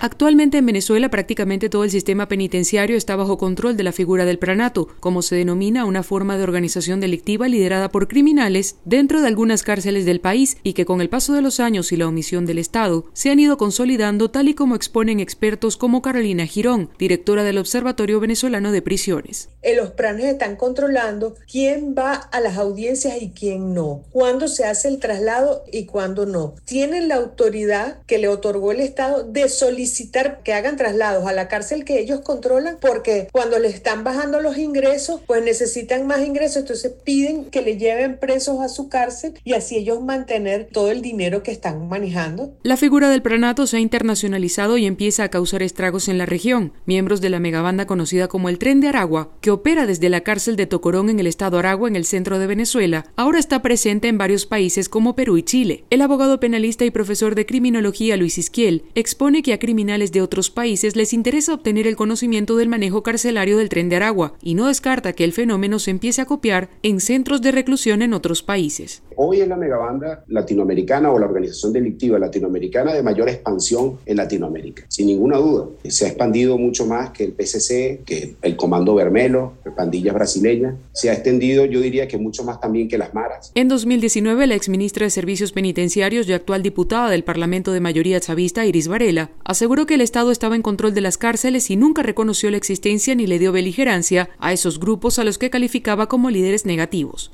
Actualmente 0.00 0.58
en 0.58 0.66
Venezuela 0.66 1.08
prácticamente 1.08 1.68
todo 1.68 1.82
el 1.82 1.90
sistema 1.90 2.28
penitenciario 2.28 2.96
está 2.96 3.16
bajo 3.16 3.36
control 3.36 3.76
de 3.76 3.82
la 3.82 3.90
figura 3.90 4.24
del 4.24 4.38
pranato, 4.38 4.86
como 5.00 5.22
se 5.22 5.34
denomina 5.34 5.84
una 5.84 6.04
forma 6.04 6.36
de 6.36 6.44
organización 6.44 7.00
delictiva 7.00 7.48
liderada 7.48 7.88
por 7.88 8.06
criminales 8.06 8.76
dentro 8.84 9.20
de 9.20 9.26
algunas 9.26 9.64
cárceles 9.64 10.04
del 10.04 10.20
país 10.20 10.58
y 10.62 10.74
que 10.74 10.84
con 10.84 11.00
el 11.00 11.08
paso 11.08 11.32
de 11.32 11.42
los 11.42 11.58
años 11.58 11.90
y 11.90 11.96
la 11.96 12.06
omisión 12.06 12.46
del 12.46 12.58
Estado 12.58 13.06
se 13.12 13.30
han 13.30 13.40
ido 13.40 13.56
consolidando 13.56 14.30
tal 14.30 14.48
y 14.48 14.54
como 14.54 14.76
exponen 14.76 15.18
expertos 15.18 15.76
como 15.76 16.00
Carolina 16.00 16.46
Girón, 16.46 16.90
directora 16.96 17.42
del 17.42 17.58
Observatorio 17.58 18.20
Venezolano 18.20 18.70
de 18.70 18.82
Prisiones. 18.82 19.48
Eh, 19.62 19.74
los 19.74 19.90
pranes 19.90 20.26
están 20.26 20.54
controlando 20.54 21.34
quién 21.50 21.96
va 21.98 22.14
a 22.14 22.40
las 22.40 22.56
audiencias 22.56 23.20
y 23.20 23.30
quién 23.30 23.74
no, 23.74 24.04
cuándo 24.12 24.46
se 24.46 24.64
hace 24.64 24.86
el 24.86 25.00
traslado 25.00 25.64
y 25.72 25.86
cuándo 25.86 26.24
no. 26.24 26.54
Tienen 26.64 27.08
la 27.08 27.16
autoridad 27.16 27.98
que 28.06 28.18
le 28.18 28.28
otorgó 28.28 28.70
el 28.70 28.78
Estado 28.78 29.24
de 29.24 29.48
solicitar 29.48 29.87
solicitar 29.88 30.42
que 30.44 30.52
hagan 30.52 30.76
traslados 30.76 31.26
a 31.26 31.32
la 31.32 31.48
cárcel 31.48 31.84
que 31.84 31.98
ellos 31.98 32.20
controlan 32.20 32.76
porque 32.80 33.28
cuando 33.32 33.58
le 33.58 33.68
están 33.68 34.04
bajando 34.04 34.40
los 34.40 34.58
ingresos, 34.58 35.20
pues 35.26 35.42
necesitan 35.42 36.06
más 36.06 36.20
ingresos, 36.20 36.58
entonces 36.58 36.92
piden 37.04 37.46
que 37.46 37.62
le 37.62 37.78
lleven 37.78 38.18
presos 38.18 38.60
a 38.60 38.68
su 38.68 38.88
cárcel 38.88 39.34
y 39.44 39.54
así 39.54 39.76
ellos 39.76 40.02
mantener 40.02 40.68
todo 40.70 40.90
el 40.90 41.00
dinero 41.00 41.42
que 41.42 41.52
están 41.52 41.88
manejando. 41.88 42.52
La 42.62 42.76
figura 42.76 43.08
del 43.08 43.22
pranato 43.22 43.66
se 43.66 43.78
ha 43.78 43.80
internacionalizado 43.80 44.76
y 44.76 44.84
empieza 44.84 45.24
a 45.24 45.30
causar 45.30 45.62
estragos 45.62 46.08
en 46.08 46.18
la 46.18 46.26
región. 46.26 46.72
Miembros 46.84 47.20
de 47.20 47.30
la 47.30 47.40
megabanda 47.40 47.86
conocida 47.86 48.28
como 48.28 48.48
el 48.48 48.58
Tren 48.58 48.80
de 48.80 48.88
Aragua, 48.88 49.30
que 49.40 49.50
opera 49.50 49.86
desde 49.86 50.10
la 50.10 50.20
cárcel 50.20 50.56
de 50.56 50.66
Tocorón 50.66 51.08
en 51.08 51.18
el 51.18 51.26
estado 51.26 51.58
Aragua 51.58 51.88
en 51.88 51.96
el 51.96 52.04
centro 52.04 52.38
de 52.38 52.46
Venezuela, 52.46 53.06
ahora 53.16 53.38
está 53.38 53.62
presente 53.62 54.08
en 54.08 54.18
varios 54.18 54.44
países 54.44 54.88
como 54.88 55.16
Perú 55.16 55.38
y 55.38 55.42
Chile. 55.42 55.84
El 55.88 56.02
abogado 56.02 56.40
penalista 56.40 56.84
y 56.84 56.90
profesor 56.90 57.34
de 57.34 57.46
criminología 57.46 58.16
Luis 58.18 58.36
Isquiel 58.36 58.84
expone 58.94 59.42
que 59.42 59.52
a 59.52 59.58
criminales 59.78 60.10
de 60.10 60.22
otros 60.22 60.50
países 60.50 60.96
les 60.96 61.12
interesa 61.12 61.54
obtener 61.54 61.86
el 61.86 61.94
conocimiento 61.94 62.56
del 62.56 62.68
manejo 62.68 63.04
carcelario 63.04 63.58
del 63.58 63.68
Tren 63.68 63.88
de 63.88 63.94
Aragua 63.94 64.34
y 64.42 64.56
no 64.56 64.66
descarta 64.66 65.12
que 65.12 65.22
el 65.22 65.32
fenómeno 65.32 65.78
se 65.78 65.92
empiece 65.92 66.20
a 66.20 66.24
copiar 66.24 66.68
en 66.82 66.98
centros 66.98 67.42
de 67.42 67.52
reclusión 67.52 68.02
en 68.02 68.12
otros 68.12 68.42
países. 68.42 69.04
Hoy 69.14 69.40
es 69.40 69.46
la 69.46 69.56
megabanda 69.56 70.24
latinoamericana 70.26 71.12
o 71.12 71.18
la 71.20 71.26
organización 71.26 71.72
delictiva 71.72 72.18
latinoamericana 72.18 72.92
de 72.92 73.04
mayor 73.04 73.28
expansión 73.28 73.98
en 74.04 74.16
Latinoamérica, 74.16 74.84
sin 74.88 75.06
ninguna 75.06 75.36
duda. 75.36 75.68
Se 75.84 76.06
ha 76.06 76.08
expandido 76.08 76.58
mucho 76.58 76.84
más 76.84 77.10
que 77.10 77.22
el 77.22 77.32
PCC, 77.32 78.02
que 78.04 78.34
el 78.42 78.56
Comando 78.56 78.96
Vermelo, 78.96 79.54
pandillas 79.76 80.14
brasileñas. 80.14 80.74
Se 80.92 81.10
ha 81.10 81.12
extendido, 81.12 81.64
yo 81.66 81.80
diría 81.80 82.08
que 82.08 82.18
mucho 82.18 82.42
más 82.42 82.60
también 82.60 82.88
que 82.88 82.98
las 82.98 83.14
maras. 83.14 83.52
En 83.54 83.68
2019, 83.68 84.48
la 84.48 84.56
exministra 84.56 85.06
de 85.06 85.10
Servicios 85.10 85.52
Penitenciarios 85.52 86.28
y 86.28 86.32
actual 86.32 86.64
diputada 86.64 87.10
del 87.10 87.22
Parlamento 87.22 87.72
de 87.72 87.80
mayoría 87.80 88.18
chavista, 88.18 88.66
Iris 88.66 88.88
Varela, 88.88 89.30
aseguró 89.44 89.67
que 89.86 89.94
el 89.94 90.00
Estado 90.00 90.30
estaba 90.30 90.56
en 90.56 90.62
control 90.62 90.94
de 90.94 91.00
las 91.00 91.18
cárceles 91.18 91.70
y 91.70 91.76
nunca 91.76 92.02
reconoció 92.02 92.50
la 92.50 92.56
existencia 92.56 93.14
ni 93.14 93.26
le 93.26 93.38
dio 93.38 93.52
beligerancia 93.52 94.30
a 94.38 94.52
esos 94.52 94.80
grupos 94.80 95.18
a 95.18 95.24
los 95.24 95.38
que 95.38 95.50
calificaba 95.50 96.08
como 96.08 96.30
líderes 96.30 96.64
negativos. 96.66 97.32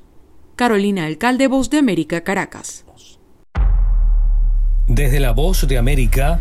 Carolina 0.57 1.07
Alcalde, 1.07 1.49
Voz 1.49 1.71
de 1.71 1.79
América, 1.79 2.23
Caracas. 2.23 2.85
Desde 4.87 5.21
la 5.21 5.33
Voz 5.33 5.67
de 5.67 5.79
América, 5.79 6.41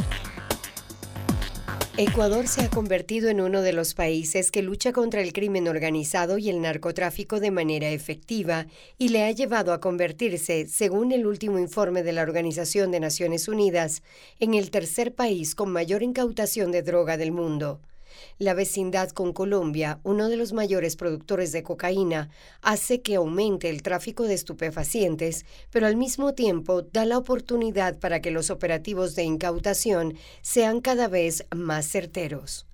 Ecuador 1.97 2.47
se 2.47 2.61
ha 2.61 2.69
convertido 2.69 3.27
en 3.27 3.41
uno 3.41 3.61
de 3.61 3.73
los 3.73 3.95
países 3.95 4.49
que 4.49 4.61
lucha 4.61 4.93
contra 4.93 5.21
el 5.21 5.33
crimen 5.33 5.67
organizado 5.67 6.37
y 6.37 6.49
el 6.49 6.61
narcotráfico 6.61 7.41
de 7.41 7.51
manera 7.51 7.89
efectiva 7.89 8.65
y 8.97 9.09
le 9.09 9.25
ha 9.25 9.31
llevado 9.31 9.73
a 9.73 9.81
convertirse, 9.81 10.67
según 10.67 11.11
el 11.11 11.27
último 11.27 11.59
informe 11.59 12.01
de 12.01 12.13
la 12.13 12.21
Organización 12.21 12.91
de 12.91 13.01
Naciones 13.01 13.49
Unidas, 13.49 14.03
en 14.39 14.53
el 14.53 14.71
tercer 14.71 15.13
país 15.13 15.53
con 15.53 15.69
mayor 15.69 16.01
incautación 16.01 16.71
de 16.71 16.81
droga 16.81 17.17
del 17.17 17.33
mundo. 17.33 17.81
La 18.41 18.55
vecindad 18.55 19.11
con 19.11 19.33
Colombia, 19.33 19.99
uno 20.01 20.27
de 20.27 20.35
los 20.35 20.51
mayores 20.51 20.95
productores 20.95 21.51
de 21.51 21.61
cocaína, 21.61 22.31
hace 22.63 23.03
que 23.03 23.13
aumente 23.13 23.69
el 23.69 23.83
tráfico 23.83 24.23
de 24.23 24.33
estupefacientes, 24.33 25.45
pero 25.69 25.85
al 25.85 25.95
mismo 25.95 26.33
tiempo 26.33 26.81
da 26.81 27.05
la 27.05 27.19
oportunidad 27.19 27.99
para 27.99 28.19
que 28.19 28.31
los 28.31 28.49
operativos 28.49 29.13
de 29.13 29.25
incautación 29.25 30.15
sean 30.41 30.81
cada 30.81 31.07
vez 31.07 31.45
más 31.55 31.85
certeros. 31.85 32.65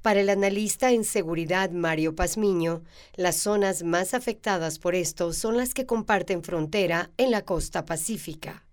Para 0.00 0.22
el 0.22 0.30
analista 0.30 0.90
en 0.90 1.04
seguridad 1.04 1.70
Mario 1.70 2.16
Pazmiño, 2.16 2.82
las 3.14 3.36
zonas 3.36 3.82
más 3.82 4.14
afectadas 4.14 4.78
por 4.78 4.94
esto 4.94 5.34
son 5.34 5.58
las 5.58 5.74
que 5.74 5.84
comparten 5.84 6.42
frontera 6.42 7.10
en 7.18 7.30
la 7.30 7.42
costa 7.42 7.84
pacífica. 7.84 8.69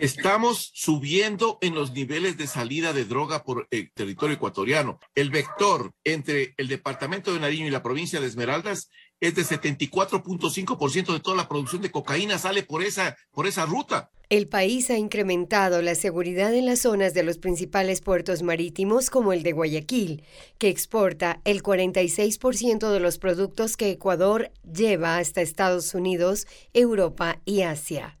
Estamos 0.00 0.70
subiendo 0.72 1.58
en 1.60 1.74
los 1.74 1.92
niveles 1.92 2.38
de 2.38 2.46
salida 2.46 2.94
de 2.94 3.04
droga 3.04 3.44
por 3.44 3.68
el 3.70 3.92
territorio 3.92 4.36
ecuatoriano. 4.36 4.98
El 5.14 5.28
vector 5.28 5.92
entre 6.04 6.54
el 6.56 6.68
departamento 6.68 7.34
de 7.34 7.40
Nariño 7.40 7.66
y 7.66 7.70
la 7.70 7.82
provincia 7.82 8.18
de 8.18 8.26
Esmeraldas 8.26 8.88
es 9.20 9.34
de 9.34 9.42
74.5% 9.42 11.12
de 11.12 11.20
toda 11.20 11.36
la 11.36 11.48
producción 11.50 11.82
de 11.82 11.90
cocaína 11.90 12.38
sale 12.38 12.62
por 12.62 12.82
esa, 12.82 13.14
por 13.30 13.46
esa 13.46 13.66
ruta. 13.66 14.10
El 14.30 14.48
país 14.48 14.88
ha 14.88 14.96
incrementado 14.96 15.82
la 15.82 15.94
seguridad 15.94 16.54
en 16.54 16.64
las 16.64 16.78
zonas 16.78 17.12
de 17.12 17.22
los 17.22 17.36
principales 17.36 18.00
puertos 18.00 18.42
marítimos 18.42 19.10
como 19.10 19.34
el 19.34 19.42
de 19.42 19.52
Guayaquil, 19.52 20.24
que 20.56 20.70
exporta 20.70 21.42
el 21.44 21.62
46% 21.62 22.90
de 22.90 23.00
los 23.00 23.18
productos 23.18 23.76
que 23.76 23.90
Ecuador 23.90 24.50
lleva 24.62 25.18
hasta 25.18 25.42
Estados 25.42 25.94
Unidos, 25.94 26.46
Europa 26.72 27.42
y 27.44 27.62
Asia. 27.62 28.19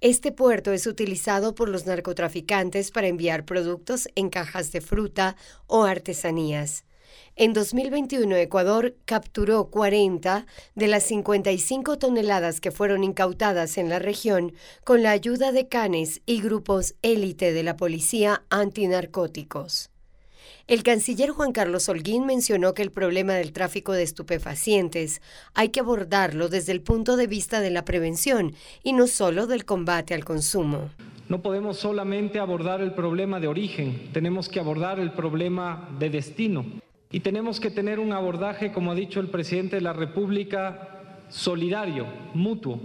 Este 0.00 0.30
puerto 0.30 0.72
es 0.72 0.86
utilizado 0.86 1.56
por 1.56 1.68
los 1.68 1.86
narcotraficantes 1.86 2.92
para 2.92 3.08
enviar 3.08 3.44
productos 3.44 4.08
en 4.14 4.30
cajas 4.30 4.70
de 4.70 4.80
fruta 4.80 5.34
o 5.66 5.82
artesanías. 5.82 6.84
En 7.34 7.52
2021, 7.52 8.36
Ecuador 8.36 8.94
capturó 9.06 9.70
40 9.70 10.46
de 10.76 10.86
las 10.86 11.02
55 11.02 11.98
toneladas 11.98 12.60
que 12.60 12.70
fueron 12.70 13.02
incautadas 13.02 13.76
en 13.76 13.88
la 13.88 13.98
región 13.98 14.52
con 14.84 15.02
la 15.02 15.10
ayuda 15.10 15.50
de 15.50 15.66
canes 15.66 16.20
y 16.26 16.42
grupos 16.42 16.94
élite 17.02 17.52
de 17.52 17.64
la 17.64 17.76
policía 17.76 18.44
antinarcóticos. 18.50 19.90
El 20.68 20.82
canciller 20.82 21.30
Juan 21.30 21.52
Carlos 21.52 21.88
Holguín 21.88 22.26
mencionó 22.26 22.74
que 22.74 22.82
el 22.82 22.90
problema 22.90 23.32
del 23.32 23.54
tráfico 23.54 23.94
de 23.94 24.02
estupefacientes 24.02 25.22
hay 25.54 25.70
que 25.70 25.80
abordarlo 25.80 26.50
desde 26.50 26.72
el 26.72 26.82
punto 26.82 27.16
de 27.16 27.26
vista 27.26 27.60
de 27.62 27.70
la 27.70 27.86
prevención 27.86 28.52
y 28.82 28.92
no 28.92 29.06
solo 29.06 29.46
del 29.46 29.64
combate 29.64 30.12
al 30.12 30.26
consumo. 30.26 30.90
No 31.30 31.40
podemos 31.40 31.78
solamente 31.78 32.38
abordar 32.38 32.82
el 32.82 32.92
problema 32.92 33.40
de 33.40 33.48
origen, 33.48 34.10
tenemos 34.12 34.50
que 34.50 34.60
abordar 34.60 35.00
el 35.00 35.12
problema 35.12 35.88
de 35.98 36.10
destino. 36.10 36.66
Y 37.10 37.20
tenemos 37.20 37.60
que 37.60 37.70
tener 37.70 37.98
un 37.98 38.12
abordaje, 38.12 38.70
como 38.70 38.92
ha 38.92 38.94
dicho 38.94 39.20
el 39.20 39.30
presidente 39.30 39.76
de 39.76 39.82
la 39.82 39.94
República, 39.94 41.22
solidario, 41.30 42.06
mutuo. 42.34 42.78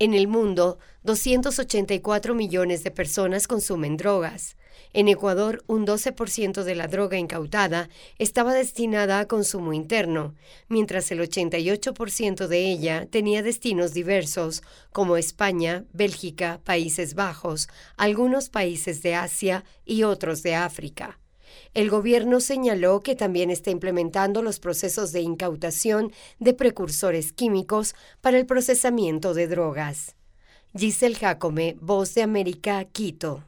En 0.00 0.12
el 0.12 0.26
mundo, 0.26 0.80
284 1.04 2.34
millones 2.34 2.82
de 2.82 2.90
personas 2.90 3.46
consumen 3.46 3.96
drogas. 3.96 4.56
En 4.92 5.08
Ecuador, 5.08 5.62
un 5.66 5.86
12% 5.86 6.62
de 6.62 6.74
la 6.74 6.88
droga 6.88 7.18
incautada 7.18 7.88
estaba 8.18 8.54
destinada 8.54 9.20
a 9.20 9.28
consumo 9.28 9.72
interno, 9.72 10.34
mientras 10.68 11.10
el 11.10 11.20
88% 11.20 12.46
de 12.46 12.70
ella 12.70 13.06
tenía 13.10 13.42
destinos 13.42 13.92
diversos, 13.92 14.62
como 14.92 15.16
España, 15.16 15.84
Bélgica, 15.92 16.60
Países 16.64 17.14
Bajos, 17.14 17.68
algunos 17.96 18.48
países 18.48 19.02
de 19.02 19.14
Asia 19.14 19.64
y 19.84 20.04
otros 20.04 20.42
de 20.42 20.54
África. 20.54 21.18
El 21.74 21.90
gobierno 21.90 22.40
señaló 22.40 23.00
que 23.00 23.14
también 23.14 23.50
está 23.50 23.70
implementando 23.70 24.42
los 24.42 24.58
procesos 24.58 25.12
de 25.12 25.20
incautación 25.20 26.12
de 26.38 26.54
precursores 26.54 27.32
químicos 27.32 27.94
para 28.20 28.38
el 28.38 28.46
procesamiento 28.46 29.34
de 29.34 29.48
drogas. 29.48 30.16
Giselle 30.76 31.14
Jacome, 31.14 31.76
Voz 31.80 32.14
de 32.14 32.22
América, 32.22 32.84
Quito. 32.84 33.47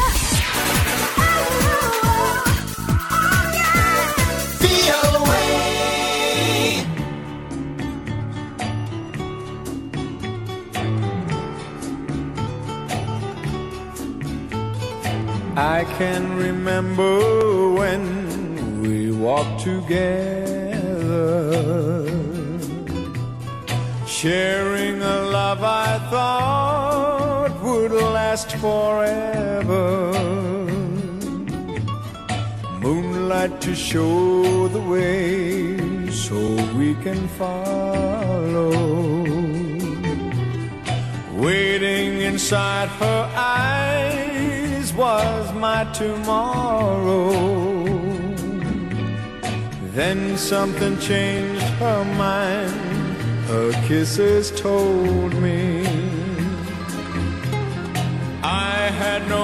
I 15.57 15.83
can 15.97 16.37
remember 16.37 17.73
when 17.73 18.81
we 18.81 19.11
walked 19.11 19.59
together, 19.59 20.07
sharing 24.07 25.01
a 25.01 25.21
love 25.23 25.61
I 25.61 25.99
thought 26.09 27.61
would 27.61 27.91
last 27.91 28.55
forever. 28.55 30.13
Moonlight 32.79 33.59
to 33.59 33.75
show 33.75 34.69
the 34.69 34.79
way 34.79 36.09
so 36.11 36.37
we 36.77 36.95
can 37.03 37.27
follow. 37.27 38.71
Waiting 41.35 42.21
inside 42.21 42.87
her 42.87 43.29
eyes 43.35 44.30
was 44.95 45.53
my 45.53 45.83
tomorrow. 45.93 47.31
Then 49.93 50.37
something 50.37 50.97
changed 50.99 51.61
her 51.79 52.03
mind. 52.17 52.71
Her 53.47 53.71
kisses 53.87 54.51
told 54.51 55.33
me 55.33 55.85
I 58.43 58.89
had 59.01 59.27
no 59.27 59.43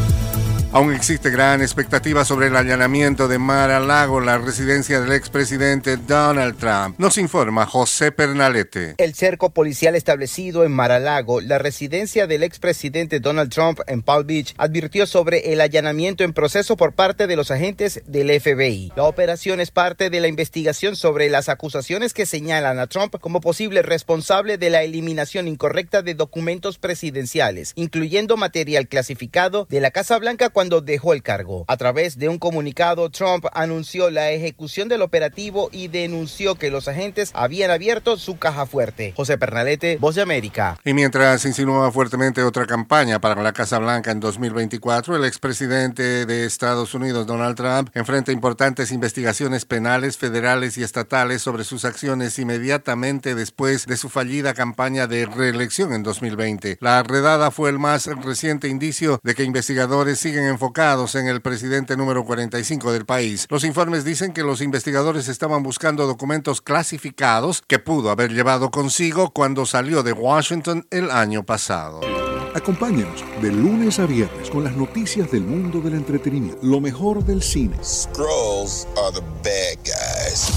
Aún 0.73 0.93
existe 0.93 1.29
gran 1.29 1.61
expectativa 1.61 2.23
sobre 2.23 2.47
el 2.47 2.55
allanamiento 2.55 3.27
de 3.27 3.37
Mar-a-Lago, 3.37 4.21
la 4.21 4.37
residencia 4.37 5.01
del 5.01 5.11
expresidente 5.11 5.97
Donald 5.97 6.57
Trump. 6.57 6.97
Nos 6.97 7.17
informa 7.17 7.65
José 7.65 8.13
Pernalete. 8.13 8.95
El 8.97 9.13
cerco 9.13 9.49
policial 9.49 9.95
establecido 9.95 10.63
en 10.63 10.71
Mar-a-Lago, 10.71 11.41
la 11.41 11.57
residencia 11.57 12.25
del 12.25 12.43
expresidente 12.43 13.19
Donald 13.19 13.51
Trump 13.51 13.81
en 13.85 14.01
Palm 14.01 14.25
Beach, 14.25 14.53
advirtió 14.57 15.05
sobre 15.07 15.51
el 15.51 15.59
allanamiento 15.59 16.23
en 16.23 16.31
proceso 16.31 16.77
por 16.77 16.93
parte 16.93 17.27
de 17.27 17.35
los 17.35 17.51
agentes 17.51 18.01
del 18.05 18.29
FBI. 18.39 18.93
La 18.95 19.03
operación 19.03 19.59
es 19.59 19.71
parte 19.71 20.09
de 20.09 20.21
la 20.21 20.29
investigación 20.29 20.95
sobre 20.95 21.29
las 21.29 21.49
acusaciones 21.49 22.13
que 22.13 22.25
señalan 22.25 22.79
a 22.79 22.87
Trump 22.87 23.17
como 23.19 23.41
posible 23.41 23.81
responsable 23.81 24.57
de 24.57 24.69
la 24.69 24.83
eliminación 24.83 25.49
incorrecta 25.49 26.01
de 26.01 26.15
documentos 26.15 26.77
presidenciales, 26.77 27.73
incluyendo 27.75 28.37
material 28.37 28.87
clasificado 28.87 29.67
de 29.69 29.81
la 29.81 29.91
Casa 29.91 30.17
Blanca 30.17 30.49
dejó 30.69 31.13
el 31.13 31.23
cargo. 31.23 31.65
A 31.67 31.77
través 31.77 32.17
de 32.17 32.29
un 32.29 32.37
comunicado, 32.37 33.09
Trump 33.09 33.45
anunció 33.53 34.09
la 34.09 34.31
ejecución 34.31 34.87
del 34.87 35.01
operativo 35.01 35.69
y 35.71 35.87
denunció 35.87 36.55
que 36.55 36.69
los 36.69 36.87
agentes 36.87 37.31
habían 37.33 37.71
abierto 37.71 38.17
su 38.17 38.37
caja 38.37 38.65
fuerte. 38.65 39.13
José 39.15 39.37
Pernalete, 39.37 39.97
Voz 39.99 40.15
de 40.15 40.21
América. 40.21 40.77
Y 40.85 40.93
mientras 40.93 41.43
insinuaba 41.45 41.91
fuertemente 41.91 42.43
otra 42.43 42.65
campaña 42.65 43.19
para 43.19 43.41
la 43.41 43.53
Casa 43.53 43.79
Blanca 43.79 44.11
en 44.11 44.19
2024, 44.19 45.15
el 45.15 45.25
expresidente 45.25 46.25
de 46.25 46.45
Estados 46.45 46.93
Unidos, 46.93 47.25
Donald 47.25 47.55
Trump, 47.55 47.89
enfrenta 47.93 48.31
importantes 48.31 48.91
investigaciones 48.91 49.65
penales, 49.65 50.17
federales 50.17 50.77
y 50.77 50.83
estatales 50.83 51.41
sobre 51.41 51.63
sus 51.63 51.85
acciones 51.85 52.37
inmediatamente 52.39 53.35
después 53.35 53.85
de 53.85 53.97
su 53.97 54.09
fallida 54.09 54.53
campaña 54.53 55.07
de 55.07 55.25
reelección 55.25 55.93
en 55.93 56.03
2020. 56.03 56.77
La 56.81 57.01
redada 57.03 57.51
fue 57.51 57.69
el 57.69 57.79
más 57.79 58.07
reciente 58.07 58.67
indicio 58.67 59.19
de 59.23 59.35
que 59.35 59.43
investigadores 59.43 60.19
siguen 60.19 60.45
enfocados 60.51 61.15
en 61.15 61.27
el 61.27 61.41
presidente 61.41 61.97
número 61.97 62.23
45 62.23 62.91
del 62.91 63.05
país. 63.05 63.47
Los 63.49 63.63
informes 63.63 64.05
dicen 64.05 64.33
que 64.33 64.43
los 64.43 64.61
investigadores 64.61 65.27
estaban 65.27 65.63
buscando 65.63 66.05
documentos 66.05 66.61
clasificados 66.61 67.63
que 67.65 67.79
pudo 67.79 68.11
haber 68.11 68.31
llevado 68.31 68.69
consigo 68.69 69.31
cuando 69.31 69.65
salió 69.65 70.03
de 70.03 70.13
Washington 70.13 70.85
el 70.91 71.09
año 71.09 71.43
pasado. 71.43 72.01
Acompáñenos 72.53 73.23
de 73.41 73.51
lunes 73.51 73.97
a 73.99 74.05
viernes 74.05 74.49
con 74.49 74.63
las 74.65 74.75
noticias 74.75 75.31
del 75.31 75.41
mundo 75.41 75.79
del 75.79 75.93
entretenimiento, 75.93 76.59
lo 76.61 76.81
mejor 76.81 77.23
del 77.23 77.41
cine. 77.41 77.77
Scrolls 77.81 78.87
are 78.97 79.13
the 79.13 79.21
bad 79.41 79.77
guys. 79.85 80.51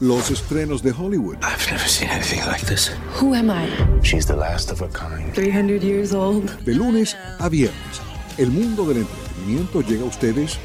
Los 0.00 0.30
estrenos 0.30 0.82
de 0.82 0.92
Hollywood. 0.92 1.38
I've 1.42 1.68
never 1.72 1.88
seen 1.88 2.08
anything 2.10 2.40
like 2.46 2.64
this. 2.66 2.92
Who 3.20 3.34
am 3.34 3.50
I? 3.50 3.66
She's 4.02 4.26
the 4.26 4.36
last 4.36 4.70
of 4.70 4.78
her 4.80 4.90
kind. 4.90 5.34
300 5.34 5.82
years 5.82 6.12
old. 6.12 6.44
De 6.64 6.72
lunes 6.72 7.16
a 7.40 7.48
viernes, 7.48 8.00
el 8.38 8.50
mundo 8.50 8.86
del 8.86 8.98
entretenimiento 8.98 9.82
llega 9.82 10.02
a 10.02 10.06
ustedes 10.06 10.58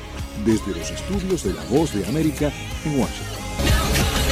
desde 0.45 0.79
los 0.79 0.89
estudios 0.91 1.43
de 1.43 1.53
La 1.53 1.63
Voz 1.65 1.93
de 1.93 2.05
América 2.05 2.51
en 2.85 2.99
Washington. 2.99 4.22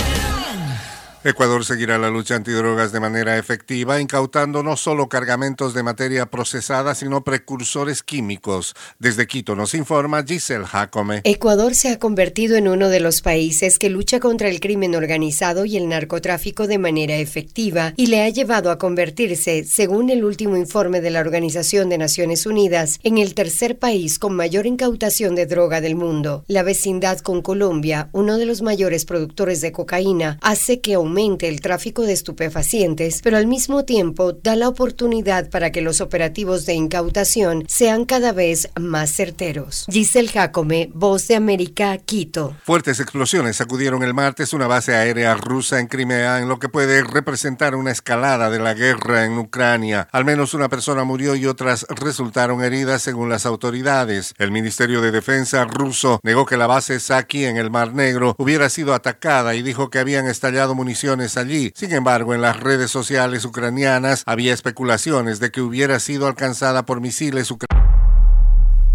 Ecuador 1.24 1.64
seguirá 1.64 2.00
la 2.00 2.10
lucha 2.10 2.36
antidrogas 2.36 2.92
de 2.92 3.00
manera 3.00 3.38
efectiva, 3.38 4.02
incautando 4.02 4.64
no 4.64 4.76
solo 4.76 5.08
cargamentos 5.08 5.76
de 5.76 5.84
materia 5.84 6.26
procesada, 6.26 6.96
sino 6.96 7.24
precursores 7.24 8.02
químicos. 8.02 8.74
Desde 8.98 9.28
Quito 9.28 9.56
nos 9.56 9.76
informa 9.76 10.24
Giselle 10.24 10.66
Jacome. 10.66 11.22
Ecuador 11.24 11.76
se 11.76 11.90
ha 11.90 12.00
convertido 12.00 12.56
en 12.56 12.68
uno 12.68 12.90
de 12.90 13.02
los 13.02 13.22
países 13.22 13.78
que 13.78 13.92
lucha 13.92 14.20
contra 14.20 14.50
el 14.50 14.60
crimen 14.60 14.96
organizado 14.96 15.66
y 15.66 15.78
el 15.78 15.90
narcotráfico 15.90 16.66
de 16.66 16.80
manera 16.80 17.16
efectiva 17.18 17.94
y 17.98 18.08
le 18.08 18.24
ha 18.24 18.30
llevado 18.30 18.72
a 18.72 18.80
convertirse, 18.80 19.64
según 19.64 20.10
el 20.10 20.26
último 20.26 20.58
informe 20.58 21.02
de 21.02 21.12
la 21.12 21.20
Organización 21.20 21.90
de 21.90 22.00
Naciones 22.00 22.48
Unidas, 22.48 23.00
en 23.04 23.20
el 23.20 23.36
tercer 23.36 23.78
país 23.78 24.18
con 24.18 24.36
mayor 24.36 24.66
incautación 24.66 25.36
de 25.36 25.46
droga 25.46 25.82
del 25.82 25.96
mundo. 25.96 26.46
La 26.48 26.64
vecindad 26.64 27.20
con 27.20 27.44
Colombia, 27.44 28.10
uno 28.12 28.40
de 28.40 28.48
los 28.48 28.64
mayores 28.64 29.06
productores 29.06 29.62
de 29.62 29.72
cocaína, 29.72 30.40
hace 30.42 30.82
que 30.82 30.98
el 31.18 31.60
tráfico 31.60 32.04
de 32.04 32.14
estupefacientes, 32.14 33.20
pero 33.22 33.36
al 33.36 33.46
mismo 33.46 33.84
tiempo 33.84 34.32
da 34.32 34.56
la 34.56 34.70
oportunidad 34.70 35.50
para 35.50 35.72
que 35.72 35.82
los 35.82 36.00
operativos 36.00 36.66
de 36.66 36.74
incautación 36.74 37.66
sean 37.68 38.06
cada 38.06 38.32
vez 38.32 38.70
más 38.80 39.12
certeros. 39.12 39.86
Giselle 39.92 40.30
Jacome, 40.30 40.90
Voz 40.94 41.28
de 41.28 41.36
América, 41.36 41.98
Quito. 41.98 42.56
Fuertes 42.64 43.02
explosiones 43.02 43.58
sacudieron 43.58 44.04
el 44.04 44.14
martes 44.14 44.54
una 44.54 44.68
base 44.68 44.96
aérea 44.96 45.36
rusa 45.36 45.82
en 45.82 45.88
Crimea, 45.88 46.40
en 46.40 46.48
lo 46.48 46.60
que 46.60 46.70
puede 46.70 47.04
representar 47.04 47.76
una 47.76 47.92
escalada 47.92 48.50
de 48.50 48.60
la 48.60 48.74
guerra 48.74 49.26
en 49.26 49.38
Ucrania. 49.38 50.08
Al 50.14 50.24
menos 50.24 50.54
una 50.54 50.70
persona 50.70 51.04
murió 51.04 51.36
y 51.36 51.46
otras 51.46 51.86
resultaron 51.90 52.64
heridas 52.64 53.02
según 53.02 53.30
las 53.30 53.46
autoridades. 53.46 54.34
El 54.38 54.52
Ministerio 54.52 55.02
de 55.02 55.12
Defensa 55.12 55.66
ruso 55.66 56.22
negó 56.24 56.46
que 56.46 56.58
la 56.58 56.68
base 56.68 57.02
Saki 57.02 57.46
en 57.46 57.58
el 57.58 57.70
Mar 57.70 57.94
Negro 57.94 58.34
hubiera 58.38 58.70
sido 58.70 58.94
atacada 58.94 59.56
y 59.56 59.62
dijo 59.62 59.90
que 59.90 60.00
habían 60.00 60.28
estallado 60.28 60.74
municiones 60.74 61.01
allí. 61.38 61.72
Sin 61.76 61.92
embargo, 61.94 62.34
en 62.34 62.42
las 62.42 62.60
redes 62.60 62.92
sociales 62.92 63.44
ucranianas 63.46 64.24
había 64.26 64.54
especulaciones 64.54 65.40
de 65.40 65.52
que 65.52 65.62
hubiera 65.62 66.00
sido 66.00 66.28
alcanzada 66.28 66.86
por 66.86 67.02
misiles 67.02 67.50
ucranianos. 67.50 67.92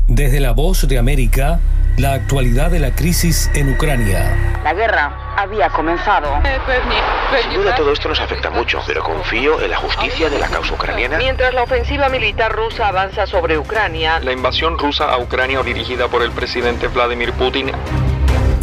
Desde 0.08 0.38
la 0.38 0.52
voz 0.52 0.86
de 0.86 0.98
América, 0.98 1.58
la 1.96 2.12
actualidad 2.12 2.70
de 2.70 2.78
la 2.78 2.94
crisis 2.94 3.50
en 3.54 3.72
Ucrania. 3.72 4.60
La 4.62 4.72
guerra 4.72 5.34
había 5.36 5.68
comenzado. 5.70 6.28
Sin 7.42 7.54
duda 7.54 7.74
todo 7.74 7.92
esto 7.92 8.08
nos 8.08 8.20
afecta 8.20 8.50
mucho, 8.50 8.80
pero 8.86 9.02
confío 9.02 9.60
en 9.60 9.70
la 9.70 9.78
justicia 9.78 10.30
de 10.30 10.38
la 10.38 10.46
causa 10.46 10.74
ucraniana. 10.74 11.18
Mientras 11.18 11.52
la 11.54 11.64
ofensiva 11.64 12.08
militar 12.08 12.52
rusa 12.52 12.86
avanza 12.86 13.26
sobre 13.26 13.58
Ucrania, 13.58 14.20
La 14.20 14.32
invasión 14.32 14.78
rusa 14.78 15.10
a 15.10 15.18
Ucrania 15.18 15.62
dirigida 15.62 16.06
por 16.06 16.22
el 16.22 16.30
presidente 16.30 16.86
Vladimir 16.86 17.32
Putin 17.32 17.72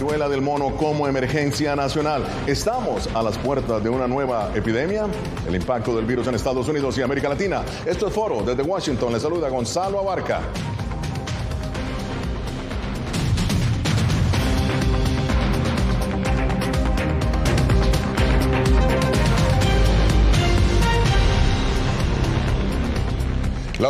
Viruela 0.00 0.30
del 0.30 0.40
mono 0.40 0.74
como 0.78 1.06
emergencia 1.06 1.76
nacional. 1.76 2.24
Estamos 2.46 3.06
a 3.14 3.22
las 3.22 3.36
puertas 3.36 3.84
de 3.84 3.90
una 3.90 4.08
nueva 4.08 4.50
epidemia. 4.54 5.06
El 5.46 5.54
impacto 5.54 5.94
del 5.94 6.06
virus 6.06 6.26
en 6.26 6.36
Estados 6.36 6.66
Unidos 6.68 6.96
y 6.96 7.02
América 7.02 7.28
Latina. 7.28 7.62
Esto 7.84 8.08
es 8.08 8.14
Foro. 8.14 8.42
Desde 8.42 8.62
Washington 8.62 9.12
le 9.12 9.20
saluda 9.20 9.50
Gonzalo 9.50 9.98
Abarca. 9.98 10.40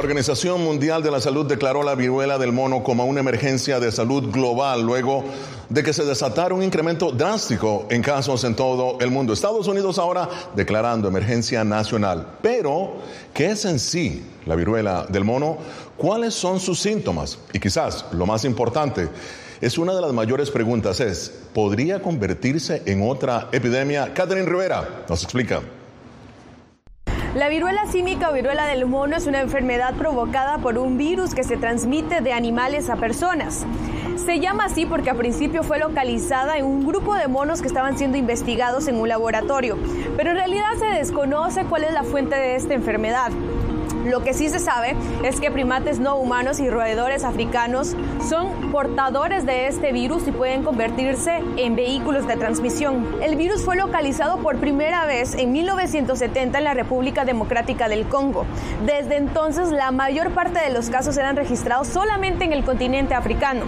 Organización 0.00 0.64
Mundial 0.64 1.02
de 1.02 1.10
la 1.10 1.20
Salud 1.20 1.44
declaró 1.44 1.82
la 1.82 1.94
viruela 1.94 2.38
del 2.38 2.52
mono 2.52 2.82
como 2.82 3.04
una 3.04 3.20
emergencia 3.20 3.78
de 3.78 3.92
salud 3.92 4.30
global 4.32 4.80
luego 4.80 5.24
de 5.68 5.82
que 5.82 5.92
se 5.92 6.06
desatara 6.06 6.54
un 6.54 6.62
incremento 6.62 7.12
drástico 7.12 7.86
en 7.90 8.00
casos 8.00 8.44
en 8.44 8.56
todo 8.56 8.96
el 9.00 9.10
mundo. 9.10 9.34
Estados 9.34 9.68
Unidos 9.68 9.98
ahora 9.98 10.26
declarando 10.56 11.06
emergencia 11.06 11.64
nacional. 11.64 12.38
Pero, 12.40 12.94
¿qué 13.34 13.50
es 13.50 13.66
en 13.66 13.78
sí 13.78 14.24
la 14.46 14.56
viruela 14.56 15.04
del 15.06 15.24
mono? 15.24 15.58
¿Cuáles 15.98 16.32
son 16.32 16.60
sus 16.60 16.80
síntomas? 16.80 17.38
Y 17.52 17.60
quizás 17.60 18.06
lo 18.12 18.24
más 18.24 18.46
importante, 18.46 19.10
es 19.60 19.76
una 19.76 19.94
de 19.94 20.00
las 20.00 20.14
mayores 20.14 20.50
preguntas 20.50 20.98
es, 21.00 21.30
¿podría 21.52 22.00
convertirse 22.00 22.82
en 22.86 23.06
otra 23.06 23.50
epidemia? 23.52 24.14
Catherine 24.14 24.48
Rivera 24.48 25.04
nos 25.10 25.22
explica. 25.24 25.60
La 27.34 27.48
viruela 27.48 27.86
símica 27.86 28.28
o 28.28 28.32
viruela 28.32 28.66
del 28.66 28.86
mono 28.86 29.16
es 29.16 29.28
una 29.28 29.40
enfermedad 29.40 29.94
provocada 29.94 30.58
por 30.58 30.76
un 30.78 30.98
virus 30.98 31.32
que 31.32 31.44
se 31.44 31.56
transmite 31.56 32.22
de 32.22 32.32
animales 32.32 32.90
a 32.90 32.96
personas. 32.96 33.64
Se 34.16 34.40
llama 34.40 34.64
así 34.64 34.84
porque 34.84 35.10
a 35.10 35.14
principio 35.14 35.62
fue 35.62 35.78
localizada 35.78 36.58
en 36.58 36.64
un 36.64 36.84
grupo 36.84 37.14
de 37.14 37.28
monos 37.28 37.62
que 37.62 37.68
estaban 37.68 37.96
siendo 37.96 38.16
investigados 38.16 38.88
en 38.88 38.96
un 38.96 39.08
laboratorio, 39.08 39.78
pero 40.16 40.30
en 40.30 40.38
realidad 40.38 40.72
se 40.76 40.86
desconoce 40.86 41.64
cuál 41.66 41.84
es 41.84 41.92
la 41.92 42.02
fuente 42.02 42.34
de 42.34 42.56
esta 42.56 42.74
enfermedad. 42.74 43.30
Lo 44.04 44.22
que 44.22 44.32
sí 44.34 44.48
se 44.48 44.58
sabe 44.58 44.96
es 45.24 45.40
que 45.40 45.50
primates 45.50 46.00
no 46.00 46.16
humanos 46.16 46.58
y 46.58 46.70
roedores 46.70 47.22
africanos 47.22 47.94
son 48.28 48.70
portadores 48.70 49.44
de 49.44 49.66
este 49.66 49.92
virus 49.92 50.26
y 50.26 50.32
pueden 50.32 50.62
convertirse 50.62 51.42
en 51.56 51.76
vehículos 51.76 52.26
de 52.26 52.36
transmisión. 52.36 53.06
El 53.22 53.36
virus 53.36 53.64
fue 53.64 53.76
localizado 53.76 54.38
por 54.38 54.56
primera 54.56 55.04
vez 55.04 55.34
en 55.34 55.52
1970 55.52 56.58
en 56.58 56.64
la 56.64 56.74
República 56.74 57.24
Democrática 57.24 57.88
del 57.88 58.06
Congo. 58.08 58.46
Desde 58.86 59.16
entonces, 59.16 59.70
la 59.70 59.90
mayor 59.90 60.30
parte 60.30 60.60
de 60.60 60.70
los 60.70 60.88
casos 60.88 61.16
eran 61.18 61.36
registrados 61.36 61.88
solamente 61.88 62.44
en 62.44 62.52
el 62.52 62.64
continente 62.64 63.14
africano. 63.14 63.64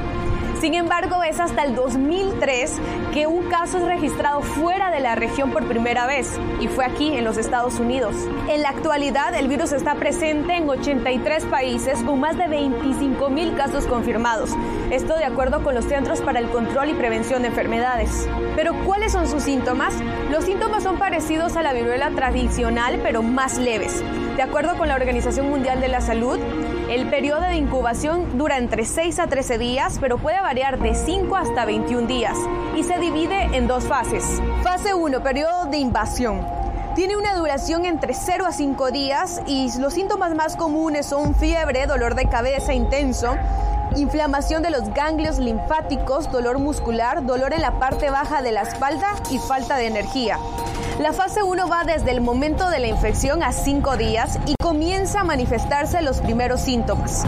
Sin 0.63 0.75
embargo, 0.75 1.25
es 1.25 1.41
hasta 1.41 1.65
el 1.65 1.75
2003 1.75 2.81
que 3.13 3.27
un 3.27 3.49
caso 3.49 3.79
es 3.79 3.85
registrado 3.85 4.43
fuera 4.43 4.93
de 4.93 5.01
la 5.01 5.17
región 5.17 5.51
por 5.51 5.67
primera 5.67 6.07
vez 6.07 6.39
y 6.61 6.69
fue 6.69 6.85
aquí 6.85 7.17
en 7.17 7.25
los 7.25 7.37
Estados 7.37 7.81
Unidos. 7.81 8.15
En 8.49 8.63
la 8.63 8.69
actualidad, 8.69 9.35
el 9.35 9.49
virus 9.49 9.73
está 9.73 9.97
presente 9.97 10.55
en 10.55 10.71
83 10.71 11.47
países 11.47 12.05
con 12.05 12.21
más 12.21 12.39
de 12.39 12.47
25 12.47 13.29
mil 13.29 13.57
casos 13.57 13.87
confirmados. 13.87 14.51
Esto 14.93 15.17
de 15.17 15.25
acuerdo 15.25 15.65
con 15.65 15.75
los 15.75 15.87
Centros 15.87 16.21
para 16.21 16.39
el 16.39 16.49
Control 16.49 16.91
y 16.91 16.95
Prevención 16.95 17.43
de 17.43 17.49
Enfermedades. 17.49 18.29
Pero 18.55 18.73
¿cuáles 18.85 19.11
son 19.11 19.27
sus 19.27 19.43
síntomas? 19.43 19.93
Los 20.31 20.45
síntomas 20.45 20.85
son 20.85 20.97
parecidos 20.97 21.57
a 21.57 21.63
la 21.63 21.73
viruela 21.73 22.11
tradicional, 22.11 23.01
pero 23.03 23.25
más 23.25 23.59
leves. 23.59 24.01
De 24.37 24.43
acuerdo 24.43 24.79
con 24.79 24.87
la 24.87 24.95
Organización 24.95 25.51
Mundial 25.51 25.81
de 25.81 25.89
la 25.89 26.01
Salud, 26.01 26.39
el 26.93 27.09
periodo 27.09 27.41
de 27.41 27.57
incubación 27.57 28.37
dura 28.37 28.59
entre 28.59 28.85
6 28.85 29.19
a 29.19 29.27
13 29.27 29.57
días, 29.57 29.97
pero 29.99 30.19
puede 30.19 30.39
variar 30.43 30.79
de 30.79 30.95
5 30.95 31.35
hasta 31.37 31.65
21 31.65 32.07
días 32.07 32.37
y 32.77 32.83
se 32.83 32.99
divide 32.99 33.45
en 33.57 33.67
dos 33.67 33.85
fases. 33.85 34.43
Fase 34.63 34.93
1, 34.93 35.23
periodo 35.23 35.65
de 35.71 35.79
invasión. 35.79 36.47
Tiene 36.95 37.17
una 37.17 37.35
duración 37.35 37.87
entre 37.87 38.13
0 38.13 38.45
a 38.47 38.53
5 38.53 38.91
días 38.91 39.41
y 39.47 39.71
los 39.79 39.95
síntomas 39.95 40.35
más 40.35 40.55
comunes 40.57 41.07
son 41.07 41.35
fiebre, 41.35 41.87
dolor 41.87 42.15
de 42.15 42.29
cabeza 42.29 42.75
intenso, 42.75 43.37
inflamación 43.97 44.63
de 44.63 44.69
los 44.69 44.93
ganglios 44.93 45.39
linfáticos, 45.39 46.31
dolor 46.31 46.59
muscular, 46.59 47.25
dolor 47.25 47.55
en 47.55 47.63
la 47.63 47.79
parte 47.79 48.11
baja 48.11 48.43
de 48.43 48.53
la 48.53 48.63
espalda 48.63 49.15
y 49.31 49.39
falta 49.39 49.77
de 49.77 49.87
energía. 49.87 50.37
La 51.01 51.13
fase 51.13 51.43
1 51.43 51.69
va 51.69 51.85
desde 51.85 52.11
el 52.11 52.21
momento 52.21 52.69
de 52.69 52.79
la 52.79 52.87
infección 52.87 53.43
a 53.43 53.53
5 53.53 53.97
días 53.97 54.39
y 54.47 54.55
comienza 54.61 55.21
a 55.21 55.25
manifestarse 55.25 56.03
los 56.03 56.21
primeros 56.21 56.61
síntomas. 56.61 57.25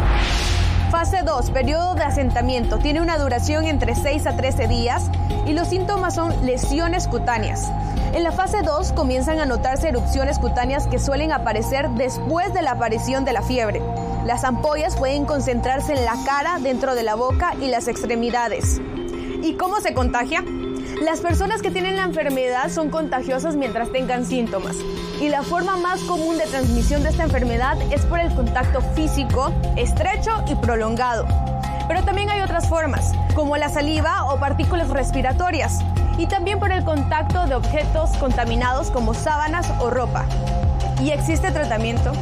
Fase 0.90 1.22
2, 1.24 1.50
periodo 1.50 1.94
de 1.94 2.04
asentamiento. 2.04 2.78
Tiene 2.78 3.00
una 3.00 3.18
duración 3.18 3.64
entre 3.64 3.96
6 3.96 4.26
a 4.26 4.36
13 4.36 4.68
días 4.68 5.10
y 5.46 5.54
los 5.54 5.68
síntomas 5.68 6.14
son 6.14 6.46
lesiones 6.46 7.08
cutáneas. 7.08 7.72
En 8.12 8.22
la 8.22 8.32
fase 8.32 8.62
2 8.62 8.92
comienzan 8.92 9.40
a 9.40 9.46
notarse 9.46 9.88
erupciones 9.88 10.38
cutáneas 10.38 10.86
que 10.86 11.00
suelen 11.00 11.32
aparecer 11.32 11.88
después 11.90 12.52
de 12.52 12.62
la 12.62 12.72
aparición 12.72 13.24
de 13.24 13.32
la 13.32 13.42
fiebre. 13.42 13.82
Las 14.24 14.44
ampollas 14.44 14.94
pueden 14.96 15.24
concentrarse 15.24 15.94
en 15.94 16.04
la 16.04 16.14
cara, 16.24 16.58
dentro 16.60 16.94
de 16.94 17.02
la 17.02 17.16
boca 17.16 17.54
y 17.60 17.68
las 17.68 17.88
extremidades. 17.88 18.80
¿Y 19.42 19.54
cómo 19.54 19.80
se 19.80 19.94
contagia? 19.94 20.44
Las 21.02 21.20
personas 21.20 21.60
que 21.60 21.70
tienen 21.70 21.96
la 21.96 22.04
enfermedad 22.04 22.70
son 22.70 22.88
contagiosas 22.88 23.56
mientras 23.56 23.90
tengan 23.90 24.24
síntomas 24.24 24.76
y 25.20 25.28
la 25.28 25.42
forma 25.42 25.76
más 25.76 26.00
común 26.02 26.38
de 26.38 26.46
transmisión 26.46 27.02
de 27.02 27.08
esta 27.08 27.24
enfermedad 27.24 27.76
es 27.92 28.02
por 28.06 28.20
el 28.20 28.32
contacto 28.34 28.80
físico, 28.94 29.52
estrecho 29.76 30.30
y 30.48 30.54
prolongado. 30.54 31.26
Pero 31.88 32.04
también 32.04 32.30
hay 32.30 32.40
otras 32.42 32.68
formas, 32.68 33.12
como 33.34 33.56
la 33.56 33.68
saliva 33.68 34.32
o 34.32 34.38
partículas 34.38 34.88
respiratorias, 34.88 35.80
y 36.16 36.26
también 36.26 36.60
por 36.60 36.70
el 36.70 36.84
contacto 36.84 37.46
de 37.46 37.56
objetos 37.56 38.10
contaminados 38.18 38.90
como 38.90 39.14
sábanas 39.14 39.70
o 39.80 39.90
ropa. 39.90 40.24
¿Y 41.02 41.10
existe 41.10 41.50
tratamiento? 41.50 42.12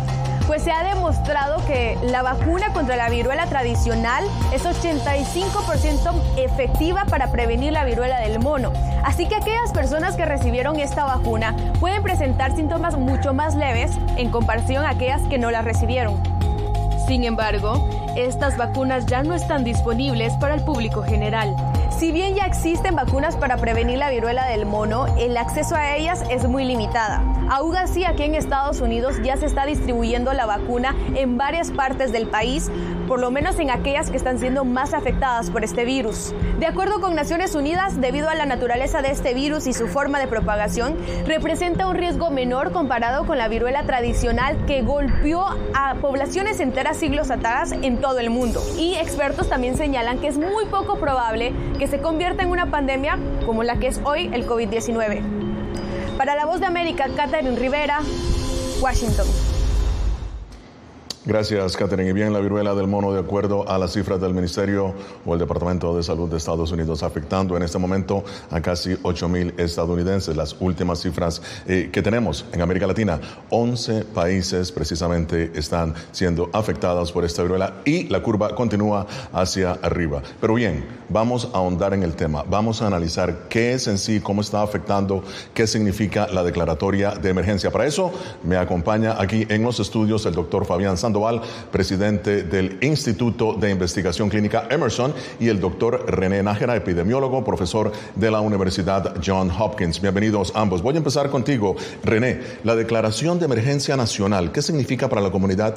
Pues 0.53 0.65
se 0.65 0.71
ha 0.71 0.85
demostrado 0.85 1.65
que 1.67 1.97
la 2.03 2.21
vacuna 2.21 2.75
contra 2.75 2.95
la 2.95 3.09
viruela 3.09 3.47
tradicional 3.47 4.23
es 4.53 4.67
85% 4.67 6.13
efectiva 6.37 7.07
para 7.07 7.29
prevenir 7.29 7.73
la 7.73 7.87
viruela 7.87 8.21
del 8.21 8.39
mono. 8.39 8.71
Así 9.03 9.27
que 9.27 9.37
aquellas 9.37 9.73
personas 9.73 10.15
que 10.15 10.27
recibieron 10.27 10.79
esta 10.79 11.07
vacuna 11.07 11.57
pueden 11.81 12.03
presentar 12.03 12.55
síntomas 12.55 12.99
mucho 12.99 13.33
más 13.33 13.55
leves 13.55 13.93
en 14.19 14.31
comparación 14.31 14.85
a 14.85 14.91
aquellas 14.91 15.23
que 15.23 15.39
no 15.39 15.51
la 15.51 15.63
recibieron. 15.63 16.23
Sin 17.07 17.25
embargo, 17.25 17.89
estas 18.15 18.59
vacunas 18.59 19.07
ya 19.07 19.23
no 19.23 19.33
están 19.33 19.65
disponibles 19.65 20.35
para 20.35 20.53
el 20.53 20.63
público 20.63 21.03
general. 21.03 21.57
Si 21.99 22.11
bien 22.11 22.35
ya 22.35 22.47
existen 22.47 22.97
vacunas 22.97 23.37
para 23.37 23.57
prevenir 23.59 23.99
la 23.99 24.11
viruela 24.11 24.47
del 24.47 24.67
mono, 24.67 25.07
el 25.19 25.37
acceso 25.37 25.77
a 25.77 25.95
ellas 25.95 26.25
es 26.31 26.49
muy 26.49 26.65
limitada. 26.65 27.23
Aún 27.49 27.77
así, 27.77 28.05
aquí 28.05 28.25
en 28.25 28.35
Estados 28.35 28.81
Unidos 28.81 29.17
ya 29.23 29.37
se 29.37 29.47
está 29.47 29.67
distribuyendo 29.67 30.33
la 30.33 30.47
vacuna 30.47 30.97
en 31.15 31.37
varias 31.37 31.71
partes 31.71 32.11
del 32.11 32.27
país, 32.29 32.71
por 33.13 33.21
lo 33.21 33.31
menos 33.31 33.59
en 33.59 33.71
aquellas 33.71 34.11
que 34.11 34.17
están 34.17 34.39
siendo 34.39 34.65
más 34.65 34.95
afectadas 34.95 35.51
por 35.51 35.65
este 35.65 35.85
virus. 35.85 36.33
De 36.59 36.67
acuerdo 36.67 36.99
con 37.03 37.15
Naciones 37.15 37.55
Unidas, 37.55 38.01
debido 38.01 38.31
a 38.31 38.35
la 38.35 38.47
naturaleza 38.47 39.03
de 39.03 39.11
este 39.11 39.35
virus 39.35 39.67
y 39.67 39.75
su 39.75 39.87
forma 39.87 40.19
de 40.19 40.29
propagación, 40.29 40.97
representa 41.27 41.87
un 41.89 41.97
riesgo 41.97 42.31
menor 42.31 42.73
comparado 42.73 43.27
con 43.27 43.37
la 43.37 43.49
viruela 43.49 43.83
tradicional 43.83 44.65
que 44.65 44.81
golpeó 44.81 45.45
a 45.75 45.97
poblaciones 46.01 46.59
enteras 46.59 46.97
siglos 46.97 47.31
atrás 47.31 47.73
en 47.73 48.01
todo 48.01 48.19
el 48.19 48.31
mundo. 48.31 48.63
Y 48.79 48.95
expertos 48.95 49.47
también 49.51 49.77
señalan 49.77 50.19
que 50.19 50.29
es 50.29 50.39
muy 50.39 50.65
poco 50.71 50.99
probable 50.99 51.53
que 51.79 51.89
se 51.89 52.01
convierta 52.01 52.45
en 52.45 52.49
una 52.49 52.71
pandemia 52.71 53.19
como 53.45 53.63
la 53.63 53.77
que 53.77 53.89
es 53.89 54.01
hoy 54.05 54.31
el 54.33 54.47
COVID-19. 54.47 56.17
Para 56.17 56.35
la 56.35 56.47
voz 56.47 56.61
de 56.61 56.67
América, 56.67 57.09
Catherine 57.15 57.59
Rivera, 57.59 57.99
Washington. 58.81 59.27
Gracias, 61.25 61.77
Catherine. 61.77 62.11
Y 62.11 62.13
bien, 62.13 62.33
la 62.33 62.41
viruela 62.41 62.75
del 62.75 62.89
mono, 62.89 63.13
de 63.13 63.21
acuerdo 63.21 63.69
a 63.69 63.79
las 63.79 63.93
cifras 63.93 64.21
del 64.21 64.35
Ministerio 64.35 64.93
o 65.25 65.35
el 65.35 65.39
Departamento 65.39 65.97
de 65.97 66.03
Salud 66.03 66.29
de 66.29 66.37
Estados 66.37 66.73
Unidos, 66.73 67.05
afectando 67.05 67.57
en 67.57 67.63
este 67.63 67.79
momento 67.79 68.25
a 68.51 68.61
casi 68.61 68.97
8 69.01 69.29
mil 69.29 69.55
estadounidenses. 69.57 70.35
Las 70.37 70.57
últimas 70.59 71.01
cifras 71.01 71.41
eh, 71.69 71.91
que 71.93 72.03
tenemos 72.03 72.45
en 72.51 72.61
América 72.61 72.89
Latina, 72.89 73.21
11 73.51 74.05
países 74.07 74.73
precisamente 74.73 75.53
están 75.55 75.95
siendo 76.11 76.51
afectados 76.53 77.13
por 77.13 77.25
esta 77.25 77.43
viruela 77.43 77.75
y 77.85 78.09
la 78.09 78.21
curva 78.21 78.57
continúa 78.57 79.07
hacia 79.33 79.75
arriba. 79.75 80.23
Pero 80.41 80.55
bien, 80.55 80.85
vamos 81.13 81.49
a 81.53 81.59
ahondar 81.59 81.95
en 81.95 82.03
el 82.03 82.15
tema. 82.15 82.45
Vamos 82.49 82.83
a 82.83 82.87
analizar 82.87 83.49
qué 83.49 83.75
es 83.75 83.87
en 83.87 83.99
sí, 83.99 84.21
cómo 84.21 84.41
está 84.41 84.63
afectando, 84.63 85.23
qué 85.55 85.67
significa 85.67 86.27
la 86.29 86.43
declaratoria 86.43 87.11
de 87.11 87.29
emergencia. 87.31 87.71
Para 87.71 87.87
eso 87.87 88.13
me 88.43 88.57
acompaña 88.57 89.21
aquí 89.21 89.47
en 89.49 89.63
los 89.63 89.79
estudios 89.81 90.25
el 90.27 90.35
doctor 90.35 90.65
Fabián 90.65 90.97
Sandoval, 90.97 91.43
presidente 91.71 92.43
del 92.43 92.79
Instituto 92.83 93.55
de 93.55 93.71
Investigación 93.71 94.29
Clínica 94.29 94.67
Emerson, 94.71 95.13
y 95.39 95.49
el 95.49 95.61
doctor 95.61 96.05
René 96.09 96.43
Nájera, 96.43 96.77
epidemiólogo, 96.77 97.45
profesor 97.45 97.93
de 98.15 98.31
la 98.31 98.41
Universidad 98.41 99.15
John 99.25 99.51
Hopkins. 99.51 100.01
Bienvenidos 100.01 100.53
ambos. 100.55 100.83
Voy 100.83 100.95
a 100.95 100.99
empezar 100.99 101.31
contigo, 101.31 101.77
René. 102.03 102.41
La 102.65 102.75
declaración 102.75 103.39
de 103.39 103.45
emergencia 103.45 103.97
nacional, 103.97 104.53
¿qué 104.53 104.63
significa 104.63 105.09
para 105.09 105.21
la 105.21 105.31
comunidad 105.31 105.75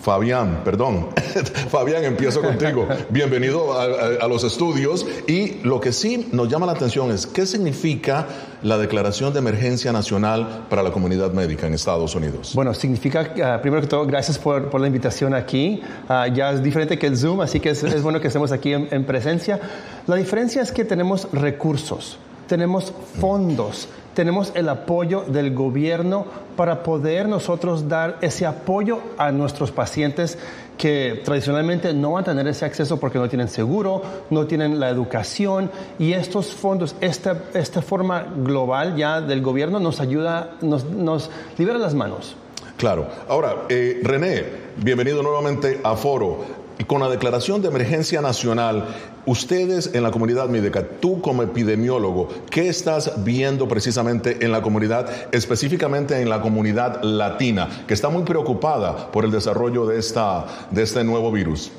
Fabián, 0.00 0.62
perdón, 0.64 1.08
Fabián, 1.68 2.04
empiezo 2.04 2.40
contigo. 2.40 2.88
Bienvenido 3.10 3.78
a, 3.78 4.26
los 4.28 4.44
estudios. 4.44 5.06
Y 5.26 5.58
lo 5.62 5.78
que 5.80 5.92
sí 5.92 6.28
nos 6.32 6.48
llama 6.48 6.64
la 6.64 6.72
atención 6.72 7.10
es 7.10 7.26
qué 7.26 7.44
significa 7.44 8.26
la 8.62 8.78
declaración 8.78 9.32
de 9.34 9.40
emergencia 9.40 9.92
nacional 9.92 10.64
para 10.70 10.82
la 10.82 10.90
comunidad 10.90 11.32
médica 11.32 11.66
en 11.66 11.74
Estados 11.74 12.14
Unidos. 12.14 12.52
Bueno, 12.54 12.72
significa, 12.72 13.34
ah, 13.44 13.58
primero 13.60 13.82
que 13.82 13.88
todo, 13.88 14.06
gracias 14.06 14.38
por, 14.38 14.80
la 14.80 14.86
invitación 14.86 15.34
aquí. 15.34 15.82
Ah, 16.08 16.28
ya 16.28 16.52
es 16.52 16.62
diferente 16.62 16.98
que 16.98 17.06
el 17.06 17.18
Zoom, 17.18 17.42
así 17.42 17.60
que 17.60 17.70
es, 17.70 18.02
bueno 18.02 18.20
que 18.20 18.28
estemos 18.28 18.52
aquí 18.52 18.72
en 18.72 19.04
presencia. 19.04 19.60
La 20.06 20.16
diferencia 20.16 20.62
es 20.62 20.72
que 20.72 20.86
tenemos 20.86 21.28
recursos, 21.32 22.18
tenemos 22.50 22.92
fondos 23.20 23.88
tenemos 24.14 24.52
el 24.56 24.68
apoyo 24.68 25.22
del 25.22 25.54
gobierno 25.54 26.26
para 26.56 26.82
poder 26.82 27.28
nosotros 27.28 27.88
dar 27.88 28.18
ese 28.22 28.44
apoyo 28.44 28.98
a 29.16 29.30
nuestros 29.30 29.70
pacientes 29.70 30.36
que 30.76 31.22
tradicionalmente 31.24 31.94
no 31.94 32.12
van 32.12 32.22
a 32.22 32.26
tener 32.26 32.48
ese 32.48 32.64
acceso 32.64 32.98
porque 32.98 33.18
no 33.18 33.28
tienen 33.28 33.48
seguro, 33.48 34.02
no 34.30 34.46
tienen 34.46 34.80
la 34.80 34.88
educación 34.88 35.70
y 35.98 36.12
estos 36.12 36.48
fondos, 36.48 36.96
esta, 37.00 37.44
esta 37.54 37.82
forma 37.82 38.26
global 38.44 38.96
ya 38.96 39.20
del 39.20 39.42
gobierno 39.42 39.78
nos 39.78 40.00
ayuda, 40.00 40.56
nos, 40.60 41.30
libera 41.56 41.78
las 41.78 41.94
manos. 41.94 42.36
Claro. 42.76 43.06
Ahora, 43.28 43.66
eh, 43.68 44.00
René, 44.02 44.44
bienvenido 44.76 45.22
nuevamente 45.22 45.80
a 45.84 45.94
Foro. 45.96 46.59
Y 46.80 46.84
con 46.84 47.02
la 47.02 47.10
declaración 47.10 47.60
de 47.60 47.68
emergencia 47.68 48.22
nacional, 48.22 48.86
ustedes 49.26 49.90
en 49.92 50.02
la 50.02 50.10
comunidad 50.10 50.48
médica, 50.48 50.82
tú 50.82 51.20
como 51.20 51.42
epidemiólogo, 51.42 52.28
¿qué 52.48 52.70
estás 52.70 53.22
viendo 53.22 53.68
precisamente 53.68 54.42
en 54.42 54.50
la 54.50 54.62
comunidad, 54.62 55.10
específicamente 55.30 56.22
en 56.22 56.30
la 56.30 56.40
comunidad 56.40 57.02
latina, 57.02 57.68
que 57.86 57.92
está 57.92 58.08
muy 58.08 58.22
preocupada 58.22 59.12
por 59.12 59.26
el 59.26 59.30
desarrollo 59.30 59.84
de, 59.84 59.98
esta, 59.98 60.46
de 60.70 60.82
este 60.82 61.04
nuevo 61.04 61.30
virus? 61.30 61.70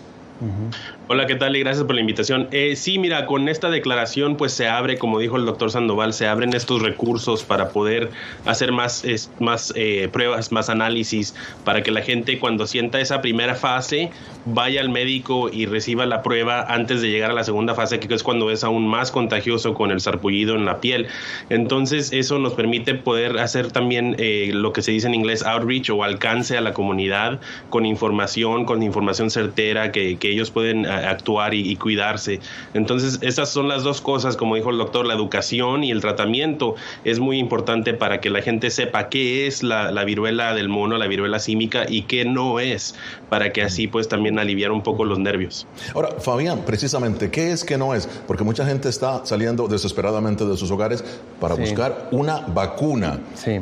Hola, 1.14 1.28
¿qué 1.28 1.36
tal? 1.36 1.58
Y 1.58 1.60
gracias 1.60 1.84
por 1.84 1.96
la 1.96 2.00
invitación. 2.00 2.48
Eh, 2.52 2.78
sí, 2.78 2.98
mira, 2.98 3.26
con 3.26 3.50
esta 3.50 3.70
declaración 3.70 4.38
pues 4.38 4.54
se 4.54 4.70
abre, 4.70 4.98
como 4.98 5.20
dijo 5.20 5.36
el 5.36 5.46
doctor 5.46 5.70
Sandoval, 5.70 6.14
se 6.14 6.26
abren 6.26 6.54
estos 6.54 6.82
recursos 6.82 7.44
para 7.44 7.68
poder 7.72 8.12
hacer 8.46 8.72
más, 8.72 9.04
más 9.38 9.74
eh, 9.76 10.08
pruebas, 10.10 10.54
más 10.54 10.70
análisis, 10.70 11.36
para 11.66 11.84
que 11.84 11.92
la 11.92 12.02
gente 12.02 12.40
cuando 12.40 12.66
sienta 12.66 13.02
esa 13.02 13.20
primera 13.20 13.56
fase 13.56 14.10
vaya 14.46 14.80
al 14.80 14.88
médico 14.88 15.50
y 15.52 15.66
reciba 15.66 16.06
la 16.06 16.24
prueba 16.24 16.62
antes 16.62 17.02
de 17.02 17.10
llegar 17.10 17.32
a 17.32 17.34
la 17.34 17.44
segunda 17.44 17.76
fase, 17.76 18.00
que 18.00 18.14
es 18.14 18.24
cuando 18.24 18.50
es 18.50 18.64
aún 18.64 18.88
más 18.88 19.12
contagioso 19.12 19.74
con 19.74 19.92
el 19.92 20.00
sarpullido 20.00 20.56
en 20.56 20.64
la 20.64 20.80
piel. 20.80 21.08
Entonces, 21.50 22.14
eso 22.14 22.40
nos 22.40 22.54
permite 22.54 22.96
poder 22.96 23.38
hacer 23.40 23.70
también 23.70 24.16
eh, 24.18 24.52
lo 24.54 24.72
que 24.72 24.82
se 24.82 24.92
dice 24.92 25.08
en 25.08 25.16
inglés 25.16 25.44
outreach 25.44 25.90
o 25.90 26.06
alcance 26.06 26.58
a 26.58 26.62
la 26.62 26.72
comunidad 26.72 27.42
con 27.70 27.86
información, 27.86 28.64
con 28.64 28.82
información 28.82 29.30
certera 29.30 29.92
que, 29.92 30.18
que 30.18 30.30
ellos 30.30 30.52
pueden 30.52 30.86
actuar 31.06 31.54
y, 31.54 31.76
cuidarse. 31.76 32.40
Entonces, 32.74 33.20
esas 33.22 33.50
son 33.50 33.68
las 33.68 33.84
dos 33.84 34.02
cosas, 34.02 34.38
como 34.38 34.56
dijo 34.56 34.70
el 34.70 34.78
doctor, 34.78 35.06
la 35.06 35.14
educación 35.14 35.84
y 35.84 35.92
el 35.92 36.02
tratamiento 36.02 36.76
es 37.04 37.20
muy 37.20 37.40
importante 37.40 37.94
para 37.94 38.22
que 38.22 38.30
la 38.30 38.42
gente 38.42 38.70
sepa 38.70 39.10
qué 39.10 39.48
es 39.48 39.64
la, 39.64 40.04
viruela 40.04 40.54
del 40.54 40.70
mono, 40.70 40.98
la 40.98 41.08
viruela 41.08 41.40
símica 41.40 41.86
y 41.88 42.04
qué 42.04 42.26
no 42.26 42.60
es, 42.60 42.96
para 43.30 43.52
que 43.52 43.62
así 43.64 43.88
pues 43.88 44.08
también 44.08 44.40
aliviar 44.40 44.72
un 44.72 44.84
poco 44.84 45.06
los 45.06 45.20
nervios. 45.20 45.68
Ahora, 45.94 46.10
Fabián, 46.20 46.64
precisamente, 46.66 47.30
¿qué 47.30 47.52
es 47.52 47.64
que 47.64 47.78
no 47.78 47.94
es? 47.94 48.08
Porque 48.28 48.44
mucha 48.44 48.66
gente 48.66 48.90
está 48.90 49.26
saliendo 49.26 49.68
desesperadamente 49.68 50.46
de 50.46 50.58
sus 50.58 50.72
hogares 50.72 51.04
para 51.40 51.56
buscar 51.56 52.10
una 52.12 52.40
vacuna. 52.40 53.20
Sí. 53.36 53.60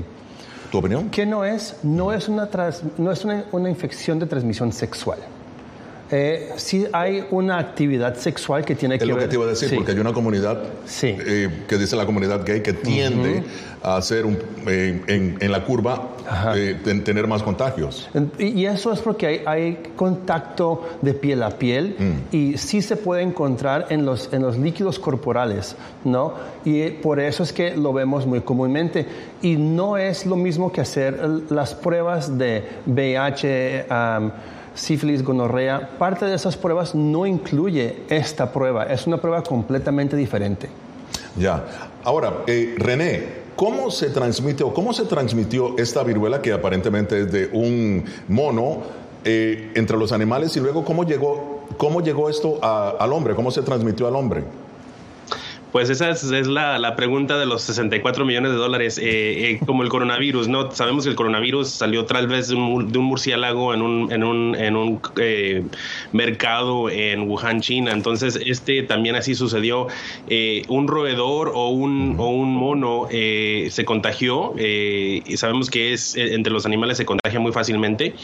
¿Tu 0.71 0.77
opinión? 0.77 1.09
¿Qué 1.09 1.25
no 1.25 1.43
es? 1.43 1.77
No 1.81 2.13
es 2.13 2.27
una, 2.29 2.47
no 2.97 3.11
es 3.11 3.25
una 3.25 3.69
infección 3.69 4.19
de 4.19 4.27
transmisión 4.27 4.71
sexual 4.71 5.19
eh, 6.11 6.53
sí 6.55 6.87
hay 6.91 7.23
una 7.29 7.59
actividad 7.59 8.15
sexual 8.15 8.65
que 8.65 8.75
tiene 8.75 8.97
que 8.97 9.05
ver... 9.05 9.11
Es 9.11 9.15
lo 9.15 9.21
que 9.21 9.27
te 9.27 9.35
iba 9.35 9.45
a 9.45 9.49
decir, 9.49 9.75
porque 9.75 9.91
hay 9.91 9.99
una 9.99 10.13
comunidad 10.13 10.63
eh, 11.03 11.49
que 11.67 11.77
dice 11.77 11.95
la 11.95 12.05
comunidad 12.05 12.43
gay 12.45 12.61
que 12.61 12.73
tiende 12.73 13.43
a 13.83 13.97
hacer 13.97 14.25
eh, 14.67 15.37
en, 15.39 15.51
la 15.51 15.63
curva 15.63 16.09
eh, 16.55 16.75
tener 17.03 17.27
más 17.27 17.43
contagios. 17.43 18.09
Y 18.39 18.65
eso 18.65 18.91
es 18.91 18.99
porque 18.99 19.43
hay, 19.45 19.83
contacto 19.95 20.97
de 21.01 21.13
piel 21.13 21.43
a 21.43 21.51
piel 21.51 21.95
mm. 21.97 22.35
y 22.35 22.57
sí 22.57 22.81
se 22.81 22.95
puede 22.95 23.21
encontrar 23.21 23.87
en 23.89 24.05
los, 24.05 24.33
en 24.33 24.41
los 24.41 24.57
líquidos 24.57 24.97
corporales, 24.97 25.75
¿no? 26.03 26.33
Y 26.65 26.89
por 26.89 27.19
eso 27.19 27.43
es 27.43 27.53
que 27.53 27.75
lo 27.75 27.93
vemos 27.93 28.25
muy 28.25 28.41
comúnmente. 28.41 29.05
Y 29.41 29.57
no 29.57 29.97
es 29.97 30.25
lo 30.25 30.35
mismo 30.35 30.71
que 30.71 30.81
hacer 30.81 31.19
las 31.49 31.75
pruebas 31.75 32.37
de 32.37 32.63
VIH 32.87 33.85
sífilis, 34.73 35.23
gonorrea, 35.23 35.89
parte 35.97 36.25
de 36.25 36.35
esas 36.35 36.57
pruebas 36.57 36.95
no 36.95 37.25
incluye 37.25 38.03
esta 38.09 38.51
prueba, 38.51 38.85
es 38.85 39.07
una 39.07 39.17
prueba 39.17 39.43
completamente 39.43 40.15
diferente. 40.15 40.69
Ya. 41.37 41.89
Ahora, 42.03 42.43
eh, 42.47 42.75
René, 42.77 43.23
¿cómo 43.55 43.91
se 43.91 44.09
transmite 44.09 44.63
o 44.63 44.73
cómo 44.73 44.93
se 44.93 45.05
transmitió 45.05 45.77
esta 45.77 46.03
viruela 46.03 46.41
que 46.41 46.53
aparentemente 46.53 47.21
es 47.21 47.31
de 47.31 47.49
un 47.51 48.05
mono 48.27 48.79
eh, 49.25 49.71
entre 49.75 49.97
los 49.97 50.11
animales 50.11 50.55
y 50.55 50.59
luego 50.59 50.85
cómo 50.85 51.03
llegó, 51.03 51.65
cómo 51.77 52.01
llegó 52.01 52.29
esto 52.29 52.59
al 52.63 53.11
hombre, 53.13 53.35
cómo 53.35 53.51
se 53.51 53.61
transmitió 53.61 54.07
al 54.07 54.15
hombre? 54.15 54.43
Pues 55.71 55.91
esa 55.91 56.09
es, 56.09 56.23
la, 56.47 56.95
pregunta 56.95 57.37
de 57.37 57.45
los 57.45 57.61
64 57.61 58.25
millones 58.25 58.51
de 58.51 58.57
dólares, 58.57 58.97
eh, 58.97 59.51
eh, 59.51 59.59
como 59.65 59.83
el 59.83 59.89
coronavirus, 59.89 60.47
¿no? 60.47 60.71
Sabemos 60.71 61.03
que 61.03 61.11
el 61.11 61.15
coronavirus 61.15 61.69
salió 61.69 62.05
tal 62.05 62.27
vez 62.27 62.47
de 62.47 62.55
un, 62.55 62.91
murciélago 62.91 63.73
en 63.75 63.83
un, 63.83 64.11
en 64.11 64.23
un, 64.23 64.55
en 64.55 64.75
un 64.75 64.99
eh, 65.17 65.63
mercado 66.11 66.89
en 66.89 67.29
Wuhan, 67.29 67.61
China. 67.61 67.91
Entonces, 67.91 68.39
este 68.43 68.81
también 68.81 69.15
así 69.15 69.35
sucedió. 69.35 69.87
un 70.67 70.87
roedor 70.87 71.51
o 71.53 71.69
un, 71.69 72.15
o 72.17 72.29
un 72.29 72.55
mono 72.55 73.07
se 73.09 73.85
contagió, 73.85 74.55
y 74.57 75.37
sabemos 75.37 75.69
que 75.69 75.93
es 75.93 76.15
entre 76.15 76.51
los 76.51 76.65
animales 76.65 76.97
se 76.97 77.05
contagia 77.05 77.39
muy 77.39 77.51
fácilmente. 77.51 78.15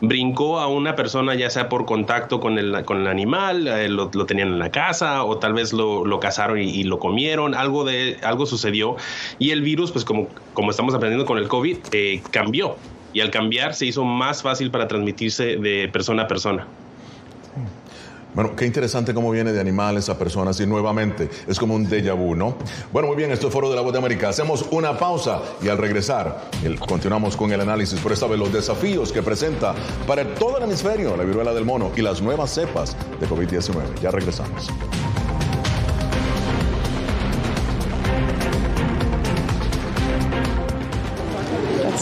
Brincó 0.00 0.60
a 0.60 0.68
una 0.68 0.94
persona, 0.94 1.34
ya 1.34 1.50
sea 1.50 1.68
por 1.68 1.84
contacto 1.84 2.38
con 2.38 2.58
el, 2.58 2.84
con 2.84 3.00
el 3.00 3.08
animal, 3.08 3.64
lo, 3.94 4.08
tenían 4.26 4.48
en 4.48 4.58
la 4.60 4.70
casa, 4.70 5.24
o 5.24 5.38
tal 5.38 5.52
vez 5.52 5.72
lo, 5.72 6.04
lo 6.04 6.20
cazaron 6.20 6.60
y, 6.60 6.70
y 6.70 6.91
lo 6.92 6.98
comieron, 6.98 7.54
algo, 7.54 7.84
de, 7.84 8.18
algo 8.22 8.44
sucedió 8.44 8.96
y 9.38 9.50
el 9.50 9.62
virus, 9.62 9.92
pues 9.92 10.04
como, 10.04 10.28
como 10.52 10.70
estamos 10.70 10.94
aprendiendo 10.94 11.24
con 11.26 11.38
el 11.38 11.48
COVID, 11.48 11.78
eh, 11.92 12.22
cambió. 12.30 12.76
Y 13.14 13.20
al 13.20 13.30
cambiar 13.30 13.74
se 13.74 13.86
hizo 13.86 14.04
más 14.04 14.42
fácil 14.42 14.70
para 14.70 14.88
transmitirse 14.88 15.56
de 15.56 15.88
persona 15.92 16.22
a 16.22 16.28
persona. 16.28 16.66
Bueno, 18.34 18.56
qué 18.56 18.64
interesante 18.64 19.12
cómo 19.12 19.30
viene 19.30 19.52
de 19.52 19.60
animales 19.60 20.08
a 20.08 20.18
personas 20.18 20.58
y 20.60 20.66
nuevamente 20.66 21.28
es 21.46 21.58
como 21.58 21.74
un 21.74 21.86
déjà 21.86 22.16
vu, 22.16 22.34
¿no? 22.34 22.56
Bueno, 22.90 23.08
muy 23.08 23.16
bien, 23.16 23.30
esto 23.30 23.48
es 23.48 23.52
Foro 23.52 23.68
de 23.68 23.76
la 23.76 23.82
Voz 23.82 23.92
de 23.92 23.98
América. 23.98 24.30
Hacemos 24.30 24.64
una 24.70 24.98
pausa 24.98 25.42
y 25.62 25.68
al 25.68 25.76
regresar 25.76 26.48
continuamos 26.88 27.36
con 27.36 27.52
el 27.52 27.60
análisis, 27.60 28.00
por 28.00 28.12
esta 28.12 28.26
vez 28.26 28.38
los 28.38 28.50
desafíos 28.50 29.12
que 29.12 29.22
presenta 29.22 29.74
para 30.06 30.24
todo 30.34 30.56
el 30.56 30.64
hemisferio 30.64 31.14
la 31.14 31.24
viruela 31.24 31.52
del 31.52 31.66
mono 31.66 31.92
y 31.94 32.00
las 32.00 32.22
nuevas 32.22 32.54
cepas 32.54 32.96
de 33.20 33.26
COVID-19. 33.28 34.00
Ya 34.00 34.10
regresamos. 34.10 34.70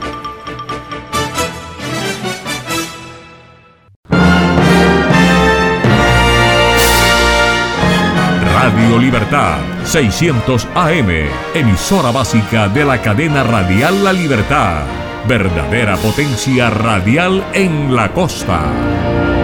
Radio 8.83 8.99
Libertad, 8.99 9.59
600 9.85 10.67
AM, 10.75 11.07
emisora 11.53 12.11
básica 12.11 12.67
de 12.67 12.83
la 12.83 13.01
cadena 13.01 13.41
radial 13.41 14.03
La 14.03 14.11
Libertad. 14.11 14.83
Verdadera 15.25 15.95
potencia 15.95 16.69
radial 16.69 17.45
en 17.53 17.95
la 17.95 18.11
costa. 18.11 19.42